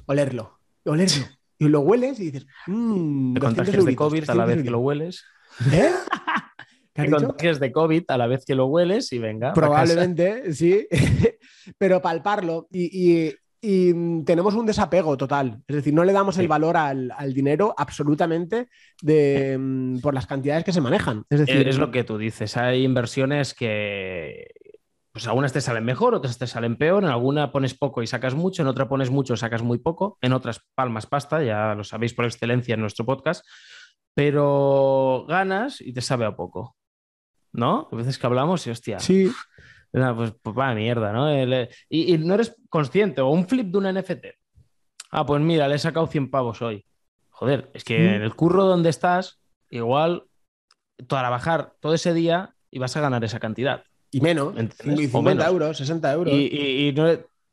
olerlo, 0.06 0.58
olerlo. 0.84 1.26
Y 1.58 1.68
lo 1.68 1.80
hueles 1.80 2.18
y 2.20 2.30
dices, 2.30 2.46
mmm, 2.66 3.34
te 3.34 3.40
contagias 3.40 3.84
de 3.84 3.94
COVID 3.94 4.30
a 4.30 4.34
la 4.34 4.46
vez 4.46 4.62
que 4.62 4.70
lo 4.70 4.78
hueles. 4.78 5.24
¿Eh? 5.72 5.90
Te 6.92 7.08
contagias 7.08 7.60
de 7.60 7.70
COVID 7.70 8.04
a 8.08 8.18
la 8.18 8.26
vez 8.26 8.44
que 8.44 8.54
lo 8.54 8.66
hueles 8.66 9.12
y 9.12 9.18
venga. 9.18 9.52
Probablemente, 9.52 10.52
sí. 10.52 10.86
Pero 11.78 12.02
palparlo 12.02 12.66
y, 12.72 13.32
tenemos 13.62 14.54
un 14.54 14.64
desapego 14.64 15.18
total. 15.18 15.62
Es 15.68 15.76
decir, 15.76 15.92
no 15.92 16.02
le 16.02 16.14
damos 16.14 16.38
el 16.38 16.48
valor 16.48 16.78
al, 16.78 17.12
dinero 17.34 17.74
absolutamente 17.76 18.68
de, 19.02 19.56
mm, 19.58 19.98
por 19.98 20.14
las 20.14 20.26
cantidades 20.26 20.64
que 20.64 20.72
se 20.72 20.80
manejan. 20.80 21.24
Es 21.28 21.40
decir, 21.40 21.68
es 21.68 21.76
lo 21.76 21.90
que 21.90 22.02
tú 22.02 22.16
dices. 22.16 22.56
Hay 22.56 22.84
inversiones 22.84 23.52
que, 23.52 24.48
pues 25.12 25.26
algunas 25.26 25.52
te 25.52 25.60
salen 25.60 25.84
mejor, 25.84 26.14
otras 26.14 26.38
te 26.38 26.46
salen 26.46 26.76
peor, 26.76 27.02
en 27.02 27.10
alguna 27.10 27.50
pones 27.50 27.74
poco 27.74 28.02
y 28.02 28.06
sacas 28.06 28.34
mucho, 28.34 28.62
en 28.62 28.68
otra 28.68 28.88
pones 28.88 29.10
mucho 29.10 29.34
y 29.34 29.36
sacas 29.36 29.62
muy 29.62 29.78
poco, 29.78 30.18
en 30.20 30.32
otras 30.32 30.60
palmas 30.74 31.06
pasta, 31.06 31.42
ya 31.42 31.74
lo 31.74 31.82
sabéis 31.82 32.14
por 32.14 32.24
excelencia 32.24 32.74
en 32.74 32.80
nuestro 32.80 33.04
podcast, 33.04 33.44
pero 34.14 35.24
ganas 35.28 35.80
y 35.80 35.92
te 35.92 36.00
sabe 36.00 36.26
a 36.26 36.36
poco, 36.36 36.76
¿no? 37.52 37.88
A 37.90 37.96
veces 37.96 38.18
que 38.18 38.26
hablamos 38.26 38.66
y 38.66 38.70
hostia. 38.70 39.00
Sí. 39.00 39.30
Pues, 39.90 40.34
pues 40.42 40.56
va 40.56 40.72
mierda, 40.74 41.12
¿no? 41.12 41.28
Eh, 41.28 41.68
y, 41.88 42.16
no 42.18 42.34
eres 42.34 42.54
consciente, 42.68 43.20
o 43.20 43.28
un 43.30 43.48
flip 43.48 43.66
de 43.66 43.78
una 43.78 43.92
NFT. 43.92 44.26
Ah, 45.10 45.26
pues 45.26 45.42
mira, 45.42 45.66
le 45.66 45.74
he 45.74 45.78
sacado 45.78 46.06
100 46.06 46.30
pavos 46.30 46.62
hoy. 46.62 46.86
Joder, 47.30 47.70
es 47.74 47.82
que 47.82 48.14
en 48.14 48.22
el 48.22 48.34
curro 48.36 48.64
donde 48.64 48.90
estás, 48.90 49.40
igual 49.68 50.24
trabajar 51.08 51.74
todo 51.80 51.94
ese 51.94 52.14
día 52.14 52.54
y 52.70 52.78
vas 52.78 52.96
a 52.96 53.00
ganar 53.00 53.24
esa 53.24 53.40
cantidad. 53.40 53.84
Y 54.10 54.20
menos, 54.20 54.54
50 54.84 55.46
euros, 55.46 55.76
60 55.76 56.12
euros. 56.12 56.34
Y, 56.34 56.92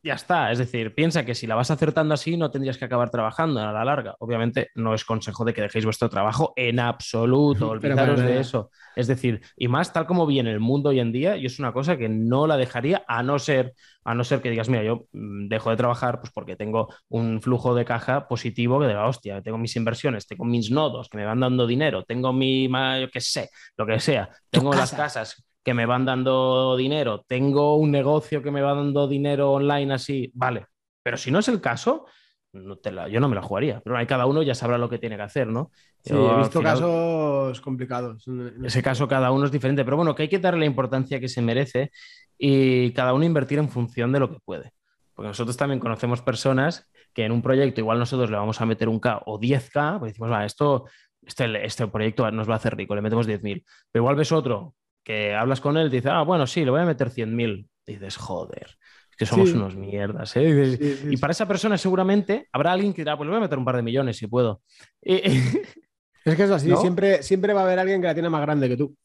ya 0.07 0.13
está. 0.13 0.51
Es 0.51 0.57
decir, 0.57 0.95
piensa 0.95 1.25
que 1.25 1.35
si 1.35 1.47
la 1.47 1.55
vas 1.55 1.69
acertando 1.69 2.13
así, 2.13 2.37
no 2.37 2.49
tendrías 2.49 2.77
que 2.77 2.85
acabar 2.85 3.09
trabajando 3.09 3.59
a 3.59 3.71
la 3.71 3.83
larga. 3.83 4.15
Obviamente, 4.19 4.69
no 4.75 4.93
es 4.93 5.03
consejo 5.03 5.43
de 5.43 5.53
que 5.53 5.61
dejéis 5.61 5.85
vuestro 5.85 6.09
trabajo 6.09 6.53
en 6.55 6.79
absoluto. 6.79 7.69
Olvidaros 7.69 8.19
de 8.21 8.39
eso. 8.39 8.71
Es 8.95 9.07
decir, 9.07 9.41
y 9.55 9.67
más 9.67 9.93
tal 9.93 10.07
como 10.07 10.25
viene 10.25 10.51
el 10.51 10.59
mundo 10.59 10.89
hoy 10.89 10.99
en 10.99 11.11
día, 11.11 11.35
y 11.35 11.45
es 11.45 11.59
una 11.59 11.73
cosa 11.73 11.97
que 11.97 12.09
no 12.09 12.47
la 12.47 12.57
dejaría 12.57 13.03
a 13.07 13.21
no 13.21 13.37
ser, 13.37 13.73
a 14.03 14.15
no 14.15 14.23
ser 14.23 14.41
que 14.41 14.49
digas, 14.49 14.69
mira, 14.69 14.83
yo 14.83 15.07
mm, 15.11 15.49
dejo 15.49 15.69
de 15.69 15.77
trabajar 15.77 16.19
pues 16.19 16.31
porque 16.31 16.55
tengo 16.55 16.87
un 17.09 17.41
flujo 17.41 17.75
de 17.75 17.85
caja 17.85 18.27
positivo 18.27 18.79
que 18.79 18.87
diga, 18.87 19.07
hostia, 19.07 19.41
tengo 19.41 19.57
mis 19.57 19.75
inversiones, 19.75 20.25
tengo 20.25 20.45
mis 20.45 20.71
nodos 20.71 21.09
que 21.09 21.17
me 21.17 21.25
van 21.25 21.41
dando 21.41 21.67
dinero, 21.67 22.03
tengo 22.05 22.33
mi, 22.33 22.67
yo 22.67 23.11
qué 23.11 23.21
sé, 23.21 23.49
lo 23.75 23.85
que 23.85 23.99
sea, 23.99 24.29
tengo 24.49 24.73
las 24.73 24.93
casas 24.93 25.46
que 25.67 25.73
me 25.73 25.85
van 25.85 26.05
dando 26.05 26.77
dinero, 26.77 27.25
tengo 27.27 27.75
un 27.75 27.91
negocio 27.91 28.41
que 28.41 28.51
me 28.51 28.61
va 28.61 28.73
dando 28.73 29.05
dinero 29.05 29.51
online 29.51 29.95
así, 29.95 30.31
vale. 30.33 30.67
Pero 31.03 31.17
si 31.17 31.29
no 31.29 31.39
es 31.39 31.49
el 31.49 31.59
caso, 31.59 32.05
no 32.53 32.77
te 32.77 32.89
la, 32.89 33.09
yo 33.09 33.19
no 33.19 33.27
me 33.27 33.35
la 33.35 33.41
jugaría. 33.41 33.81
Pero 33.81 33.97
hay 33.97 34.05
cada 34.05 34.27
uno 34.27 34.41
ya 34.43 34.55
sabrá 34.55 34.77
lo 34.77 34.87
que 34.87 34.97
tiene 34.97 35.17
que 35.17 35.23
hacer, 35.23 35.47
¿no? 35.47 35.71
Sí, 36.05 36.13
he 36.13 36.37
visto 36.37 36.61
casos 36.61 37.59
complicados. 37.59 38.25
Ese 38.63 38.81
caso 38.81 39.09
cada 39.09 39.29
uno 39.31 39.43
es 39.43 39.51
diferente, 39.51 39.83
pero 39.83 39.97
bueno, 39.97 40.15
que 40.15 40.23
hay 40.23 40.29
que 40.29 40.39
darle 40.39 40.61
la 40.61 40.67
importancia 40.67 41.19
que 41.19 41.27
se 41.27 41.41
merece 41.41 41.91
y 42.37 42.91
cada 42.91 43.13
uno 43.13 43.25
invertir 43.25 43.59
en 43.59 43.67
función 43.67 44.13
de 44.13 44.21
lo 44.21 44.29
que 44.29 44.39
puede. 44.39 44.71
Porque 45.15 45.27
nosotros 45.27 45.57
también 45.57 45.81
conocemos 45.81 46.21
personas 46.21 46.89
que 47.13 47.25
en 47.25 47.33
un 47.33 47.41
proyecto 47.41 47.81
igual 47.81 47.99
nosotros 47.99 48.29
le 48.31 48.37
vamos 48.37 48.61
a 48.61 48.65
meter 48.65 48.87
un 48.87 49.01
K 49.01 49.21
o 49.25 49.37
10K, 49.37 49.99
pues 49.99 50.13
decimos, 50.13 50.31
va, 50.31 50.45
esto, 50.45 50.85
este, 51.25 51.65
este 51.65 51.87
proyecto 51.87 52.31
nos 52.31 52.47
va 52.47 52.53
a 52.53 52.55
hacer 52.55 52.77
rico, 52.77 52.95
le 52.95 53.01
metemos 53.01 53.27
10.000. 53.27 53.65
Pero 53.91 54.03
igual 54.03 54.15
ves 54.15 54.31
otro 54.31 54.73
que 55.07 55.33
hablas 55.33 55.61
con 55.61 55.77
él, 55.77 55.89
dice, 55.89 56.09
ah, 56.09 56.21
bueno, 56.23 56.45
sí, 56.45 56.65
le 56.65 56.71
voy 56.71 56.81
a 56.81 56.85
meter 56.85 57.09
100.000. 57.09 57.65
Dices, 57.85 58.17
joder, 58.17 58.77
es 59.09 59.15
que 59.15 59.25
somos 59.25 59.53
unos 59.53 59.73
mierdas. 59.77 60.35
¿eh? 60.35 60.77
Y 61.09 61.15
para 61.15 61.31
esa 61.31 61.47
persona 61.47 61.77
seguramente 61.77 62.49
habrá 62.51 62.73
alguien 62.73 62.93
que 62.93 63.03
dirá, 63.03 63.15
pues 63.15 63.25
le 63.25 63.31
voy 63.31 63.37
a 63.37 63.45
meter 63.45 63.57
un 63.57 63.63
par 63.63 63.77
de 63.77 63.83
millones 63.83 64.17
si 64.17 64.27
puedo. 64.27 64.61
es 65.01 66.35
que 66.35 66.43
es 66.43 66.51
así, 66.51 66.75
siempre, 66.75 67.23
siempre 67.23 67.53
va 67.53 67.61
a 67.61 67.63
haber 67.63 67.79
alguien 67.79 68.01
que 68.01 68.07
la 68.07 68.13
tiene 68.13 68.27
más 68.27 68.41
grande 68.41 68.67
que 68.67 68.75
tú. 68.75 68.97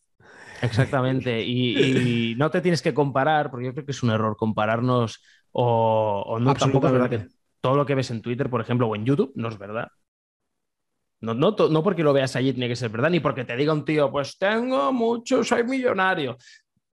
Exactamente, 0.60 1.40
y, 1.40 2.34
no 2.36 2.50
te 2.50 2.60
tienes 2.60 2.82
que 2.82 2.92
comparar, 2.92 3.48
porque 3.48 3.66
yo 3.66 3.72
creo 3.72 3.86
que 3.86 3.92
es 3.92 4.02
un 4.02 4.10
error 4.10 4.36
compararnos 4.36 5.22
o, 5.52 6.36
no, 6.40 6.54
tampoco 6.54 6.88
es 6.88 6.92
verdad 6.94 7.10
que 7.10 7.28
todo 7.60 7.76
lo 7.76 7.86
que 7.86 7.94
ves 7.94 8.10
en 8.10 8.22
Twitter, 8.22 8.50
por 8.50 8.60
ejemplo, 8.60 8.88
o 8.88 8.96
en 8.96 9.04
YouTube, 9.04 9.30
no 9.36 9.48
es 9.48 9.56
verdad. 9.56 9.86
No, 11.22 11.34
no, 11.34 11.82
porque 11.84 12.02
lo 12.02 12.12
veas 12.12 12.34
allí 12.34 12.52
tiene 12.52 12.68
que 12.68 12.74
ser 12.74 12.90
verdad, 12.90 13.08
ni 13.08 13.20
porque 13.20 13.44
te 13.44 13.56
diga 13.56 13.72
un 13.72 13.84
tío, 13.84 14.10
pues 14.10 14.36
tengo 14.38 14.92
mucho, 14.92 15.44
soy 15.44 15.62
millonario. 15.62 16.36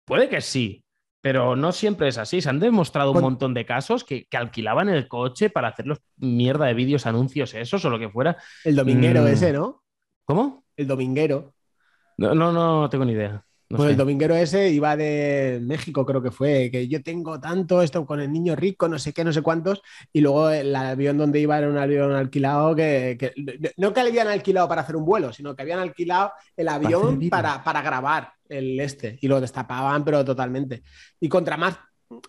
Puede 0.04 0.28
que 0.28 0.42
sí, 0.42 0.84
pero 1.22 1.56
no 1.56 1.72
siempre 1.72 2.10
es 2.10 2.18
así. 2.18 2.42
Se 2.42 2.50
han 2.50 2.60
demostrado 2.60 3.14
un 3.14 3.22
montón 3.22 3.54
de 3.54 3.66
casos 3.66 4.04
que, 4.04 4.28
alquilaban 4.34 4.90
el 4.90 5.08
coche 5.08 5.50
para 5.50 5.70
hacer 5.70 5.88
los 5.88 6.00
mierda 6.18 6.66
de 6.66 6.74
vídeos, 6.74 7.06
anuncios, 7.06 7.54
esos 7.54 7.84
o 7.86 7.90
lo 7.90 7.98
que 7.98 8.10
fuera. 8.10 8.36
El 8.66 8.76
dominguero 8.76 9.22
mm. 9.22 9.28
ese, 9.28 9.54
¿no? 9.54 9.84
¿Cómo? 10.26 10.66
El 10.76 10.88
dominguero. 10.88 11.54
No, 12.18 12.36
no, 12.36 12.52
no 12.52 12.90
tengo 12.90 13.06
ni 13.06 13.14
idea. 13.14 13.47
Pues 13.70 13.90
el 13.90 13.98
dominguero 13.98 14.34
ese 14.34 14.70
iba 14.70 14.96
de 14.96 15.60
México, 15.62 16.06
creo 16.06 16.22
que 16.22 16.32
fue, 16.32 16.70
que 16.72 16.88
yo 16.88 17.04
tengo 17.04 17.38
tanto 17.40 17.82
esto 17.82 18.06
con 18.06 18.22
el 18.22 18.32
niño 18.32 18.56
rico, 18.56 18.88
no 18.88 18.98
sé 18.98 19.12
qué, 19.12 19.26
no 19.26 19.34
sé 19.34 19.42
cuántos, 19.42 19.82
y 20.14 20.22
luego 20.22 20.50
el 20.50 20.74
avión 20.74 21.18
donde 21.18 21.42
iba 21.42 21.58
era 21.58 21.68
un 21.68 21.78
avión 21.78 22.14
alquilado 22.14 22.74
que, 22.76 23.18
no 23.76 23.94
que 23.94 24.00
habían 24.00 24.30
alquilado 24.30 24.70
para 24.70 24.82
hacer 24.82 24.96
un 24.96 25.04
vuelo, 25.04 25.34
sino 25.34 25.54
que 25.54 25.64
habían 25.64 25.80
alquilado 25.80 26.32
el 26.56 26.70
avión 26.70 27.20
para, 27.30 27.62
para 27.64 27.82
grabar 27.82 28.32
el 28.48 28.80
este 28.80 29.18
y 29.22 29.28
lo 29.28 29.42
destapaban, 29.42 30.06
pero 30.06 30.24
totalmente. 30.24 30.84
Y 31.20 31.28
contra 31.28 31.58
más 31.58 31.78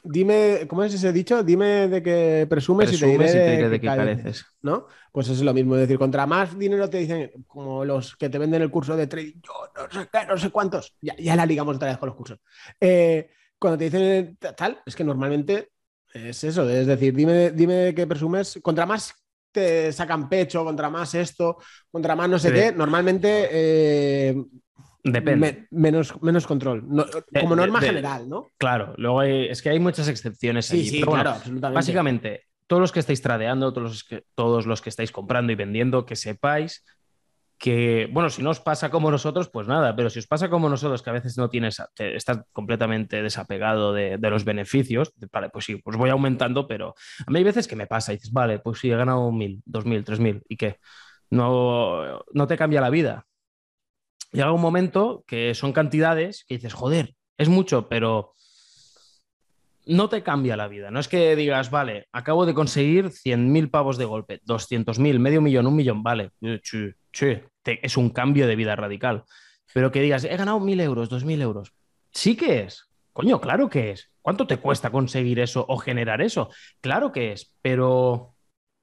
Dime, 0.03 0.66
¿cómo 0.68 0.83
es 0.83 0.95
ese 0.95 1.12
dicho? 1.12 1.43
Dime 1.43 1.89
de 1.89 2.03
qué 2.03 2.47
presumes, 2.49 2.93
y 2.93 2.99
te 2.99 3.07
diré, 3.07 3.68
de, 3.68 3.81
qué 3.81 3.87
careces. 3.87 4.45
¿No? 4.62 4.87
Pues 5.12 5.29
es 5.29 5.41
lo 5.41 5.55
mismo. 5.55 5.74
Es 5.74 5.83
decir, 5.83 5.99
contra 5.99 6.26
más 6.26 6.59
dinero 6.59 6.91
te 6.91 6.99
dicen, 6.99 7.31
como 7.47 7.85
los 7.85 8.16
que 8.16 8.29
te 8.29 8.39
venden 8.39 8.62
el 8.62 8.70
curso 8.70 8.97
de 8.97 9.07
trading, 9.07 9.41
yo 9.43 9.53
no 9.76 10.01
sé 10.01 10.09
qué, 10.11 10.26
no 10.26 10.37
sé 10.37 10.51
cuántos. 10.51 10.97
Ya, 11.01 11.14
ya 11.16 11.37
la 11.37 11.47
ligamos 11.47 11.76
otra 11.76 11.89
vez 11.89 11.99
con 11.99 12.09
los 12.09 12.16
cursos. 12.16 12.39
Eh, 12.81 13.31
cuando 13.59 13.79
te 13.79 13.85
dicen 13.85 14.39
tal, 14.57 14.81
es 14.85 14.97
que 14.97 15.05
normalmente 15.05 15.70
es 16.12 16.43
eso. 16.43 16.68
Es 16.68 16.87
decir, 16.87 17.14
dime, 17.14 17.53
dime 17.53 17.74
de 17.74 17.95
qué 17.95 18.07
presumes. 18.07 18.59
Contra 18.62 18.87
más 18.87 19.14
te 19.53 19.93
sacan 19.93 20.29
pecho, 20.29 20.64
contra 20.64 20.91
más 20.91 21.14
esto, 21.14 21.59
contra 21.91 22.14
más 22.16 22.29
no 22.29 22.39
sé 22.39 22.53
qué, 22.53 22.72
normalmente 22.72 23.49
eh, 23.51 24.45
Depende. 25.03 25.67
menos, 25.71 26.21
menos 26.23 26.47
control, 26.47 26.85
como 27.41 27.57
norma 27.57 27.81
general, 27.81 28.29
¿no? 28.29 28.51
Claro, 28.59 28.95
luego 28.97 29.23
es 29.23 29.63
que 29.63 29.71
hay 29.71 29.79
muchas 29.79 30.09
excepciones 30.09 30.67
sí, 30.67 31.01
claro, 31.03 31.31
absolutamente. 31.31 31.75
Básicamente, 31.77 32.45
todos 32.67 32.81
los 32.81 32.93
que 32.93 33.01
estáis 33.01 33.23
tradeando, 33.23 33.73
todos 33.73 33.91
los 33.91 34.05
que, 34.05 34.25
todos 34.35 34.67
los 34.67 34.83
que 34.83 34.91
estáis 34.91 35.13
comprando 35.13 35.53
y 35.53 35.57
vendiendo, 35.57 36.05
que 36.05 36.17
sepáis 36.17 36.85
que, 37.59 38.09
bueno, 38.13 38.31
si 38.31 38.41
no 38.41 38.51
os 38.51 38.61
pasa 38.61 38.89
como 38.89 39.11
nosotros, 39.11 39.51
pues 39.51 39.67
nada, 39.67 39.97
pero 39.97 40.11
si 40.11 40.21
os 40.21 40.29
pasa 40.29 40.49
como 40.49 40.69
nosotros, 40.69 41.03
que 41.03 41.11
a 41.11 41.15
veces 41.15 41.37
no 41.37 41.51
tienes, 41.51 41.83
estás 41.99 42.43
completamente 42.53 43.21
desapegado 43.21 43.93
de, 43.93 44.17
los 44.19 44.45
beneficios, 44.45 45.13
vale, 45.33 45.51
pues 45.51 45.65
sí, 45.65 45.77
pues 45.77 45.97
voy 45.97 46.11
aumentando, 46.11 46.69
pero 46.69 46.95
a 47.27 47.31
mí 47.31 47.39
hay 47.39 47.45
veces 47.45 47.67
que 47.67 47.75
me 47.75 47.89
pasa 47.89 48.13
y 48.13 48.17
dices, 48.17 48.33
vale, 48.33 48.61
pues 48.61 48.79
sí, 48.79 48.91
he 48.91 48.97
ganado 48.97 49.33
mil, 49.33 49.61
dos 49.67 49.85
mil, 49.85 50.05
tres 50.05 50.21
mil, 50.21 50.43
¿y 50.49 50.57
qué? 50.57 50.79
No, 51.31 52.23
no 52.33 52.47
te 52.47 52.57
cambia 52.57 52.81
la 52.81 52.91
vida 52.91 53.27
llega 54.33 54.53
un 54.53 54.61
momento 54.61 55.24
que 55.26 55.55
son 55.55 55.72
cantidades 55.72 56.45
que 56.47 56.55
dices, 56.55 56.74
joder, 56.74 57.14
es 57.37 57.49
mucho, 57.49 57.89
pero 57.89 58.35
no 59.87 60.09
te 60.09 60.22
cambia 60.22 60.57
la 60.57 60.68
vida. 60.68 60.91
No 60.91 61.01
es 61.01 61.09
que 61.09 61.35
digas, 61.35 61.70
vale, 61.70 62.09
acabo 62.12 62.47
de 62.47 62.55
conseguir 62.55 63.07
100.000 63.07 63.70
pavos 63.70 63.97
de 63.97 64.05
golpe, 64.05 64.41
200.000, 64.45 65.18
medio 65.18 65.41
millón, 65.41 65.66
un 65.66 65.76
millón, 65.76 66.03
vale, 66.03 66.31
es 66.43 67.97
un 67.97 68.11
cambio 68.11 68.47
de 68.47 68.57
vida 68.57 68.76
radical. 68.76 69.24
Pero 69.72 69.91
que 69.91 70.03
digas, 70.03 70.24
he 70.24 70.37
ganado 70.37 70.61
1.000 70.61 70.81
euros, 70.83 71.11
2.000 71.11 71.41
euros. 71.41 71.72
Sí 72.12 72.37
que 72.37 72.61
es. 72.61 72.89
Coño, 73.12 73.41
claro 73.41 73.68
que 73.68 73.91
es. 73.91 74.11
¿Cuánto 74.22 74.47
te 74.47 74.59
cuesta 74.59 74.91
conseguir 74.91 75.41
eso 75.41 75.64
o 75.68 75.79
generar 75.79 76.20
eso? 76.20 76.51
Claro 76.81 77.12
que 77.12 77.33
es, 77.33 77.55
pero... 77.62 78.35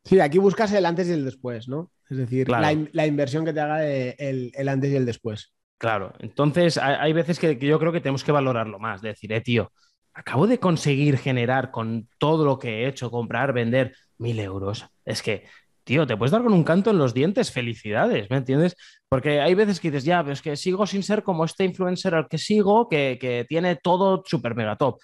Sí, 0.03 0.19
aquí 0.19 0.37
buscas 0.37 0.71
el 0.73 0.85
antes 0.85 1.07
y 1.07 1.13
el 1.13 1.25
después, 1.25 1.67
¿no? 1.67 1.91
Es 2.09 2.17
decir, 2.17 2.49
la, 2.49 3.05
inversión 3.07 3.45
que 3.45 3.53
te 3.53 3.59
haga 3.59 3.85
el, 3.85 4.51
antes 4.67 4.91
y 4.91 4.95
el 4.95 5.05
después. 5.05 5.53
Claro, 5.77 6.13
entonces 6.19 6.77
hay, 6.77 7.11
veces 7.13 7.39
que, 7.39 7.57
yo 7.57 7.79
creo 7.79 7.91
que 7.91 7.99
tenemos 7.99 8.23
que 8.23 8.31
valorarlo 8.31 8.79
más, 8.79 9.01
de 9.01 9.09
decir, 9.09 9.33
eh, 9.33 9.41
tío, 9.41 9.71
acabo 10.13 10.47
de 10.47 10.59
conseguir 10.59 11.17
generar 11.17 11.71
con 11.71 12.07
todo 12.17 12.45
lo 12.45 12.57
que 12.59 12.83
he 12.83 12.87
hecho, 12.87 13.11
comprar, 13.11 13.53
vender 13.53 13.93
mil 14.17 14.39
euros. 14.39 14.85
Es 15.03 15.21
que, 15.21 15.43
tío, 15.83 16.07
te 16.07 16.15
puedes 16.15 16.31
dar 16.31 16.43
con 16.43 16.53
un 16.53 16.63
canto 16.63 16.91
en 16.91 16.97
los 16.97 17.13
dientes, 17.13 17.51
felicidades, 17.51 18.29
¿me 18.29 18.37
entiendes? 18.37 18.77
Porque 19.09 19.41
hay 19.41 19.53
veces 19.53 19.79
que 19.79 19.91
dices, 19.91 20.05
ya, 20.05 20.21
pero 20.21 20.33
es 20.33 20.41
que 20.41 20.55
sigo 20.55 20.87
sin 20.87 21.03
ser 21.03 21.23
como 21.23 21.43
este 21.43 21.65
influencer 21.65 22.15
al 22.15 22.27
que 22.29 22.37
sigo, 22.37 22.87
que, 22.87 23.17
que 23.19 23.45
tiene 23.47 23.75
todo 23.75 24.23
súper 24.25 24.55
mega 24.55 24.77
top. 24.77 24.99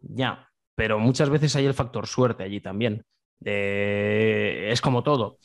Ya, 0.00 0.48
pero 0.74 0.98
muchas 0.98 1.30
veces 1.30 1.54
hay 1.56 1.66
el 1.66 1.74
factor 1.74 2.06
suerte 2.06 2.42
allí 2.42 2.60
también. 2.60 3.04
es 3.40 4.80
como 4.80 5.02
todo. 5.02 5.38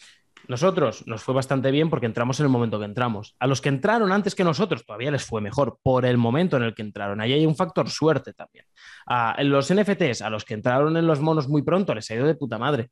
Nosotros 0.52 1.08
nos 1.08 1.24
fue 1.24 1.34
bastante 1.34 1.72
bien 1.72 1.90
porque 1.90 2.08
entramos 2.08 2.38
en 2.42 2.46
el 2.48 2.52
momento 2.52 2.78
que 2.78 2.84
entramos. 2.84 3.38
A 3.40 3.48
los 3.48 3.62
que 3.62 3.70
entraron 3.70 4.12
antes 4.12 4.36
que 4.36 4.44
nosotros 4.44 4.86
todavía 4.86 5.10
les 5.10 5.24
fue 5.24 5.40
mejor 5.40 5.80
por 5.82 6.06
el 6.06 6.18
momento 6.18 6.58
en 6.58 6.64
el 6.64 6.76
que 6.76 6.82
entraron. 6.82 7.22
Ahí 7.22 7.32
hay 7.32 7.46
un 7.46 7.56
factor 7.56 7.90
suerte 7.90 8.34
también. 8.34 8.66
A 9.06 9.42
los 9.44 9.74
NFTs, 9.74 10.22
a 10.22 10.30
los 10.30 10.44
que 10.44 10.56
entraron 10.56 10.98
en 10.98 11.08
los 11.08 11.22
monos 11.22 11.48
muy 11.48 11.62
pronto, 11.62 11.96
les 11.96 12.12
ha 12.12 12.16
ido 12.16 12.28
de 12.28 12.36
puta 12.36 12.58
madre. 12.58 12.90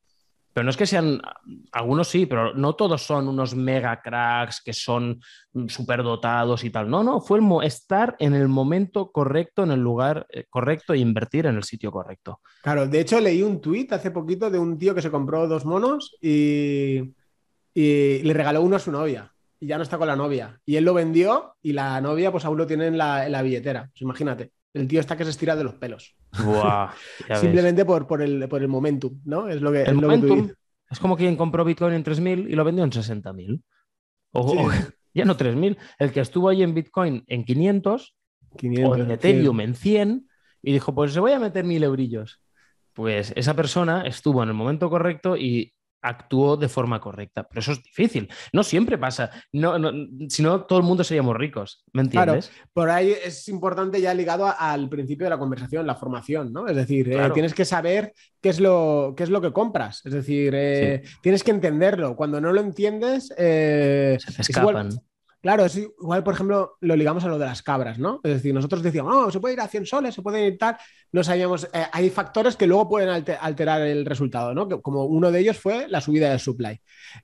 Pero 0.54 0.64
no 0.64 0.70
es 0.70 0.78
que 0.78 0.86
sean, 0.86 1.20
algunos 1.70 2.08
sí, 2.08 2.24
pero 2.24 2.54
no 2.54 2.76
todos 2.76 3.02
son 3.02 3.28
unos 3.28 3.54
mega 3.54 4.00
cracks 4.00 4.62
que 4.64 4.72
son 4.72 5.20
súper 5.68 6.02
dotados 6.02 6.64
y 6.64 6.70
tal. 6.70 6.88
No, 6.88 7.04
no, 7.04 7.20
fue 7.20 7.40
estar 7.62 8.16
en 8.20 8.32
el 8.32 8.48
momento 8.48 9.12
correcto, 9.12 9.64
en 9.64 9.72
el 9.72 9.80
lugar 9.80 10.26
eh, 10.30 10.46
correcto 10.48 10.94
e 10.94 10.98
invertir 10.98 11.44
en 11.44 11.56
el 11.56 11.64
sitio 11.64 11.92
correcto. 11.92 12.40
Claro, 12.62 12.88
de 12.88 13.00
hecho 13.00 13.20
leí 13.20 13.42
un 13.42 13.60
tuit 13.60 13.92
hace 13.92 14.10
poquito 14.10 14.48
de 14.48 14.58
un 14.58 14.78
tío 14.78 14.94
que 14.94 15.02
se 15.02 15.10
compró 15.10 15.46
dos 15.46 15.66
monos 15.66 16.16
y 16.22 17.12
y 17.74 18.18
le 18.22 18.32
regaló 18.32 18.62
uno 18.62 18.76
a 18.76 18.80
su 18.80 18.90
novia 18.90 19.32
y 19.60 19.66
ya 19.66 19.76
no 19.76 19.82
está 19.82 19.98
con 19.98 20.08
la 20.08 20.16
novia. 20.16 20.58
Y 20.64 20.76
él 20.76 20.84
lo 20.84 20.94
vendió 20.94 21.56
y 21.62 21.72
la 21.72 22.00
novia 22.00 22.32
pues 22.32 22.44
aún 22.44 22.58
lo 22.58 22.66
tiene 22.66 22.86
en 22.86 22.98
la, 22.98 23.42
billetera. 23.42 23.88
Pues 23.92 24.02
imagínate, 24.02 24.52
el 24.72 24.88
tío 24.88 25.00
está 25.00 25.16
que 25.16 25.24
se 25.24 25.30
estira 25.30 25.54
de 25.54 25.64
los 25.64 25.74
pelos. 25.74 26.16
Simplemente 27.40 27.84
por, 27.84 28.06
por, 28.06 28.22
el, 28.22 28.48
por 28.48 28.62
el 28.62 28.68
momentum, 28.68 29.20
¿no? 29.24 29.48
Es 29.48 29.60
lo 29.60 29.70
que, 29.70 29.82
el 29.82 29.94
momentum, 29.94 30.50
es 30.90 30.98
como 30.98 31.16
quien 31.16 31.36
compró 31.36 31.64
Bitcoin 31.64 31.94
en 31.94 32.04
3.000 32.04 32.50
y 32.50 32.54
lo 32.54 32.64
vendió 32.64 32.82
en 32.82 32.90
60.000. 32.90 33.62
O, 34.32 34.70
ya 35.14 35.24
no 35.24 35.36
3.000. 35.36 35.76
El 35.98 36.12
que 36.12 36.20
estuvo 36.20 36.48
ahí 36.48 36.62
en 36.62 36.74
Bitcoin 36.74 37.22
en 37.26 37.44
500, 37.44 38.16
500 38.56 38.90
o 38.90 39.02
en 39.02 39.10
Ethereum 39.10 39.60
en 39.60 39.74
100 39.74 40.28
y 40.62 40.72
dijo, 40.72 40.94
pues 40.94 41.12
se 41.12 41.20
voy 41.20 41.32
a 41.32 41.38
meter 41.38 41.64
mil 41.64 41.82
eurillos. 41.84 42.42
Pues 42.92 43.32
esa 43.36 43.54
persona 43.54 44.02
estuvo 44.02 44.42
en 44.42 44.48
el 44.48 44.54
momento 44.54 44.90
correcto 44.90 45.36
y 45.36 45.72
actuó 46.02 46.56
de 46.56 46.68
forma 46.68 47.00
correcta. 47.00 47.46
Pero 47.48 47.60
eso 47.60 47.72
es 47.72 47.82
difícil. 47.82 48.28
No 48.52 48.62
siempre 48.62 48.98
pasa. 48.98 49.30
No, 49.52 49.76
si 50.28 50.42
no, 50.42 50.64
todo 50.64 50.78
el 50.78 50.84
mundo 50.84 51.04
seríamos 51.04 51.36
ricos. 51.36 51.84
¿Me 51.92 52.02
entiendes? 52.02 52.48
Claro, 52.48 52.68
por 52.72 52.90
ahí 52.90 53.14
es 53.24 53.48
importante 53.48 54.00
ya 54.00 54.14
ligado 54.14 54.52
al 54.56 54.88
principio 54.88 55.26
de 55.26 55.30
la 55.30 55.38
conversación, 55.38 55.86
la 55.86 55.94
formación, 55.94 56.52
¿no? 56.52 56.66
Es 56.66 56.76
decir, 56.76 57.12
eh, 57.12 57.30
tienes 57.34 57.54
que 57.54 57.64
saber 57.64 58.12
qué 58.40 58.48
es 58.48 58.60
lo, 58.60 59.14
qué 59.16 59.24
es 59.24 59.30
lo 59.30 59.40
que 59.40 59.52
compras. 59.52 60.02
Es 60.04 60.12
decir, 60.12 60.52
eh, 60.56 61.02
tienes 61.22 61.44
que 61.44 61.50
entenderlo. 61.50 62.16
Cuando 62.16 62.40
no 62.40 62.52
lo 62.52 62.60
entiendes, 62.60 63.32
eh, 63.36 64.18
se 64.18 64.42
escapan. 64.42 64.90
Claro, 65.40 65.64
es 65.64 65.76
igual, 65.76 66.22
por 66.22 66.34
ejemplo, 66.34 66.76
lo 66.80 66.96
ligamos 66.96 67.24
a 67.24 67.28
lo 67.28 67.38
de 67.38 67.46
las 67.46 67.62
cabras, 67.62 67.98
¿no? 67.98 68.20
Es 68.22 68.34
decir, 68.34 68.52
nosotros 68.52 68.82
decíamos, 68.82 69.12
no, 69.12 69.30
se 69.30 69.40
puede 69.40 69.54
ir 69.54 69.60
a 69.60 69.68
100 69.68 69.86
soles, 69.86 70.14
se 70.14 70.22
puede 70.22 70.46
ir 70.46 70.58
tal. 70.58 70.76
No 71.12 71.24
sabíamos, 71.24 71.64
eh, 71.72 71.86
hay 71.92 72.10
factores 72.10 72.56
que 72.56 72.66
luego 72.66 72.88
pueden 72.88 73.08
alterar 73.08 73.80
el 73.82 74.04
resultado, 74.04 74.54
¿no? 74.54 74.68
como 74.82 75.04
uno 75.04 75.32
de 75.32 75.40
ellos 75.40 75.58
fue 75.58 75.88
la 75.88 76.00
subida 76.00 76.30
del 76.30 76.40
supply. 76.40 76.78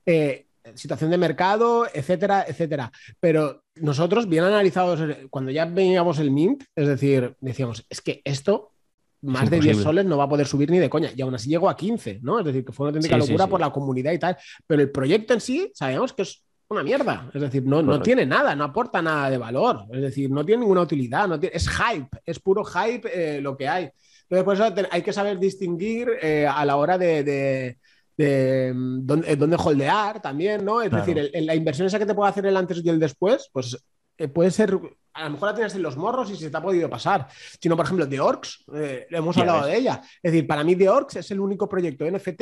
Eh, 0.05 0.47
situación 0.73 1.11
de 1.11 1.17
mercado, 1.17 1.87
etcétera, 1.93 2.45
etcétera. 2.47 2.91
Pero 3.19 3.63
nosotros, 3.75 4.27
bien 4.27 4.43
analizados, 4.43 4.99
cuando 5.29 5.51
ya 5.51 5.65
veníamos 5.65 6.19
el 6.19 6.31
Mint, 6.31 6.63
es 6.75 6.87
decir, 6.87 7.35
decíamos, 7.39 7.85
es 7.89 8.01
que 8.01 8.21
esto 8.25 8.73
más 9.21 9.49
de 9.49 9.59
10 9.59 9.77
soles 9.77 10.05
no 10.05 10.17
va 10.17 10.25
a 10.25 10.29
poder 10.29 10.45
subir 10.47 10.69
ni 10.69 10.79
de 10.79 10.89
coña. 10.89 11.11
Y 11.15 11.21
aún 11.21 11.33
así 11.33 11.49
llegó 11.49 11.69
a 11.69 11.75
15, 11.75 12.19
¿no? 12.21 12.39
Es 12.39 12.45
decir, 12.45 12.63
que 12.63 12.71
fue 12.71 12.85
una 12.85 12.89
auténtica 12.89 13.17
locura 13.17 13.47
por 13.47 13.59
la 13.59 13.71
comunidad 13.71 14.11
y 14.11 14.19
tal. 14.19 14.37
Pero 14.65 14.81
el 14.81 14.91
proyecto 14.91 15.33
en 15.33 15.41
sí, 15.41 15.71
sabemos 15.73 16.13
que 16.13 16.21
es 16.23 16.43
una 16.69 16.83
mierda. 16.83 17.29
Es 17.33 17.41
decir, 17.41 17.63
no, 17.65 17.81
no 17.81 18.01
tiene 18.01 18.25
nada, 18.25 18.55
no 18.55 18.65
aporta 18.65 19.01
nada 19.01 19.29
de 19.29 19.37
valor. 19.37 19.85
Es 19.91 20.01
decir, 20.01 20.29
no 20.29 20.45
tiene 20.45 20.61
ninguna 20.61 20.81
utilidad. 20.81 21.27
No 21.27 21.39
tiene, 21.39 21.55
es 21.55 21.69
hype, 21.69 22.09
es 22.25 22.39
puro 22.39 22.63
hype 22.63 23.09
eh, 23.13 23.41
lo 23.41 23.55
que 23.55 23.67
hay. 23.67 23.89
Entonces, 24.23 24.43
por 24.43 24.53
eso 24.55 24.87
hay 24.91 25.01
que 25.01 25.13
saber 25.13 25.39
distinguir 25.39 26.09
eh, 26.21 26.45
a 26.45 26.65
la 26.65 26.75
hora 26.75 26.97
de, 26.97 27.77
de, 28.17 28.73
mm, 28.73 29.05
dónde, 29.05 29.55
holdear 29.57 30.21
también, 30.21 30.65
¿no? 30.65 30.81
Es 30.81 30.91
decir, 30.91 31.31
la 31.33 31.55
inversión 31.55 31.87
esa 31.87 31.99
que 31.99 32.05
te 32.05 32.13
puede 32.13 32.29
hacer 32.29 32.45
el 32.45 32.57
antes 32.57 32.81
y 32.83 32.89
el 32.89 32.99
después, 32.99 33.49
pues 33.53 33.77
eh, 34.17 34.27
puede 34.27 34.51
ser, 34.51 34.77
a 35.13 35.23
lo 35.25 35.29
mejor 35.29 35.49
la 35.49 35.55
tienes 35.55 35.75
en 35.75 35.83
los 35.83 35.95
morros 35.95 36.29
y 36.29 36.35
se 36.35 36.49
te 36.49 36.57
ha 36.57 36.61
podido 36.61 36.89
pasar. 36.89 37.27
Sino, 37.61 37.77
por 37.77 37.85
ejemplo, 37.85 38.09
The 38.09 38.19
Orcs, 38.19 38.65
hemos 39.09 39.37
hablado 39.37 39.65
de 39.67 39.77
ella. 39.77 40.01
Es 40.21 40.33
decir, 40.33 40.45
para 40.45 40.65
mí 40.65 40.75
The 40.75 40.89
Orcs 40.89 41.15
es 41.17 41.31
el 41.31 41.39
único 41.39 41.69
proyecto 41.69 42.05
NFT 42.05 42.41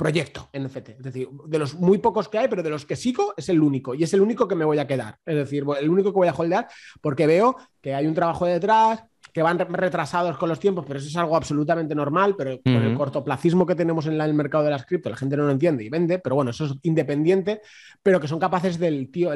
proyecto 0.00 0.48
NFT. 0.54 0.88
Es 0.88 1.02
decir, 1.02 1.28
de 1.28 1.58
los 1.58 1.74
muy 1.74 1.98
pocos 1.98 2.30
que 2.30 2.38
hay, 2.38 2.48
pero 2.48 2.62
de 2.62 2.70
los 2.70 2.86
que 2.86 2.96
sigo 2.96 3.34
es 3.36 3.50
el 3.50 3.60
único. 3.60 3.94
Y 3.94 4.02
es 4.02 4.14
el 4.14 4.22
único 4.22 4.48
que 4.48 4.54
me 4.54 4.64
voy 4.64 4.78
a 4.78 4.86
quedar. 4.86 5.18
Es 5.26 5.34
decir, 5.34 5.62
el 5.78 5.90
único 5.90 6.10
que 6.10 6.16
voy 6.16 6.28
a 6.28 6.32
holdear 6.32 6.68
porque 7.02 7.26
veo 7.26 7.54
que 7.82 7.94
hay 7.94 8.06
un 8.06 8.14
trabajo 8.14 8.46
detrás, 8.46 9.04
que 9.32 9.42
van 9.42 9.58
retrasados 9.58 10.36
con 10.36 10.48
los 10.48 10.60
tiempos, 10.60 10.84
pero 10.86 10.98
eso 10.98 11.08
es 11.08 11.16
algo 11.16 11.36
absolutamente 11.36 11.94
normal, 11.94 12.34
pero 12.36 12.60
con 12.62 12.74
el 12.74 12.94
cortoplacismo 12.94 13.66
que 13.66 13.74
tenemos 13.74 14.06
en 14.06 14.20
el 14.20 14.34
mercado 14.34 14.64
de 14.64 14.70
las 14.70 14.86
cripto, 14.86 15.10
la 15.10 15.16
gente 15.16 15.36
no 15.36 15.44
lo 15.44 15.50
entiende 15.50 15.84
y 15.84 15.88
vende, 15.88 16.18
pero 16.18 16.36
bueno, 16.36 16.50
eso 16.50 16.64
es 16.64 16.72
independiente, 16.82 17.60
pero 18.02 18.20
que 18.20 18.28
son 18.28 18.38
capaces 18.38 18.78
del 18.78 19.10
tío, 19.10 19.30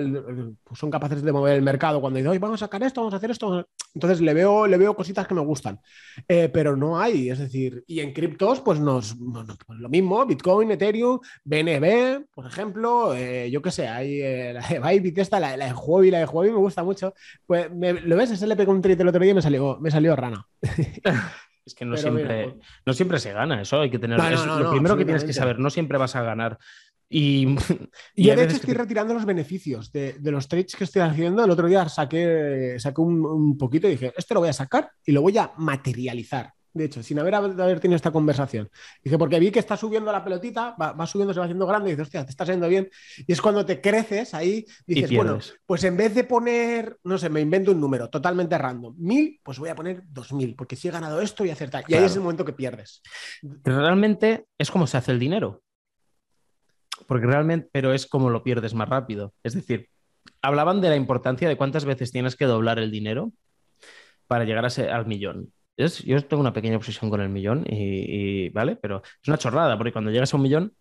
pues 0.64 0.78
son 0.78 0.90
capaces 0.90 1.22
de 1.22 1.32
mover 1.32 1.56
el 1.56 1.62
mercado 1.62 2.00
cuando 2.00 2.18
dicen, 2.18 2.40
vamos 2.40 2.62
a 2.62 2.66
sacar 2.66 2.82
esto, 2.82 3.00
vamos 3.00 3.14
a 3.14 3.18
hacer 3.18 3.30
esto. 3.30 3.66
Entonces 3.94 4.20
le 4.20 4.34
veo, 4.34 4.66
le 4.66 4.76
veo 4.76 4.96
cositas 4.96 5.26
que 5.26 5.34
me 5.34 5.40
gustan, 5.40 5.80
eh, 6.26 6.48
pero 6.52 6.76
no 6.76 6.98
hay, 6.98 7.30
es 7.30 7.38
decir, 7.38 7.84
y 7.86 8.00
en 8.00 8.12
criptos, 8.12 8.60
pues 8.60 8.80
nos, 8.80 9.16
lo 9.68 9.88
mismo, 9.88 10.24
Bitcoin, 10.26 10.70
Ethereum, 10.70 11.20
BNB, 11.44 12.24
por 12.34 12.46
ejemplo, 12.46 13.14
eh, 13.14 13.50
yo 13.50 13.62
qué 13.62 13.70
sé, 13.70 13.88
hay 13.88 14.20
eh, 14.20 14.52
la 14.52 14.66
de 14.66 14.80
Bybit, 14.80 15.18
esta, 15.18 15.38
la, 15.38 15.56
la 15.56 15.66
de 15.66 15.72
Huobi, 15.72 16.10
la 16.10 16.18
de 16.18 16.26
Huobi 16.26 16.50
me 16.50 16.56
gusta 16.56 16.82
mucho. 16.82 17.14
Pues 17.46 17.68
lo 17.70 18.16
ves, 18.16 18.30
ese 18.30 18.46
le 18.46 18.56
pegó 18.56 18.72
un 18.72 18.82
trite 18.82 19.02
el 19.02 19.08
otro 19.08 19.20
día 19.20 19.32
y 19.32 19.34
me 19.34 19.42
salió 19.42 19.78
me 19.84 19.90
salió 19.90 20.16
rana. 20.16 20.46
Es 21.66 21.74
que 21.74 21.86
no 21.86 21.96
siempre, 21.96 22.44
pues 22.44 22.66
no 22.84 22.92
siempre 22.92 23.18
se 23.18 23.32
gana, 23.32 23.62
eso 23.62 23.80
hay 23.80 23.88
que 23.88 23.98
tener. 23.98 24.18
lo 24.18 24.70
primero 24.70 24.98
que 24.98 25.06
tienes 25.06 25.24
que 25.24 25.32
saber, 25.32 25.58
no 25.58 25.70
siempre 25.70 25.96
vas 25.96 26.14
a 26.14 26.20
ganar. 26.20 26.58
Y, 27.08 27.56
y, 28.14 28.28
de 28.36 28.44
hecho 28.44 28.56
estoy 28.56 28.74
retirando 28.74 29.14
los 29.14 29.24
beneficios 29.24 29.90
de, 29.90 30.14
los 30.24 30.46
trades 30.46 30.76
que 30.76 30.84
estoy 30.84 31.00
haciendo. 31.00 31.42
El 31.42 31.50
otro 31.50 31.66
día 31.66 31.88
saqué, 31.88 32.76
saqué 32.78 33.00
un, 33.00 33.24
un, 33.24 33.56
poquito 33.56 33.86
y 33.86 33.92
dije, 33.92 34.12
este 34.14 34.34
lo 34.34 34.40
voy 34.40 34.50
a 34.50 34.52
sacar 34.52 34.90
y 35.06 35.12
lo 35.12 35.22
voy 35.22 35.38
a 35.38 35.52
materializar 35.56 36.52
de 36.74 36.86
hecho, 36.86 37.02
sin 37.04 37.20
haber, 37.20 37.36
haber 37.36 37.78
tenido 37.78 37.94
esta 37.94 38.10
conversación. 38.10 38.68
Dice, 39.02 39.16
porque 39.16 39.38
vi 39.38 39.52
que 39.52 39.60
está 39.60 39.76
subiendo 39.76 40.10
la 40.10 40.24
pelotita, 40.24 40.74
va, 40.74 41.06
subiendo, 41.06 41.32
se 41.32 41.38
va 41.38 41.46
haciendo 41.46 41.66
grande, 41.66 41.88
y 41.88 41.92
dices, 41.92 42.08
hostia, 42.08 42.24
te 42.24 42.30
está 42.30 42.44
yendo 42.44 42.68
bien. 42.68 42.90
Y 43.26 43.32
es 43.32 43.40
cuando 43.40 43.64
te 43.64 43.80
creces 43.80 44.34
ahí, 44.34 44.66
dices, 44.84 45.14
bueno, 45.14 45.38
pues 45.64 45.84
en 45.84 45.96
vez 45.96 46.14
de 46.14 46.24
poner, 46.24 46.98
no 47.04 47.16
sé, 47.16 47.30
me 47.30 47.40
invento 47.40 47.70
un 47.70 47.80
número 47.80 48.10
totalmente 48.10 48.58
random, 48.58 48.94
mil, 48.98 49.40
pues 49.42 49.60
voy 49.60 49.68
a 49.68 49.76
poner 49.76 50.02
dos 50.08 50.32
mil, 50.32 50.56
porque 50.56 50.74
si 50.74 50.88
he 50.88 50.90
ganado 50.90 51.20
esto 51.20 51.44
y 51.44 51.50
acertar. 51.50 51.84
Y 51.86 51.94
ahí 51.94 52.04
es 52.04 52.16
el 52.16 52.22
momento 52.22 52.44
que 52.44 52.52
pierdes. 52.52 53.00
Realmente 53.42 54.46
es 54.58 54.70
como 54.70 54.88
se 54.88 54.96
hace 54.96 55.12
el 55.12 55.20
dinero. 55.20 55.62
Porque 57.06 57.26
realmente, 57.26 57.68
pero 57.72 57.92
es 57.92 58.06
como 58.06 58.30
lo 58.30 58.42
pierdes 58.42 58.74
más 58.74 58.88
rápido. 58.88 59.32
Es 59.44 59.54
decir, 59.54 59.90
hablaban 60.42 60.80
de 60.80 60.88
la 60.88 60.96
importancia 60.96 61.48
de 61.48 61.56
cuántas 61.56 61.84
veces 61.84 62.10
tienes 62.10 62.34
que 62.34 62.46
doblar 62.46 62.78
el 62.78 62.90
dinero 62.90 63.32
para 64.26 64.44
llegar 64.44 64.64
a 64.64 64.94
al 64.94 65.06
millón 65.06 65.52
yo 65.76 66.24
tengo 66.26 66.40
una 66.40 66.52
pequeña 66.52 66.76
obsesión 66.76 67.10
con 67.10 67.20
el 67.20 67.28
millón 67.28 67.64
y, 67.68 68.48
¿vale? 68.50 68.76
Pero 68.76 69.02
es 69.04 69.28
una 69.28 69.38
chorrada, 69.38 69.76
porque 69.76 69.92
cuando 69.92 70.10
llegas 70.10 70.32
a 70.32 70.36
un 70.36 70.42
millón, 70.42 70.72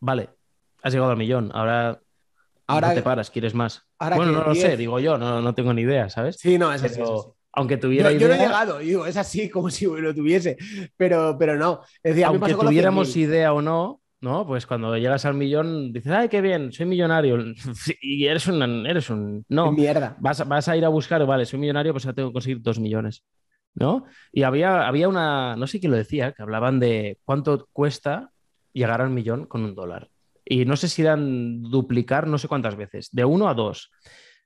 vale, 0.00 0.30
has 0.82 0.92
llegado 0.92 1.10
al 1.10 1.16
millón, 1.16 1.50
ahora, 1.54 2.00
ahora 2.66 2.88
no 2.88 2.94
te 2.94 3.02
paras, 3.02 3.30
quieres 3.30 3.54
más. 3.54 3.86
bueno, 3.98 4.32
no 4.32 4.44
lo 4.44 4.54
sé, 4.54 4.76
digo 4.76 5.00
yo, 5.00 5.18
no, 5.18 5.40
no, 5.40 5.54
tengo 5.54 5.72
ni 5.72 5.82
idea, 5.82 6.08
¿sabes? 6.08 6.36
Sí, 6.38 6.58
no, 6.58 6.72
es 6.72 6.82
así. 6.82 7.00
Aunque 7.56 7.76
tuviera 7.76 8.10
yo, 8.10 8.18
yo 8.18 8.28
no 8.28 8.34
he 8.34 8.38
llegado, 8.38 8.78
digo, 8.78 9.06
es 9.06 9.16
así 9.16 9.48
como 9.48 9.70
si 9.70 9.86
lo 9.86 10.12
tuviese, 10.12 10.56
pero, 10.96 11.36
pero 11.38 11.56
no. 11.56 11.82
Es 12.02 12.14
decir, 12.14 12.24
aunque 12.24 12.54
tuviéramos 12.54 13.16
idea 13.16 13.52
o 13.52 13.62
no, 13.62 14.00
¿no? 14.20 14.44
Pues 14.46 14.66
cuando 14.66 14.96
llegas 14.96 15.24
al 15.24 15.34
millón, 15.34 15.92
dices, 15.92 16.10
ay, 16.10 16.28
qué 16.28 16.40
bien, 16.40 16.72
soy 16.72 16.86
millonario. 16.86 17.38
y 18.00 18.26
eres 18.26 18.48
un, 18.48 18.86
eres 18.86 19.08
un, 19.10 19.44
no, 19.48 19.70
mierda. 19.70 20.16
Vas, 20.18 20.46
vas 20.48 20.68
a 20.68 20.76
ir 20.76 20.84
a 20.84 20.88
buscar, 20.88 21.24
vale, 21.26 21.44
soy 21.44 21.60
millonario, 21.60 21.92
pues 21.92 22.06
ahora 22.06 22.16
tengo 22.16 22.30
que 22.30 22.34
conseguir 22.34 22.60
dos 22.60 22.80
millones. 22.80 23.22
¿No? 23.74 24.06
Y 24.32 24.42
había, 24.42 24.86
había 24.86 25.08
una, 25.08 25.56
no 25.56 25.66
sé 25.66 25.80
quién 25.80 25.92
lo 25.92 25.98
decía, 25.98 26.32
que 26.32 26.42
hablaban 26.42 26.80
de 26.80 27.18
cuánto 27.24 27.68
cuesta 27.72 28.30
llegar 28.72 29.00
al 29.00 29.10
millón 29.10 29.46
con 29.46 29.64
un 29.64 29.74
dólar. 29.74 30.08
Y 30.44 30.64
no 30.64 30.76
sé 30.76 30.88
si 30.88 31.02
dan 31.02 31.62
duplicar 31.62 32.26
no 32.26 32.38
sé 32.38 32.48
cuántas 32.48 32.76
veces, 32.76 33.08
de 33.12 33.24
uno 33.24 33.48
a 33.48 33.54
dos. 33.54 33.90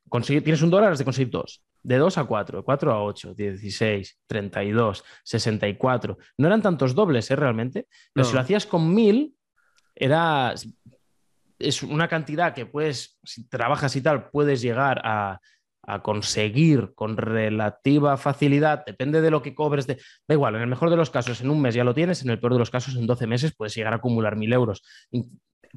Conseguir, 0.08 0.42
tienes 0.44 0.62
un 0.62 0.70
dólar, 0.70 0.92
has 0.92 0.98
de 0.98 1.04
conseguir 1.04 1.30
dos. 1.30 1.62
De 1.82 1.96
dos 1.96 2.18
a 2.18 2.24
cuatro, 2.24 2.64
cuatro 2.64 2.92
a 2.92 3.02
ocho, 3.02 3.34
dieciséis, 3.34 4.18
treinta 4.26 4.64
y 4.64 4.72
dos, 4.72 5.04
sesenta 5.22 5.68
y 5.68 5.76
cuatro. 5.76 6.18
No 6.36 6.46
eran 6.46 6.62
tantos 6.62 6.94
dobles, 6.94 7.30
¿eh? 7.30 7.36
Realmente. 7.36 7.86
Pero 8.12 8.24
si 8.24 8.34
lo 8.34 8.40
hacías 8.40 8.66
con 8.66 8.94
mil, 8.94 9.34
era... 9.94 10.54
Es 11.58 11.82
una 11.82 12.06
cantidad 12.06 12.54
que 12.54 12.66
puedes, 12.66 13.18
si 13.24 13.48
trabajas 13.48 13.94
y 13.96 14.00
tal, 14.00 14.30
puedes 14.30 14.62
llegar 14.62 15.00
a 15.04 15.40
a 15.82 16.02
conseguir 16.02 16.92
con 16.94 17.16
relativa 17.16 18.16
facilidad, 18.16 18.84
depende 18.84 19.20
de 19.20 19.30
lo 19.30 19.42
que 19.42 19.54
cobres, 19.54 19.86
de... 19.86 19.96
da 20.26 20.34
igual, 20.34 20.54
en 20.56 20.62
el 20.62 20.68
mejor 20.68 20.90
de 20.90 20.96
los 20.96 21.10
casos 21.10 21.40
en 21.40 21.50
un 21.50 21.60
mes 21.60 21.74
ya 21.74 21.84
lo 21.84 21.94
tienes, 21.94 22.22
en 22.22 22.30
el 22.30 22.38
peor 22.38 22.52
de 22.52 22.58
los 22.58 22.70
casos 22.70 22.96
en 22.96 23.06
12 23.06 23.26
meses 23.26 23.54
puedes 23.56 23.74
llegar 23.74 23.92
a 23.92 23.96
acumular 23.96 24.36
mil 24.36 24.52
euros. 24.52 24.82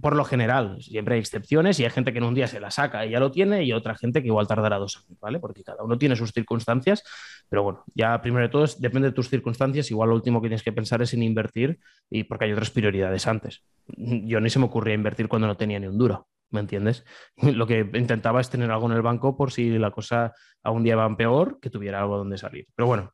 Por 0.02 0.16
lo 0.16 0.24
general, 0.24 0.82
siempre 0.82 1.16
hay 1.16 1.20
excepciones 1.20 1.80
y 1.80 1.84
hay 1.84 1.89
gente 1.89 2.14
que 2.14 2.20
en 2.20 2.24
un 2.24 2.34
día 2.34 2.47
se 2.47 2.60
la 2.62 2.72
saca 2.72 3.06
y 3.06 3.12
ya 3.12 3.20
lo 3.20 3.30
tiene 3.30 3.64
y 3.64 3.74
otra 3.74 3.95
gente 3.95 4.22
que 4.22 4.28
igual 4.28 4.47
tardará 4.47 4.78
dos 4.78 4.97
años, 4.97 5.20
¿vale? 5.20 5.39
Porque 5.39 5.64
cada 5.64 5.84
uno 5.84 5.97
tiene 5.97 6.16
sus 6.16 6.32
circunstancias, 6.32 7.04
pero 7.49 7.64
bueno, 7.64 7.84
ya 7.93 8.22
primero 8.22 8.43
de 8.43 8.49
todo 8.49 8.66
depende 8.80 9.10
de 9.10 9.14
tus 9.14 9.30
circunstancias, 9.30 9.91
igual 9.91 10.10
lo 10.10 10.16
último 10.16 10.41
que 10.41 10.47
tienes 10.47 10.64
que 10.64 10.72
pensar 10.72 11.02
es 11.02 11.14
en 11.14 11.24
invertir 11.24 11.80
y 12.10 12.24
porque 12.24 12.45
hay 12.45 12.54
otras 12.54 12.72
prioridades 12.72 13.28
antes. 13.28 13.64
Yo 13.88 14.39
ni 14.39 14.49
se 14.49 14.60
me 14.60 14.66
ocurría 14.66 14.93
invertir 14.93 15.28
cuando 15.28 15.47
no 15.47 15.58
tenía 15.58 15.80
ni 15.80 15.88
un 15.88 15.97
duro. 15.97 16.28
¿Me 16.52 16.60
entiendes? 16.60 17.04
Lo 17.41 17.66
que 17.66 17.89
intentaba 17.93 18.41
es 18.41 18.49
tener 18.49 18.72
algo 18.72 18.86
en 18.88 18.93
el 18.93 19.02
banco 19.02 19.36
por 19.36 19.52
si 19.52 19.78
la 19.78 19.91
cosa 19.91 20.34
a 20.64 20.72
un 20.72 20.84
día 20.84 20.95
va 20.95 21.18
peor, 21.18 21.60
que 21.60 21.70
tuviera 21.70 21.99
algo 22.02 22.18
donde 22.18 22.38
salir. 22.38 22.68
Pero 22.76 22.88
bueno, 22.88 23.14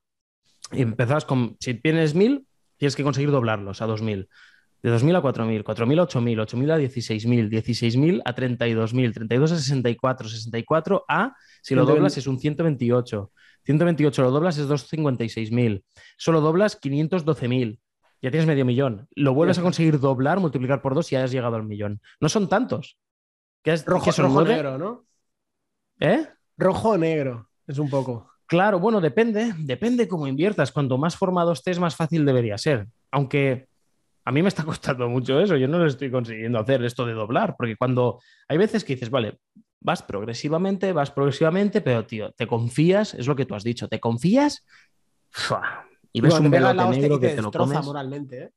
empezás 0.71 1.25
con, 1.25 1.55
si 1.59 1.75
tienes 1.75 2.15
mil, 2.15 2.47
tienes 2.77 2.95
que 2.95 3.03
conseguir 3.03 3.31
doblarlos 3.31 3.81
a 3.81 3.85
dos 3.85 4.01
mil. 4.01 4.27
De 4.83 4.91
2.000 4.91 5.15
a 5.15 5.21
4.000, 5.23 5.63
4.000 5.63 5.99
a 5.99 6.07
8.000, 6.07 6.45
8.000 6.45 6.71
a 6.71 6.77
16.000, 6.77 7.49
16.000 7.49 8.21
a 8.23 8.35
32.000, 8.35 9.13
32 9.13 9.51
a 9.51 9.57
64, 9.57 10.29
64 10.29 11.05
a, 11.07 11.35
si 11.63 11.73
lo 11.73 11.83
doblas 11.83 12.15
es 12.17 12.27
un 12.27 12.39
128, 12.39 13.31
128 13.65 14.21
lo 14.21 14.31
doblas 14.31 14.59
es 14.59 14.69
256.000, 14.69 15.83
solo 16.15 16.41
doblas 16.41 16.79
512.000, 16.79 17.79
ya 18.21 18.31
tienes 18.31 18.47
medio 18.47 18.65
millón. 18.65 19.07
Lo 19.15 19.33
vuelves 19.33 19.59
a 19.59 19.61
conseguir 19.61 19.99
doblar, 19.99 20.39
multiplicar 20.39 20.81
por 20.81 20.95
dos 20.95 21.11
y 21.11 21.15
ya 21.15 21.23
has 21.23 21.31
llegado 21.31 21.55
al 21.55 21.63
millón. 21.63 22.01
No 22.19 22.29
son 22.29 22.49
tantos. 22.49 22.97
¿Qué 23.67 23.73
es 23.73 23.85
rojo, 23.85 24.09
rojo 24.17 24.45
negro, 24.45 24.77
¿no? 24.77 25.05
¿Eh? 25.99 26.25
Rojo 26.55 26.91
o 26.91 26.97
negro, 26.97 27.49
es 27.67 27.77
un 27.79 27.89
poco. 27.89 28.29
Claro, 28.45 28.79
bueno, 28.79 29.01
depende, 29.01 29.53
depende 29.57 30.07
cómo 30.07 30.25
inviertas. 30.25 30.71
Cuanto 30.71 30.97
más 30.97 31.17
formado 31.17 31.51
estés, 31.51 31.77
más 31.77 31.93
fácil 31.93 32.25
debería 32.25 32.57
ser. 32.57 32.87
Aunque 33.11 33.67
a 34.23 34.31
mí 34.31 34.41
me 34.41 34.47
está 34.47 34.63
costando 34.63 35.09
mucho 35.09 35.41
eso, 35.41 35.57
yo 35.57 35.67
no 35.67 35.79
lo 35.79 35.85
estoy 35.85 36.09
consiguiendo 36.09 36.59
hacer 36.59 36.81
esto 36.85 37.05
de 37.05 37.11
doblar, 37.11 37.57
porque 37.57 37.75
cuando 37.75 38.21
hay 38.47 38.57
veces 38.57 38.85
que 38.85 38.93
dices, 38.93 39.09
vale, 39.09 39.37
vas 39.81 40.01
progresivamente, 40.01 40.93
vas 40.93 41.11
progresivamente, 41.11 41.81
pero 41.81 42.05
tío, 42.05 42.31
te 42.31 42.47
confías, 42.47 43.15
es 43.15 43.27
lo 43.27 43.35
que 43.35 43.45
tú 43.45 43.53
has 43.53 43.65
dicho, 43.65 43.89
te 43.89 43.99
confías 43.99 44.65
y 46.13 46.21
ves 46.21 46.39
un 46.39 46.49
velote 46.49 46.85
negro 46.85 47.19
que 47.19 47.35
te, 47.35 47.41
lo 47.41 47.51
comes. 47.51 47.83
moralmente, 47.83 48.43
¿eh? 48.43 48.51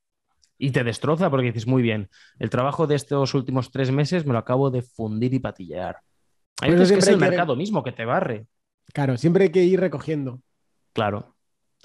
Y 0.62 0.72
te 0.72 0.84
destroza 0.84 1.30
porque 1.30 1.46
dices, 1.46 1.66
muy 1.66 1.80
bien, 1.80 2.11
el 2.38 2.50
trabajo 2.50 2.86
de 2.86 2.94
estos 2.94 3.32
últimos 3.32 3.70
tres 3.70 3.90
meses 3.90 4.26
me 4.26 4.34
lo 4.34 4.38
acabo 4.38 4.70
de 4.70 4.82
fundir 4.82 5.32
y 5.32 5.38
patillear. 5.38 6.00
Hay 6.61 6.72
veces 6.72 6.92
que 6.92 6.98
es 6.98 7.08
el 7.08 7.16
mercado 7.16 7.56
mismo 7.56 7.82
que 7.82 7.92
te 7.92 8.04
barre. 8.04 8.46
Claro, 8.92 9.16
siempre 9.16 9.44
hay 9.44 9.50
que 9.50 9.64
ir 9.64 9.80
recogiendo. 9.80 10.42
Claro. 10.92 11.34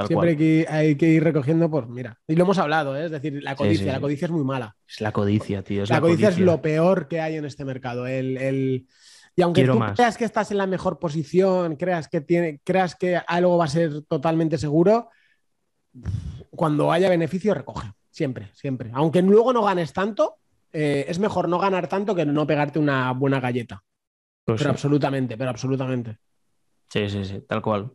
siempre 0.05 0.67
Hay, 0.67 0.97
que, 0.97 1.07
ir 1.07 1.23
recogiendo, 1.23 1.71
pues 1.71 1.87
mira. 1.87 2.19
Y 2.27 2.35
lo 2.35 2.43
hemos 2.43 2.57
hablado, 2.57 2.97
¿eh? 2.97 3.05
es 3.05 3.11
decir, 3.11 3.41
la 3.41 3.55
codicia. 3.55 3.93
La 3.93 4.01
codicia 4.01 4.25
es 4.25 4.31
muy 4.31 4.43
mala. 4.43 4.75
Es 4.85 4.99
la 4.99 5.13
codicia, 5.13 5.63
tío. 5.63 5.85
la, 5.85 6.01
codicia, 6.01 6.27
es 6.27 6.39
lo 6.39 6.61
peor 6.61 7.07
que 7.07 7.21
hay 7.21 7.37
en 7.37 7.45
este 7.45 7.63
mercado. 7.63 8.05
El, 8.07 8.85
Y 9.37 9.41
aunque 9.41 9.65
tú 9.65 9.79
creas 9.95 10.17
que 10.17 10.25
estás 10.25 10.51
en 10.51 10.57
la 10.57 10.67
mejor 10.67 10.99
posición, 10.99 11.77
creas 11.77 12.09
que, 12.09 12.19
tiene, 12.19 12.59
creas 12.65 12.93
que 12.95 13.21
algo 13.25 13.57
va 13.57 13.65
a 13.65 13.69
ser 13.69 14.01
totalmente 14.01 14.57
seguro, 14.57 15.07
cuando 16.49 16.91
haya 16.91 17.09
beneficio, 17.09 17.53
recoge. 17.53 17.93
Siempre, 18.15 18.49
siempre. 18.53 18.91
Aunque 18.93 19.21
luego 19.21 19.51
no 19.51 19.61
ganes 19.61 19.91
tanto, 19.91 20.37
eh, 20.71 21.05
es 21.09 21.19
mejor 21.19 21.49
no 21.49 21.59
ganar 21.59 21.89
tanto 21.89 22.15
que 22.15 22.25
no 22.25 22.47
pegarte 22.47 22.79
una 22.79 23.11
buena 23.11 23.41
galleta. 23.41 23.83
Pues 24.45 24.61
pero 24.61 24.71
absolutamente, 24.71 25.35
pero 25.35 25.49
absolutamente. 25.49 26.17
Sí, 26.89 27.09
sí, 27.09 27.25
sí, 27.25 27.41
tal 27.45 27.61
cual. 27.61 27.91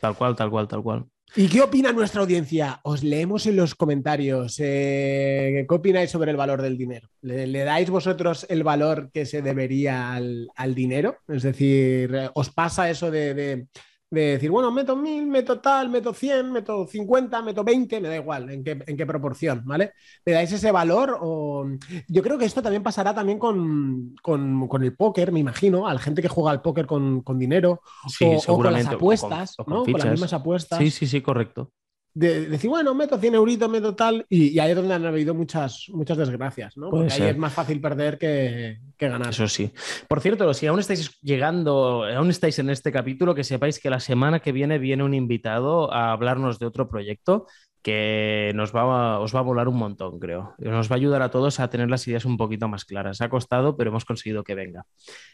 Tal 0.00 0.16
cual, 0.16 0.36
tal 0.36 0.50
cual, 0.50 0.68
tal 0.68 0.84
cual. 0.84 1.06
¿Y 1.34 1.48
qué 1.48 1.62
opina 1.62 1.90
nuestra 1.90 2.20
audiencia? 2.20 2.78
Os 2.84 3.02
leemos 3.02 3.44
en 3.46 3.56
los 3.56 3.74
comentarios. 3.74 4.54
Eh, 4.60 5.66
¿Qué 5.68 5.74
opináis 5.74 6.12
sobre 6.12 6.30
el 6.30 6.36
valor 6.36 6.62
del 6.62 6.78
dinero? 6.78 7.08
¿Le, 7.22 7.64
dais 7.64 7.90
vosotros 7.90 8.46
el 8.48 8.62
valor 8.62 9.10
que 9.12 9.26
se 9.26 9.42
debería 9.42 10.14
al, 10.14 10.74
dinero? 10.76 11.16
Es 11.26 11.42
decir, 11.42 12.30
¿os 12.34 12.50
pasa 12.50 12.88
eso 12.88 13.10
de, 13.10 13.34
de 13.34 13.66
decir, 14.10 14.50
bueno, 14.50 14.70
meto 14.70 14.96
mil, 14.96 15.26
meto 15.26 15.60
tal, 15.60 15.88
meto 15.88 16.14
100, 16.14 16.52
meto 16.52 16.86
50, 16.86 17.42
meto 17.42 17.64
20, 17.64 18.00
me 18.00 18.08
da 18.08 18.16
igual 18.16 18.50
en 18.50 18.62
qué, 18.62 18.82
en 18.86 18.96
qué 18.96 19.06
proporción, 19.06 19.62
¿vale? 19.64 19.92
¿Le 20.24 20.32
dais 20.32 20.52
ese 20.52 20.70
valor? 20.70 21.18
O... 21.20 21.66
Yo 22.08 22.22
creo 22.22 22.38
que 22.38 22.44
esto 22.44 22.62
también 22.62 22.82
pasará 22.82 23.14
también 23.14 23.38
con, 23.38 24.14
con, 24.22 24.82
el 24.82 24.96
póker, 24.96 25.32
me 25.32 25.40
imagino, 25.40 25.86
a 25.86 25.94
la 25.94 26.00
gente 26.00 26.22
que 26.22 26.28
juega 26.28 26.50
al 26.50 26.62
póker 26.62 26.86
con, 26.86 27.22
dinero 27.38 27.82
o, 28.20 28.56
con 28.56 28.72
las 28.72 28.86
apuestas, 28.86 29.56
¿no? 29.66 29.84
Con 29.84 29.92
las 29.92 30.10
mismas 30.10 30.32
apuestas. 30.32 30.78
Sí, 30.78 30.90
sí, 30.90 31.06
sí, 31.06 31.20
correcto 31.20 31.72
de, 32.16 32.46
decir, 32.48 32.70
bueno, 32.70 32.94
meto 32.94 33.18
100 33.18 33.34
euritos, 33.34 33.68
meto 33.68 33.94
tal, 33.94 34.24
y, 34.30 34.58
ahí 34.58 34.70
es 34.70 34.76
donde 34.76 34.94
han 34.94 35.04
habido 35.04 35.34
muchas, 35.34 35.86
muchas 35.92 36.16
desgracias, 36.16 36.74
¿no? 36.78 36.88
Porque 36.88 37.12
ahí 37.12 37.22
es 37.24 37.36
más 37.36 37.52
fácil 37.52 37.78
perder 37.78 38.16
que, 38.16 38.78
ganar. 38.98 39.28
Eso 39.28 39.46
sí. 39.46 39.70
Por 40.08 40.22
cierto, 40.22 40.54
si 40.54 40.66
aún 40.66 40.80
estáis 40.80 41.20
llegando, 41.20 42.04
aún 42.04 42.30
estáis 42.30 42.58
en 42.58 42.70
este 42.70 42.90
capítulo, 42.90 43.34
que 43.34 43.44
sepáis 43.44 43.78
que 43.78 43.90
la 43.90 44.00
semana 44.00 44.40
que 44.40 44.52
viene 44.52 44.78
viene 44.78 45.04
un 45.04 45.12
invitado 45.12 45.92
a 45.92 46.12
hablarnos 46.12 46.58
de 46.58 46.64
otro 46.64 46.88
proyecto 46.88 47.48
que 47.82 48.50
nos 48.54 48.74
va 48.74 49.20
os 49.20 49.34
va 49.34 49.40
a 49.40 49.42
volar 49.42 49.68
un 49.68 49.76
montón, 49.76 50.18
creo. 50.18 50.54
Nos 50.56 50.90
va 50.90 50.94
a 50.94 50.96
ayudar 50.96 51.20
a 51.20 51.30
todos 51.30 51.60
a 51.60 51.68
tener 51.68 51.90
las 51.90 52.08
ideas 52.08 52.24
un 52.24 52.38
poquito 52.38 52.66
más 52.66 52.86
claras. 52.86 53.20
Ha 53.20 53.28
costado, 53.28 53.76
pero 53.76 53.90
hemos 53.90 54.06
conseguido 54.06 54.42
que 54.42 54.54
venga. 54.54 54.86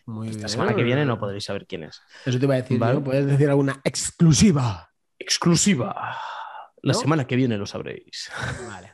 Muy 0.05 0.31
Esta 0.31 0.49
semana 0.49 0.75
que 0.75 0.83
viene 0.83 1.07
no 1.07 1.19
podréis 1.19 1.45
saber 1.45 1.65
quién 1.65 1.85
es. 1.85 2.03
Eso 2.27 2.41
te 2.41 2.45
iba 2.45 2.55
a 2.55 2.61
decir, 2.61 2.81
Puedes 3.05 3.27
decir 3.27 3.49
alguna 3.49 3.81
exclusiva. 3.85 4.91
Exclusiva. 5.19 6.19
La 6.83 6.95
semana 6.95 7.27
que 7.27 7.37
viene 7.37 7.57
lo 7.57 7.67
sabréis. 7.67 8.31
Vale. 8.69 8.93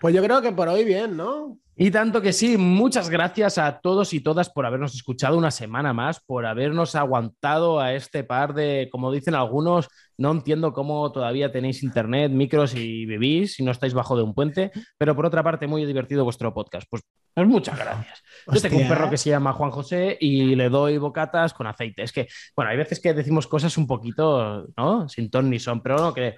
Pues 0.00 0.14
yo 0.14 0.22
creo 0.22 0.42
que 0.42 0.52
por 0.52 0.68
hoy 0.68 0.84
bien, 0.84 1.16
¿no? 1.16 1.58
Y 1.76 1.90
tanto 1.90 2.22
que 2.22 2.32
sí, 2.32 2.56
muchas 2.56 3.10
gracias 3.10 3.58
a 3.58 3.80
todos 3.80 4.12
y 4.12 4.20
todas 4.20 4.48
por 4.48 4.64
habernos 4.64 4.94
escuchado 4.94 5.36
una 5.36 5.50
semana 5.50 5.92
más, 5.92 6.20
por 6.20 6.46
habernos 6.46 6.94
aguantado 6.94 7.80
a 7.80 7.94
este 7.94 8.22
par 8.22 8.54
de, 8.54 8.88
como 8.92 9.10
dicen 9.10 9.34
algunos, 9.34 9.88
no 10.16 10.30
entiendo 10.30 10.72
cómo 10.72 11.10
todavía 11.10 11.50
tenéis 11.50 11.82
internet, 11.82 12.30
micros 12.30 12.74
y 12.74 13.06
vivís 13.06 13.54
si 13.54 13.64
no 13.64 13.72
estáis 13.72 13.94
bajo 13.94 14.16
de 14.16 14.22
un 14.22 14.34
puente, 14.34 14.70
pero 14.96 15.16
por 15.16 15.26
otra 15.26 15.42
parte, 15.42 15.66
muy 15.66 15.84
divertido 15.84 16.24
vuestro 16.24 16.54
podcast. 16.54 16.86
Pues, 16.88 17.02
pues 17.34 17.48
muchas 17.48 17.76
gracias. 17.76 18.22
Yo 18.46 18.60
tengo 18.60 18.78
un 18.78 18.88
perro 18.88 19.10
que 19.10 19.16
se 19.16 19.30
llama 19.30 19.52
Juan 19.52 19.72
José 19.72 20.16
y 20.20 20.54
le 20.54 20.68
doy 20.68 20.98
bocatas 20.98 21.52
con 21.52 21.66
aceite. 21.66 22.02
Es 22.02 22.12
que, 22.12 22.28
bueno, 22.54 22.70
hay 22.70 22.76
veces 22.76 23.00
que 23.00 23.12
decimos 23.12 23.48
cosas 23.48 23.76
un 23.76 23.88
poquito, 23.88 24.68
¿no? 24.76 25.08
Sin 25.08 25.30
ton 25.30 25.50
ni 25.50 25.58
son, 25.58 25.82
pero 25.82 25.96
no, 25.96 26.14
que 26.14 26.36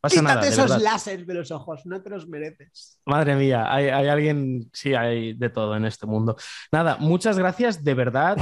pasa 0.00 0.22
nada. 0.22 0.46
esos 0.46 0.82
láseres 0.82 1.26
de 1.26 1.34
los 1.34 1.50
ojos, 1.52 1.86
no 1.86 2.02
te 2.02 2.10
los 2.10 2.26
mereces. 2.26 3.00
Madre 3.06 3.36
mía, 3.36 3.72
hay, 3.72 3.88
alguien, 3.88 4.55
sí, 4.72 4.94
hay 4.94 5.34
de 5.34 5.50
todo 5.50 5.76
en 5.76 5.84
este 5.84 6.06
mundo. 6.06 6.36
Nada, 6.72 6.96
muchas 6.98 7.38
gracias, 7.38 7.82
de 7.84 7.94
verdad. 7.94 8.36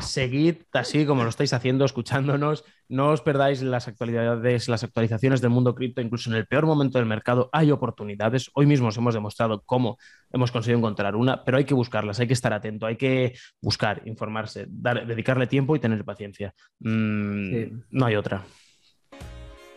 Seguid 0.00 0.56
así 0.72 1.06
como 1.06 1.22
lo 1.22 1.28
estáis 1.28 1.52
haciendo, 1.52 1.84
escuchándonos. 1.84 2.64
No 2.88 3.10
os 3.10 3.22
perdáis 3.22 3.62
las 3.62 3.86
actualidades, 3.86 4.68
las 4.68 4.82
actualizaciones 4.82 5.40
del 5.40 5.50
mundo 5.50 5.74
cripto, 5.74 6.00
incluso 6.00 6.30
en 6.30 6.36
el 6.36 6.46
peor 6.46 6.66
momento 6.66 6.98
del 6.98 7.06
mercado 7.06 7.48
hay 7.52 7.70
oportunidades. 7.70 8.50
Hoy 8.54 8.66
mismo 8.66 8.88
os 8.88 8.96
hemos 8.96 9.14
demostrado 9.14 9.62
cómo 9.64 9.96
hemos 10.32 10.50
conseguido 10.50 10.78
encontrar 10.78 11.14
una, 11.14 11.44
pero 11.44 11.58
hay 11.58 11.64
que 11.64 11.74
buscarlas, 11.74 12.18
hay 12.18 12.26
que 12.26 12.32
estar 12.32 12.52
atento, 12.52 12.86
hay 12.86 12.96
que 12.96 13.34
buscar, 13.60 14.02
informarse, 14.06 14.66
dedicarle 14.68 15.46
tiempo 15.46 15.76
y 15.76 15.78
tener 15.78 16.04
paciencia. 16.04 16.52
Mm, 16.80 17.82
no 17.90 18.06
hay 18.06 18.16
otra. 18.16 18.44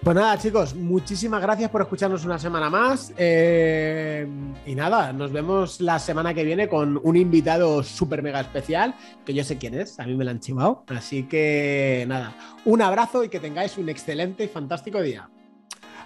Pues 0.04 0.18
nada, 0.18 0.38
chicos, 0.38 0.76
muchísimas 0.76 1.42
gracias 1.42 1.70
por 1.70 1.82
escucharnos 1.82 2.26
una 2.26 2.38
semana 2.38 2.70
más. 2.70 3.14
Eh, 3.16 4.28
y 4.66 4.76
nada, 4.76 5.14
nos 5.14 5.32
vemos 5.32 5.80
la 5.80 5.98
semana 5.98 6.34
que 6.34 6.44
viene 6.44 6.68
con 6.68 7.00
un 7.02 7.16
invitado 7.16 7.82
súper 7.84 8.22
mega 8.22 8.42
especial, 8.42 8.94
que 9.26 9.34
yo 9.34 9.46
sé 9.46 9.58
quién 9.58 9.76
es, 9.76 9.98
a 10.02 10.06
mí 10.06 10.14
me 10.16 10.26
lo 10.26 10.32
han 10.32 10.42
chivado. 10.42 10.84
Así 10.88 11.24
que 11.24 12.04
nada, 12.06 12.36
un 12.66 12.82
abrazo 12.82 13.24
y 13.24 13.30
que 13.30 13.40
tengáis 13.40 13.78
un 13.78 13.88
excelente 13.88 14.44
y 14.44 14.50
fantástico 14.50 15.02
día. 15.02 15.30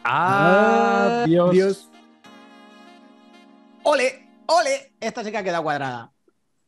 Adiós. 0.03 1.49
Adiós. 1.49 1.89
Ole, 3.81 4.29
ole, 4.45 4.93
esta 4.99 5.23
sí 5.23 5.31
que 5.31 5.37
ha 5.37 5.43
quedado 5.43 5.63
cuadrada. 5.63 6.11